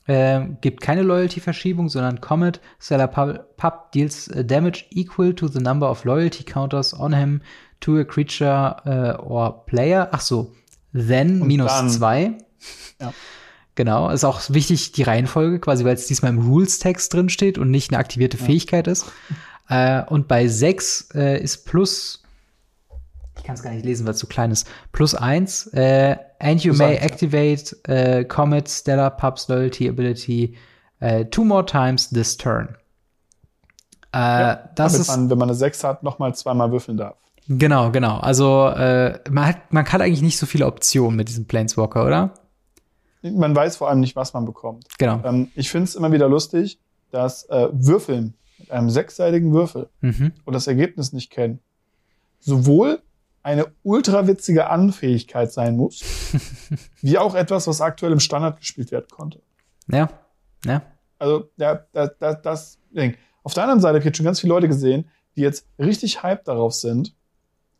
äh, 0.08 0.41
gibt 0.62 0.82
keine 0.82 1.03
Loyalty-Verschiebung, 1.03 1.89
sondern 1.89 2.22
Comet 2.22 2.60
Stellar 2.80 3.08
Pup 3.08 3.91
deals 3.91 4.32
damage 4.34 4.86
equal 4.89 5.34
to 5.34 5.47
the 5.47 5.60
number 5.60 5.89
of 5.89 6.03
Loyalty 6.05 6.43
Counters 6.43 6.93
on 6.93 7.14
him 7.14 7.41
to 7.82 7.97
a 7.97 8.03
creature 8.03 8.76
uh, 8.86 9.22
or 9.22 9.66
player. 9.66 10.10
Ach 10.12 10.22
so, 10.22 10.53
then 10.93 11.41
und 11.41 11.47
minus 11.47 11.72
dann, 11.72 11.89
zwei. 11.89 12.38
Ja. 12.99 13.14
Genau, 13.76 14.10
ist 14.10 14.24
auch 14.24 14.41
wichtig 14.49 14.93
die 14.93 15.03
Reihenfolge, 15.03 15.60
quasi, 15.60 15.86
weil 15.86 15.93
es 15.93 16.08
diesmal 16.08 16.32
im 16.32 16.39
Rules-Text 16.39 17.14
drin 17.14 17.30
steht 17.30 17.60
und 17.60 17.70
nicht 17.70 17.91
eine 17.91 17.99
aktivierte 17.99 18.38
ja. 18.38 18.43
Fähigkeit 18.43 18.88
ist. 18.88 19.05
Äh, 19.70 20.03
und 20.05 20.28
bei 20.28 20.47
sechs 20.47 21.10
äh, 21.14 21.39
ist 21.39 21.66
plus 21.66 22.24
kann 23.48 23.56
es 23.56 23.64
gar 23.64 23.72
nicht 23.72 23.86
lesen, 23.86 24.06
weil 24.06 24.14
es 24.14 24.20
zu 24.20 24.28
klein 24.28 24.52
ist. 24.52 24.68
Plus 24.91 25.16
eins. 25.16 25.68
Äh, 25.74 26.18
and 26.39 26.64
you 26.64 26.74
may 26.74 26.95
activate 26.98 27.76
äh, 27.88 28.26
Comet 28.26 28.70
Stellar 28.70 29.10
Pubs 29.10 29.48
Loyalty 29.48 29.89
Ability 29.89 30.56
äh, 31.00 31.26
two 31.26 31.43
more 31.43 31.66
times 31.66 32.10
this 32.10 32.38
turn. 32.38 32.76
Äh, 34.14 34.18
ja, 34.18 34.70
das 34.76 34.95
ist, 34.95 35.08
man, 35.08 35.30
wenn 35.30 35.38
man 35.38 35.50
eine 35.50 35.56
6 35.56 35.84
hat, 35.84 36.04
noch 36.04 36.20
mal 36.20 36.34
zweimal 36.36 36.72
würfeln 36.72 36.98
darf. 36.98 37.18
Genau, 37.48 37.91
genau. 37.91 38.18
Also 38.18 38.68
äh, 38.68 39.20
man, 39.30 39.48
hat, 39.48 39.74
man 39.74 39.86
hat 39.86 40.02
eigentlich 40.02 40.22
nicht 40.22 40.38
so 40.38 40.45
viele 40.45 40.66
Optionen 40.66 41.16
mit 41.16 41.30
diesem 41.30 41.45
Planeswalker, 41.45 42.06
oder? 42.06 42.34
Man 43.22 43.56
weiß 43.56 43.78
vor 43.78 43.89
allem 43.89 44.00
nicht, 44.00 44.16
was 44.16 44.34
man 44.34 44.45
bekommt. 44.45 44.86
Genau. 44.98 45.22
Ähm, 45.24 45.52
ich 45.56 45.70
finde 45.70 45.86
es 45.86 45.95
immer 45.95 46.12
wieder 46.12 46.28
lustig, 46.28 46.80
dass 47.12 47.43
äh, 47.45 47.70
Würfeln 47.72 48.34
mit 48.58 48.72
einem 48.72 48.89
sechsseitigen 48.89 49.54
Würfel 49.54 49.89
mhm. 50.02 50.34
und 50.45 50.54
das 50.54 50.68
Ergebnis 50.68 51.14
nicht 51.14 51.32
kennen, 51.32 51.60
sowohl 52.39 53.02
eine 53.48 53.68
ultrawitzige 53.84 54.70
Anfähigkeit 54.70 55.54
sein 55.54 55.78
muss, 55.78 56.04
wie 57.02 57.18
auch 57.18 57.34
etwas, 57.34 57.66
was 57.66 57.80
aktuell 57.80 58.12
im 58.12 58.20
Standard 58.20 58.60
gespielt 58.60 58.91
werden 58.91 59.06
konnte. 59.10 59.41
Ja, 59.89 60.10
ja. 60.66 60.82
Also, 61.18 61.50
ja, 61.56 61.86
das, 61.93 62.12
das, 62.20 62.41
das 62.41 62.80
Ding. 62.91 63.16
Auf 63.43 63.54
der 63.54 63.64
anderen 63.64 63.80
Seite 63.80 63.91
habe 63.91 64.00
ich 64.00 64.06
jetzt 64.06 64.18
schon 64.18 64.26
ganz 64.26 64.41
viele 64.41 64.54
Leute 64.54 64.68
gesehen, 64.68 65.08
die 65.38 65.41
jetzt 65.43 65.66
richtig 65.80 66.24
hyped 66.24 66.45
darauf 66.50 66.74
sind, 66.74 67.16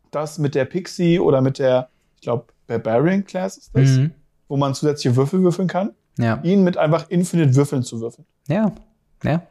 dass 0.09 0.38
mit 0.38 0.55
der 0.55 0.63
Pixie 0.63 1.20
oder 1.20 1.41
mit 1.41 1.59
der, 1.59 1.89
ich 2.15 2.22
glaube, 2.22 2.45
Barbarian 2.68 3.26
Class 3.26 3.57
ist 3.57 3.76
das, 3.76 3.89
mhm. 3.89 4.11
wo 4.47 4.55
man 4.55 4.74
zusätzliche 4.74 5.18
Würfel 5.18 5.41
würfeln 5.41 5.68
kann, 5.68 5.93
ja. 6.18 6.39
ihn 6.43 6.63
mit 6.63 6.78
einfach 6.78 7.09
Infinite 7.09 7.55
Würfeln 7.55 7.84
zu 7.84 7.99
würfeln. 7.99 8.26
Ja, 8.47 8.72
ja. 9.22 9.45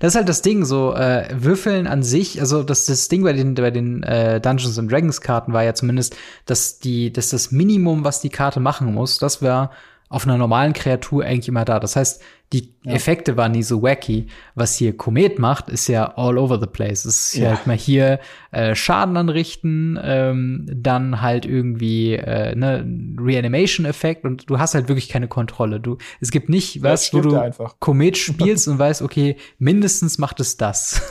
Das 0.00 0.12
ist 0.12 0.16
halt 0.16 0.28
das 0.28 0.42
Ding, 0.42 0.64
so 0.64 0.94
äh, 0.94 1.28
Würfeln 1.32 1.86
an 1.86 2.02
sich, 2.02 2.40
also 2.40 2.62
das, 2.62 2.86
das 2.86 3.08
Ding 3.08 3.22
bei 3.22 3.32
den, 3.32 3.54
bei 3.54 3.70
den 3.70 4.02
äh, 4.02 4.40
Dungeons 4.40 4.78
and 4.78 4.90
Dragons 4.90 5.20
Karten 5.20 5.52
war 5.52 5.64
ja 5.64 5.74
zumindest, 5.74 6.16
dass 6.46 6.78
die, 6.78 7.12
dass 7.12 7.30
das 7.30 7.52
Minimum, 7.52 8.04
was 8.04 8.20
die 8.20 8.30
Karte 8.30 8.60
machen 8.60 8.92
muss, 8.94 9.18
das 9.18 9.42
war 9.42 9.70
auf 10.08 10.24
einer 10.24 10.38
normalen 10.38 10.72
Kreatur 10.72 11.24
eigentlich 11.24 11.48
immer 11.48 11.64
da. 11.64 11.80
Das 11.80 11.96
heißt, 11.96 12.22
die 12.54 12.74
ja. 12.82 12.92
Effekte 12.92 13.36
waren 13.36 13.52
nie 13.52 13.62
so 13.62 13.82
wacky. 13.82 14.28
Was 14.54 14.74
hier 14.76 14.96
Komet 14.96 15.38
macht, 15.38 15.68
ist 15.68 15.86
ja 15.86 16.16
all 16.16 16.38
over 16.38 16.58
the 16.58 16.66
place. 16.66 17.04
Es 17.04 17.34
ist 17.34 17.34
ja 17.34 17.50
halt 17.50 17.66
mal 17.66 17.76
hier 17.76 18.20
äh, 18.52 18.74
Schaden 18.74 19.18
anrichten, 19.18 19.98
ähm, 20.02 20.66
dann 20.72 21.20
halt 21.20 21.44
irgendwie 21.44 22.14
äh, 22.14 22.54
ne 22.54 22.86
Reanimation-Effekt 23.20 24.24
und 24.24 24.48
du 24.48 24.58
hast 24.58 24.74
halt 24.74 24.88
wirklich 24.88 25.10
keine 25.10 25.28
Kontrolle. 25.28 25.78
Du, 25.78 25.98
es 26.22 26.30
gibt 26.30 26.48
nicht 26.48 26.82
was, 26.82 27.12
wo 27.12 27.20
du 27.20 27.36
einfach. 27.36 27.76
Komet 27.80 28.16
spielst 28.18 28.66
und 28.66 28.78
weißt, 28.78 29.02
okay, 29.02 29.36
mindestens 29.58 30.16
macht 30.16 30.40
es 30.40 30.56
das. 30.56 31.02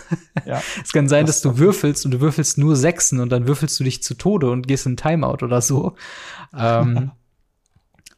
Ja. 0.43 0.59
es 0.83 0.91
kann 0.91 1.07
sein, 1.07 1.27
das 1.27 1.37
dass 1.37 1.53
du 1.53 1.59
würfelst 1.59 2.03
und 2.05 2.11
du 2.15 2.19
würfelst 2.19 2.57
nur 2.57 2.75
Sechsen 2.75 3.19
und 3.19 3.31
dann 3.31 3.47
würfelst 3.47 3.79
du 3.79 3.83
dich 3.83 4.01
zu 4.01 4.15
Tode 4.15 4.49
und 4.49 4.67
gehst 4.67 4.87
in 4.87 4.97
Timeout 4.97 5.43
oder 5.43 5.61
so. 5.61 5.95
ähm, 6.57 7.11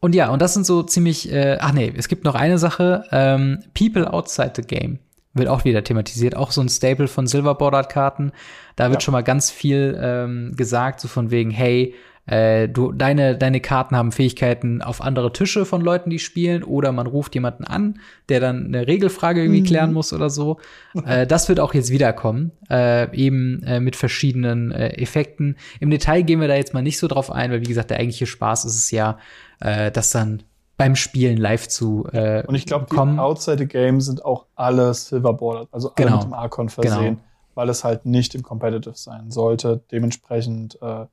Und 0.01 0.15
ja, 0.15 0.29
und 0.29 0.41
das 0.41 0.53
sind 0.53 0.65
so 0.65 0.83
ziemlich, 0.83 1.31
äh, 1.31 1.57
ach 1.59 1.73
nee, 1.73 1.91
es 1.95 2.07
gibt 2.07 2.23
noch 2.23 2.35
eine 2.35 2.57
Sache, 2.57 3.05
ähm, 3.11 3.59
People 3.73 4.11
Outside 4.11 4.53
the 4.55 4.61
Game 4.61 4.99
wird 5.33 5.47
auch 5.47 5.63
wieder 5.63 5.83
thematisiert, 5.83 6.35
auch 6.35 6.51
so 6.51 6.61
ein 6.61 6.69
Staple 6.69 7.07
von 7.07 7.27
Silverboard-Karten. 7.27 8.31
Da 8.75 8.85
wird 8.89 9.01
ja. 9.01 9.05
schon 9.05 9.11
mal 9.11 9.23
ganz 9.23 9.51
viel 9.51 9.97
ähm, 10.01 10.53
gesagt, 10.55 10.99
so 10.99 11.07
von 11.07 11.31
wegen, 11.31 11.51
hey, 11.51 11.93
äh, 12.25 12.69
du, 12.69 12.91
deine, 12.91 13.37
deine 13.37 13.59
Karten 13.59 13.95
haben 13.95 14.11
Fähigkeiten 14.11 14.83
auf 14.83 15.01
andere 15.01 15.33
Tische 15.33 15.65
von 15.65 15.81
Leuten, 15.81 16.11
die 16.11 16.19
spielen, 16.19 16.63
oder 16.63 16.91
man 16.91 17.07
ruft 17.07 17.33
jemanden 17.33 17.63
an, 17.63 17.99
der 18.27 18.39
dann 18.39 18.67
eine 18.67 18.87
Regelfrage 18.87 19.41
irgendwie 19.41 19.61
mhm. 19.61 19.65
klären 19.65 19.93
muss 19.93 20.13
oder 20.13 20.29
so. 20.29 20.59
äh, 21.05 21.25
das 21.25 21.49
wird 21.49 21.59
auch 21.59 21.73
jetzt 21.73 21.89
wiederkommen, 21.89 22.51
äh, 22.69 23.15
eben 23.15 23.63
äh, 23.63 23.79
mit 23.79 23.95
verschiedenen 23.95 24.71
äh, 24.71 24.89
Effekten. 25.01 25.57
Im 25.79 25.89
Detail 25.89 26.21
gehen 26.21 26.39
wir 26.39 26.47
da 26.47 26.55
jetzt 26.55 26.73
mal 26.73 26.83
nicht 26.83 26.99
so 26.99 27.07
drauf 27.07 27.31
ein, 27.31 27.51
weil 27.51 27.61
wie 27.61 27.67
gesagt, 27.67 27.89
der 27.89 27.97
eigentliche 27.97 28.27
Spaß 28.27 28.65
ist 28.65 28.75
es 28.75 28.91
ja, 28.91 29.17
äh, 29.59 29.91
das 29.91 30.11
dann 30.11 30.43
beim 30.77 30.95
Spielen 30.95 31.37
live 31.37 31.67
zu 31.67 32.07
äh, 32.13 32.45
Und 32.47 32.55
ich 32.55 32.65
glaube, 32.65 32.87
die 32.89 32.97
Outside 32.97 33.57
the 33.57 33.65
Game 33.65 33.99
sind 33.99 34.23
auch 34.23 34.45
alle 34.55 34.93
Silverboard, 34.93 35.67
also 35.71 35.89
alle 35.89 36.05
genau. 36.05 36.17
mit 36.17 36.27
dem 36.27 36.33
Archon 36.33 36.69
versehen, 36.69 37.15
genau. 37.15 37.17
weil 37.55 37.69
es 37.69 37.83
halt 37.83 38.05
nicht 38.05 38.33
im 38.33 38.43
Competitive 38.43 38.95
sein 38.95 39.29
sollte. 39.29 39.81
Dementsprechend 39.91 40.81
äh, 40.81 41.05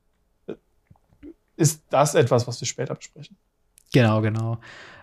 ist 1.57 1.83
das 1.89 2.15
etwas, 2.15 2.47
was 2.47 2.61
wir 2.61 2.67
später 2.67 2.95
besprechen. 2.95 3.35
Genau, 3.91 4.21
genau. 4.21 4.57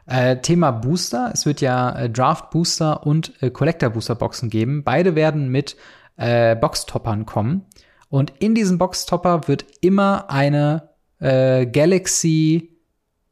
Äh, 0.07 0.38
Thema 0.38 0.70
Booster. 0.70 1.30
Es 1.34 1.45
wird 1.45 1.61
ja 1.61 1.90
äh, 1.99 2.11
Draft 2.11 2.51
Booster 2.51 3.07
und 3.07 3.32
äh, 3.42 3.51
Collector 3.51 3.90
Booster 3.90 4.14
Boxen 4.14 4.49
geben. 4.49 4.82
Beide 4.82 5.14
werden 5.14 5.49
mit 5.49 5.76
äh, 6.16 6.57
Boxtoppern 6.57 7.26
kommen. 7.26 7.66
Und 8.09 8.32
in 8.38 8.55
diesem 8.55 8.78
Boxtopper 8.78 9.49
wird 9.49 9.64
immer 9.80 10.30
eine 10.30 10.90
äh, 11.18 11.66
Galaxy 11.66 12.74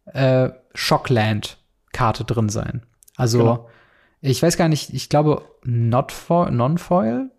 äh, 0.06 0.50
Shockland 0.74 1.58
Karte 1.92 2.24
drin 2.24 2.48
sein. 2.48 2.82
Also 3.16 3.38
genau. 3.38 3.68
ich 4.20 4.42
weiß 4.42 4.56
gar 4.56 4.68
nicht, 4.68 4.92
ich 4.94 5.08
glaube 5.08 5.42
Non-Foil 5.64 7.30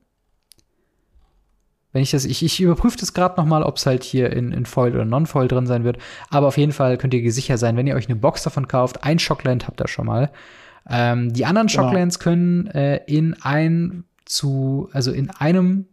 Wenn 1.92 2.02
ich 2.04 2.12
das, 2.12 2.26
ich, 2.26 2.44
ich 2.44 2.62
überprüfe 2.62 2.98
das 2.98 3.14
gerade 3.14 3.40
noch 3.40 3.46
mal, 3.46 3.64
ob 3.64 3.78
es 3.78 3.86
halt 3.86 4.04
hier 4.04 4.32
in, 4.32 4.52
in 4.52 4.66
Foil 4.66 4.94
oder 4.94 5.06
Non-Foil 5.06 5.48
drin 5.48 5.68
sein 5.68 5.84
wird. 5.84 5.98
Aber 6.30 6.48
auf 6.48 6.58
jeden 6.58 6.72
Fall 6.72 6.98
könnt 6.98 7.14
ihr 7.14 7.32
sicher 7.32 7.58
sein, 7.58 7.76
wenn 7.78 7.88
ihr 7.88 7.96
euch 7.96 8.08
eine 8.08 8.16
Box 8.16 8.44
davon 8.44 8.68
kauft, 8.68 9.04
ein 9.04 9.20
Shockland 9.20 9.68
habt 9.68 9.82
ihr 9.82 9.88
schon 9.88 10.06
mal. 10.06 10.32
Ähm, 10.90 11.34
die 11.34 11.46
anderen 11.46 11.68
genau. 11.68 11.84
Shocklands 11.84 12.20
können 12.20 12.68
äh, 12.68 13.02
in 13.08 13.36
ein 13.42 14.06
zu, 14.26 14.90
also 14.94 15.12
in 15.12 15.30
einem, 15.32 15.88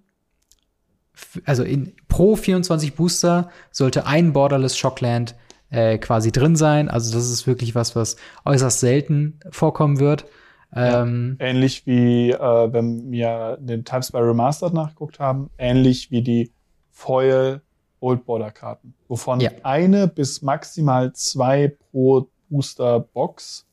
also 1.44 1.62
in 1.62 1.94
pro 2.08 2.36
24 2.36 2.94
Booster 2.94 3.50
sollte 3.70 4.06
ein 4.06 4.32
Borderless 4.32 4.76
Shockland 4.76 5.34
äh, 5.70 5.98
quasi 5.98 6.32
drin 6.32 6.56
sein. 6.56 6.88
Also 6.88 7.12
das 7.12 7.30
ist 7.30 7.46
wirklich 7.46 7.74
was, 7.74 7.96
was 7.96 8.16
äußerst 8.44 8.80
selten 8.80 9.40
vorkommen 9.50 9.98
wird. 9.98 10.26
Ähm, 10.72 11.36
ja, 11.40 11.46
ähnlich 11.46 11.86
wie, 11.86 12.30
äh, 12.30 12.72
wenn 12.72 13.10
wir 13.10 13.58
den 13.60 13.84
Types 13.84 14.12
by 14.12 14.18
Remastered 14.18 14.72
nachgeguckt 14.72 15.18
haben, 15.18 15.50
ähnlich 15.58 16.10
wie 16.10 16.22
die 16.22 16.52
Foil 16.90 17.62
Old 18.00 18.24
Border 18.24 18.50
Karten, 18.50 18.94
wovon 19.08 19.40
ja. 19.40 19.50
eine 19.62 20.06
bis 20.06 20.42
maximal 20.42 21.12
zwei 21.12 21.76
pro 21.90 22.28
Booster 22.48 23.00
Box, 23.00 23.66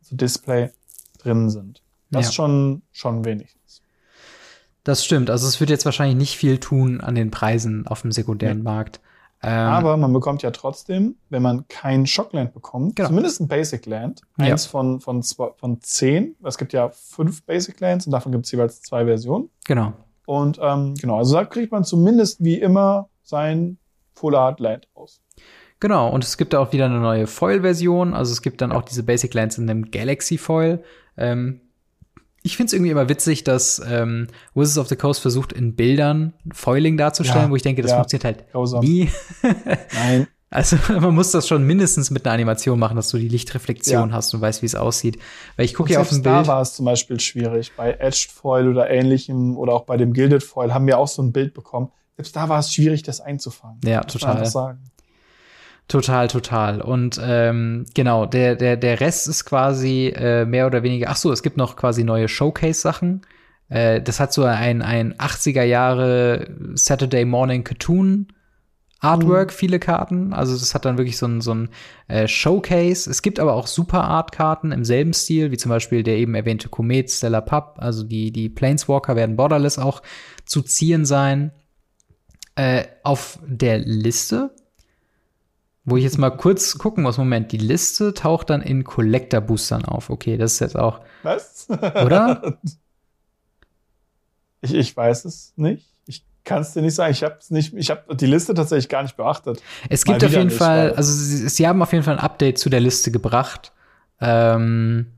also 0.00 0.16
Display, 0.16 0.70
drin 1.18 1.50
sind. 1.50 1.82
Das 2.10 2.26
ja. 2.26 2.32
schon, 2.32 2.82
schon 2.92 3.24
wenigstens. 3.24 3.82
Das 4.84 5.04
stimmt. 5.04 5.30
Also 5.30 5.48
es 5.48 5.60
wird 5.60 5.70
jetzt 5.70 5.84
wahrscheinlich 5.84 6.16
nicht 6.16 6.36
viel 6.36 6.58
tun 6.58 7.00
an 7.00 7.14
den 7.14 7.30
Preisen 7.30 7.86
auf 7.86 8.02
dem 8.02 8.12
sekundären. 8.12 8.62
Markt. 8.62 9.00
Ähm, 9.44 9.68
Aber 9.68 9.96
man 9.98 10.12
bekommt 10.12 10.42
ja 10.42 10.50
trotzdem, 10.50 11.16
wenn 11.28 11.42
man 11.42 11.68
kein 11.68 12.06
Shockland 12.06 12.54
bekommt, 12.54 12.96
genau. 12.96 13.08
zumindest 13.08 13.40
ein 13.40 13.48
Basic 13.48 13.84
Land, 13.84 14.22
eins 14.38 14.64
ja. 14.64 14.70
von, 14.70 15.00
von, 15.00 15.22
zwei, 15.22 15.50
von 15.56 15.80
zehn. 15.82 16.34
Es 16.42 16.56
gibt 16.56 16.72
ja 16.72 16.88
fünf 16.88 17.44
Basic 17.44 17.78
Lands 17.80 18.06
und 18.06 18.12
davon 18.12 18.32
gibt 18.32 18.46
es 18.46 18.52
jeweils 18.52 18.80
zwei 18.80 19.04
Versionen. 19.04 19.50
Genau. 19.66 19.92
Und 20.26 20.58
ähm, 20.62 20.94
genau, 20.94 21.18
also 21.18 21.34
da 21.34 21.44
kriegt 21.44 21.72
man 21.72 21.84
zumindest 21.84 22.42
wie 22.42 22.58
immer 22.58 23.10
sein 23.22 23.76
Full 24.14 24.34
Art 24.34 24.60
Land 24.60 24.88
aus. 24.94 25.20
Genau, 25.80 26.08
und 26.08 26.24
es 26.24 26.38
gibt 26.38 26.54
auch 26.54 26.72
wieder 26.72 26.86
eine 26.86 27.00
neue 27.00 27.26
Foil-Version. 27.26 28.14
Also 28.14 28.32
es 28.32 28.40
gibt 28.40 28.62
dann 28.62 28.72
auch 28.72 28.82
diese 28.82 29.02
Basic 29.02 29.34
Lands 29.34 29.58
in 29.58 29.66
dem 29.66 29.90
Galaxy 29.90 30.38
Foil. 30.38 30.82
Ähm, 31.18 31.60
ich 32.46 32.58
finde 32.58 32.68
es 32.68 32.72
irgendwie 32.74 32.90
immer 32.90 33.08
witzig, 33.08 33.42
dass 33.42 33.80
ähm, 33.88 34.28
Wizards 34.54 34.78
of 34.78 34.88
the 34.88 34.96
Coast 34.96 35.22
versucht, 35.22 35.52
in 35.52 35.74
Bildern 35.74 36.34
Foiling 36.52 36.98
darzustellen, 36.98 37.46
ja, 37.46 37.50
wo 37.50 37.56
ich 37.56 37.62
denke, 37.62 37.80
das 37.80 37.92
ja, 37.92 37.96
funktioniert 37.96 38.24
halt 38.24 38.52
grausam. 38.52 38.84
nie. 38.84 39.10
Nein. 39.92 40.28
Also 40.50 40.76
man 40.88 41.16
muss 41.16 41.32
das 41.32 41.48
schon 41.48 41.64
mindestens 41.64 42.12
mit 42.12 42.24
einer 42.24 42.34
Animation 42.34 42.78
machen, 42.78 42.94
dass 42.94 43.08
du 43.08 43.18
die 43.18 43.26
Lichtreflexion 43.26 44.10
ja. 44.10 44.14
hast 44.14 44.32
und 44.34 44.40
weißt, 44.40 44.62
wie 44.62 44.66
es 44.66 44.76
aussieht. 44.76 45.18
Weil 45.56 45.64
ich 45.64 45.74
gucke 45.74 45.92
ja 45.92 46.00
auf 46.00 46.10
dem 46.10 46.22
Bild. 46.22 46.32
Da 46.32 46.46
war 46.46 46.62
es 46.62 46.74
zum 46.74 46.84
Beispiel 46.84 47.18
schwierig. 47.18 47.72
Bei 47.76 47.90
Edged 47.94 48.30
Foil 48.30 48.68
oder 48.68 48.88
ähnlichem 48.88 49.56
oder 49.56 49.72
auch 49.72 49.82
bei 49.82 49.96
dem 49.96 50.12
Gilded 50.12 50.44
Foil 50.44 50.72
haben 50.72 50.86
wir 50.86 50.98
auch 50.98 51.08
so 51.08 51.22
ein 51.22 51.32
Bild 51.32 51.54
bekommen. 51.54 51.90
Selbst 52.14 52.36
da 52.36 52.48
war 52.48 52.60
es 52.60 52.72
schwierig, 52.72 53.02
das 53.02 53.20
einzufangen. 53.20 53.80
Ja, 53.84 54.04
total. 54.04 54.48
Total, 55.86 56.28
total. 56.28 56.80
Und 56.80 57.20
ähm, 57.22 57.84
genau, 57.94 58.24
der, 58.24 58.56
der, 58.56 58.76
der 58.76 59.00
Rest 59.00 59.28
ist 59.28 59.44
quasi 59.44 60.08
äh, 60.08 60.46
mehr 60.46 60.66
oder 60.66 60.82
weniger, 60.82 61.10
ach 61.10 61.16
so, 61.16 61.30
es 61.30 61.42
gibt 61.42 61.56
noch 61.56 61.76
quasi 61.76 62.04
neue 62.04 62.28
Showcase-Sachen. 62.28 63.22
Äh, 63.68 64.00
das 64.00 64.18
hat 64.18 64.32
so 64.32 64.44
ein, 64.44 64.80
ein 64.80 65.14
80er 65.14 65.62
Jahre 65.62 66.48
Saturday 66.74 67.24
Morning 67.24 67.64
Cartoon 67.64 68.28
Artwork, 69.04 69.50
mhm. 69.50 69.54
viele 69.54 69.78
Karten. 69.78 70.32
Also 70.32 70.54
das 70.54 70.74
hat 70.74 70.86
dann 70.86 70.96
wirklich 70.96 71.18
so 71.18 71.26
ein, 71.26 71.42
so 71.42 71.54
ein 71.54 71.68
äh, 72.08 72.26
Showcase. 72.26 73.08
Es 73.10 73.20
gibt 73.20 73.38
aber 73.38 73.52
auch 73.52 73.66
Super 73.66 74.04
Art-Karten 74.04 74.72
im 74.72 74.84
selben 74.84 75.12
Stil, 75.12 75.50
wie 75.50 75.58
zum 75.58 75.68
Beispiel 75.68 76.02
der 76.02 76.16
eben 76.16 76.34
erwähnte 76.34 76.70
Komet 76.70 77.10
Stellar 77.10 77.42
Pup. 77.42 77.74
Also 77.78 78.04
die, 78.04 78.32
die 78.32 78.48
Planeswalker 78.48 79.14
werden 79.14 79.36
borderless 79.36 79.78
auch 79.78 80.02
zu 80.46 80.62
ziehen 80.62 81.04
sein. 81.04 81.52
Äh, 82.56 82.84
auf 83.02 83.40
der 83.46 83.78
Liste 83.78 84.54
wo 85.84 85.96
ich 85.96 86.04
jetzt 86.04 86.18
mal 86.18 86.30
kurz 86.30 86.78
gucken 86.78 87.02
muss, 87.02 87.18
Moment, 87.18 87.52
die 87.52 87.58
Liste 87.58 88.14
taucht 88.14 88.50
dann 88.50 88.62
in 88.62 88.84
Collector-Boostern 88.84 89.84
auf. 89.84 90.08
Okay, 90.08 90.38
das 90.38 90.54
ist 90.54 90.60
jetzt 90.60 90.76
auch. 90.76 91.00
Was? 91.22 91.68
Oder? 91.68 92.58
ich, 94.62 94.74
ich 94.74 94.96
weiß 94.96 95.26
es 95.26 95.52
nicht. 95.56 95.86
Ich 96.06 96.24
kann 96.42 96.62
es 96.62 96.72
dir 96.72 96.80
nicht 96.80 96.94
sagen. 96.94 97.12
Ich 97.12 97.22
habe 97.22 97.38
nicht, 97.50 97.74
ich 97.74 97.90
habe 97.90 98.16
die 98.16 98.26
Liste 98.26 98.54
tatsächlich 98.54 98.88
gar 98.88 99.02
nicht 99.02 99.16
beachtet. 99.16 99.62
Es 99.90 100.06
gibt 100.06 100.24
auf 100.24 100.32
jeden 100.32 100.46
nicht, 100.46 100.56
Fall, 100.56 100.92
also 100.92 101.12
sie, 101.12 101.48
sie, 101.48 101.68
haben 101.68 101.82
auf 101.82 101.92
jeden 101.92 102.04
Fall 102.04 102.14
ein 102.14 102.24
Update 102.24 102.58
zu 102.58 102.70
der 102.70 102.80
Liste 102.80 103.10
gebracht. 103.10 103.72
Ähm, 104.20 105.12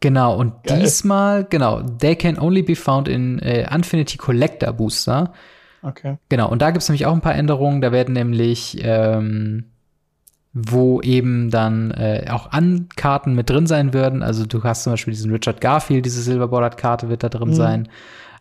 genau, 0.00 0.36
und 0.36 0.64
Geil. 0.64 0.80
diesmal, 0.80 1.44
genau, 1.44 1.82
they 1.82 2.16
can 2.16 2.36
only 2.36 2.62
be 2.62 2.74
found 2.74 3.06
in 3.06 3.38
äh, 3.38 3.72
Infinity 3.72 4.18
Collector 4.18 4.72
Booster. 4.72 5.32
Okay. 5.82 6.18
Genau, 6.28 6.50
und 6.50 6.62
da 6.62 6.70
gibt 6.70 6.82
es 6.82 6.88
nämlich 6.88 7.06
auch 7.06 7.14
ein 7.14 7.20
paar 7.20 7.34
Änderungen. 7.34 7.80
Da 7.80 7.92
werden 7.92 8.14
nämlich, 8.14 8.78
ähm, 8.82 9.64
wo 10.52 11.00
eben 11.00 11.50
dann 11.50 11.90
äh, 11.92 12.26
auch 12.30 12.50
Ankarten 12.50 13.34
mit 13.34 13.50
drin 13.50 13.66
sein 13.66 13.92
würden. 13.92 14.22
Also 14.22 14.46
du 14.46 14.62
hast 14.64 14.84
zum 14.84 14.92
Beispiel 14.92 15.12
diesen 15.12 15.30
Richard 15.30 15.60
Garfield, 15.60 16.04
diese 16.04 16.22
Silverbordered-Karte 16.22 17.08
wird 17.08 17.22
da 17.22 17.28
drin 17.28 17.50
mhm. 17.50 17.54
sein. 17.54 17.88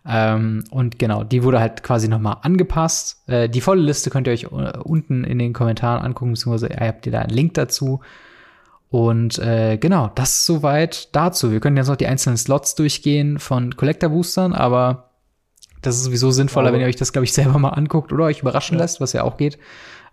Ähm, 0.09 0.63
und 0.71 0.99
genau, 0.99 1.23
die 1.23 1.43
wurde 1.43 1.59
halt 1.59 1.83
quasi 1.83 2.07
nochmal 2.07 2.37
angepasst. 2.41 3.27
Äh, 3.27 3.49
die 3.49 3.61
volle 3.61 3.81
Liste 3.81 4.09
könnt 4.09 4.27
ihr 4.27 4.33
euch 4.33 4.51
uh, 4.51 4.71
unten 4.83 5.25
in 5.25 5.37
den 5.37 5.51
Kommentaren 5.51 6.01
angucken, 6.01 6.31
beziehungsweise 6.31 6.73
ihr 6.73 6.87
habt 6.87 7.05
ihr 7.05 7.11
da 7.11 7.19
einen 7.19 7.33
Link 7.33 7.55
dazu. 7.55 7.99
Und 8.89 9.37
äh, 9.39 9.77
genau, 9.77 10.09
das 10.15 10.45
soweit 10.45 11.13
dazu. 11.13 11.51
Wir 11.51 11.59
können 11.59 11.75
jetzt 11.75 11.89
noch 11.89 11.97
die 11.97 12.07
einzelnen 12.07 12.37
Slots 12.37 12.75
durchgehen 12.75 13.37
von 13.37 13.75
Collector 13.75 14.09
Boostern, 14.09 14.53
aber 14.53 15.06
das 15.81 15.95
ist 15.95 16.03
sowieso 16.03 16.31
sinnvoller, 16.31 16.73
wenn 16.73 16.81
ihr 16.81 16.87
euch 16.87 16.95
das, 16.95 17.13
glaube 17.13 17.25
ich, 17.25 17.33
selber 17.33 17.59
mal 17.59 17.69
anguckt 17.69 18.11
oder 18.11 18.25
euch 18.25 18.41
überraschen 18.41 18.77
ja. 18.77 18.83
lässt, 18.83 18.99
was 18.99 19.13
ja 19.13 19.23
auch 19.23 19.37
geht. 19.37 19.57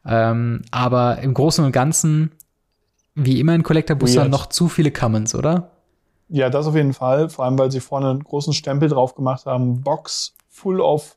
Ähm, 0.06 0.62
aber 0.70 1.18
im 1.18 1.34
Großen 1.34 1.64
und 1.64 1.72
Ganzen, 1.72 2.32
wie 3.14 3.40
immer 3.40 3.54
in 3.54 3.62
Collector 3.62 3.96
Booster, 3.96 4.28
noch 4.28 4.46
zu 4.46 4.68
viele 4.68 4.90
Commons, 4.90 5.34
oder? 5.34 5.70
Ja, 6.28 6.50
das 6.50 6.66
auf 6.66 6.74
jeden 6.74 6.92
Fall. 6.92 7.28
Vor 7.28 7.44
allem, 7.44 7.58
weil 7.58 7.70
sie 7.70 7.80
vorne 7.80 8.10
einen 8.10 8.24
großen 8.24 8.52
Stempel 8.52 8.88
drauf 8.88 9.14
gemacht 9.14 9.46
haben. 9.46 9.82
Box 9.82 10.34
full 10.48 10.80
of. 10.80 11.16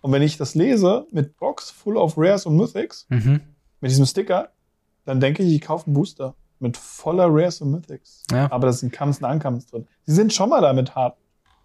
Und 0.00 0.12
wenn 0.12 0.22
ich 0.22 0.36
das 0.36 0.54
lese 0.54 1.06
mit 1.10 1.36
Box 1.36 1.70
full 1.70 1.96
of 1.96 2.14
Rares 2.16 2.46
und 2.46 2.56
Mythics, 2.56 3.06
mhm. 3.08 3.40
mit 3.80 3.90
diesem 3.90 4.06
Sticker, 4.06 4.50
dann 5.04 5.20
denke 5.20 5.42
ich, 5.42 5.54
ich 5.54 5.60
kaufe 5.60 5.86
einen 5.86 5.94
Booster 5.94 6.34
mit 6.58 6.76
voller 6.76 7.26
Rares 7.28 7.60
und 7.60 7.70
Mythics. 7.70 8.22
Ja. 8.30 8.50
Aber 8.50 8.66
da 8.66 8.72
sind 8.72 8.92
Commons 8.92 9.18
und 9.18 9.30
Uncommons 9.30 9.66
drin. 9.66 9.86
Sie 10.04 10.14
sind 10.14 10.32
schon 10.32 10.48
mal 10.48 10.60
damit 10.60 10.94
hart 10.94 11.16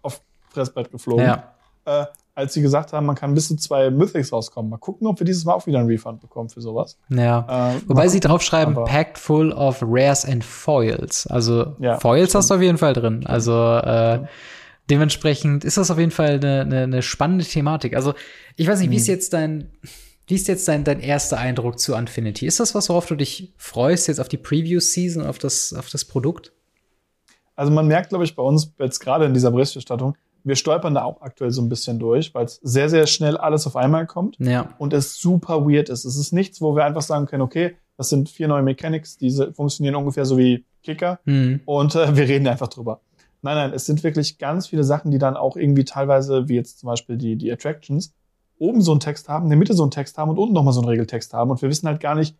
auf 0.02 0.20
Fressbrett 0.50 0.90
geflogen. 0.90 1.24
Ja 1.24 1.51
äh, 1.84 2.06
als 2.34 2.54
sie 2.54 2.62
gesagt 2.62 2.92
haben, 2.92 3.06
man 3.06 3.16
kann 3.16 3.34
bis 3.34 3.48
zu 3.48 3.56
zwei 3.56 3.90
Mythics 3.90 4.32
rauskommen. 4.32 4.70
Mal 4.70 4.78
gucken, 4.78 5.06
ob 5.06 5.20
wir 5.20 5.24
dieses 5.26 5.44
Mal 5.44 5.52
auch 5.52 5.66
wieder 5.66 5.78
einen 5.78 5.88
Refund 5.88 6.20
bekommen 6.20 6.48
für 6.48 6.62
sowas. 6.62 6.96
Ja. 7.10 7.74
Äh, 7.74 7.80
Wobei 7.86 8.08
sie 8.08 8.20
draufschreiben, 8.20 8.74
packed 8.74 9.18
full 9.18 9.52
of 9.52 9.82
Rares 9.82 10.24
and 10.24 10.42
Foils. 10.42 11.26
Also 11.26 11.76
ja, 11.78 11.98
Foils 12.00 12.30
stimmt. 12.30 12.38
hast 12.38 12.50
du 12.50 12.54
auf 12.54 12.62
jeden 12.62 12.78
Fall 12.78 12.94
drin. 12.94 13.26
Also 13.26 13.52
äh, 13.52 14.20
dementsprechend 14.88 15.64
ist 15.64 15.76
das 15.76 15.90
auf 15.90 15.98
jeden 15.98 16.10
Fall 16.10 16.36
eine, 16.36 16.62
eine, 16.62 16.82
eine 16.84 17.02
spannende 17.02 17.44
Thematik. 17.44 17.94
Also 17.94 18.14
ich 18.56 18.66
weiß 18.66 18.80
nicht, 18.80 18.90
wie 18.90 18.96
ist 18.96 19.08
hm. 19.08 19.14
jetzt 19.14 19.32
dein 19.34 19.70
wie 20.26 20.36
ist 20.36 20.48
jetzt 20.48 20.68
dein, 20.68 20.84
dein 20.84 21.00
erster 21.00 21.36
Eindruck 21.38 21.78
zu 21.78 21.94
Infinity? 21.94 22.46
Ist 22.46 22.60
das 22.60 22.74
was, 22.74 22.88
worauf 22.88 23.06
du 23.06 23.16
dich 23.16 23.52
freust, 23.58 24.08
jetzt 24.08 24.20
auf 24.20 24.28
die 24.28 24.38
Preview-Season, 24.38 25.26
auf 25.26 25.38
das, 25.38 25.74
auf 25.74 25.90
das 25.90 26.04
Produkt? 26.04 26.52
Also 27.56 27.72
man 27.72 27.86
merkt, 27.86 28.10
glaube 28.10 28.24
ich, 28.24 28.34
bei 28.34 28.42
uns 28.42 28.72
jetzt 28.78 29.00
gerade 29.00 29.26
in 29.26 29.34
dieser 29.34 29.50
Berichterstattung, 29.50 30.16
wir 30.44 30.56
stolpern 30.56 30.94
da 30.94 31.04
auch 31.04 31.22
aktuell 31.22 31.50
so 31.50 31.62
ein 31.62 31.68
bisschen 31.68 31.98
durch, 31.98 32.34
weil 32.34 32.44
es 32.44 32.60
sehr, 32.62 32.88
sehr 32.88 33.06
schnell 33.06 33.36
alles 33.36 33.66
auf 33.66 33.76
einmal 33.76 34.06
kommt 34.06 34.36
ja. 34.38 34.74
und 34.78 34.92
es 34.92 35.16
super 35.16 35.66
weird 35.66 35.88
ist. 35.88 36.04
Es 36.04 36.16
ist 36.16 36.32
nichts, 36.32 36.60
wo 36.60 36.74
wir 36.76 36.84
einfach 36.84 37.02
sagen 37.02 37.26
können, 37.26 37.42
okay, 37.42 37.76
das 37.96 38.08
sind 38.08 38.28
vier 38.28 38.48
neue 38.48 38.62
Mechanics, 38.62 39.16
diese 39.16 39.52
funktionieren 39.52 39.94
ungefähr 39.94 40.24
so 40.24 40.38
wie 40.38 40.64
Kicker 40.82 41.20
mhm. 41.24 41.60
und 41.64 41.94
äh, 41.94 42.16
wir 42.16 42.28
reden 42.28 42.46
einfach 42.48 42.68
drüber. 42.68 43.00
Nein, 43.42 43.56
nein, 43.56 43.72
es 43.72 43.86
sind 43.86 44.04
wirklich 44.04 44.38
ganz 44.38 44.68
viele 44.68 44.84
Sachen, 44.84 45.10
die 45.10 45.18
dann 45.18 45.36
auch 45.36 45.56
irgendwie 45.56 45.84
teilweise, 45.84 46.48
wie 46.48 46.54
jetzt 46.54 46.78
zum 46.78 46.88
Beispiel 46.88 47.16
die, 47.16 47.36
die 47.36 47.50
Attractions, 47.50 48.14
oben 48.58 48.80
so 48.80 48.92
einen 48.92 49.00
Text 49.00 49.28
haben, 49.28 49.44
in 49.44 49.50
der 49.50 49.58
Mitte 49.58 49.74
so 49.74 49.82
einen 49.82 49.90
Text 49.90 50.16
haben 50.16 50.30
und 50.30 50.38
unten 50.38 50.54
nochmal 50.54 50.72
so 50.72 50.80
einen 50.80 50.88
Regeltext 50.88 51.34
haben 51.34 51.50
und 51.50 51.60
wir 51.60 51.68
wissen 51.68 51.88
halt 51.88 52.00
gar 52.00 52.14
nicht, 52.14 52.36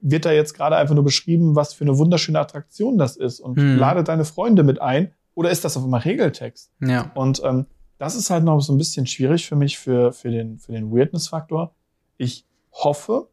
wird 0.00 0.24
da 0.24 0.32
jetzt 0.32 0.54
gerade 0.54 0.76
einfach 0.76 0.94
nur 0.94 1.04
beschrieben, 1.04 1.54
was 1.56 1.74
für 1.74 1.84
eine 1.84 1.98
wunderschöne 1.98 2.38
Attraktion 2.38 2.98
das 2.98 3.16
ist 3.16 3.40
und 3.40 3.58
mhm. 3.58 3.76
lade 3.76 4.04
deine 4.04 4.24
Freunde 4.24 4.62
mit 4.62 4.80
ein 4.80 5.12
oder 5.38 5.52
ist 5.52 5.64
das 5.64 5.76
auf 5.76 5.84
einmal 5.84 6.00
Regeltext? 6.00 6.72
Ja. 6.80 7.12
Und 7.14 7.40
ähm, 7.44 7.66
das 7.96 8.16
ist 8.16 8.28
halt 8.28 8.42
noch 8.42 8.60
so 8.60 8.72
ein 8.72 8.78
bisschen 8.78 9.06
schwierig 9.06 9.46
für 9.46 9.54
mich 9.54 9.78
für, 9.78 10.12
für 10.12 10.32
den, 10.32 10.58
für 10.58 10.72
den 10.72 10.90
Weirdness-Faktor. 10.90 11.76
Ich 12.16 12.44
hoffe, 12.72 13.28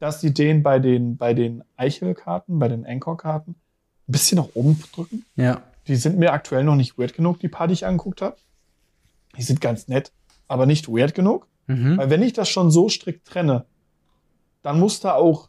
dass 0.00 0.20
die 0.20 0.34
den 0.34 0.64
bei 0.64 0.80
den, 0.80 1.16
bei 1.16 1.32
den 1.32 1.62
Eichel-Karten, 1.76 2.58
bei 2.58 2.66
den 2.66 2.84
Anchor-Karten 2.84 3.52
ein 3.52 3.56
bisschen 4.08 4.38
nach 4.38 4.48
oben 4.54 4.82
drücken. 4.92 5.24
Ja. 5.36 5.62
Die 5.86 5.94
sind 5.94 6.18
mir 6.18 6.32
aktuell 6.32 6.64
noch 6.64 6.74
nicht 6.74 6.98
weird 6.98 7.14
genug, 7.14 7.38
die 7.38 7.48
paar, 7.48 7.68
die 7.68 7.74
ich 7.74 7.86
angeguckt 7.86 8.22
habe. 8.22 8.34
Die 9.36 9.42
sind 9.42 9.60
ganz 9.60 9.86
nett, 9.86 10.10
aber 10.48 10.66
nicht 10.66 10.88
weird 10.88 11.14
genug. 11.14 11.46
Mhm. 11.68 11.96
Weil 11.96 12.10
wenn 12.10 12.22
ich 12.24 12.32
das 12.32 12.48
schon 12.48 12.72
so 12.72 12.88
strikt 12.88 13.28
trenne, 13.28 13.66
dann 14.62 14.80
muss 14.80 14.98
da 14.98 15.14
auch 15.14 15.48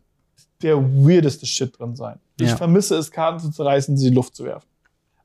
der 0.62 0.78
weirdeste 0.78 1.48
Shit 1.48 1.80
drin 1.80 1.96
sein. 1.96 2.20
Ich 2.40 2.50
ja. 2.50 2.56
vermisse 2.56 2.98
es, 2.98 3.10
Karten 3.10 3.40
zu 3.40 3.50
zerreißen, 3.50 3.98
sie 3.98 4.06
in 4.06 4.12
die 4.12 4.16
Luft 4.16 4.36
zu 4.36 4.44
werfen. 4.46 4.68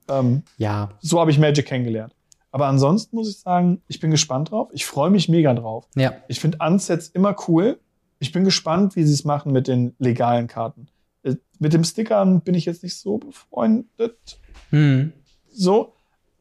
Ähm, 0.09 0.42
ja. 0.59 0.90
So 1.00 1.20
habe 1.20 1.30
ich 1.30 1.38
Magic 1.38 1.66
kennengelernt. 1.66 2.14
Aber 2.50 2.66
ansonsten 2.66 3.16
muss 3.16 3.28
ich 3.28 3.38
sagen, 3.38 3.82
ich 3.86 4.00
bin 4.00 4.11
gespannt 4.11 4.50
drauf. 4.50 4.68
Ich 4.72 4.86
freue 4.86 5.11
mich 5.11 5.28
mega 5.28 5.52
drauf. 5.52 5.86
Ja. 5.94 6.14
Ich 6.28 6.40
finde 6.40 6.59
Unsets 6.61 7.09
immer 7.09 7.36
cool. 7.48 7.78
Ich 8.18 8.32
bin 8.32 8.44
gespannt, 8.44 8.96
wie 8.96 9.04
sie 9.04 9.12
es 9.12 9.24
machen 9.24 9.52
mit 9.52 9.68
den 9.68 9.94
legalen 9.98 10.46
Karten. 10.46 10.88
Äh, 11.22 11.36
mit 11.59 11.72
dem 11.72 11.84
Stickern 11.84 12.40
bin 12.40 12.54
ich 12.54 12.64
jetzt 12.64 12.82
nicht 12.82 12.96
so 12.96 13.18
befreundet. 13.18 14.40
Hm. 14.70 15.12
So. 15.52 15.92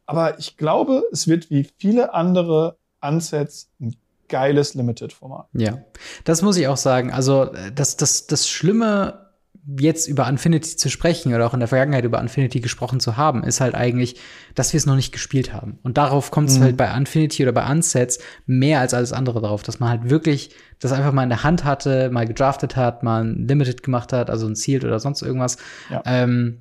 Aber 0.05 0.39
ich 0.39 0.55
glaube, 0.55 1.03
es 1.11 1.27
wird 1.27 1.49
wie 1.49 1.67
viele 1.77 2.13
andere 2.13 2.77
Unsets 3.01 3.69
ein 3.81 3.95
geiles 4.27 4.73
Limited-Format. 4.73 5.47
Ja, 5.53 5.79
das 6.23 6.41
muss 6.41 6.57
ich 6.57 6.67
auch 6.67 6.77
sagen. 6.77 7.11
Also 7.11 7.51
das, 7.73 7.97
das, 7.97 8.27
das 8.27 8.47
Schlimme, 8.47 9.24
jetzt 9.77 10.07
über 10.07 10.27
Infinity 10.27 10.75
zu 10.77 10.89
sprechen 10.89 11.33
oder 11.33 11.45
auch 11.45 11.53
in 11.53 11.59
der 11.59 11.67
Vergangenheit 11.67 12.05
über 12.05 12.19
Infinity 12.19 12.59
gesprochen 12.59 12.99
zu 12.99 13.17
haben, 13.17 13.43
ist 13.43 13.61
halt 13.61 13.75
eigentlich, 13.75 14.15
dass 14.53 14.73
wir 14.73 14.77
es 14.77 14.85
noch 14.85 14.95
nicht 14.95 15.11
gespielt 15.11 15.53
haben. 15.53 15.79
Und 15.83 15.97
darauf 15.97 16.31
kommt 16.31 16.49
es 16.49 16.59
mhm. 16.59 16.63
halt 16.63 16.77
bei 16.77 16.87
Infinity 16.95 17.43
oder 17.43 17.51
bei 17.51 17.69
Unsets 17.69 18.19
mehr 18.45 18.79
als 18.79 18.93
alles 18.93 19.13
andere 19.13 19.41
darauf, 19.41 19.63
dass 19.63 19.79
man 19.79 19.89
halt 19.89 20.09
wirklich 20.09 20.51
das 20.79 20.91
einfach 20.91 21.13
mal 21.13 21.23
in 21.23 21.29
der 21.29 21.43
Hand 21.43 21.63
hatte, 21.63 22.09
mal 22.11 22.27
gedraftet 22.27 22.75
hat, 22.75 23.03
mal 23.03 23.23
ein 23.23 23.47
Limited 23.47 23.83
gemacht 23.83 24.13
hat, 24.13 24.29
also 24.29 24.47
ein 24.47 24.55
Sealed 24.55 24.83
oder 24.83 24.99
sonst 24.99 25.21
irgendwas. 25.21 25.57
Ja. 25.89 26.01
Ähm, 26.05 26.59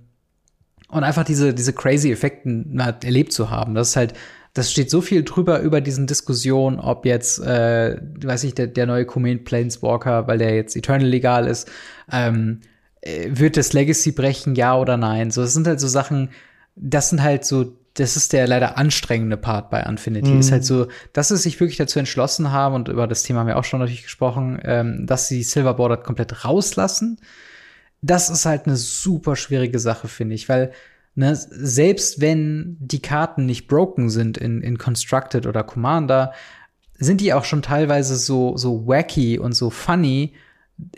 und 0.88 1.02
einfach 1.02 1.24
diese, 1.24 1.54
diese 1.54 1.72
crazy 1.72 2.12
Effekten 2.12 2.82
halt 2.82 3.04
erlebt 3.04 3.32
zu 3.32 3.50
haben. 3.50 3.74
Das 3.74 3.90
ist 3.90 3.96
halt 3.96 4.14
das 4.54 4.70
steht 4.70 4.88
so 4.88 5.00
viel 5.00 5.24
drüber 5.24 5.60
über 5.60 5.80
diesen 5.80 6.06
Diskussionen, 6.06 6.78
ob 6.78 7.04
jetzt, 7.06 7.40
äh, 7.40 8.00
weiß 8.22 8.44
ich, 8.44 8.54
der, 8.54 8.68
der 8.68 8.86
neue 8.86 9.04
Comet 9.04 9.44
Planeswalker, 9.44 10.28
weil 10.28 10.38
der 10.38 10.54
jetzt 10.54 10.76
Eternal 10.76 11.08
legal 11.08 11.48
ist, 11.48 11.68
ähm, 12.10 12.60
äh, 12.62 12.66
wird 13.28 13.56
das 13.56 13.72
Legacy 13.72 14.12
brechen, 14.12 14.54
ja 14.54 14.76
oder 14.76 14.96
nein? 14.96 15.30
So, 15.30 15.42
das 15.42 15.52
sind 15.52 15.66
halt 15.66 15.80
so 15.80 15.88
Sachen, 15.88 16.30
das 16.76 17.10
sind 17.10 17.22
halt 17.22 17.44
so, 17.44 17.76
das 17.94 18.16
ist 18.16 18.32
der 18.32 18.46
leider 18.46 18.76
anstrengende 18.78 19.36
Part 19.36 19.70
bei 19.70 19.80
Infinity. 19.80 20.30
Mhm. 20.30 20.40
Ist 20.40 20.52
halt 20.52 20.64
so, 20.64 20.88
dass 21.12 21.28
sie 21.28 21.36
sich 21.36 21.60
wirklich 21.60 21.76
dazu 21.76 21.98
entschlossen 21.98 22.50
haben, 22.50 22.74
und 22.74 22.88
über 22.88 23.06
das 23.06 23.22
Thema 23.22 23.40
haben 23.40 23.46
wir 23.46 23.58
auch 23.58 23.64
schon 23.64 23.80
natürlich 23.80 24.04
gesprochen, 24.04 24.58
ähm, 24.64 25.06
dass 25.06 25.28
sie 25.28 25.42
Silver 25.42 25.74
Bordered 25.74 26.04
komplett 26.04 26.44
rauslassen. 26.44 27.20
Das 28.02 28.30
ist 28.30 28.46
halt 28.46 28.66
eine 28.66 28.76
super 28.76 29.36
schwierige 29.36 29.78
Sache, 29.78 30.08
finde 30.08 30.34
ich, 30.34 30.48
weil 30.48 30.72
Ne, 31.16 31.36
selbst 31.36 32.20
wenn 32.20 32.76
die 32.80 33.00
Karten 33.00 33.46
nicht 33.46 33.68
broken 33.68 34.10
sind 34.10 34.36
in, 34.36 34.62
in 34.62 34.78
Constructed 34.78 35.46
oder 35.46 35.62
Commander, 35.62 36.32
sind 36.98 37.20
die 37.20 37.32
auch 37.32 37.44
schon 37.44 37.62
teilweise 37.62 38.16
so, 38.16 38.56
so 38.56 38.88
wacky 38.88 39.38
und 39.38 39.52
so 39.52 39.70
funny 39.70 40.34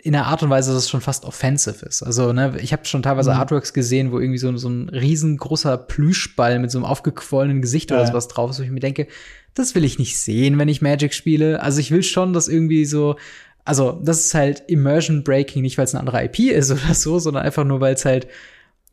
in 0.01 0.13
der 0.13 0.25
Art 0.25 0.41
und 0.41 0.49
Weise, 0.49 0.73
dass 0.73 0.83
es 0.83 0.89
schon 0.89 1.01
fast 1.01 1.23
offensive 1.23 1.85
ist. 1.85 2.01
Also, 2.01 2.33
ne, 2.33 2.57
ich 2.59 2.73
habe 2.73 2.85
schon 2.85 3.03
teilweise 3.03 3.31
mhm. 3.31 3.37
Artworks 3.37 3.73
gesehen, 3.73 4.11
wo 4.11 4.19
irgendwie 4.19 4.39
so, 4.39 4.55
so 4.57 4.69
ein 4.69 4.89
riesengroßer 4.89 5.77
Plüschball 5.77 6.59
mit 6.59 6.71
so 6.71 6.79
einem 6.79 6.85
aufgequollenen 6.85 7.61
Gesicht 7.61 7.91
ja. 7.91 7.97
oder 7.97 8.07
sowas 8.07 8.27
drauf 8.27 8.51
ist, 8.51 8.59
wo 8.59 8.63
ich 8.63 8.71
mir 8.71 8.79
denke, 8.79 9.07
das 9.53 9.75
will 9.75 9.83
ich 9.83 9.99
nicht 9.99 10.17
sehen, 10.19 10.57
wenn 10.57 10.67
ich 10.67 10.81
Magic 10.81 11.13
spiele. 11.13 11.61
Also 11.61 11.79
ich 11.79 11.91
will 11.91 12.03
schon, 12.03 12.33
dass 12.33 12.47
irgendwie 12.47 12.85
so, 12.85 13.17
also 13.65 13.99
das 14.03 14.25
ist 14.25 14.33
halt 14.33 14.63
Immersion 14.67 15.23
Breaking, 15.23 15.61
nicht 15.61 15.77
weil 15.77 15.85
es 15.85 15.93
eine 15.93 15.99
andere 15.99 16.23
IP 16.23 16.39
ist 16.39 16.71
oder 16.71 16.93
so, 16.93 17.19
sondern 17.19 17.43
einfach 17.43 17.63
nur, 17.63 17.79
weil 17.79 17.93
es 17.93 18.05
halt 18.05 18.27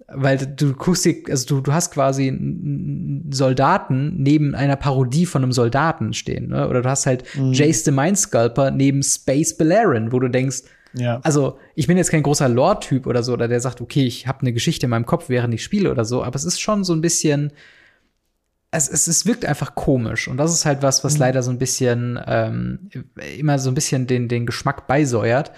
weil 0.09 0.39
du 0.39 0.75
guckst 0.75 1.05
dir, 1.05 1.17
also 1.29 1.47
du, 1.47 1.61
du 1.61 1.73
hast 1.73 1.93
quasi 1.93 2.29
einen 2.29 3.31
Soldaten 3.33 4.15
neben 4.23 4.55
einer 4.55 4.77
Parodie 4.77 5.27
von 5.27 5.43
einem 5.43 5.53
Soldaten 5.53 6.13
stehen, 6.13 6.49
ne? 6.49 6.69
Oder 6.69 6.83
du 6.83 6.89
hast 6.89 7.07
halt 7.07 7.25
mhm. 7.37 7.53
Jace 7.53 7.85
the 7.85 7.91
Mind 7.91 8.19
Sculper 8.19 8.71
neben 8.71 9.03
Space 9.03 9.57
Balerion, 9.57 10.13
wo 10.13 10.21
du 10.21 10.29
denkst, 10.29 10.63
ja. 10.93 11.21
also 11.23 11.59
ich 11.75 11.87
bin 11.87 11.97
jetzt 11.97 12.11
kein 12.11 12.23
großer 12.23 12.49
Lore-Typ 12.49 13.07
oder 13.07 13.23
so, 13.23 13.33
oder 13.33 13.49
der 13.49 13.61
sagt, 13.61 13.81
okay, 13.81 14.05
ich 14.05 14.27
habe 14.27 14.41
eine 14.41 14.53
Geschichte 14.53 14.87
in 14.87 14.91
meinem 14.91 15.07
Kopf, 15.07 15.29
während 15.29 15.55
ich 15.55 15.65
spiele 15.65 15.91
oder 15.91 16.05
so, 16.05 16.23
aber 16.23 16.37
es 16.37 16.45
ist 16.45 16.61
schon 16.61 16.85
so 16.85 16.93
ein 16.93 17.01
bisschen, 17.01 17.53
es, 18.71 18.89
es, 18.89 19.07
es 19.07 19.25
wirkt 19.25 19.45
einfach 19.47 19.75
komisch. 19.75 20.29
Und 20.29 20.37
das 20.37 20.53
ist 20.53 20.67
halt 20.67 20.83
was, 20.83 21.03
was 21.03 21.15
mhm. 21.15 21.21
leider 21.21 21.43
so 21.43 21.51
ein 21.51 21.59
bisschen 21.59 22.21
ähm, 22.27 22.91
immer 23.39 23.59
so 23.59 23.71
ein 23.71 23.75
bisschen 23.75 24.07
den, 24.07 24.29
den 24.29 24.47
Geschmack 24.47 24.87
beisäuert. 24.87 25.53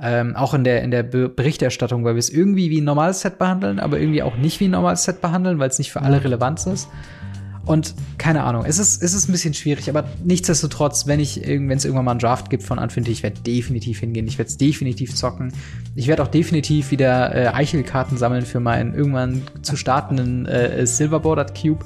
Ähm, 0.00 0.36
auch 0.36 0.54
in 0.54 0.62
der, 0.62 0.82
in 0.82 0.92
der 0.92 1.02
Berichterstattung, 1.02 2.04
weil 2.04 2.14
wir 2.14 2.20
es 2.20 2.30
irgendwie 2.30 2.70
wie 2.70 2.80
ein 2.80 2.84
normales 2.84 3.20
Set 3.20 3.38
behandeln, 3.38 3.80
aber 3.80 3.98
irgendwie 3.98 4.22
auch 4.22 4.36
nicht 4.36 4.60
wie 4.60 4.68
ein 4.68 4.70
normales 4.70 5.02
Set 5.02 5.20
behandeln, 5.20 5.58
weil 5.58 5.68
es 5.68 5.78
nicht 5.78 5.90
für 5.90 6.02
alle 6.02 6.22
relevant 6.22 6.64
ist. 6.66 6.88
Und 7.68 7.94
keine 8.16 8.44
Ahnung, 8.44 8.64
es 8.66 8.78
ist, 8.78 9.02
es 9.02 9.12
ist 9.12 9.28
ein 9.28 9.32
bisschen 9.32 9.52
schwierig, 9.52 9.90
aber 9.90 10.04
nichtsdestotrotz, 10.24 11.06
wenn 11.06 11.20
ich 11.20 11.42
wenn 11.46 11.70
es 11.70 11.84
irgendwann 11.84 12.06
mal 12.06 12.12
einen 12.12 12.20
Draft 12.20 12.48
gibt 12.48 12.62
von 12.62 12.78
Anfinity, 12.78 13.12
ich 13.12 13.22
werde 13.22 13.42
definitiv 13.42 14.00
hingehen, 14.00 14.26
ich 14.26 14.38
werde 14.38 14.48
es 14.48 14.56
definitiv 14.56 15.14
zocken. 15.14 15.52
Ich 15.94 16.08
werde 16.08 16.22
auch 16.22 16.28
definitiv 16.28 16.90
wieder 16.90 17.34
äh, 17.34 17.48
Eichelkarten 17.48 18.16
sammeln 18.16 18.46
für 18.46 18.58
meinen 18.58 18.94
irgendwann 18.94 19.42
zu 19.60 19.76
startenden 19.76 20.46
äh, 20.46 20.86
Silver 20.86 21.20
Bordered 21.20 21.54
Cube. 21.54 21.84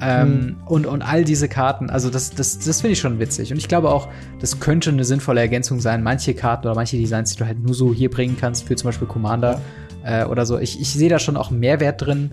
Ähm, 0.00 0.28
mhm. 0.30 0.56
und, 0.64 0.86
und 0.86 1.02
all 1.02 1.24
diese 1.24 1.48
Karten, 1.48 1.90
also 1.90 2.08
das, 2.08 2.30
das, 2.30 2.60
das 2.60 2.80
finde 2.80 2.92
ich 2.92 3.00
schon 3.00 3.18
witzig. 3.18 3.52
Und 3.52 3.58
ich 3.58 3.68
glaube 3.68 3.90
auch, 3.90 4.08
das 4.40 4.60
könnte 4.60 4.88
eine 4.90 5.04
sinnvolle 5.04 5.40
Ergänzung 5.40 5.80
sein. 5.80 6.02
Manche 6.02 6.32
Karten 6.32 6.68
oder 6.68 6.74
manche 6.76 6.96
Designs, 6.96 7.32
die 7.32 7.38
du 7.38 7.46
halt 7.46 7.58
nur 7.60 7.74
so 7.74 7.92
hier 7.92 8.08
bringen 8.08 8.36
kannst, 8.40 8.66
für 8.66 8.76
zum 8.76 8.88
Beispiel 8.88 9.08
Commander 9.08 9.60
äh, 10.04 10.24
oder 10.24 10.46
so. 10.46 10.58
Ich, 10.58 10.80
ich 10.80 10.88
sehe 10.88 11.10
da 11.10 11.18
schon 11.18 11.36
auch 11.36 11.50
Mehrwert 11.50 12.00
drin, 12.00 12.30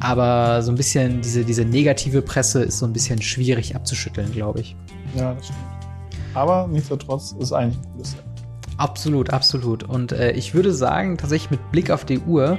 aber 0.00 0.62
so 0.62 0.70
ein 0.70 0.76
bisschen 0.76 1.20
diese, 1.20 1.44
diese 1.44 1.64
negative 1.64 2.22
Presse 2.22 2.62
ist 2.62 2.78
so 2.78 2.86
ein 2.86 2.92
bisschen 2.92 3.20
schwierig 3.20 3.74
abzuschütteln, 3.74 4.32
glaube 4.32 4.60
ich. 4.60 4.76
Ja, 5.16 5.34
das 5.34 5.46
stimmt. 5.46 5.58
Aber 6.34 6.68
nichtsdestotrotz 6.68 7.34
ist 7.38 7.52
eigentlich 7.52 7.78
ein 7.78 7.92
gutes. 7.92 8.16
Absolut, 8.76 9.30
absolut. 9.30 9.82
Und 9.82 10.12
äh, 10.12 10.32
ich 10.32 10.54
würde 10.54 10.72
sagen, 10.72 11.18
tatsächlich 11.18 11.50
mit 11.50 11.72
Blick 11.72 11.90
auf 11.90 12.04
die 12.04 12.20
Uhr, 12.20 12.58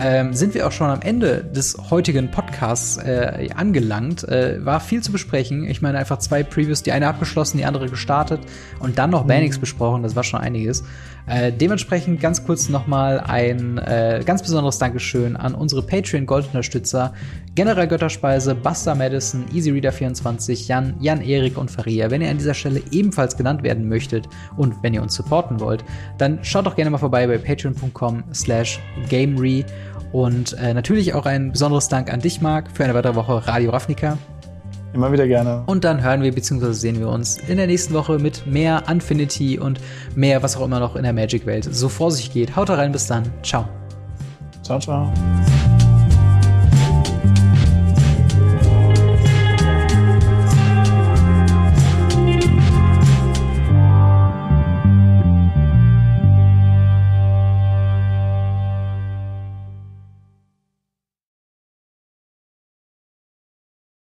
ähm, 0.00 0.32
sind 0.32 0.54
wir 0.54 0.66
auch 0.66 0.72
schon 0.72 0.88
am 0.88 1.00
Ende 1.02 1.44
des 1.44 1.76
heutigen 1.90 2.30
Podcasts 2.30 2.98
äh, 2.98 3.48
angelangt. 3.54 4.26
Äh, 4.28 4.64
war 4.64 4.80
viel 4.80 5.02
zu 5.02 5.10
besprechen. 5.10 5.68
Ich 5.68 5.82
meine, 5.82 5.98
einfach 5.98 6.18
zwei 6.18 6.42
Previews, 6.42 6.82
die 6.82 6.92
eine 6.92 7.08
abgeschlossen, 7.08 7.58
die 7.58 7.64
andere 7.64 7.88
gestartet 7.88 8.40
und 8.78 8.98
dann 8.98 9.10
noch 9.10 9.24
mhm. 9.24 9.28
Banix 9.28 9.58
besprochen. 9.58 10.02
Das 10.02 10.14
war 10.14 10.22
schon 10.22 10.40
einiges. 10.40 10.84
Äh, 11.28 11.52
dementsprechend 11.52 12.20
ganz 12.20 12.44
kurz 12.44 12.68
nochmal 12.68 13.20
ein 13.20 13.78
äh, 13.78 14.22
ganz 14.24 14.42
besonderes 14.42 14.78
Dankeschön 14.78 15.36
an 15.36 15.54
unsere 15.54 15.82
Patreon-Goldunterstützer 15.82 17.12
General 17.54 17.86
Götterspeise, 17.86 18.54
Buster 18.54 18.94
Madison, 18.94 19.44
EasyReader24, 19.52 20.68
Jan, 20.68 20.94
Jan-Erik 21.00 21.58
und 21.58 21.70
Faria. 21.70 22.10
Wenn 22.10 22.22
ihr 22.22 22.30
an 22.30 22.38
dieser 22.38 22.54
Stelle 22.54 22.80
ebenfalls 22.92 23.36
genannt 23.36 23.62
werden 23.62 23.88
möchtet 23.88 24.28
und 24.56 24.82
wenn 24.82 24.94
ihr 24.94 25.02
uns 25.02 25.14
supporten 25.14 25.60
wollt, 25.60 25.84
dann 26.18 26.38
schaut 26.42 26.66
doch 26.66 26.76
gerne 26.76 26.90
mal 26.90 26.98
vorbei 26.98 27.26
bei 27.26 27.36
patreon.com 27.36 28.24
slash 28.32 28.80
gamery 29.08 29.64
und 30.12 30.54
äh, 30.54 30.72
natürlich 30.72 31.12
auch 31.14 31.26
ein 31.26 31.52
besonderes 31.52 31.88
Dank 31.88 32.12
an 32.12 32.20
dich, 32.20 32.40
Marc, 32.40 32.70
für 32.72 32.84
eine 32.84 32.94
weitere 32.94 33.14
Woche 33.14 33.46
Radio 33.46 33.70
Ravnica. 33.70 34.16
Immer 34.94 35.12
wieder 35.12 35.26
gerne. 35.26 35.62
Und 35.66 35.84
dann 35.84 36.02
hören 36.02 36.22
wir 36.22 36.34
bzw. 36.34 36.72
sehen 36.72 36.98
wir 36.98 37.08
uns 37.08 37.36
in 37.36 37.58
der 37.58 37.66
nächsten 37.66 37.94
Woche 37.94 38.18
mit 38.18 38.46
mehr 38.46 38.84
Infinity 38.90 39.58
und 39.58 39.80
mehr, 40.14 40.42
was 40.42 40.56
auch 40.56 40.64
immer 40.64 40.80
noch 40.80 40.96
in 40.96 41.02
der 41.02 41.12
Magic-Welt 41.12 41.68
so 41.70 41.88
vor 41.88 42.10
sich 42.10 42.32
geht. 42.32 42.56
Haut 42.56 42.70
rein, 42.70 42.92
bis 42.92 43.06
dann. 43.06 43.24
Ciao. 43.42 43.68
Ciao, 44.62 44.78
ciao. 44.78 45.12